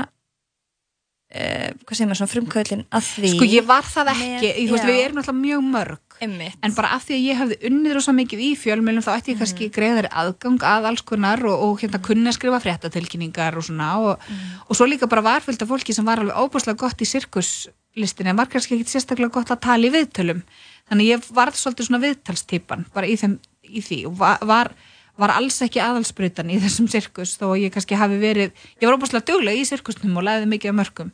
uh, 1.35 1.69
hvað 1.83 1.93
segir 1.93 2.09
maður, 2.09 2.19
svona 2.21 2.33
frumkvöldin 2.33 2.83
að 2.87 3.07
því. 3.11 3.31
Sko 3.35 3.47
ég 3.51 3.67
var 3.67 3.87
það 3.87 4.11
ekki, 4.15 4.49
ég, 4.49 4.59
þú 4.67 4.75
veist, 4.75 4.89
við 4.89 5.01
erum 5.05 5.23
alltaf 5.23 5.39
mjög 5.39 5.65
mörg. 5.75 6.03
Einmitt. 6.17 6.57
en 6.65 6.73
bara 6.73 6.95
af 6.95 7.03
því 7.05 7.13
að 7.13 7.25
ég 7.27 7.37
hefði 7.37 7.57
unnið 7.69 7.93
rosa 7.93 8.13
mikið 8.17 8.39
í 8.41 8.47
fjölmjölum 8.57 9.03
þá 9.05 9.09
ætti 9.13 9.33
ég 9.33 9.41
kannski 9.41 9.67
greiðari 9.73 10.09
aðgang 10.09 10.63
að 10.65 10.87
alls 10.89 11.03
konar 11.05 11.43
og, 11.45 11.61
og 11.61 11.83
hérna 11.83 11.99
kunni 12.01 12.31
að 12.31 12.37
skrifa 12.39 12.61
fréttatilkynningar 12.63 13.57
og 13.59 13.67
svona 13.67 13.89
og, 14.01 14.23
og 14.65 14.79
svo 14.79 14.87
líka 14.89 15.09
bara 15.11 15.25
var 15.27 15.45
fullt 15.45 15.61
af 15.61 15.69
fólki 15.69 15.93
sem 15.93 16.07
var 16.07 16.23
alveg 16.23 16.39
óbúslega 16.41 16.79
gott 16.81 17.03
í 17.05 17.09
sirkuslistinni 17.09 18.33
en 18.33 18.39
var 18.39 18.49
kannski 18.49 18.79
ekki 18.79 18.95
sérstaklega 18.95 19.35
gott 19.37 19.53
að 19.53 19.61
tala 19.67 19.89
í 19.89 19.93
viðtölum. 19.93 20.41
Þannig 20.89 21.11
ég 21.11 21.29
varð 21.37 21.59
svolítið 21.61 21.89
svona 21.91 22.03
viðtalstýpan 22.07 22.87
bara 22.95 23.09
í, 23.09 23.17
þeim, 23.19 23.37
í 23.69 23.85
því 23.85 23.99
og 24.09 24.17
var, 24.23 24.41
var, 24.49 24.73
var 25.17 25.33
alls 25.33 25.57
ekki 25.65 25.81
aðalsbreytan 25.83 26.51
í 26.53 26.59
þessum 26.61 26.89
sirkus 26.91 27.35
þó 27.39 27.51
ég 27.57 27.73
kannski 27.73 27.97
hafi 27.97 28.19
verið 28.21 28.51
ég 28.81 28.85
var 28.85 28.97
óbúslega 28.97 29.25
duglega 29.27 29.61
í 29.61 29.65
sirkusnum 29.67 30.19
og 30.19 30.27
læði 30.27 30.49
mikið 30.51 30.73
af 30.73 30.77
mörgum 30.81 31.11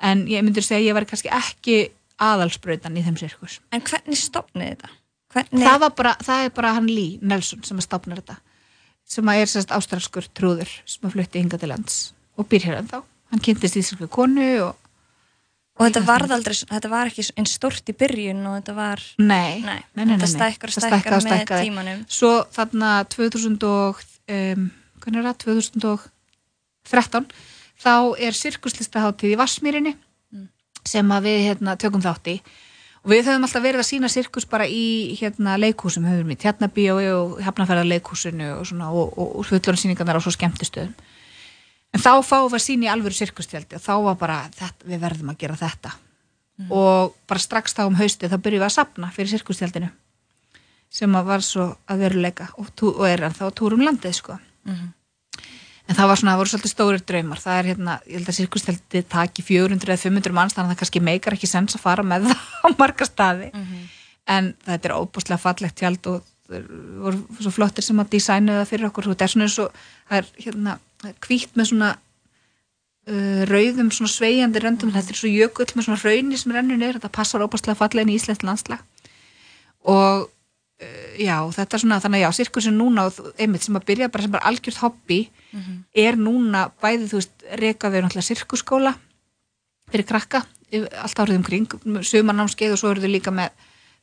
en 0.00 0.26
ég 0.30 0.44
myndir 0.46 0.66
segja 0.66 0.80
að 0.80 0.88
ég 0.88 0.98
var 0.98 1.08
kannski 1.10 1.32
ekki 1.34 1.78
aðalsbreytan 2.20 2.96
í 2.96 3.04
þeim 3.04 3.18
sirkus. 3.20 3.58
En 3.72 3.82
hvernig 3.84 4.18
stopnið 4.20 4.74
þetta? 4.74 4.92
Hvernig, 5.30 5.62
það, 5.62 5.78
var 5.84 5.92
bara, 5.94 6.14
það 6.26 6.44
er 6.44 6.54
bara 6.56 6.72
hann 6.74 6.88
Lee 6.90 7.18
Nelson 7.22 7.62
sem 7.66 7.78
að 7.78 7.86
stopnar 7.86 8.22
þetta 8.22 8.40
sem 9.10 9.30
að 9.30 9.42
er 9.42 9.50
sérst 9.50 9.72
ástralskur 9.74 10.26
trúður 10.34 10.70
sem 10.86 11.06
að 11.06 11.16
flutti 11.16 11.42
hinga 11.42 11.58
til 11.58 11.70
lands 11.70 11.98
og 12.38 12.48
býr 12.50 12.66
hér 12.66 12.80
ennþá. 12.80 13.02
Hann 13.30 13.42
kynntist 13.46 13.78
íslensku 13.78 14.08
konu 14.10 14.48
og 14.64 14.79
og 15.80 15.86
þetta 15.86 16.02
varð 16.04 16.34
aldrei, 16.36 16.54
þetta 16.68 16.90
var 16.92 17.08
ekki 17.08 17.24
einn 17.40 17.48
stort 17.48 17.88
í 17.88 17.96
byrjun 17.96 18.42
og 18.50 18.58
þetta 18.58 18.74
var, 18.76 19.04
nei, 19.16 19.62
nei, 19.64 19.78
nei, 19.96 20.04
nei, 20.04 20.12
þetta 20.12 20.28
stækkar 20.34 20.72
og 20.72 20.76
stækkar 20.76 21.16
með 21.16 21.24
stækkaði. 21.24 21.68
tímanum. 21.70 22.02
svo 22.12 22.32
þarna 22.52 22.92
2000 23.08 23.68
og 23.70 24.02
um, 24.36 24.66
hvernig 25.00 25.22
er 25.22 25.30
það, 25.30 25.38
2013 25.46 27.30
þá 27.80 27.94
er 28.20 28.36
sirkuslistaháttíð 28.36 29.32
í 29.32 29.38
Vassmýrinni 29.40 29.94
sem 30.86 31.14
að 31.14 31.28
við 31.28 31.46
hérna, 31.48 31.76
tökum 31.80 32.02
þátt 32.04 32.28
í. 32.32 32.36
Og 33.00 33.14
við 33.14 33.30
höfum 33.30 33.46
alltaf 33.46 33.62
verið 33.64 33.80
að 33.80 33.88
sína 33.88 34.08
sirkus 34.12 34.46
bara 34.48 34.66
í 34.68 35.16
hérna, 35.16 35.56
leikhúsum, 35.60 36.04
höfum 36.08 36.32
við 36.32 36.42
tjarnabíói 36.42 37.06
og 37.14 37.38
hafnafærða 37.44 37.86
leikhúsinu 37.88 38.50
og, 38.58 38.66
svona, 38.68 38.90
og, 38.92 39.14
og, 39.16 39.38
og 39.40 39.48
fullurinsýningarnar 39.48 40.20
á 40.20 40.24
svo 40.24 40.32
skemmtistöðum 40.36 40.92
en 41.94 42.02
þá 42.02 42.12
fáum 42.26 42.50
við 42.50 42.58
að 42.60 42.64
sína 42.66 42.86
í 42.86 42.92
alvöru 42.92 43.16
sirkustjaldi 43.16 43.78
og 43.78 43.82
þá 43.84 43.92
var 44.06 44.20
bara, 44.20 44.38
þetta, 44.56 44.86
við 44.86 45.02
verðum 45.02 45.32
að 45.32 45.40
gera 45.42 45.58
þetta. 45.60 45.96
Og 46.76 47.14
bara 47.30 47.40
strax 47.40 47.74
þá 47.74 47.86
um 47.86 47.96
haustið 47.96 48.32
þá 48.34 48.38
byrjum 48.44 48.60
við 48.60 48.68
að 48.68 48.74
sapna 48.76 49.10
fyrir 49.14 49.30
sirkustjaldinu 49.32 49.90
sem 50.90 51.14
að 51.14 51.28
var 51.30 51.44
svo 51.46 51.66
að 51.86 52.00
veruleika 52.02 52.48
og, 52.58 52.72
og 52.82 53.04
er 53.06 53.22
ennþá 53.28 53.46
á 53.46 53.56
túrum 53.56 53.84
landið 53.86 54.16
sko. 54.18 54.34
en 55.90 55.96
það 55.96 56.10
var 56.10 56.18
svona, 56.20 56.32
það 56.32 56.40
voru 56.40 56.50
svolítið 56.50 56.72
stórir 56.74 57.04
draumar. 57.06 57.40
Það 57.42 57.58
er 57.58 57.68
hérna, 57.70 57.94
ég 58.06 58.18
held 58.18 58.28
að 58.28 58.36
sirkusteldi 58.36 59.02
taki 59.10 59.42
400 59.42 59.90
eða 59.90 60.02
500 60.02 60.36
manns 60.36 60.54
þannig 60.54 60.68
að 60.68 60.74
það 60.74 60.80
kannski 60.82 61.00
meikar 61.06 61.36
ekki 61.38 61.50
sens 61.50 61.74
að 61.74 61.84
fara 61.86 62.04
með 62.06 62.28
það 62.28 62.44
á 62.66 62.68
marga 62.78 63.08
staði. 63.08 63.48
En 64.30 64.52
þetta 64.66 64.90
er 64.90 64.94
óbúslega 64.98 65.42
fallegt 65.42 65.78
tjald 65.80 66.06
og 66.06 66.28
voru 66.50 67.40
svo 67.40 67.50
flottir 67.54 67.86
sem 67.86 67.98
að 68.02 68.12
designu 68.14 68.58
það 68.58 68.70
fyrir 68.70 68.90
okkur, 68.90 69.10
þetta 69.12 69.26
er 69.26 69.32
svona 69.32 69.46
eins 69.46 69.58
og 69.62 69.74
það 70.10 70.18
er 70.18 70.30
hérna, 70.44 70.78
kvítt 71.24 71.56
með 71.58 71.70
svona 71.70 71.90
uh, 71.94 73.42
rauðum 73.50 73.92
svona 73.94 74.12
sveigandi 74.12 74.62
röndum, 74.62 74.92
þetta 74.94 75.14
er 75.14 75.20
svo 75.20 75.30
jökull 75.30 75.70
með 75.74 75.88
svona 75.88 76.02
raunir 76.02 76.42
sem 76.42 76.54
rennur 76.54 76.80
niður, 76.80 77.00
þetta 77.00 77.14
passar 77.16 77.44
óbúslega 77.46 77.78
fallega 77.78 78.06
inn 78.06 78.12
í 78.12 78.18
Íslands 78.18 78.44
landslag. 78.46 78.84
Og 79.88 80.28
uh, 80.28 81.10
já, 81.16 81.36
þetta 81.56 81.76
er 81.76 81.84
svona 81.84 82.00
þannig 82.04 82.22
að 82.22 82.26
já, 82.26 82.38
sirkusin 82.40 82.78
núna 82.78 83.08
einmitt 83.40 83.66
sem 83.66 83.78
að 83.80 83.88
byrja 83.92 84.10
bara 84.12 84.26
sem 84.26 84.34
bara 84.36 84.50
algjört 84.50 84.82
hobby 84.84 85.22
er 85.98 86.18
núna 86.20 86.68
bæði, 86.82 87.08
þú 87.10 87.20
veist, 87.20 87.46
reka 87.58 87.90
við 87.90 88.04
náttúrulega 88.04 88.28
sirkusskóla 88.28 88.94
fyrir 89.90 90.06
krakka 90.06 90.44
allt 91.02 91.18
árið 91.18 91.40
umkring, 91.40 91.72
sumar 92.06 92.36
námskeið 92.38 92.76
og 92.76 92.78
svo 92.78 92.92
eru 92.92 93.02
þau 93.02 93.10
líka 93.10 93.32
með 93.34 93.50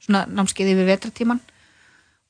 svona 0.04 0.26
námskeið 0.28 0.74
yfir 0.74 0.90
vetratíman 0.90 1.40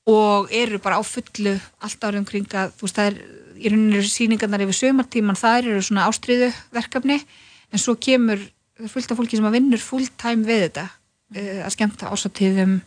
og 0.08 0.52
eru 0.54 0.80
bara 0.84 1.00
á 1.00 1.04
fullu 1.04 1.56
allt 1.84 2.06
árið 2.06 2.22
umkring 2.22 2.54
að 2.54 2.76
þú 2.78 2.86
veist, 2.86 3.00
það 3.00 3.10
er 3.10 3.18
í 3.58 3.72
rauninni 3.72 4.00
eru 4.00 4.12
sýningarnar 4.12 4.64
yfir 4.66 4.80
sumartíman 4.82 5.40
það 5.40 5.72
eru 5.74 5.86
svona 5.86 6.08
ástriðu 6.10 6.52
verkefni 6.76 7.20
en 7.72 7.82
svo 7.82 7.98
kemur 8.00 8.42
það 8.78 8.92
fullt 8.94 9.14
af 9.14 9.22
fólki 9.22 9.40
sem 9.40 9.48
að 9.50 9.58
vinnur 9.58 9.84
full 9.84 10.08
time 10.20 10.48
við 10.48 10.68
þetta 10.68 10.86
uh, 10.88 11.64
að 11.66 11.74
skemmta 11.76 12.12
ásatíðum 12.14 12.78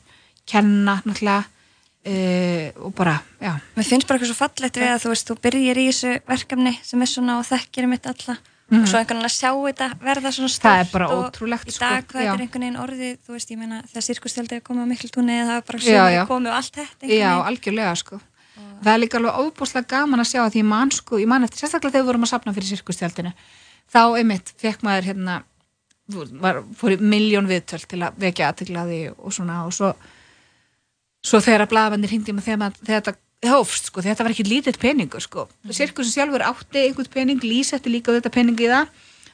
kenna 0.51 1.01
náttúrulega 1.05 1.43
uh, 1.45 2.87
og 2.87 2.95
bara, 2.97 3.19
já 3.43 3.53
Mér 3.77 3.91
finnst 3.91 4.09
bara 4.09 4.19
eitthvað 4.21 4.33
svo 4.33 4.41
fallegt 4.41 4.81
við 4.81 4.95
að 4.95 5.03
þú 5.05 5.13
veist, 5.15 5.29
þú 5.29 5.39
byrjir 5.49 5.83
í 5.83 5.91
þessu 5.91 6.15
verkefni 6.31 6.77
sem 6.87 7.05
er 7.05 7.13
svona 7.13 7.41
og 7.41 7.47
þekkir 7.51 7.91
þetta 7.97 8.17
alla 8.17 8.41
og 8.71 8.87
svo 8.87 9.01
einhvern 9.01 9.19
veginn 9.19 9.27
að 9.27 9.35
sjá 9.35 9.51
þetta 9.51 9.87
verða 9.99 10.31
svona. 10.35 10.51
Það 10.63 10.91
bara 10.93 11.07
og 11.11 11.23
ótrúlegt, 11.27 11.67
í 11.67 11.75
sko, 11.75 11.89
dag 11.89 12.05
hvað 12.11 12.23
já. 12.23 12.31
er 12.31 12.43
einhvern 12.45 12.65
veginn 12.65 12.79
orðið 12.79 13.17
þú 13.27 13.35
veist, 13.35 13.51
ég 13.51 13.59
meina, 13.59 13.81
þegar 13.91 14.05
sirkustjaldið 14.07 14.59
er 14.61 14.65
komið 14.69 14.87
á 14.87 14.91
miklu 14.93 15.11
túnni 15.11 15.39
það 15.41 15.57
er 15.57 15.65
bara 15.71 15.81
Já, 15.83 16.03
já. 16.15 16.21
komið 16.31 16.53
og 16.53 16.59
allt 16.61 16.79
þetta 16.79 17.11
Já, 17.11 17.31
algjörlega 17.51 17.95
sko. 17.99 18.21
Það 18.81 18.93
er 18.95 19.01
líka 19.03 19.19
alveg 19.21 19.41
óbúslega 19.45 19.89
gaman 19.93 20.23
að 20.23 20.29
sjá 20.31 20.41
að 20.45 20.53
því 20.55 20.61
ég 20.63 20.69
man 20.71 20.91
sko, 20.97 21.19
ég 21.21 21.29
man 21.29 21.45
eftir 21.45 21.61
sérstaklega 21.65 21.93
þegar 21.99 22.03
við 22.05 22.11
vorum 22.11 22.25
að 22.27 22.31
sapna 22.33 22.55
fyrir 22.57 22.71
sirkustjaldinu 22.71 23.33
þá 23.93 24.01
einmitt 24.21 24.53
fekk 24.63 24.83
maður 24.87 25.09
hérna 25.11 25.35
var, 26.41 26.63
fór 26.81 26.95
í 26.97 26.99
miljón 27.03 27.47
viðtöl 27.51 27.83
til 27.87 28.01
að 28.03 28.17
vekja 28.25 28.49
aðteglaði 28.53 29.01
og 29.17 29.35
svona 29.37 29.61
og 29.67 29.75
svo 29.77 29.93
svo 31.27 31.41
þegar 31.45 31.67
að 31.67 31.73
blaðabændir 31.75 32.11
hringdi 32.15 32.33
mig 32.33 32.45
þegar, 32.47 32.61
maður- 32.63 32.87
þegar 32.87 33.03
þetta 33.05 33.53
hófst 33.53 33.91
sko, 33.91 34.03
þetta 34.05 34.25
var 34.25 34.33
ekki 34.35 34.47
lítið 34.49 34.79
peningur 34.81 35.21
sko, 35.25 35.45
sirkusin 35.77 36.13
sjálfur 36.15 36.45
átti 36.45 36.83
einhvern 36.87 37.11
pening, 37.13 37.41
lýsetti 37.45 37.93
líka 37.93 38.13
þetta 38.17 38.33
pening 38.33 38.57
í 38.61 38.69
það 38.69 38.89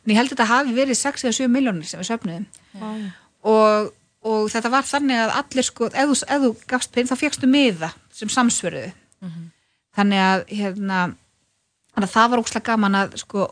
en 0.06 0.10
ég 0.12 0.18
held 0.18 0.30
að 0.30 0.34
þetta 0.36 0.48
hafi 0.50 0.74
verið 0.76 0.98
6 1.00 1.24
eða 1.26 1.36
7 1.38 1.48
miljónir 1.50 1.86
sem 1.90 1.98
við 2.02 2.10
söfnuðum. 2.10 2.44
Og, 3.46 3.88
og 4.26 4.44
þetta 4.52 4.70
var 4.70 4.86
þannig 4.86 5.18
að 5.24 5.32
allir 5.40 5.66
sko, 5.66 5.88
ef 5.90 6.12
þú, 6.26 6.50
gafst 6.70 6.92
pening 6.94 7.10
þá 7.10 7.16
fegstu 7.22 7.46
miða 7.50 7.92
sem 8.14 8.28
samsvöruðu 9.20 9.52
þannig 9.96 10.20
að 10.20 10.42
hérna 10.52 10.98
það 12.12 12.30
var 12.30 12.42
ókslega 12.42 12.66
gaman 12.66 12.98
að 13.00 13.14
sko 13.22 13.46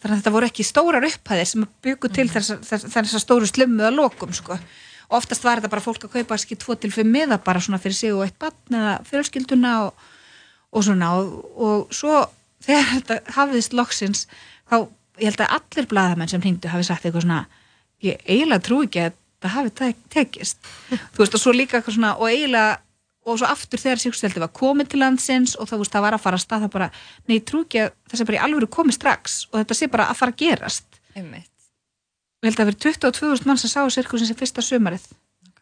þannig 0.00 0.14
að 0.14 0.20
þetta 0.22 0.32
voru 0.32 0.46
ekki 0.48 0.64
stórar 0.64 1.04
upphæðir 1.08 1.48
sem 1.50 1.66
byggu 1.84 2.08
til 2.12 2.28
þess, 2.32 2.54
þess, 2.64 2.86
þess 2.92 3.14
að 3.18 3.22
stóru 3.24 3.46
slummu 3.48 3.84
að 3.84 3.98
lokum 3.98 4.32
sko. 4.36 4.56
Oftast 5.14 5.44
var 5.44 5.60
þetta 5.60 5.70
bara 5.72 5.84
fólk 5.84 6.04
að 6.06 6.14
kaupa 6.16 6.38
ekki 6.38 6.56
2-5 6.60 7.04
miða 7.08 7.38
bara 7.44 7.60
svona 7.60 7.78
fyrir 7.78 7.96
sig 7.96 8.12
og 8.16 8.24
eitt 8.24 8.38
barn 8.40 8.78
eða 8.78 8.94
fjölskylduna 9.08 9.72
og, 9.84 10.06
og 10.72 10.84
svona. 10.84 11.10
Og, 11.20 11.34
og 11.56 11.92
svo 11.94 12.22
þegar 12.64 12.88
þetta 12.94 13.18
hafiðist 13.36 13.76
loksins 13.76 14.24
þá 14.70 14.88
ég 15.20 15.28
held 15.28 15.44
að 15.44 15.54
allir 15.58 15.90
blaðamenn 15.92 16.32
sem 16.32 16.40
hringdu 16.42 16.72
hafi 16.72 16.88
sagt 16.88 17.04
eitthvað 17.04 17.26
svona 17.26 17.42
ég 18.04 18.24
eiginlega 18.24 18.64
trú 18.64 18.80
ekki 18.84 19.04
að 19.04 19.20
það 19.44 19.54
hafi 19.58 19.74
tek- 19.80 20.04
tekist. 20.16 20.58
Þú 21.12 21.20
veist 21.22 21.36
og 21.36 21.44
svo 21.44 21.52
líka 21.52 21.78
eitthvað 21.78 21.98
svona 22.00 22.14
og 22.16 22.28
eiginlega 22.32 22.80
og 23.24 23.40
svo 23.40 23.48
aftur 23.48 23.80
þegar 23.80 24.02
sirkusteldi 24.02 24.42
var 24.42 24.52
komið 24.54 24.92
til 24.92 25.02
landsins 25.02 25.56
og 25.56 25.70
þá 25.70 25.78
veist 25.80 25.96
það 25.96 26.06
var 26.06 26.16
að 26.16 26.24
fara 26.26 26.40
að 26.40 26.44
stað 26.44 26.66
það 26.66 26.74
bara, 26.76 26.90
nei 27.24 27.38
ég 27.38 27.46
trú 27.48 27.64
ekki 27.64 27.82
að 27.86 27.90
það 28.10 28.20
sé 28.20 28.28
bara 28.28 28.38
í 28.38 28.44
alvöru 28.46 28.70
komið 28.76 28.98
strax 28.98 29.38
og 29.50 29.58
þetta 29.62 29.78
sé 29.78 29.90
bara 29.92 30.08
að 30.12 30.20
fara 30.20 30.34
að 30.34 30.40
gerast. 30.44 31.00
Einmitt. 31.14 31.50
og 32.42 32.46
ég 32.46 32.50
held 32.50 32.58
að 32.58 32.62
það 32.62 32.70
verið 32.72 32.84
22.000 32.84 33.48
mann 33.48 33.60
sem 33.60 33.72
sá 33.72 33.80
sirkusin 33.88 34.28
sem 34.28 34.38
fyrsta 34.38 34.64
sumarið. 34.64 35.08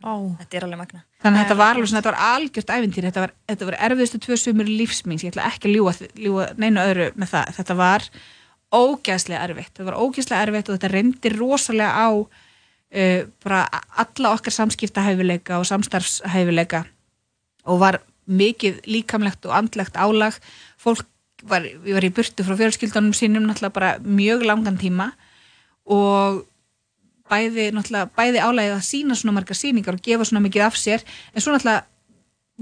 Þetta 0.02 0.58
er 0.58 0.64
alveg 0.66 0.80
magna 0.80 1.04
þannig 1.22 1.38
að 1.38 1.44
þetta 1.44 1.56
var 1.60 1.76
alveg 1.76 1.88
svona, 1.88 2.00
þetta 2.00 2.12
var 2.12 2.36
algjört 2.36 2.70
ævintýr 2.74 3.04
þetta 3.06 3.22
var, 3.22 3.32
þetta 3.50 3.66
var 3.68 3.76
erfiðustu 3.86 4.20
tvö 4.22 4.38
sumur 4.40 4.70
lífsmíns 4.70 5.22
ég 5.22 5.32
ætla 5.32 5.44
ekki 5.46 5.68
að 5.68 5.76
ljúga, 5.76 5.92
ljúga 6.18 6.46
neinu 6.58 6.82
öðru 6.82 7.06
með 7.14 7.30
það, 7.30 7.52
þetta 7.58 7.76
var 7.78 8.06
ógæðslega 8.72 9.44
erfitt, 9.46 9.70
þetta 9.76 9.86
var 9.86 9.98
ógæðslega 10.00 10.46
erfitt 10.48 10.70
og 10.70 10.78
þetta 10.78 10.90
reyndi 10.90 11.32
rosalega 11.36 11.92
á 11.94 12.08
uh, 12.18 13.20
bara 13.44 13.60
alla 14.02 14.34
okkar 14.34 14.56
samskiptahæfileika 14.56 15.60
og 15.60 15.68
samstarfshæfileika 15.70 16.82
og 17.66 17.82
var 17.82 18.00
mikið 18.26 18.82
líkamlegt 18.86 19.46
og 19.48 19.56
andlegt 19.56 19.98
álag. 19.98 20.38
Fólk 20.80 21.06
var, 21.42 21.66
var 21.86 22.06
í 22.06 22.12
burtu 22.14 22.46
frá 22.46 22.56
fjölskyldunum 22.58 23.14
sínum 23.16 23.46
náttúrulega 23.48 23.74
bara 23.74 23.92
mjög 24.02 24.46
langan 24.46 24.78
tíma 24.78 25.12
og 25.84 26.44
bæði, 27.30 27.70
náttúrulega, 27.74 28.10
bæði 28.14 28.42
álægið 28.42 28.76
að 28.76 28.84
sína 28.86 29.16
svona 29.18 29.38
margar 29.38 29.58
sýningar 29.58 29.96
og 29.96 30.04
gefa 30.04 30.28
svona 30.28 30.44
mikið 30.44 30.66
af 30.66 30.78
sér 30.78 31.02
en 31.32 31.42
svo 31.42 31.54
náttúrulega 31.54 31.88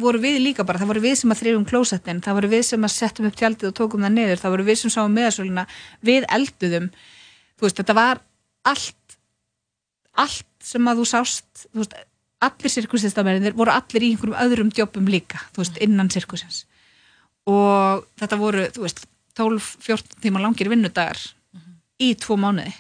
voru 0.01 0.21
við 0.23 0.39
líka 0.41 0.65
bara, 0.65 0.81
það 0.81 0.93
voru 0.95 1.03
við 1.05 1.17
sem 1.19 1.33
að 1.35 1.41
þrifum 1.43 1.67
klósettin, 1.69 2.21
það 2.25 2.37
voru 2.39 2.51
við 2.53 2.63
sem 2.69 2.87
að 2.87 2.93
settum 2.95 3.27
upp 3.29 3.37
tjaldið 3.37 3.69
og 3.69 3.77
tókum 3.77 4.05
það 4.07 4.15
niður, 4.15 4.41
það 4.41 4.55
voru 4.55 4.67
við 4.69 4.79
sem 4.81 4.93
sáum 4.95 5.17
meðasöluna, 5.17 5.65
við 6.07 6.27
elduðum. 6.37 6.87
Þú 7.59 7.67
veist, 7.67 7.81
þetta 7.83 7.97
var 7.99 8.23
allt 8.71 9.17
allt 10.21 10.47
sem 10.65 10.89
að 10.89 11.01
þú 11.01 11.09
sást 11.09 11.67
þú 11.67 11.83
veist, 11.83 11.97
allir 12.47 12.73
sirkusistamennir 12.73 13.57
voru 13.57 13.75
allir 13.75 14.07
í 14.07 14.13
einhverjum 14.15 14.39
öðrum 14.45 14.75
djópum 14.75 15.09
líka 15.11 15.43
þú 15.55 15.65
veist, 15.65 15.81
innan 15.85 16.13
sirkusins 16.13 16.65
og 17.51 18.07
þetta 18.21 18.39
voru, 18.41 18.69
þú 18.75 18.87
veist 18.87 19.05
12-14 19.39 20.23
tíma 20.25 20.43
langir 20.43 20.71
vinnudagar 20.73 21.21
í 22.01 22.15
tvo 22.21 22.39
mánuði 22.41 22.73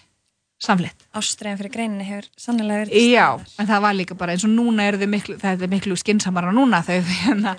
samleitt 0.60 1.06
Ástræðin 1.16 1.58
fyrir 1.60 1.72
greininni 1.74 2.06
hefur 2.08 2.28
sannlega 2.38 2.84
verið 2.84 2.96
til 2.96 3.06
Já, 3.14 3.26
en 3.60 3.70
það 3.70 3.86
var 3.86 3.96
líka 3.96 4.16
bara 4.18 4.34
eins 4.34 4.44
og 4.46 4.52
núna 4.52 4.88
er 4.88 4.98
þau 5.00 5.08
miklu, 5.14 5.38
það 5.40 5.64
er 5.66 5.72
miklu 5.72 5.96
skinsamara 6.00 6.52
núna 6.56 6.82
þau, 6.86 6.98
hérna, 7.22 7.54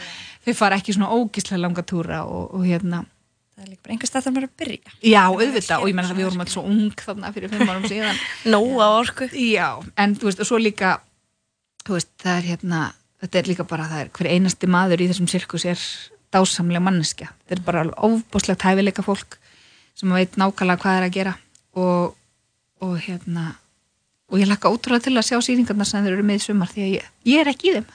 þau 0.45 0.53
fara 0.57 0.77
ekki 0.81 0.95
svona 0.97 1.11
ógislega 1.15 1.61
langa 1.63 1.85
túra 1.87 2.23
og, 2.25 2.53
og 2.57 2.65
hérna. 2.67 3.03
Það 3.51 3.65
er 3.65 3.71
líka 3.73 3.85
bara 3.85 3.95
einhver 3.95 4.09
stað 4.09 4.25
þar 4.25 4.35
maður 4.35 4.47
að 4.47 4.53
byrja. 4.61 4.93
Já, 5.03 5.21
auðvitað, 5.27 5.77
og 5.77 5.89
ég 5.89 5.97
menna 5.97 6.13
að 6.13 6.19
við 6.21 6.27
vorum 6.29 6.43
alltaf 6.45 6.55
svo 6.55 6.63
ung 6.71 7.03
þarna 7.05 7.33
fyrir 7.35 7.51
fimm 7.51 7.71
árum 7.71 7.87
síðan. 7.89 8.21
Nóa 8.53 8.87
orku. 9.01 9.27
Já, 9.35 9.67
en 10.01 10.15
þú 10.17 10.29
veist, 10.29 10.41
og 10.41 10.49
svo 10.49 10.61
líka 10.61 10.93
veist, 11.89 12.11
það 12.21 12.37
er 12.37 12.49
hérna 12.53 12.81
þetta 13.21 13.39
er 13.39 13.51
líka 13.51 13.67
bara, 13.69 13.87
það 13.89 14.03
er 14.03 14.11
hver 14.17 14.31
einasti 14.33 14.69
maður 14.71 15.03
í 15.03 15.07
þessum 15.11 15.29
sirkus 15.29 15.67
er 15.69 15.85
dásamlega 16.31 16.83
manneskja. 16.83 17.31
Þetta 17.45 17.57
er 17.57 17.65
bara 17.65 17.85
ofbúslegt 18.07 18.65
hæfileika 18.65 19.05
fólk 19.05 19.37
sem 19.97 20.11
veit 20.15 20.37
nákvæmlega 20.39 20.81
hvað 20.81 20.99
er 20.99 21.07
að 21.07 21.17
gera. 21.17 21.33
Og, 21.77 22.13
og 22.81 22.95
hérna 23.05 23.51
og 24.31 24.39
ég 24.39 24.47
lakka 24.47 24.71
ótrúlega 24.71 25.09
til 25.09 25.17
að 25.19 25.27
sjá 25.27 25.41
sýningarnar 25.43 25.87
sem 25.87 26.05
þeir 26.05 26.13
eru 26.15 26.23
með 26.23 26.37
í 26.39 26.43
sumar 26.45 26.69
því 26.71 26.83
að 26.85 26.93
ég, 26.93 27.07
ég 27.27 27.41
er 27.41 27.49
ekki 27.51 27.67
í 27.67 27.73
þeim. 27.75 27.89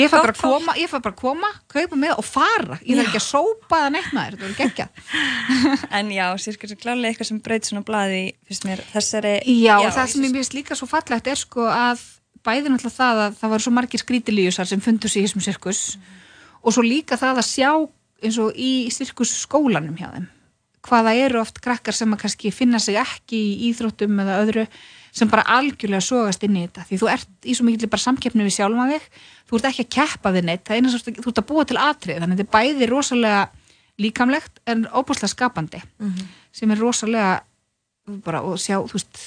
Ég 0.00 0.10
fæ 0.10 0.16
bara 0.16 0.32
að 0.32 0.40
koma 0.40 0.74
ég 0.80 0.90
fæ 0.90 0.96
bara 0.96 1.12
að 1.12 1.20
koma, 1.20 1.50
kaupa 1.70 1.98
með 2.00 2.14
og 2.16 2.26
fara. 2.26 2.78
Ég 2.82 2.98
þarf 2.98 3.10
ekki 3.12 3.20
að 3.20 3.26
sópa 3.26 3.80
það 3.84 3.88
neitt 3.94 4.10
maður. 4.16 4.34
Þetta 4.34 4.46
voru 4.48 4.58
geggjað. 4.58 5.00
En 6.00 6.10
já, 6.10 6.24
sirkus 6.42 6.74
er 6.74 6.80
klálega 6.80 7.12
eitthvað 7.12 7.30
sem 7.30 7.40
breyt 7.44 7.68
svona 7.68 7.84
mér, 8.66 8.82
þessari 8.90 9.36
Já, 9.46 9.76
og 9.78 9.92
það 9.94 10.10
sem 10.10 10.26
ég 10.26 10.34
mjög 10.34 10.52
líka 10.58 10.78
svo 10.78 10.90
fallegt 10.90 11.30
er 11.30 11.38
sko 11.38 11.68
að 11.70 12.02
bæði 12.46 12.72
náttúrulega 12.72 12.96
það 12.96 13.24
að 13.24 13.36
það 13.40 13.52
var 13.54 13.64
svo 13.64 13.74
margir 13.74 14.02
skrítilíusar 14.02 14.70
sem 14.70 14.82
fundu 14.84 15.10
sig 15.10 15.22
í 15.22 15.26
þessum 15.26 15.44
sirkus 15.44 15.82
og 16.62 16.74
svo 16.74 16.84
líka 16.86 17.18
það 17.20 17.42
að 17.42 17.50
sjá 17.50 17.70
eins 18.22 18.38
og 18.42 18.56
í 18.56 18.72
sirkus 18.94 19.34
skólanum 19.42 19.98
hjá 19.98 20.08
þeim 20.14 20.30
hvaða 20.86 21.16
eru 21.18 21.40
oft 21.40 21.58
krakkar 21.62 21.96
sem 21.96 22.12
að 22.14 22.22
kannski 22.22 22.52
finna 22.54 22.78
sig 22.82 22.98
ekki 23.00 23.36
í 23.36 23.70
íþróttum 23.70 24.20
eða 24.22 24.38
öðru 24.44 24.64
sem 25.16 25.30
bara 25.32 25.46
algjörlega 25.56 26.04
sogast 26.04 26.44
inn 26.44 26.58
í 26.58 26.64
þetta. 26.66 26.84
Því 26.86 26.98
þú 27.00 27.08
ert 27.10 27.48
í 27.48 27.54
svo 27.56 27.66
mikil 27.66 27.88
bara 27.90 28.04
samkeppni 28.04 28.46
við 28.46 28.56
sjálfum 28.58 28.92
þig 28.92 29.06
þú 29.48 29.58
ert 29.58 29.68
ekki 29.70 29.86
að 29.86 29.92
keppa 29.96 30.32
þig 30.34 30.46
neitt 30.46 30.64
það 30.66 30.76
er 30.76 30.82
eina 30.82 30.92
svo 30.92 31.14
þú 31.16 31.30
ert 31.32 31.40
að 31.42 31.48
búa 31.50 31.66
til 31.66 31.78
atrið 31.80 32.20
þannig 32.22 32.36
að 32.36 32.42
þetta 32.42 32.46
er 32.46 32.54
bæði 32.56 32.90
rosalega 32.90 33.42
líkamlegt 34.02 34.60
en 34.68 34.84
óbúslega 34.92 35.32
skapandi 35.32 35.82
sem 36.52 36.70
er 36.70 36.82
rosalega 36.82 37.40
bara 38.26 38.42
og 38.44 38.60
sjá, 38.60 38.78
þú 38.84 38.98
veist 38.98 39.22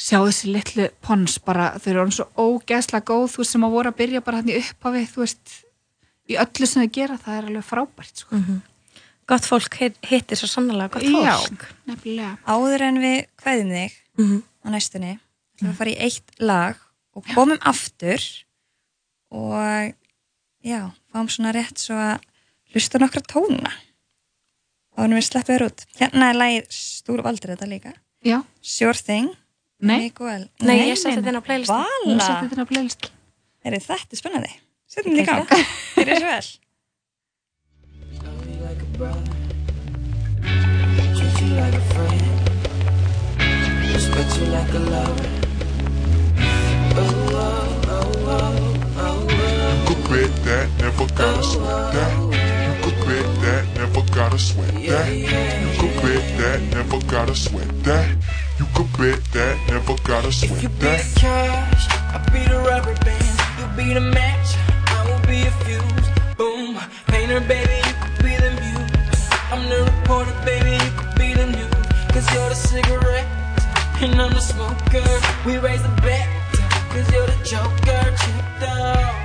sjá 0.00 0.16
þessi 0.24 0.48
litlu 0.54 0.86
pons 1.04 1.34
bara, 1.44 1.74
þau 1.78 1.90
eru 1.92 2.00
orðin 2.04 2.16
svo 2.16 2.26
ógeðslega 2.40 3.04
góð 3.10 3.26
þú 3.34 3.42
veist 3.42 3.52
sem 3.56 3.66
að 3.66 3.74
voru 3.76 3.90
að 3.92 3.98
byrja 4.00 4.22
bara 4.24 4.40
hann 4.40 4.48
í 4.52 4.56
upphafi 4.60 5.02
þú 5.12 5.22
veist, 5.24 5.54
í 6.30 6.36
öllu 6.40 6.68
sem 6.70 6.82
þau 6.86 6.92
gera 6.96 7.18
það 7.20 7.36
er 7.40 7.48
alveg 7.50 7.66
frábært 7.68 8.22
sko. 8.24 8.40
Gott 9.30 9.44
fólk 9.46 9.76
hit- 9.78 9.98
hittir 10.08 10.38
svo 10.40 10.48
sannlega 10.50 10.88
gott 10.96 11.04
Já, 11.04 11.36
fólk. 11.38 11.66
nefnilega 11.86 12.38
Áður 12.48 12.82
en 12.88 12.96
við 13.04 13.18
kveðum 13.38 13.74
þig 13.76 13.92
Mhm. 14.18 14.42
á 14.64 14.68
næstunni, 14.74 15.12
ætlum 15.20 15.68
við 15.68 15.70
að 15.74 15.76
fara 15.82 15.90
í 15.90 15.98
eitt 16.00 16.30
lag 16.40 16.76
og 17.14 17.24
komum 17.34 17.58
aftur 17.60 18.20
og 19.30 19.94
já, 20.64 20.90
fáum 21.12 21.28
svona 21.30 21.52
rétt 21.54 21.78
svo 21.78 21.94
að 21.94 22.20
hlusta 22.72 22.98
á 22.98 23.02
nokkra 23.04 23.22
tóna. 23.22 23.70
Þá 24.96 25.04
erum 25.04 25.16
við 25.18 25.28
sleppið 25.28 25.54
þér 25.54 25.66
út. 25.66 25.84
Hérna 26.00 26.30
er 26.30 26.38
lagið 26.40 26.66
Stúr 26.74 27.22
valdur 27.22 27.52
þetta 27.54 27.68
líka. 27.70 27.92
Já, 28.24 28.42
Sure 28.60 28.94
Thing. 28.98 29.30
Nei. 29.80 30.12
Nei, 30.60 30.88
ég 30.90 30.98
setti 31.00 31.16
þetta 31.20 31.30
inn 31.32 31.40
á 31.40 31.44
playlist. 31.44 31.72
Vala. 31.72 32.20
setti 32.20 32.46
þetta 32.50 32.64
á 32.64 32.68
playlist 32.68 33.00
Er 33.60 33.76
þetta 33.76 34.16
er 34.16 34.16
spennandi? 34.16 34.48
Settum 34.88 35.12
þetta 35.16 35.22
í 35.22 35.26
gang. 35.28 35.44
Þeir 35.94 36.08
eru 36.08 36.20
svo 36.20 36.28
vel. 36.32 36.46
You 49.70 49.78
could 49.86 50.02
quit 50.08 50.32
that, 50.46 50.66
never 50.80 51.06
gotta 54.14 54.38
sweat 54.38 54.74
that. 54.88 55.08
You 55.12 55.28
could 55.78 55.94
quit 56.00 56.24
that, 56.38 56.60
never 56.72 56.98
gotta 57.06 57.34
sweat 57.34 57.84
that. 57.84 58.08
You 58.60 58.66
could 58.74 58.92
bet 58.98 59.24
that, 59.32 59.56
never 59.68 59.96
gotta 60.04 60.30
sweat 60.30 60.50
that. 60.52 60.62
You 60.62 60.68
that, 60.84 61.00
If 61.00 61.16
you 61.16 61.16
be 61.16 61.16
the 61.16 61.20
cash, 61.20 61.84
I'll 62.12 62.28
be 62.28 62.44
the 62.44 62.60
rubber 62.60 62.94
band. 63.06 63.36
You 63.56 63.64
be 63.72 63.94
the 63.94 64.04
match, 64.04 64.48
I 64.92 65.00
will 65.08 65.24
be 65.24 65.48
a 65.48 65.52
fuse. 65.64 66.08
Boom, 66.36 66.76
painter, 67.08 67.40
baby, 67.40 67.80
you 67.88 67.94
could 68.04 68.18
be 68.20 68.36
the 68.36 68.52
muse. 68.60 68.92
I'm 69.48 69.64
the 69.72 69.80
reporter, 69.88 70.36
baby, 70.44 70.76
you 70.76 70.90
could 70.92 71.14
be 71.16 71.32
the 71.32 71.46
news. 71.56 71.72
Cause 72.12 72.28
you're 72.34 72.50
the 72.52 72.54
cigarette, 72.54 73.24
and 74.04 74.20
I'm 74.20 74.32
the 74.36 74.44
smoker. 74.44 75.08
We 75.48 75.56
raise 75.56 75.80
the 75.80 75.94
bet, 76.04 76.28
cause 76.92 77.08
you're 77.16 77.24
the 77.32 77.40
joker. 77.40 78.02
Chipped 78.20 78.62
off, 78.68 79.16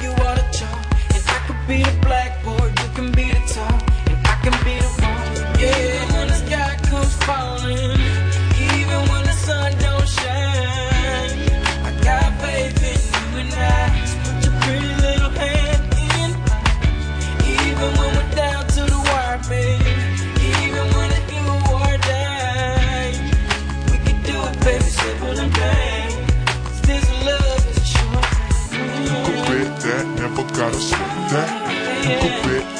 you 0.00 0.10
are 0.16 0.36
the 0.40 0.48
chalk. 0.48 0.80
And 1.12 1.20
I 1.28 1.38
could 1.44 1.60
be 1.68 1.84
the 1.84 1.92
blackboard, 2.00 2.72
you 2.80 2.88
can 2.96 3.12
be 3.12 3.36
the 3.36 3.42
top. 3.52 3.84
And 4.08 4.16
I 4.24 4.34
can 4.40 4.56
be 4.64 4.80
the 4.80 4.88
one, 5.04 5.60
yeah. 5.60 6.16
When 6.16 6.28
the 6.32 6.38
sky 6.40 6.72
comes 6.88 7.14
falling, 7.28 7.71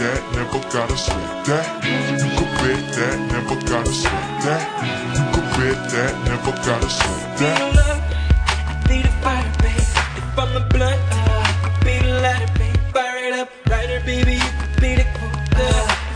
that, 0.02 0.22
never 0.34 0.60
gotta 0.74 0.96
sweat 0.96 1.46
that. 1.46 1.66
You 2.20 2.28
could 2.36 2.52
quit 2.58 2.82
that, 2.98 3.16
never 3.30 3.56
gotta 3.70 3.92
sweat 3.92 4.30
that. 4.46 4.62
You 5.14 5.24
could 5.32 5.48
quit 5.54 5.78
that, 5.94 6.12
never 6.26 6.52
gotta 6.66 6.90
Be 7.38 7.46
that. 7.46 8.02
I 8.66 8.74
be 8.88 9.02
the 9.02 9.12
fire, 9.22 9.52
babe. 9.62 9.78
If 10.18 10.38
I'm 10.38 10.50
the 10.54 10.62
uh, 10.62 11.46
I 11.46 11.54
could 11.62 11.78
be 11.86 11.94
the 12.02 12.14
lighter, 12.24 12.50
babe. 12.58 12.80
Fire 12.92 13.18
it 13.28 13.34
up, 13.40 13.48
lighter, 13.70 14.00
baby. 14.04 14.34
You 14.42 14.52
could 14.60 14.74
be 14.82 14.90
the 14.98 15.06
quote. 15.16 15.32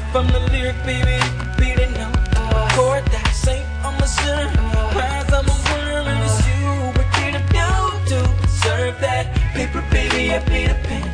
If 0.08 0.16
I'm 0.16 0.26
the 0.34 0.40
lyric, 0.52 0.78
baby, 0.84 1.14
you 1.22 1.32
could 1.38 1.54
be 1.62 1.70
the 1.78 1.86
note. 1.98 2.18
Uh, 2.34 3.00
that 3.12 3.30
saint, 3.44 3.66
I'm 3.86 3.98
sinner. 4.06 4.50
Prize, 4.94 5.30
I'm 5.38 5.46
a 5.46 5.56
winner, 5.68 6.00
and 6.10 6.20
it's 6.26 6.38
you. 6.48 6.62
What 6.96 7.08
did 7.18 7.34
do 7.54 7.68
to 8.10 8.18
deserve 8.42 8.98
that? 9.00 9.24
Paper, 9.54 9.82
baby, 9.90 10.32
I 10.34 10.38
be 10.50 10.66
the 10.66 10.76
pen. 10.86 11.04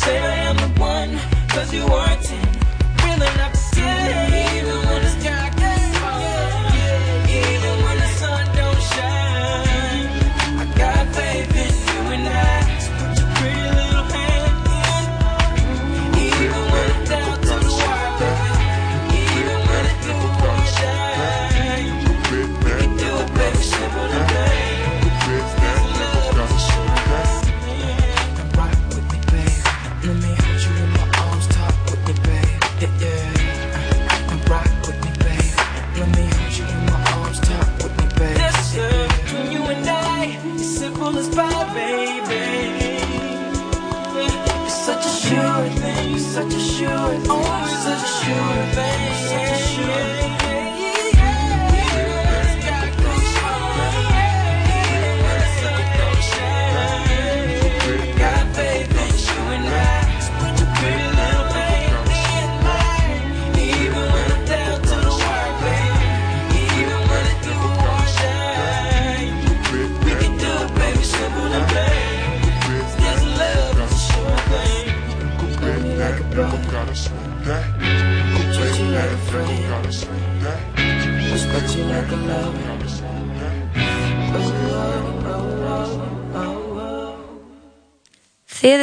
Say 0.00 0.18
I 0.18 0.34
am 0.50 0.56
the 0.56 0.70
one, 0.80 1.12
cause 1.48 1.72
you 1.74 1.84
are 1.84 2.09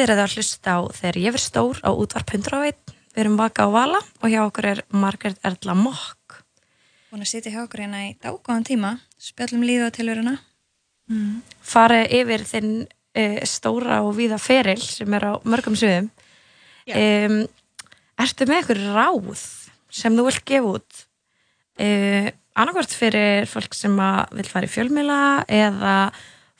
Eruð 0.07 0.21
að 0.23 0.35
hlusta 0.37 0.71
á 0.71 0.79
þegar 0.95 1.17
ég 1.19 1.33
verð 1.35 1.43
stór 1.43 1.79
á 1.83 1.91
útvarp 1.91 2.29
101. 2.31 2.77
Við 3.11 3.19
erum 3.19 3.33
vaka 3.35 3.65
á 3.67 3.75
vala 3.75 3.99
og 3.99 4.29
hjá 4.31 4.37
okkur 4.45 4.67
er 4.69 4.79
Margaret 4.95 5.39
Erla 5.43 5.73
Mokk. 5.75 6.35
Búin 7.11 7.25
að 7.25 7.31
sitja 7.33 7.51
hjá 7.51 7.57
okkur 7.65 7.81
hérna 7.83 8.05
í 8.05 8.13
dágóðan 8.23 8.63
tíma, 8.63 8.91
spjallum 9.19 9.65
lífið 9.67 9.83
á 9.83 9.95
tilveruna. 9.97 10.33
Farið 11.59 12.15
yfir 12.21 12.45
þinn 12.47 12.69
uh, 12.87 13.35
stóra 13.51 13.97
og 14.05 14.13
víða 14.15 14.37
feril 14.39 14.79
sem 14.79 15.17
er 15.17 15.25
á 15.27 15.33
mörgum 15.43 15.75
sviðum. 15.75 16.07
Um, 16.87 17.35
ertu 18.23 18.47
með 18.47 18.61
eitthvað 18.61 18.85
ráð 18.95 19.41
sem 19.91 20.15
þú 20.15 20.25
vilt 20.29 20.45
gefa 20.47 20.71
út? 20.77 21.01
Uh, 21.83 22.29
annarkvort 22.55 22.95
fyrir 22.95 23.43
fólk 23.51 23.75
sem 23.75 23.99
vil 24.39 24.47
fara 24.47 24.71
í 24.71 24.71
fjölmila 24.71 25.19
eða 25.51 25.97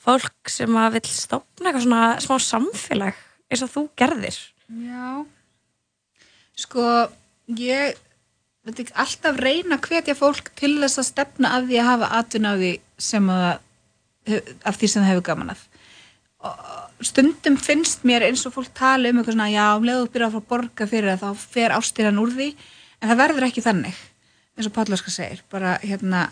fólk 0.04 0.52
sem 0.52 0.76
vil 0.92 1.02
stopna 1.08 1.72
eitthvað 1.72 1.86
svona 1.86 2.10
smá 2.26 2.36
samfélag 2.44 3.24
eins 3.48 3.64
og 3.64 3.72
þú 3.72 3.84
gerðir. 3.98 4.38
Já. 4.68 5.24
Sko, 6.58 6.84
ég 7.58 7.96
ekki, 8.68 8.92
alltaf 8.92 9.38
reyna 9.40 9.78
hvetja 9.80 10.16
fólk 10.18 10.52
til 10.58 10.76
þess 10.82 11.00
að 11.00 11.08
stefna 11.12 11.54
að 11.56 11.70
því 11.70 11.80
að 11.80 11.90
hafa 11.92 12.12
atvinna 12.18 12.52
af 12.54 12.62
því 12.62 12.72
sem 13.08 13.32
að 13.32 13.50
af 14.68 14.76
því 14.76 14.88
sem 14.92 15.02
það 15.02 15.10
hefur 15.12 15.26
gaman 15.30 15.54
að 15.54 15.62
stundum 17.08 17.56
finnst 17.58 18.04
mér 18.06 18.26
eins 18.26 18.44
og 18.46 18.54
fólk 18.54 18.74
tala 18.76 19.08
um 19.08 19.20
eitthvað 19.20 19.36
svona, 19.36 19.48
já, 19.50 19.64
um 19.78 19.86
leiðu 19.86 20.10
byrja 20.12 20.28
að 20.28 20.34
fara 20.34 20.44
að 20.44 20.50
borga 20.52 20.86
fyrir 20.90 21.16
það, 21.16 21.22
þá 21.24 21.46
fer 21.54 21.74
ástýran 21.74 22.20
úr 22.20 22.34
því 22.34 22.48
en 22.98 23.10
það 23.10 23.20
verður 23.22 23.46
ekki 23.48 23.64
þannig 23.64 24.02
eins 24.58 24.68
og 24.68 24.74
Pállaska 24.74 25.14
segir, 25.14 25.42
bara 25.50 25.76
hérna 25.82 26.26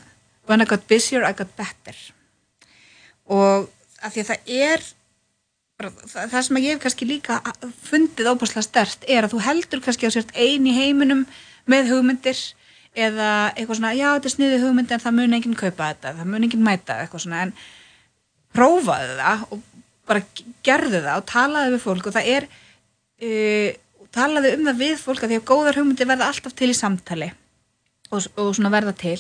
when 0.47 0.63
I 0.63 0.67
got 0.67 0.87
busier, 0.91 1.25
I 1.25 1.33
got 1.33 1.51
better. 1.57 1.97
Og 3.31 3.69
af 4.03 4.15
því 4.15 4.23
að 4.23 4.31
það 4.31 4.53
er 4.59 4.87
það, 5.77 6.43
sem 6.43 6.59
ég 6.62 6.74
hef 6.74 6.82
kannski 6.85 7.09
líka 7.09 7.40
fundið 7.85 8.31
óbúslega 8.31 8.65
stert 8.65 9.05
er 9.09 9.27
að 9.27 9.35
þú 9.35 9.40
heldur 9.44 9.82
kannski 9.85 10.09
á 10.09 10.15
sért 10.15 10.32
ein 10.32 10.66
í 10.69 10.74
heiminum 10.77 11.24
með 11.69 11.90
hugmyndir 11.93 12.39
eða 12.97 13.53
eitthvað 13.53 13.81
svona, 13.81 13.93
já 13.97 14.07
þetta 14.15 14.31
er 14.31 14.35
sniðið 14.35 14.62
hugmynd 14.65 14.93
en 14.94 15.03
það 15.03 15.16
mun 15.19 15.36
enginn 15.36 15.59
kaupa 15.59 15.90
þetta, 15.90 16.15
það 16.16 16.31
mun 16.32 16.47
enginn 16.47 16.65
mæta 16.65 17.01
eitthvað 17.03 17.24
svona, 17.27 17.43
en 17.44 17.53
prófaðu 18.57 19.19
það 19.19 19.43
og 19.53 19.66
bara 20.09 20.23
gerðu 20.65 21.03
það 21.03 21.19
og 21.19 21.27
talaðu 21.28 21.74
við 21.74 21.82
fólk 21.85 22.09
og 22.09 22.16
það 22.16 22.31
er 22.32 22.47
uh, 22.48 23.69
talaðu 24.16 24.55
um 24.57 24.70
það 24.70 24.81
við 24.81 24.97
fólk 25.03 25.27
að 25.27 25.35
því 25.35 25.40
að 25.43 25.51
góðar 25.51 25.81
hugmyndir 25.82 26.09
verða 26.09 26.31
alltaf 26.31 26.57
til 26.57 26.70
í 26.73 26.78
samtali 26.78 27.28
og, 28.09 28.24
og 28.39 28.55
svona 28.57 28.73
verða 28.73 28.97
til. 28.97 29.19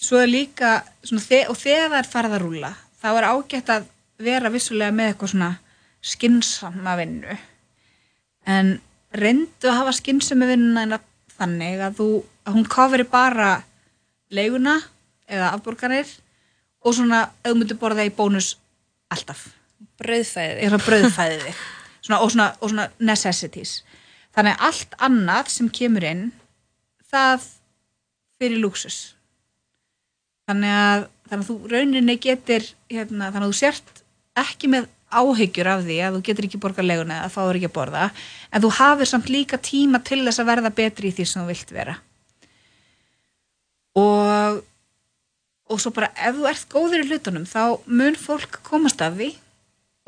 Svo 0.00 0.20
er 0.20 0.28
líka 0.28 0.80
svona, 1.06 1.24
og 1.48 1.56
þegar 1.56 1.88
það 1.88 1.98
er 2.02 2.12
farið 2.12 2.36
að 2.36 2.44
rúla 2.44 2.74
þá 3.00 3.10
er 3.14 3.28
ágætt 3.30 3.72
að 3.72 3.90
vera 4.20 4.52
vissulega 4.52 4.92
með 4.92 5.14
eitthvað 5.14 5.32
svona 5.32 5.50
skynsama 6.04 6.96
vinnu. 7.00 7.36
En 8.48 8.78
reyndu 9.16 9.68
að 9.70 9.78
hafa 9.82 9.94
skynsama 9.98 10.48
vinnuna 10.50 11.00
þannig 11.36 11.82
að, 11.84 12.00
þú, 12.00 12.08
að 12.46 12.56
hún 12.56 12.66
kofri 12.70 13.06
bara 13.08 13.50
leiguna 14.30 14.78
eða 15.30 15.52
afborganir 15.56 16.10
og 16.80 16.96
svona 16.96 17.26
myndir 17.46 17.78
borða 17.80 18.06
í 18.08 18.12
bónus 18.14 18.54
alltaf. 19.12 19.48
Þig. 21.44 21.62
Svona, 22.00 22.20
og, 22.24 22.30
svona, 22.32 22.50
og 22.60 22.72
svona 22.72 22.88
necessities. 22.98 23.80
Þannig 24.36 24.56
að 24.56 24.68
allt 24.68 25.00
annað 25.04 25.50
sem 25.52 25.72
kemur 25.74 26.06
inn 26.06 26.28
það 27.10 27.48
fyrir 28.40 28.62
lúksus 28.62 29.00
þannig 30.50 30.74
að, 30.74 31.04
þannig 31.28 31.44
að 31.44 31.50
þú 31.50 31.72
rauninni 31.72 32.16
getur 32.22 32.66
hérna, 32.90 33.30
þannig 33.30 33.46
að 33.46 33.52
þú 33.52 33.58
sért 33.60 34.02
ekki 34.40 34.70
með 34.72 34.88
áhyggjur 35.10 35.70
af 35.70 35.84
því 35.86 35.98
að 36.06 36.16
þú 36.16 36.22
getur 36.28 36.46
ekki 36.48 36.62
borga 36.62 36.86
leguna 36.86 37.20
eða 37.20 37.34
fáur 37.34 37.58
ekki 37.58 37.70
að 37.70 37.76
borða 37.76 38.08
en 38.50 38.64
þú 38.64 38.72
hafir 38.78 39.10
samt 39.10 39.30
líka 39.32 39.58
tíma 39.58 40.00
til 40.06 40.22
þess 40.24 40.42
að 40.42 40.50
verða 40.52 40.72
betri 40.74 41.10
í 41.10 41.14
því 41.16 41.26
sem 41.26 41.42
þú 41.42 41.50
vilt 41.50 41.74
vera. 41.74 41.96
Og 43.98 44.60
og 45.70 45.78
svo 45.78 45.92
bara 45.94 46.10
ef 46.18 46.34
þú 46.34 46.48
ert 46.50 46.70
góður 46.72 47.04
í 47.04 47.08
hlutunum 47.10 47.46
þá 47.46 47.62
mun 47.86 48.16
fólk 48.18 48.58
komast 48.66 49.02
af 49.04 49.14
því 49.18 49.30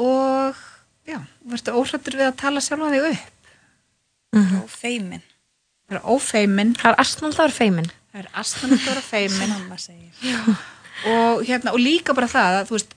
og 0.03 0.59
já, 1.07 1.21
verður 1.47 1.79
óhrættur 1.79 2.19
við 2.19 2.31
að 2.31 2.41
tala 2.41 2.63
sjálfa 2.65 2.91
þig 2.95 3.09
upp. 3.13 3.29
Og 4.63 4.71
feimin. 4.73 5.23
er 5.99 6.07
ófeimin 6.09 6.73
Það 6.79 6.95
er 6.95 7.01
astnald 7.03 7.37
að 7.37 7.43
vera 7.43 7.57
feimin. 7.59 7.91
það 8.13 8.23
er 8.23 8.31
vera 8.87 9.05
feimin 9.07 9.55
og, 11.13 11.43
hérna, 11.47 11.75
og 11.75 11.81
líka 11.83 12.15
bara 12.17 12.31
það 12.31 12.59
að 12.59 12.69
þú 12.71 12.79
veist, 12.79 12.97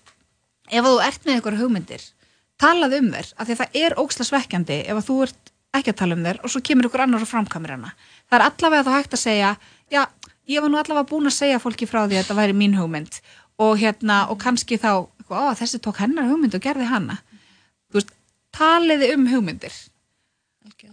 ef 0.71 0.81
að 0.81 0.91
þú 0.91 1.01
ert 1.07 1.25
með 1.25 1.35
einhverja 1.35 1.63
hugmyndir 1.63 2.07
talaðu 2.61 3.01
um 3.01 3.11
þér, 3.11 3.31
af 3.35 3.47
því 3.47 3.55
að 3.55 3.61
það 3.61 3.79
er 3.83 3.97
óksla 3.99 4.25
svekkjandi 4.29 4.81
ef 4.85 4.99
að 4.99 5.07
þú 5.09 5.17
ert 5.25 5.53
ekki 5.75 5.91
að 5.91 5.99
tala 5.99 6.15
um 6.15 6.25
þér 6.25 6.37
og 6.41 6.51
svo 6.51 6.61
kemur 6.63 6.87
ykkur 6.87 7.03
annar 7.03 7.25
og 7.25 7.29
framkamir 7.29 7.73
hana 7.75 7.91
það 8.29 8.37
er 8.37 8.45
allavega 8.45 8.85
þá 8.87 8.93
hægt 8.95 9.17
að 9.17 9.23
segja 9.25 9.49
já, 9.91 10.05
ég 10.47 10.61
var 10.61 10.71
nú 10.71 10.79
allavega 10.79 11.09
búin 11.09 11.29
að 11.29 11.37
segja 11.39 11.61
fólki 11.61 11.87
frá 11.89 12.03
því 12.05 12.17
að 12.17 12.23
þetta 12.23 12.37
væri 12.39 12.57
mín 12.57 12.77
hugmynd. 12.77 13.19
Og 13.61 13.77
hérna, 13.79 14.25
og 14.31 14.39
kannski 14.41 14.77
þá 14.81 15.07
ó, 15.29 15.53
þessi 15.57 15.79
tók 15.83 16.01
hennar 16.03 16.27
hugmynd 16.29 16.57
og 16.57 16.63
gerði 16.63 16.89
hana. 16.89 17.19
Þú 17.89 17.99
veist, 17.99 18.11
taliði 18.55 19.11
um 19.15 19.27
hugmyndir. 19.31 19.75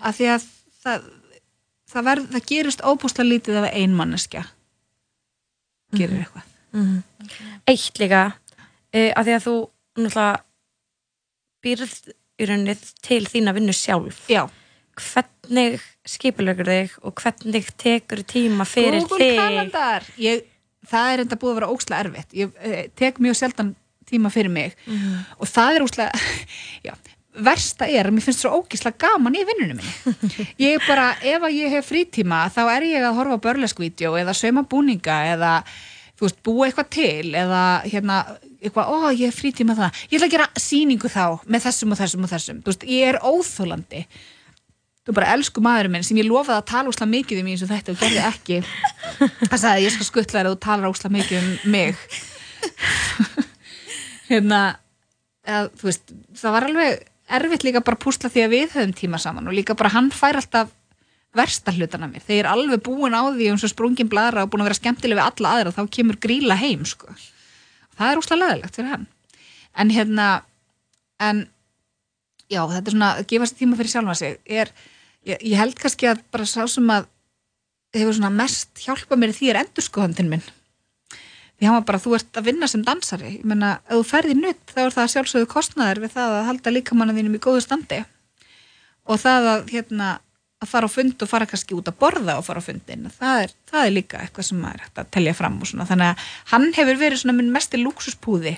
Af 0.01 0.19
því 0.19 0.31
að 0.37 0.47
það, 0.85 1.09
það, 1.91 2.07
verð, 2.11 2.29
það 2.37 2.49
gerist 2.53 2.85
óbúslega 2.87 3.29
lítið 3.29 3.61
ef 3.63 3.69
ein 3.73 3.97
manneskja 3.99 4.47
gerir 5.93 6.23
eitthvað. 6.23 6.49
Eitt 7.69 7.99
líka, 8.01 8.23
uh, 8.93 9.11
að 9.17 9.29
því 9.29 9.37
að 9.37 9.45
þú 9.47 9.55
náttúrulega 10.03 10.43
býrð 11.63 11.95
í 12.43 12.49
rauninni 12.49 12.75
til 13.05 13.23
þína 13.31 13.55
vinnu 13.57 13.75
sjálf. 13.77 14.25
já, 14.33 14.47
Hvernig 14.93 15.81
skipulegur 16.05 16.69
þig 16.69 16.97
og 17.01 17.15
hvernig 17.17 17.69
tekur 17.81 18.21
tíma 18.29 18.67
fyrir 18.69 19.01
Google 19.07 19.23
þig? 19.25 19.39
kalendar. 19.39 20.05
Ég, 20.21 20.43
það 20.91 21.13
er 21.15 21.23
enda 21.25 21.39
búið 21.41 21.53
að 21.55 21.59
vera 21.61 21.71
ókslega 21.73 22.05
erfitt. 22.05 22.35
Ég 22.37 22.59
eh, 22.61 22.83
tek 22.99 23.21
mjög 23.23 23.39
sjaldan 23.39 23.71
tíma 24.11 24.29
fyrir 24.35 24.53
mig. 24.53 24.75
Og 25.41 25.49
það 25.49 25.79
er 25.79 25.85
ókslega 25.87 26.21
já, 26.89 26.93
versta 27.49 27.89
er 27.89 28.11
að 28.11 28.19
mér 28.19 28.27
finnst 28.27 28.45
svo 28.45 28.53
ógislega 28.61 29.01
gaman 29.07 29.39
í 29.41 29.47
vinnunum 29.49 29.81
minni. 29.81 30.47
Ég 30.67 30.85
bara, 30.85 31.15
ef 31.25 31.41
að 31.49 31.57
ég 31.57 31.73
hef 31.73 31.89
frítíma 31.89 32.43
þá 32.53 32.63
er 32.75 32.89
ég 32.91 33.07
að 33.09 33.17
horfa 33.23 33.41
börleskvídeó 33.49 34.13
eða 34.21 34.37
sauma 34.37 34.67
búninga 34.69 35.23
eða 35.33 35.55
þú 36.23 36.29
veist, 36.29 36.43
búa 36.47 36.69
eitthvað 36.69 36.91
til 36.95 37.33
eða 37.35 37.63
hérna, 37.83 38.19
eitthvað, 38.63 38.93
ó, 38.95 38.97
ég 39.11 39.27
hef 39.27 39.41
frítíma 39.41 39.75
það. 39.75 40.05
Ég 40.07 40.21
ætla 40.21 40.29
að 40.29 40.37
gera 40.37 40.63
sýningu 40.63 41.11
þá 41.11 41.25
með 41.51 41.67
þessum 41.67 41.95
og 41.97 41.99
þessum 41.99 42.29
og 42.29 42.33
þessum, 42.33 42.63
þú 42.63 42.73
veist, 42.73 42.87
ég 42.93 43.11
er 43.11 43.19
óþólandi 43.27 44.05
þú 45.03 45.11
er 45.11 45.17
bara 45.17 45.33
elsku 45.35 45.63
maðurinn 45.65 45.97
minn 45.97 46.05
sem 46.07 46.19
ég 46.21 46.29
lofaði 46.29 46.61
að 46.61 46.69
tala 46.71 46.91
úsla 46.93 47.09
mikið 47.11 47.41
um 47.43 47.49
eins 47.51 47.63
og 47.65 47.71
þetta 47.73 47.91
og 47.91 47.99
gerði 47.99 48.21
ekki. 48.29 48.59
Það 49.49 49.57
sagði 49.59 49.87
ég 49.89 49.95
skal 49.97 50.07
skuttla 50.07 50.37
þér 50.37 50.51
að 50.51 50.55
þú 50.55 50.61
talar 50.63 50.93
úsla 50.93 51.11
mikið 51.11 51.41
um 51.41 51.73
mig. 51.75 52.05
Hérna 54.31 54.61
að, 55.43 55.73
þú 55.81 55.89
veist, 55.89 56.15
það 56.39 56.55
var 56.55 56.69
alveg 56.69 57.03
erfitt 57.33 57.67
líka 57.67 57.83
bara 57.83 57.99
að 57.99 58.05
púsla 58.05 58.31
því 58.31 58.45
að 58.45 58.55
við 58.55 58.77
höfum 58.77 58.95
tíma 59.01 59.21
saman 59.23 59.51
og 59.51 59.57
líka 59.57 59.75
bara 59.79 59.91
hann 59.97 60.13
fær 60.15 60.39
alltaf 60.39 60.71
versta 61.37 61.73
hlutana 61.73 62.09
mér, 62.11 62.21
þegar 62.21 62.37
ég 62.37 62.45
er 62.45 62.51
alveg 62.51 62.83
búin 62.85 63.17
á 63.17 63.23
því 63.33 63.49
um 63.53 63.61
svo 63.61 63.71
sprungin 63.73 64.11
bladra 64.13 64.45
og 64.45 64.53
búin 64.53 64.65
að 64.65 64.71
vera 64.71 64.81
skemmtileg 64.81 65.17
við 65.19 65.25
alla 65.25 65.53
aðra 65.57 65.75
þá 65.77 65.83
kemur 65.97 66.19
gríla 66.21 66.59
heim 66.61 66.85
sko. 66.89 67.09
það 67.97 68.11
er 68.11 68.21
úsla 68.21 68.39
leðilegt 68.41 68.77
fyrir 68.77 68.93
hann. 68.93 69.07
En 69.73 69.93
hérna 69.93 70.27
en 71.23 71.47
já, 72.53 72.63
þetta 72.69 72.85
er 72.85 72.97
svona 72.97 73.13
að 73.17 73.29
gefa 73.33 73.49
sér 73.49 73.61
tíma 73.61 73.79
fyrir 73.79 73.93
sjálfa 73.95 74.17
sig. 74.19 74.39
Er, 74.45 74.73
ég, 75.29 75.39
ég 75.41 75.61
held 75.61 75.79
kannski 75.81 76.11
að 76.11 76.25
bara 76.35 76.49
sá 76.49 76.67
sem 76.69 76.91
að 76.93 77.09
hefur 77.97 78.17
svona 78.17 78.33
mest 78.35 78.83
hjálpað 78.85 79.21
mér 79.21 79.35
því 79.37 79.53
er 79.53 79.61
endurskoðandinn 79.63 80.33
minn. 80.33 80.45
Því 81.57 81.69
hann 81.69 81.77
var 81.79 81.87
bara, 81.87 82.01
þú 82.03 82.17
ert 82.17 82.39
að 82.41 82.49
vinna 82.49 82.69
sem 82.69 82.83
dansari. 82.85 83.37
Ég 83.37 83.47
menna, 83.47 83.77
ef 83.87 84.01
þú 84.01 84.07
ferði 84.09 84.37
nutt 84.39 84.73
þá 84.73 84.81
er 84.83 84.95
það 84.97 85.13
sjálfsögðu 85.15 85.49
kostnaður 85.53 86.03
við 86.03 86.15
það 86.17 86.37
að 86.39 86.47
halda 86.49 86.75
líkamanna 86.75 87.17
þínum 87.17 87.37
í 87.39 87.43
góðu 87.45 87.63
standi. 87.63 88.01
Og 89.07 89.21
það 89.23 89.49
að 89.53 89.73
hérna, 89.77 90.09
að 90.63 90.73
fara 90.73 90.91
á 90.91 90.95
fund 90.95 91.25
og 91.25 91.31
fara 91.31 91.49
kannski 91.49 91.77
út 91.77 91.89
að 91.91 91.99
borða 92.03 92.37
og 92.41 92.47
fara 92.47 92.63
á 92.63 92.67
fundin 92.67 93.09
það 93.17 93.47
er, 93.47 93.57
það 93.71 93.87
er 93.87 93.97
líka 93.97 94.21
eitthvað 94.23 94.49
sem 94.49 94.61
maður 94.63 94.79
er 94.79 94.85
hægt 94.87 95.03
að 95.03 95.11
telja 95.17 95.39
fram 95.39 95.59
og 95.61 95.71
svona, 95.71 95.89
þannig 95.89 96.13
að 96.13 96.29
hann 96.53 96.69
hefur 96.79 97.01
verið 97.01 97.23
svona 97.23 97.39
minn 97.39 97.51
mesti 97.55 97.81
lúksuspúði 97.83 98.55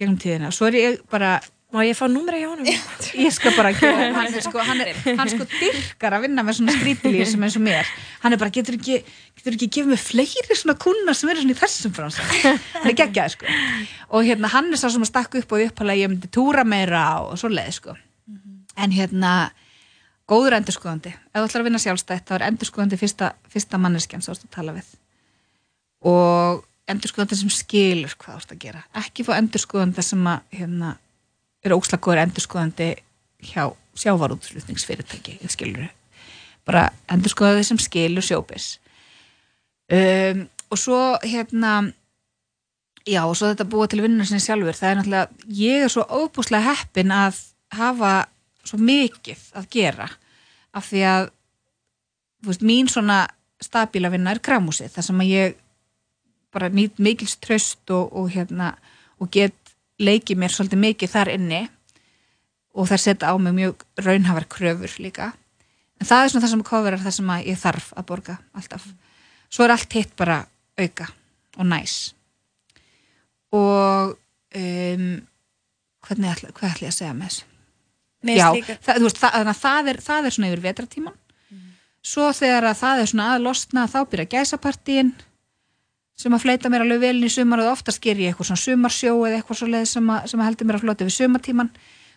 gegnum 0.00 0.20
tíðina, 0.20 0.52
svo 0.54 0.70
er 0.70 0.78
ég 0.80 1.00
bara 1.12 1.38
Má 1.70 1.84
ég 1.86 1.94
fá 1.94 2.08
númeri 2.10 2.40
hjá 2.40 2.48
honum? 2.50 2.66
ég 3.24 3.30
skal 3.30 3.52
bara 3.54 3.70
gefa 3.70 4.08
hann 4.16 4.34
er 4.34 4.42
sko, 4.42 4.58
hann 4.66 4.80
er, 4.82 4.96
hann 5.06 5.30
sko 5.30 5.44
dyrkar 5.52 6.16
að 6.16 6.24
vinna 6.24 6.42
með 6.42 6.56
svona 6.58 6.74
skrítilíð 6.74 7.28
sem 7.30 7.44
eins 7.46 7.58
og 7.60 7.62
mér. 7.62 7.92
Hann 8.24 8.34
er 8.34 8.40
bara, 8.42 8.50
getur 8.56 8.74
ekki, 8.74 8.96
getur 9.38 9.54
ekki 9.54 9.68
gefið 9.76 9.92
mig 9.92 10.02
fleiri 10.02 10.56
svona 10.58 10.74
kuna 10.82 11.14
sem 11.14 11.30
eru 11.30 11.44
svona 11.44 11.54
í 11.54 11.60
þessum 11.60 11.94
frans 11.94 12.18
hann 12.18 12.90
er 12.90 12.98
geggjaði 12.98 13.36
sko. 13.36 13.54
Og 14.10 14.26
hérna 14.26 14.50
hann 14.50 14.74
er 14.74 14.82
sá 14.82 14.88
sem 14.90 15.06
að 15.06 15.12
stakka 15.12 15.44
upp 15.44 15.54
og 15.54 15.62
uppalega 15.68 16.02
ég 16.02 16.10
myndi 16.10 16.32
túra 16.34 16.66
meira 16.66 17.04
og 17.22 17.38
svo 17.38 17.52
leið 17.54 17.76
sko 17.78 17.94
en 18.80 18.94
hérna 18.94 19.50
góður 20.30 20.56
endurskoðandi, 20.60 21.10
ef 21.10 21.36
þú 21.36 21.44
ætlar 21.48 21.62
að 21.64 21.68
vinna 21.68 21.82
sjálfstætt 21.82 22.26
þá 22.28 22.34
er 22.36 22.46
endurskoðandi 22.48 22.98
fyrsta, 23.00 23.32
fyrsta 23.50 23.80
manneskjan 23.82 24.22
svo 24.24 24.36
að 24.36 24.48
tala 24.54 24.74
við. 24.76 24.88
Og 26.06 26.64
endurskoðandi 26.90 27.38
sem 27.40 27.52
skilur 27.54 28.14
hvað 28.16 28.36
þú 28.36 28.42
ert 28.44 28.54
að 28.54 28.64
gera. 28.64 28.82
Ekki 29.02 29.26
fá 29.26 29.34
endurskoðandi 29.36 30.04
sem 30.06 30.26
að 30.30 30.58
hérna, 30.60 30.94
er 31.66 31.74
óslagóður 31.76 32.22
endurskoðandi 32.24 32.90
hjá 33.50 33.70
sjávarútslutningsfyrirtæki 34.00 35.38
skilur 35.50 35.88
bara 36.68 36.88
endurskoðandi 37.10 37.66
sem 37.66 37.80
skilur 37.80 38.24
sjópis 38.24 38.74
um, 39.92 40.44
og 40.70 40.78
svo 40.80 41.00
hérna 41.24 41.92
já 43.08 43.22
og 43.24 43.36
svo 43.36 43.50
þetta 43.50 43.68
búa 43.70 43.88
til 43.90 44.02
vinnuna 44.04 44.28
sinni 44.28 44.44
sjálfur 44.44 44.76
það 44.76 44.90
er 44.90 45.00
náttúrulega, 45.00 45.48
ég 45.60 45.86
er 45.86 45.92
svo 45.92 46.04
óbúslega 46.06 46.74
heppin 46.74 47.14
að 47.14 47.40
hafa 47.74 48.12
svo 48.64 48.78
mikið 48.78 49.42
að 49.58 49.68
gera 49.72 50.08
af 50.76 50.86
því 50.90 51.02
að 51.08 51.30
veist, 52.46 52.64
mín 52.64 52.88
svona 52.90 53.24
stabíla 53.60 54.10
vinna 54.12 54.34
er 54.34 54.42
grámúsið 54.44 54.92
þar 54.94 55.06
sem 55.06 55.22
að 55.22 55.32
ég 55.32 55.58
bara 56.54 56.70
nýtt 56.72 56.98
mikils 57.02 57.36
tröst 57.42 57.92
og, 57.94 58.10
og 58.16 58.30
hérna 58.34 58.74
og 59.20 59.30
get 59.32 59.56
leikið 60.00 60.40
mér 60.40 60.54
svolítið 60.54 60.82
mikið 60.86 61.12
þar 61.12 61.32
inni 61.34 61.60
og 62.74 62.88
þær 62.88 63.02
setja 63.02 63.30
á 63.30 63.34
mig 63.38 63.54
mjög 63.54 63.84
raunhafar 64.00 64.46
kröfur 64.50 64.94
líka. 65.02 65.32
En 66.00 66.08
það 66.08 66.22
er 66.22 66.32
svona 66.32 66.44
það 66.46 66.52
sem 66.54 66.66
coverar 66.70 67.02
það 67.02 67.16
sem 67.18 67.32
ég 67.44 67.60
þarf 67.60 67.90
að 67.98 68.06
borga 68.08 68.38
alltaf. 68.56 68.86
Svo 69.50 69.66
er 69.66 69.74
allt 69.74 69.98
hitt 69.98 70.14
bara 70.16 70.40
auka 70.80 71.10
og 71.58 71.66
næs. 71.66 71.96
Og 73.52 74.14
um, 74.14 75.06
hvernig 76.06 76.34
hvað 76.54 76.70
ætla 76.70 76.88
ég 76.88 76.94
að 76.94 76.98
segja 77.02 77.14
með 77.14 77.32
þessu 77.32 77.49
já, 78.26 78.48
það, 78.84 79.02
veist, 79.06 79.18
það, 79.20 79.34
þannig 79.38 79.54
að 79.54 79.60
það, 79.64 79.90
er, 79.92 80.00
það 80.04 80.28
er 80.28 80.36
svona 80.36 80.50
yfir 80.50 80.64
vetratíman 80.66 81.18
svo 82.00 82.30
þegar 82.36 82.70
að 82.70 82.78
það 82.80 83.02
er 83.02 83.10
svona 83.10 83.28
að 83.34 83.44
losna 83.44 83.86
þá 83.90 83.98
byrja 84.10 84.30
gæsapartíin 84.34 85.12
sem 86.20 86.36
að 86.36 86.44
fleita 86.44 86.70
mér 86.72 86.84
alveg 86.84 87.00
vel 87.00 87.14
inn 87.16 87.28
í 87.28 87.32
sumar 87.32 87.62
og 87.64 87.72
oftast 87.74 88.00
ger 88.04 88.18
ég 88.20 88.32
eitthvað 88.32 88.50
svona 88.50 88.64
sumarsjó 88.64 89.14
eða 89.24 89.40
eitthvað 89.40 89.60
svo 89.60 89.68
leið 89.70 89.86
sem, 89.88 90.12
að, 90.12 90.28
sem 90.32 90.40
að 90.40 90.48
heldur 90.50 90.68
mér 90.68 90.78
að 90.78 90.84
flota 90.84 91.08
við 91.08 91.16
sumatíman 91.16 91.70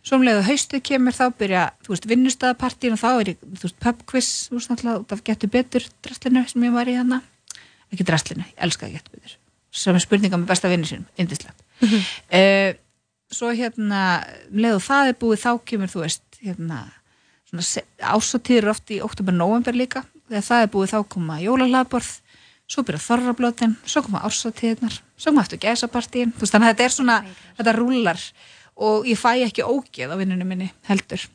svo 0.03 0.19
um 0.19 0.25
haustið 0.47 0.83
kemur 0.83 1.15
þá 1.15 1.25
byrja 1.39 1.63
þú 1.85 1.93
veist, 1.93 2.07
vinnustæðapartíin 2.11 2.95
og 2.97 2.99
þá 2.99 3.09
er 3.11 3.29
ég 3.31 3.37
þú 3.43 3.67
veist, 3.67 3.77
pubquiz, 3.79 4.31
þú 4.49 4.57
veist, 4.57 4.71
náttúrulega 4.71 5.03
út 5.03 5.15
af 5.15 5.23
getur 5.23 5.51
betur 5.53 5.87
drastlinu 6.03 6.43
sem 6.49 6.65
ég 6.67 6.75
var 6.75 6.91
í 6.91 6.97
hana 6.99 7.21
ekki 7.93 8.07
drastlinu, 8.07 8.43
ég 8.43 8.65
elskaði 8.67 8.97
getur 8.97 9.15
betur 9.15 9.37
sem 9.83 9.95
er 9.95 10.03
spurninga 10.03 10.39
með 10.39 10.51
besta 10.51 10.71
vinni 10.71 10.89
sinum, 10.89 11.07
indislegt 11.15 11.63
mm 11.79 11.87
svo 13.35 13.53
hérna 13.53 14.01
um 14.49 14.59
leið 14.63 14.77
og 14.79 14.83
það 14.87 15.11
er 15.11 15.19
búið 15.21 15.43
þá 15.43 15.51
kemur 15.69 15.91
þú 15.91 16.03
veist 16.05 16.39
hérna 16.43 16.83
ásatíður 17.53 18.71
oft 18.71 18.91
í 18.93 18.99
oktober, 19.05 19.35
november 19.35 19.75
líka. 19.77 20.01
Þegar 20.29 20.45
það 20.47 20.63
er 20.63 20.71
búið 20.73 20.93
þá 20.93 20.99
koma 21.15 21.39
jólahlaðborð 21.43 22.11
svo 22.73 22.83
byrja 22.87 23.03
þorrablótin, 23.03 23.75
svo 23.85 24.01
koma 24.05 24.23
ársatíðnar 24.25 24.95
svo 25.17 25.31
koma 25.31 25.43
aftur 25.43 25.61
gæsapartíin. 25.61 26.33
Þú 26.33 26.43
veist 26.43 26.55
þannig 26.55 26.69
að 26.69 26.73
þetta 26.73 26.85
er 26.85 26.95
svona, 26.95 27.17
þetta 27.59 27.75
rúlar 27.77 28.23
og 28.87 29.07
ég 29.07 29.19
fæ 29.19 29.29
ekki 29.45 29.65
ógeð 29.67 30.13
á 30.13 30.19
vinnunum 30.19 30.49
minni 30.49 30.71
heldur. 30.89 31.27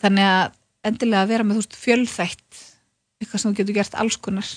Þannig 0.00 0.30
að 0.30 0.54
endilega 0.84 1.24
að 1.24 1.32
vera 1.32 1.46
með 1.46 1.58
þú 1.58 1.64
veist 1.64 1.80
fjölþætt 1.80 2.62
eitthvað 3.20 3.40
sem 3.40 3.50
þú 3.50 3.58
getur 3.60 3.78
gert 3.80 3.98
alls 3.98 4.20
konar. 4.20 4.52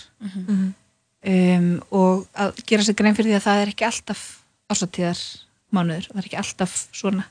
Um, 1.27 1.71
og 1.89 2.27
að 2.37 2.61
gera 2.69 2.85
sér 2.85 2.95
grein 2.99 3.15
fyrir 3.17 3.33
því 3.33 3.39
að 3.39 3.47
það 3.47 3.61
er 3.61 3.71
ekki 3.73 3.87
alltaf 3.87 4.23
ársatíðar 4.69 5.21
mánuður 5.75 6.09
og 6.09 6.15
það 6.15 6.21
er 6.21 6.29
ekki 6.29 6.39
alltaf 6.41 6.77
svona. 6.95 7.25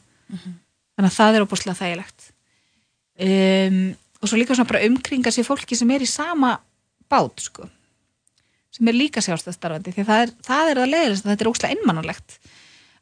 Þannig 0.97 1.11
að 1.11 1.17
það 1.17 1.39
er 1.39 1.47
óbúslega 1.47 1.81
þægilegt. 1.81 2.29
Um, 3.27 3.81
og 4.21 4.29
svo 4.29 4.41
líka 4.41 4.57
svona 4.57 4.71
bara 4.71 4.85
umkringa 4.89 5.33
sér 5.33 5.47
fólki 5.49 5.79
sem 5.79 5.91
er 5.95 6.05
í 6.05 6.11
sama 6.11 6.57
bát 7.11 7.43
sko. 7.45 7.69
Sem 8.75 8.89
er 8.91 8.97
líka 8.97 9.23
sjálfstæðstarfandi 9.25 9.95
því 9.95 10.05
að 10.05 10.11
það 10.11 10.23
er 10.25 10.33
það, 10.45 10.71
er 10.71 10.81
það 10.81 10.93
leiðilegt 10.93 11.25
að 11.25 11.33
þetta 11.33 11.47
er 11.47 11.53
óslega 11.53 11.77
einmannulegt 11.77 12.39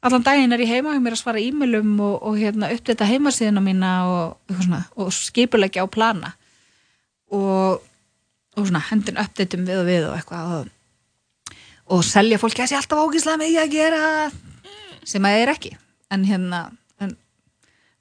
allan 0.04 0.24
daginn 0.24 0.52
er 0.52 0.62
ég 0.62 0.70
heima 0.70 0.92
hjá 0.92 1.00
mér 1.00 1.16
að 1.16 1.22
svara 1.22 1.40
e-mailum 1.40 1.92
og, 2.04 2.14
og 2.28 2.38
hérna, 2.38 2.70
uppdata 2.74 3.08
heimasíðina 3.08 3.62
mína 3.64 3.92
og, 4.10 4.56
svona, 4.60 4.82
og 5.00 5.12
skipulegja 5.16 5.86
á 5.86 5.88
plana. 5.88 6.34
Og, 7.32 7.80
og 8.54 8.66
svona, 8.68 8.82
hendin 8.90 9.20
uppdatum 9.20 9.64
við 9.68 9.80
og 9.80 9.88
við 9.88 10.08
og 10.10 10.18
eitthvað 10.18 10.56
og, 10.58 11.54
og 11.94 12.04
selja 12.06 12.40
fólki 12.40 12.64
að 12.64 12.72
sé 12.72 12.78
alltaf 12.78 13.00
ógíslega 13.00 13.40
mikið 13.40 13.62
að 13.62 13.72
gera 13.72 14.02
sem 15.08 15.24
að 15.24 15.36
það 15.36 15.42
er 15.42 15.52
ekki. 15.54 15.72
En 16.14 16.26
hérna 16.28 16.60
en 17.02 17.14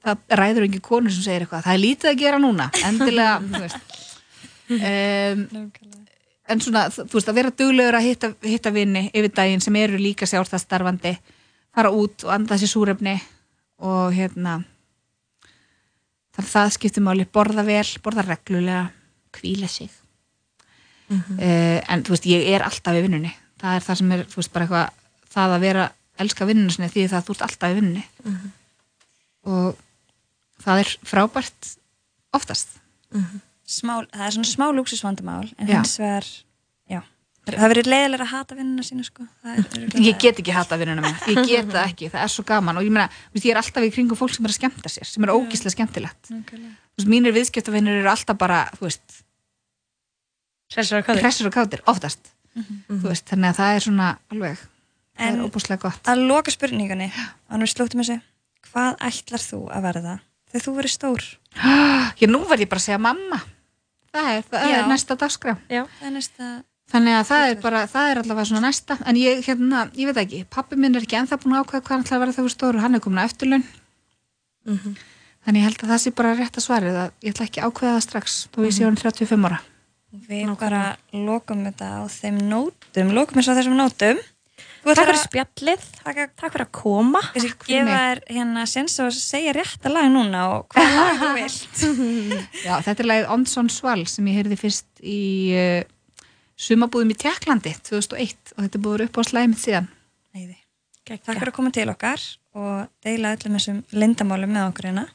það 0.04 0.38
ræður 0.40 0.68
ekki 0.68 0.82
konu 0.84 1.12
sem 1.14 1.26
segir 1.26 1.46
eitthvað. 1.46 1.66
Það 1.68 1.76
er 1.76 1.84
lítið 1.84 2.12
að 2.12 2.22
gera 2.24 2.42
núna 2.42 2.70
endilega 2.84 3.34
um, 4.74 5.46
en 6.54 6.64
svona 6.64 6.88
þú 6.94 7.08
veist 7.16 7.32
að 7.32 7.40
vera 7.40 7.56
duglegur 7.64 7.98
að 8.00 8.10
hitta, 8.10 8.34
hitta 8.44 8.74
vinni 8.76 9.08
yfir 9.14 9.32
daginn 9.36 9.64
sem 9.64 9.80
eru 9.80 10.00
líka 10.02 10.28
sjálfstæðstarfandi 10.30 11.16
fara 11.74 11.92
út 11.94 12.28
og 12.28 12.34
anda 12.36 12.58
sér 12.60 12.72
súrefni 12.72 13.16
og 13.84 14.14
hérna 14.16 14.60
þannig 16.34 16.48
að 16.48 16.54
það 16.54 16.74
skiptir 16.78 17.06
máli. 17.06 17.26
Borða 17.30 17.66
vel, 17.66 17.86
borða 18.04 18.26
reglulega 18.28 18.88
kvíla 19.34 19.68
sig. 19.68 19.92
Mm 21.10 21.40
en 21.94 22.04
þú 22.04 22.14
veist 22.16 22.26
ég 22.26 22.48
er 22.56 22.64
alltaf 22.64 22.96
í 22.96 23.02
vinnunni. 23.04 23.34
Það 23.62 23.76
er 23.76 23.84
það 23.86 23.98
sem 24.00 24.12
er, 24.12 24.24
veist 24.36 24.56
eitthvað 24.58 24.90
það 25.34 25.56
að 25.56 25.64
vera, 25.66 25.84
elska 26.24 26.48
vinnunni 26.50 26.74
sinni 26.76 26.90
því 26.92 27.08
það 27.12 27.20
að 27.20 27.28
þú 27.28 27.36
ert 27.36 27.46
alltaf 27.48 27.74
í 27.74 27.78
vinnunni. 27.80 28.04
Og 29.54 29.82
það 30.64 30.84
er 30.84 30.92
frábært 31.08 31.74
oftast. 32.36 32.78
Smá, 33.68 34.02
það 34.12 34.26
er 34.28 34.36
svona 34.38 34.50
smá 34.52 34.66
lúksusvandamál 34.76 35.48
en 35.58 35.70
Já. 35.70 35.78
hins 35.80 35.94
vegar 36.02 36.26
já, 36.92 37.00
það 37.48 37.72
verið 37.72 37.90
leiðilega 37.92 38.26
að 38.26 38.32
hata 38.34 38.58
vinnuna 38.58 38.84
sína 38.84 39.06
sko. 39.08 39.26
er, 39.48 39.64
ég 40.04 40.18
get 40.20 40.42
ekki 40.42 40.56
hata 40.56 40.78
vinnuna 40.82 41.04
mína, 41.06 41.22
ég 41.32 41.48
get 41.48 41.70
það 41.72 41.86
ekki. 41.86 42.10
Það 42.12 42.26
er 42.26 42.34
svo 42.34 42.46
gaman. 42.48 42.80
Og 42.80 42.88
ég 42.88 42.94
meina, 42.96 43.08
ég 43.38 43.50
er 43.54 43.62
alltaf 43.62 43.86
í 43.88 43.92
kringum 43.94 44.20
fólk 44.20 44.36
sem 44.36 44.46
er 44.48 44.54
að 44.54 44.60
skemmta 44.60 44.92
sér, 44.92 45.08
sem 45.10 45.24
er 45.26 45.34
ógíslega 45.36 45.76
skemmtilegt. 45.78 46.32
Veist, 46.34 47.10
mínir 47.10 47.34
viðskiptavinnir 47.36 48.02
eru 48.02 48.12
alltaf 48.12 48.38
bara, 48.40 48.66
þú 48.78 48.88
veist 48.90 49.24
hressur 50.74 51.50
og 51.50 51.56
kátir, 51.56 51.84
oftast. 51.90 52.34
Þú 52.54 53.08
veist, 53.08 53.26
þannig 53.30 53.54
að 53.54 53.60
það 53.62 53.76
er 53.78 53.86
svona 53.88 54.12
alveg 54.34 54.68
En- 55.18 55.40
er 55.44 55.80
að 56.16 56.24
loka 56.28 56.52
spurningunni 56.52 57.10
og 57.50 57.60
nú 57.62 57.68
slúttum 57.70 58.02
þessu 58.02 58.20
hvað 58.72 58.96
ætlar 59.06 59.44
þú 59.44 59.60
að 59.70 59.84
verða 59.86 60.14
þegar 60.50 60.66
þú 60.66 60.76
verið 60.80 60.94
stór? 60.94 61.26
Ég 62.22 62.30
nú 62.32 62.40
verð 62.50 62.64
ég 62.66 62.70
bara 62.72 62.82
að 62.82 62.88
segja 62.88 63.02
mamma. 63.02 63.40
Það 64.14 64.30
er, 64.32 64.44
það 64.50 64.68
Já. 64.70 64.76
er 64.78 64.88
næsta 64.90 65.18
dagskrá. 65.18 65.54
Já. 65.70 65.84
það 66.00 66.08
er 66.10 66.16
næsta 66.18 66.50
þannig 66.94 67.16
að 67.18 67.24
það 67.30 67.44
er 67.50 67.56
bara, 67.64 67.80
það 67.90 68.10
er 68.12 68.20
allavega 68.22 68.46
svona 68.50 68.68
næsta. 68.68 68.98
En 69.10 69.18
ég, 69.18 69.40
hérna, 69.48 69.84
ég 69.98 70.10
veit 70.10 70.20
ekki, 70.24 70.42
pappi 70.54 70.78
minn 70.78 70.94
er 70.98 71.06
ekki 71.06 71.18
ennþá 71.18 71.40
búin 71.42 71.56
að 71.58 71.64
ákveða 71.64 71.82
hvað 71.88 71.96
hann 71.96 72.04
ætlar 72.06 72.18
að 72.20 72.24
verða 72.24 72.36
þegar 72.38 72.48
við 72.50 72.56
stóru 72.58 72.84
hann 72.84 72.98
er 72.98 73.04
komin 73.06 73.22
að 73.24 73.30
eftirlaun. 73.32 73.66
Þannig 75.44 75.60
ég 75.60 75.66
held 75.68 75.82
að 75.84 75.94
það 75.94 76.02
sé 76.04 76.14
bara 76.16 76.36
rétt 76.38 76.60
að 76.60 76.66
svarið 76.68 77.00
að 77.04 77.10
ég 77.26 77.34
ætla 77.34 77.48
ekki 77.50 77.62
að 77.64 77.72
ákveða 77.72 77.96
það 77.98 78.06
strax 78.06 78.36
þó 78.54 78.60
ég 78.64 78.76
sé 78.78 78.86
hann 78.86 79.00
35 79.02 79.48
ára. 79.50 79.60
Við 80.14 80.54
bara 80.62 80.84
lokum 81.12 81.64
þetta 81.66 81.90
á 81.98 82.02
þeim 82.14 82.38
nótum 82.52 83.16
lokum 83.18 83.40
þess 83.42 83.50
á 83.50 83.58
þessum 83.58 83.80
nótum. 83.80 84.22
þú 84.22 84.33
Takk 84.84 85.00
fyrir 85.00 85.16
að 85.16 85.22
spjallið, 85.22 85.84
takk 86.04 86.42
fyrir 86.44 86.66
að 86.66 86.72
koma. 86.76 87.22
mig. 87.88 87.94
þér 87.94 88.22
hérna 88.36 88.66
sens 88.68 88.98
og 89.00 89.14
segja 89.16 89.54
rétt 89.56 89.86
að 89.88 89.96
lag 89.96 90.10
núna 90.12 90.42
og 90.58 90.66
hvað 90.74 90.96
lag 90.98 91.22
þú 91.22 91.30
vilt. 91.40 91.84
Já, 92.68 92.74
þetta 92.84 92.96
er 92.98 93.10
lagið 93.10 93.30
Onson 93.38 93.70
Sval 93.72 94.02
sem 94.12 94.28
ég 94.28 94.42
heyrði 94.42 94.58
fyrst 94.60 95.00
í 95.00 95.22
uh, 95.56 96.26
sumabúðum 96.60 97.14
í 97.16 97.18
Tjekklandi 97.24 97.76
2001 97.88 98.56
og 98.58 98.66
þetta 98.66 98.84
búið 98.84 99.06
upp 99.08 99.20
á 99.20 99.24
slæmið 99.30 99.62
síðan. 99.64 99.88
Æði. 100.36 100.58
Takk 101.08 101.32
fyrir 101.32 101.54
að 101.54 101.56
koma 101.56 101.72
til 101.76 101.88
okkar 101.92 102.28
og 102.60 102.84
deila 103.04 103.34
öllum 103.38 103.56
þessum 103.58 103.80
lindamálum 103.96 104.52
með 104.52 104.68
okkur 104.70 104.90
hérna. 104.92 105.08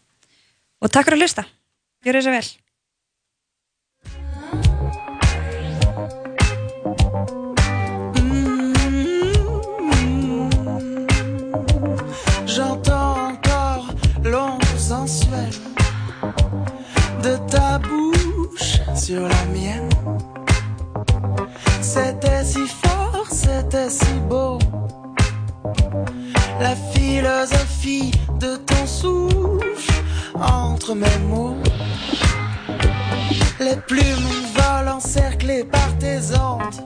Og 0.80 0.92
takk 0.92 1.10
fyrir 1.10 1.20
að 1.20 1.26
hlusta. 1.26 1.44
Gjör 2.06 2.20
þessu 2.20 2.34
vel 2.38 2.48
sur 19.08 19.22
la 19.22 19.44
mienne. 19.54 19.88
C'était 21.80 22.44
si 22.44 22.66
fort, 22.66 23.24
c'était 23.30 23.88
si 23.88 24.12
beau. 24.28 24.58
La 26.60 26.76
philosophie 26.92 28.10
de 28.38 28.56
ton 28.56 28.86
souffle 28.86 29.92
entre 30.34 30.94
mes 30.94 31.18
mots. 31.30 31.56
Les 33.60 33.76
plumes 33.76 34.30
volent 34.54 34.96
encerclées 34.96 35.64
par 35.64 35.90
tes 35.98 36.18
ondes. 36.50 36.80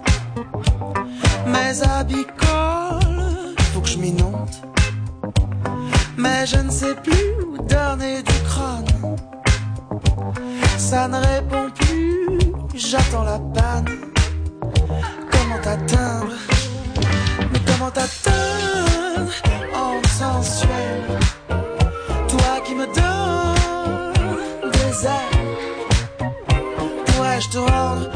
Mes 1.48 1.82
habits 1.82 2.28
collent, 2.38 3.56
faut 3.72 3.80
que 3.80 3.88
je 3.88 3.98
m'inonde. 3.98 4.56
Mais 6.16 6.46
je 6.46 6.58
ne 6.58 6.70
sais 6.70 6.94
plus 7.02 7.26
où 7.44 7.58
donner 7.66 8.22
du 8.22 8.38
crâne. 8.46 9.16
Ça 10.78 11.08
ne 11.08 11.16
répond 11.16 11.71
j'attends 12.92 13.24
la 13.24 13.38
panne. 13.38 13.88
Comment 15.32 15.60
t'atteindre? 15.62 16.34
Mais 17.50 17.60
comment 17.66 17.90
t'atteindre? 17.90 19.32
En 19.74 19.94
sensuel 20.20 21.00
Toi 22.28 22.52
qui 22.66 22.74
me 22.74 22.86
donnes 22.98 24.70
des 24.72 25.06
ailes. 25.06 25.40
Pourrais-je 27.06 27.48
te 27.48 27.58
rendre 27.58 28.11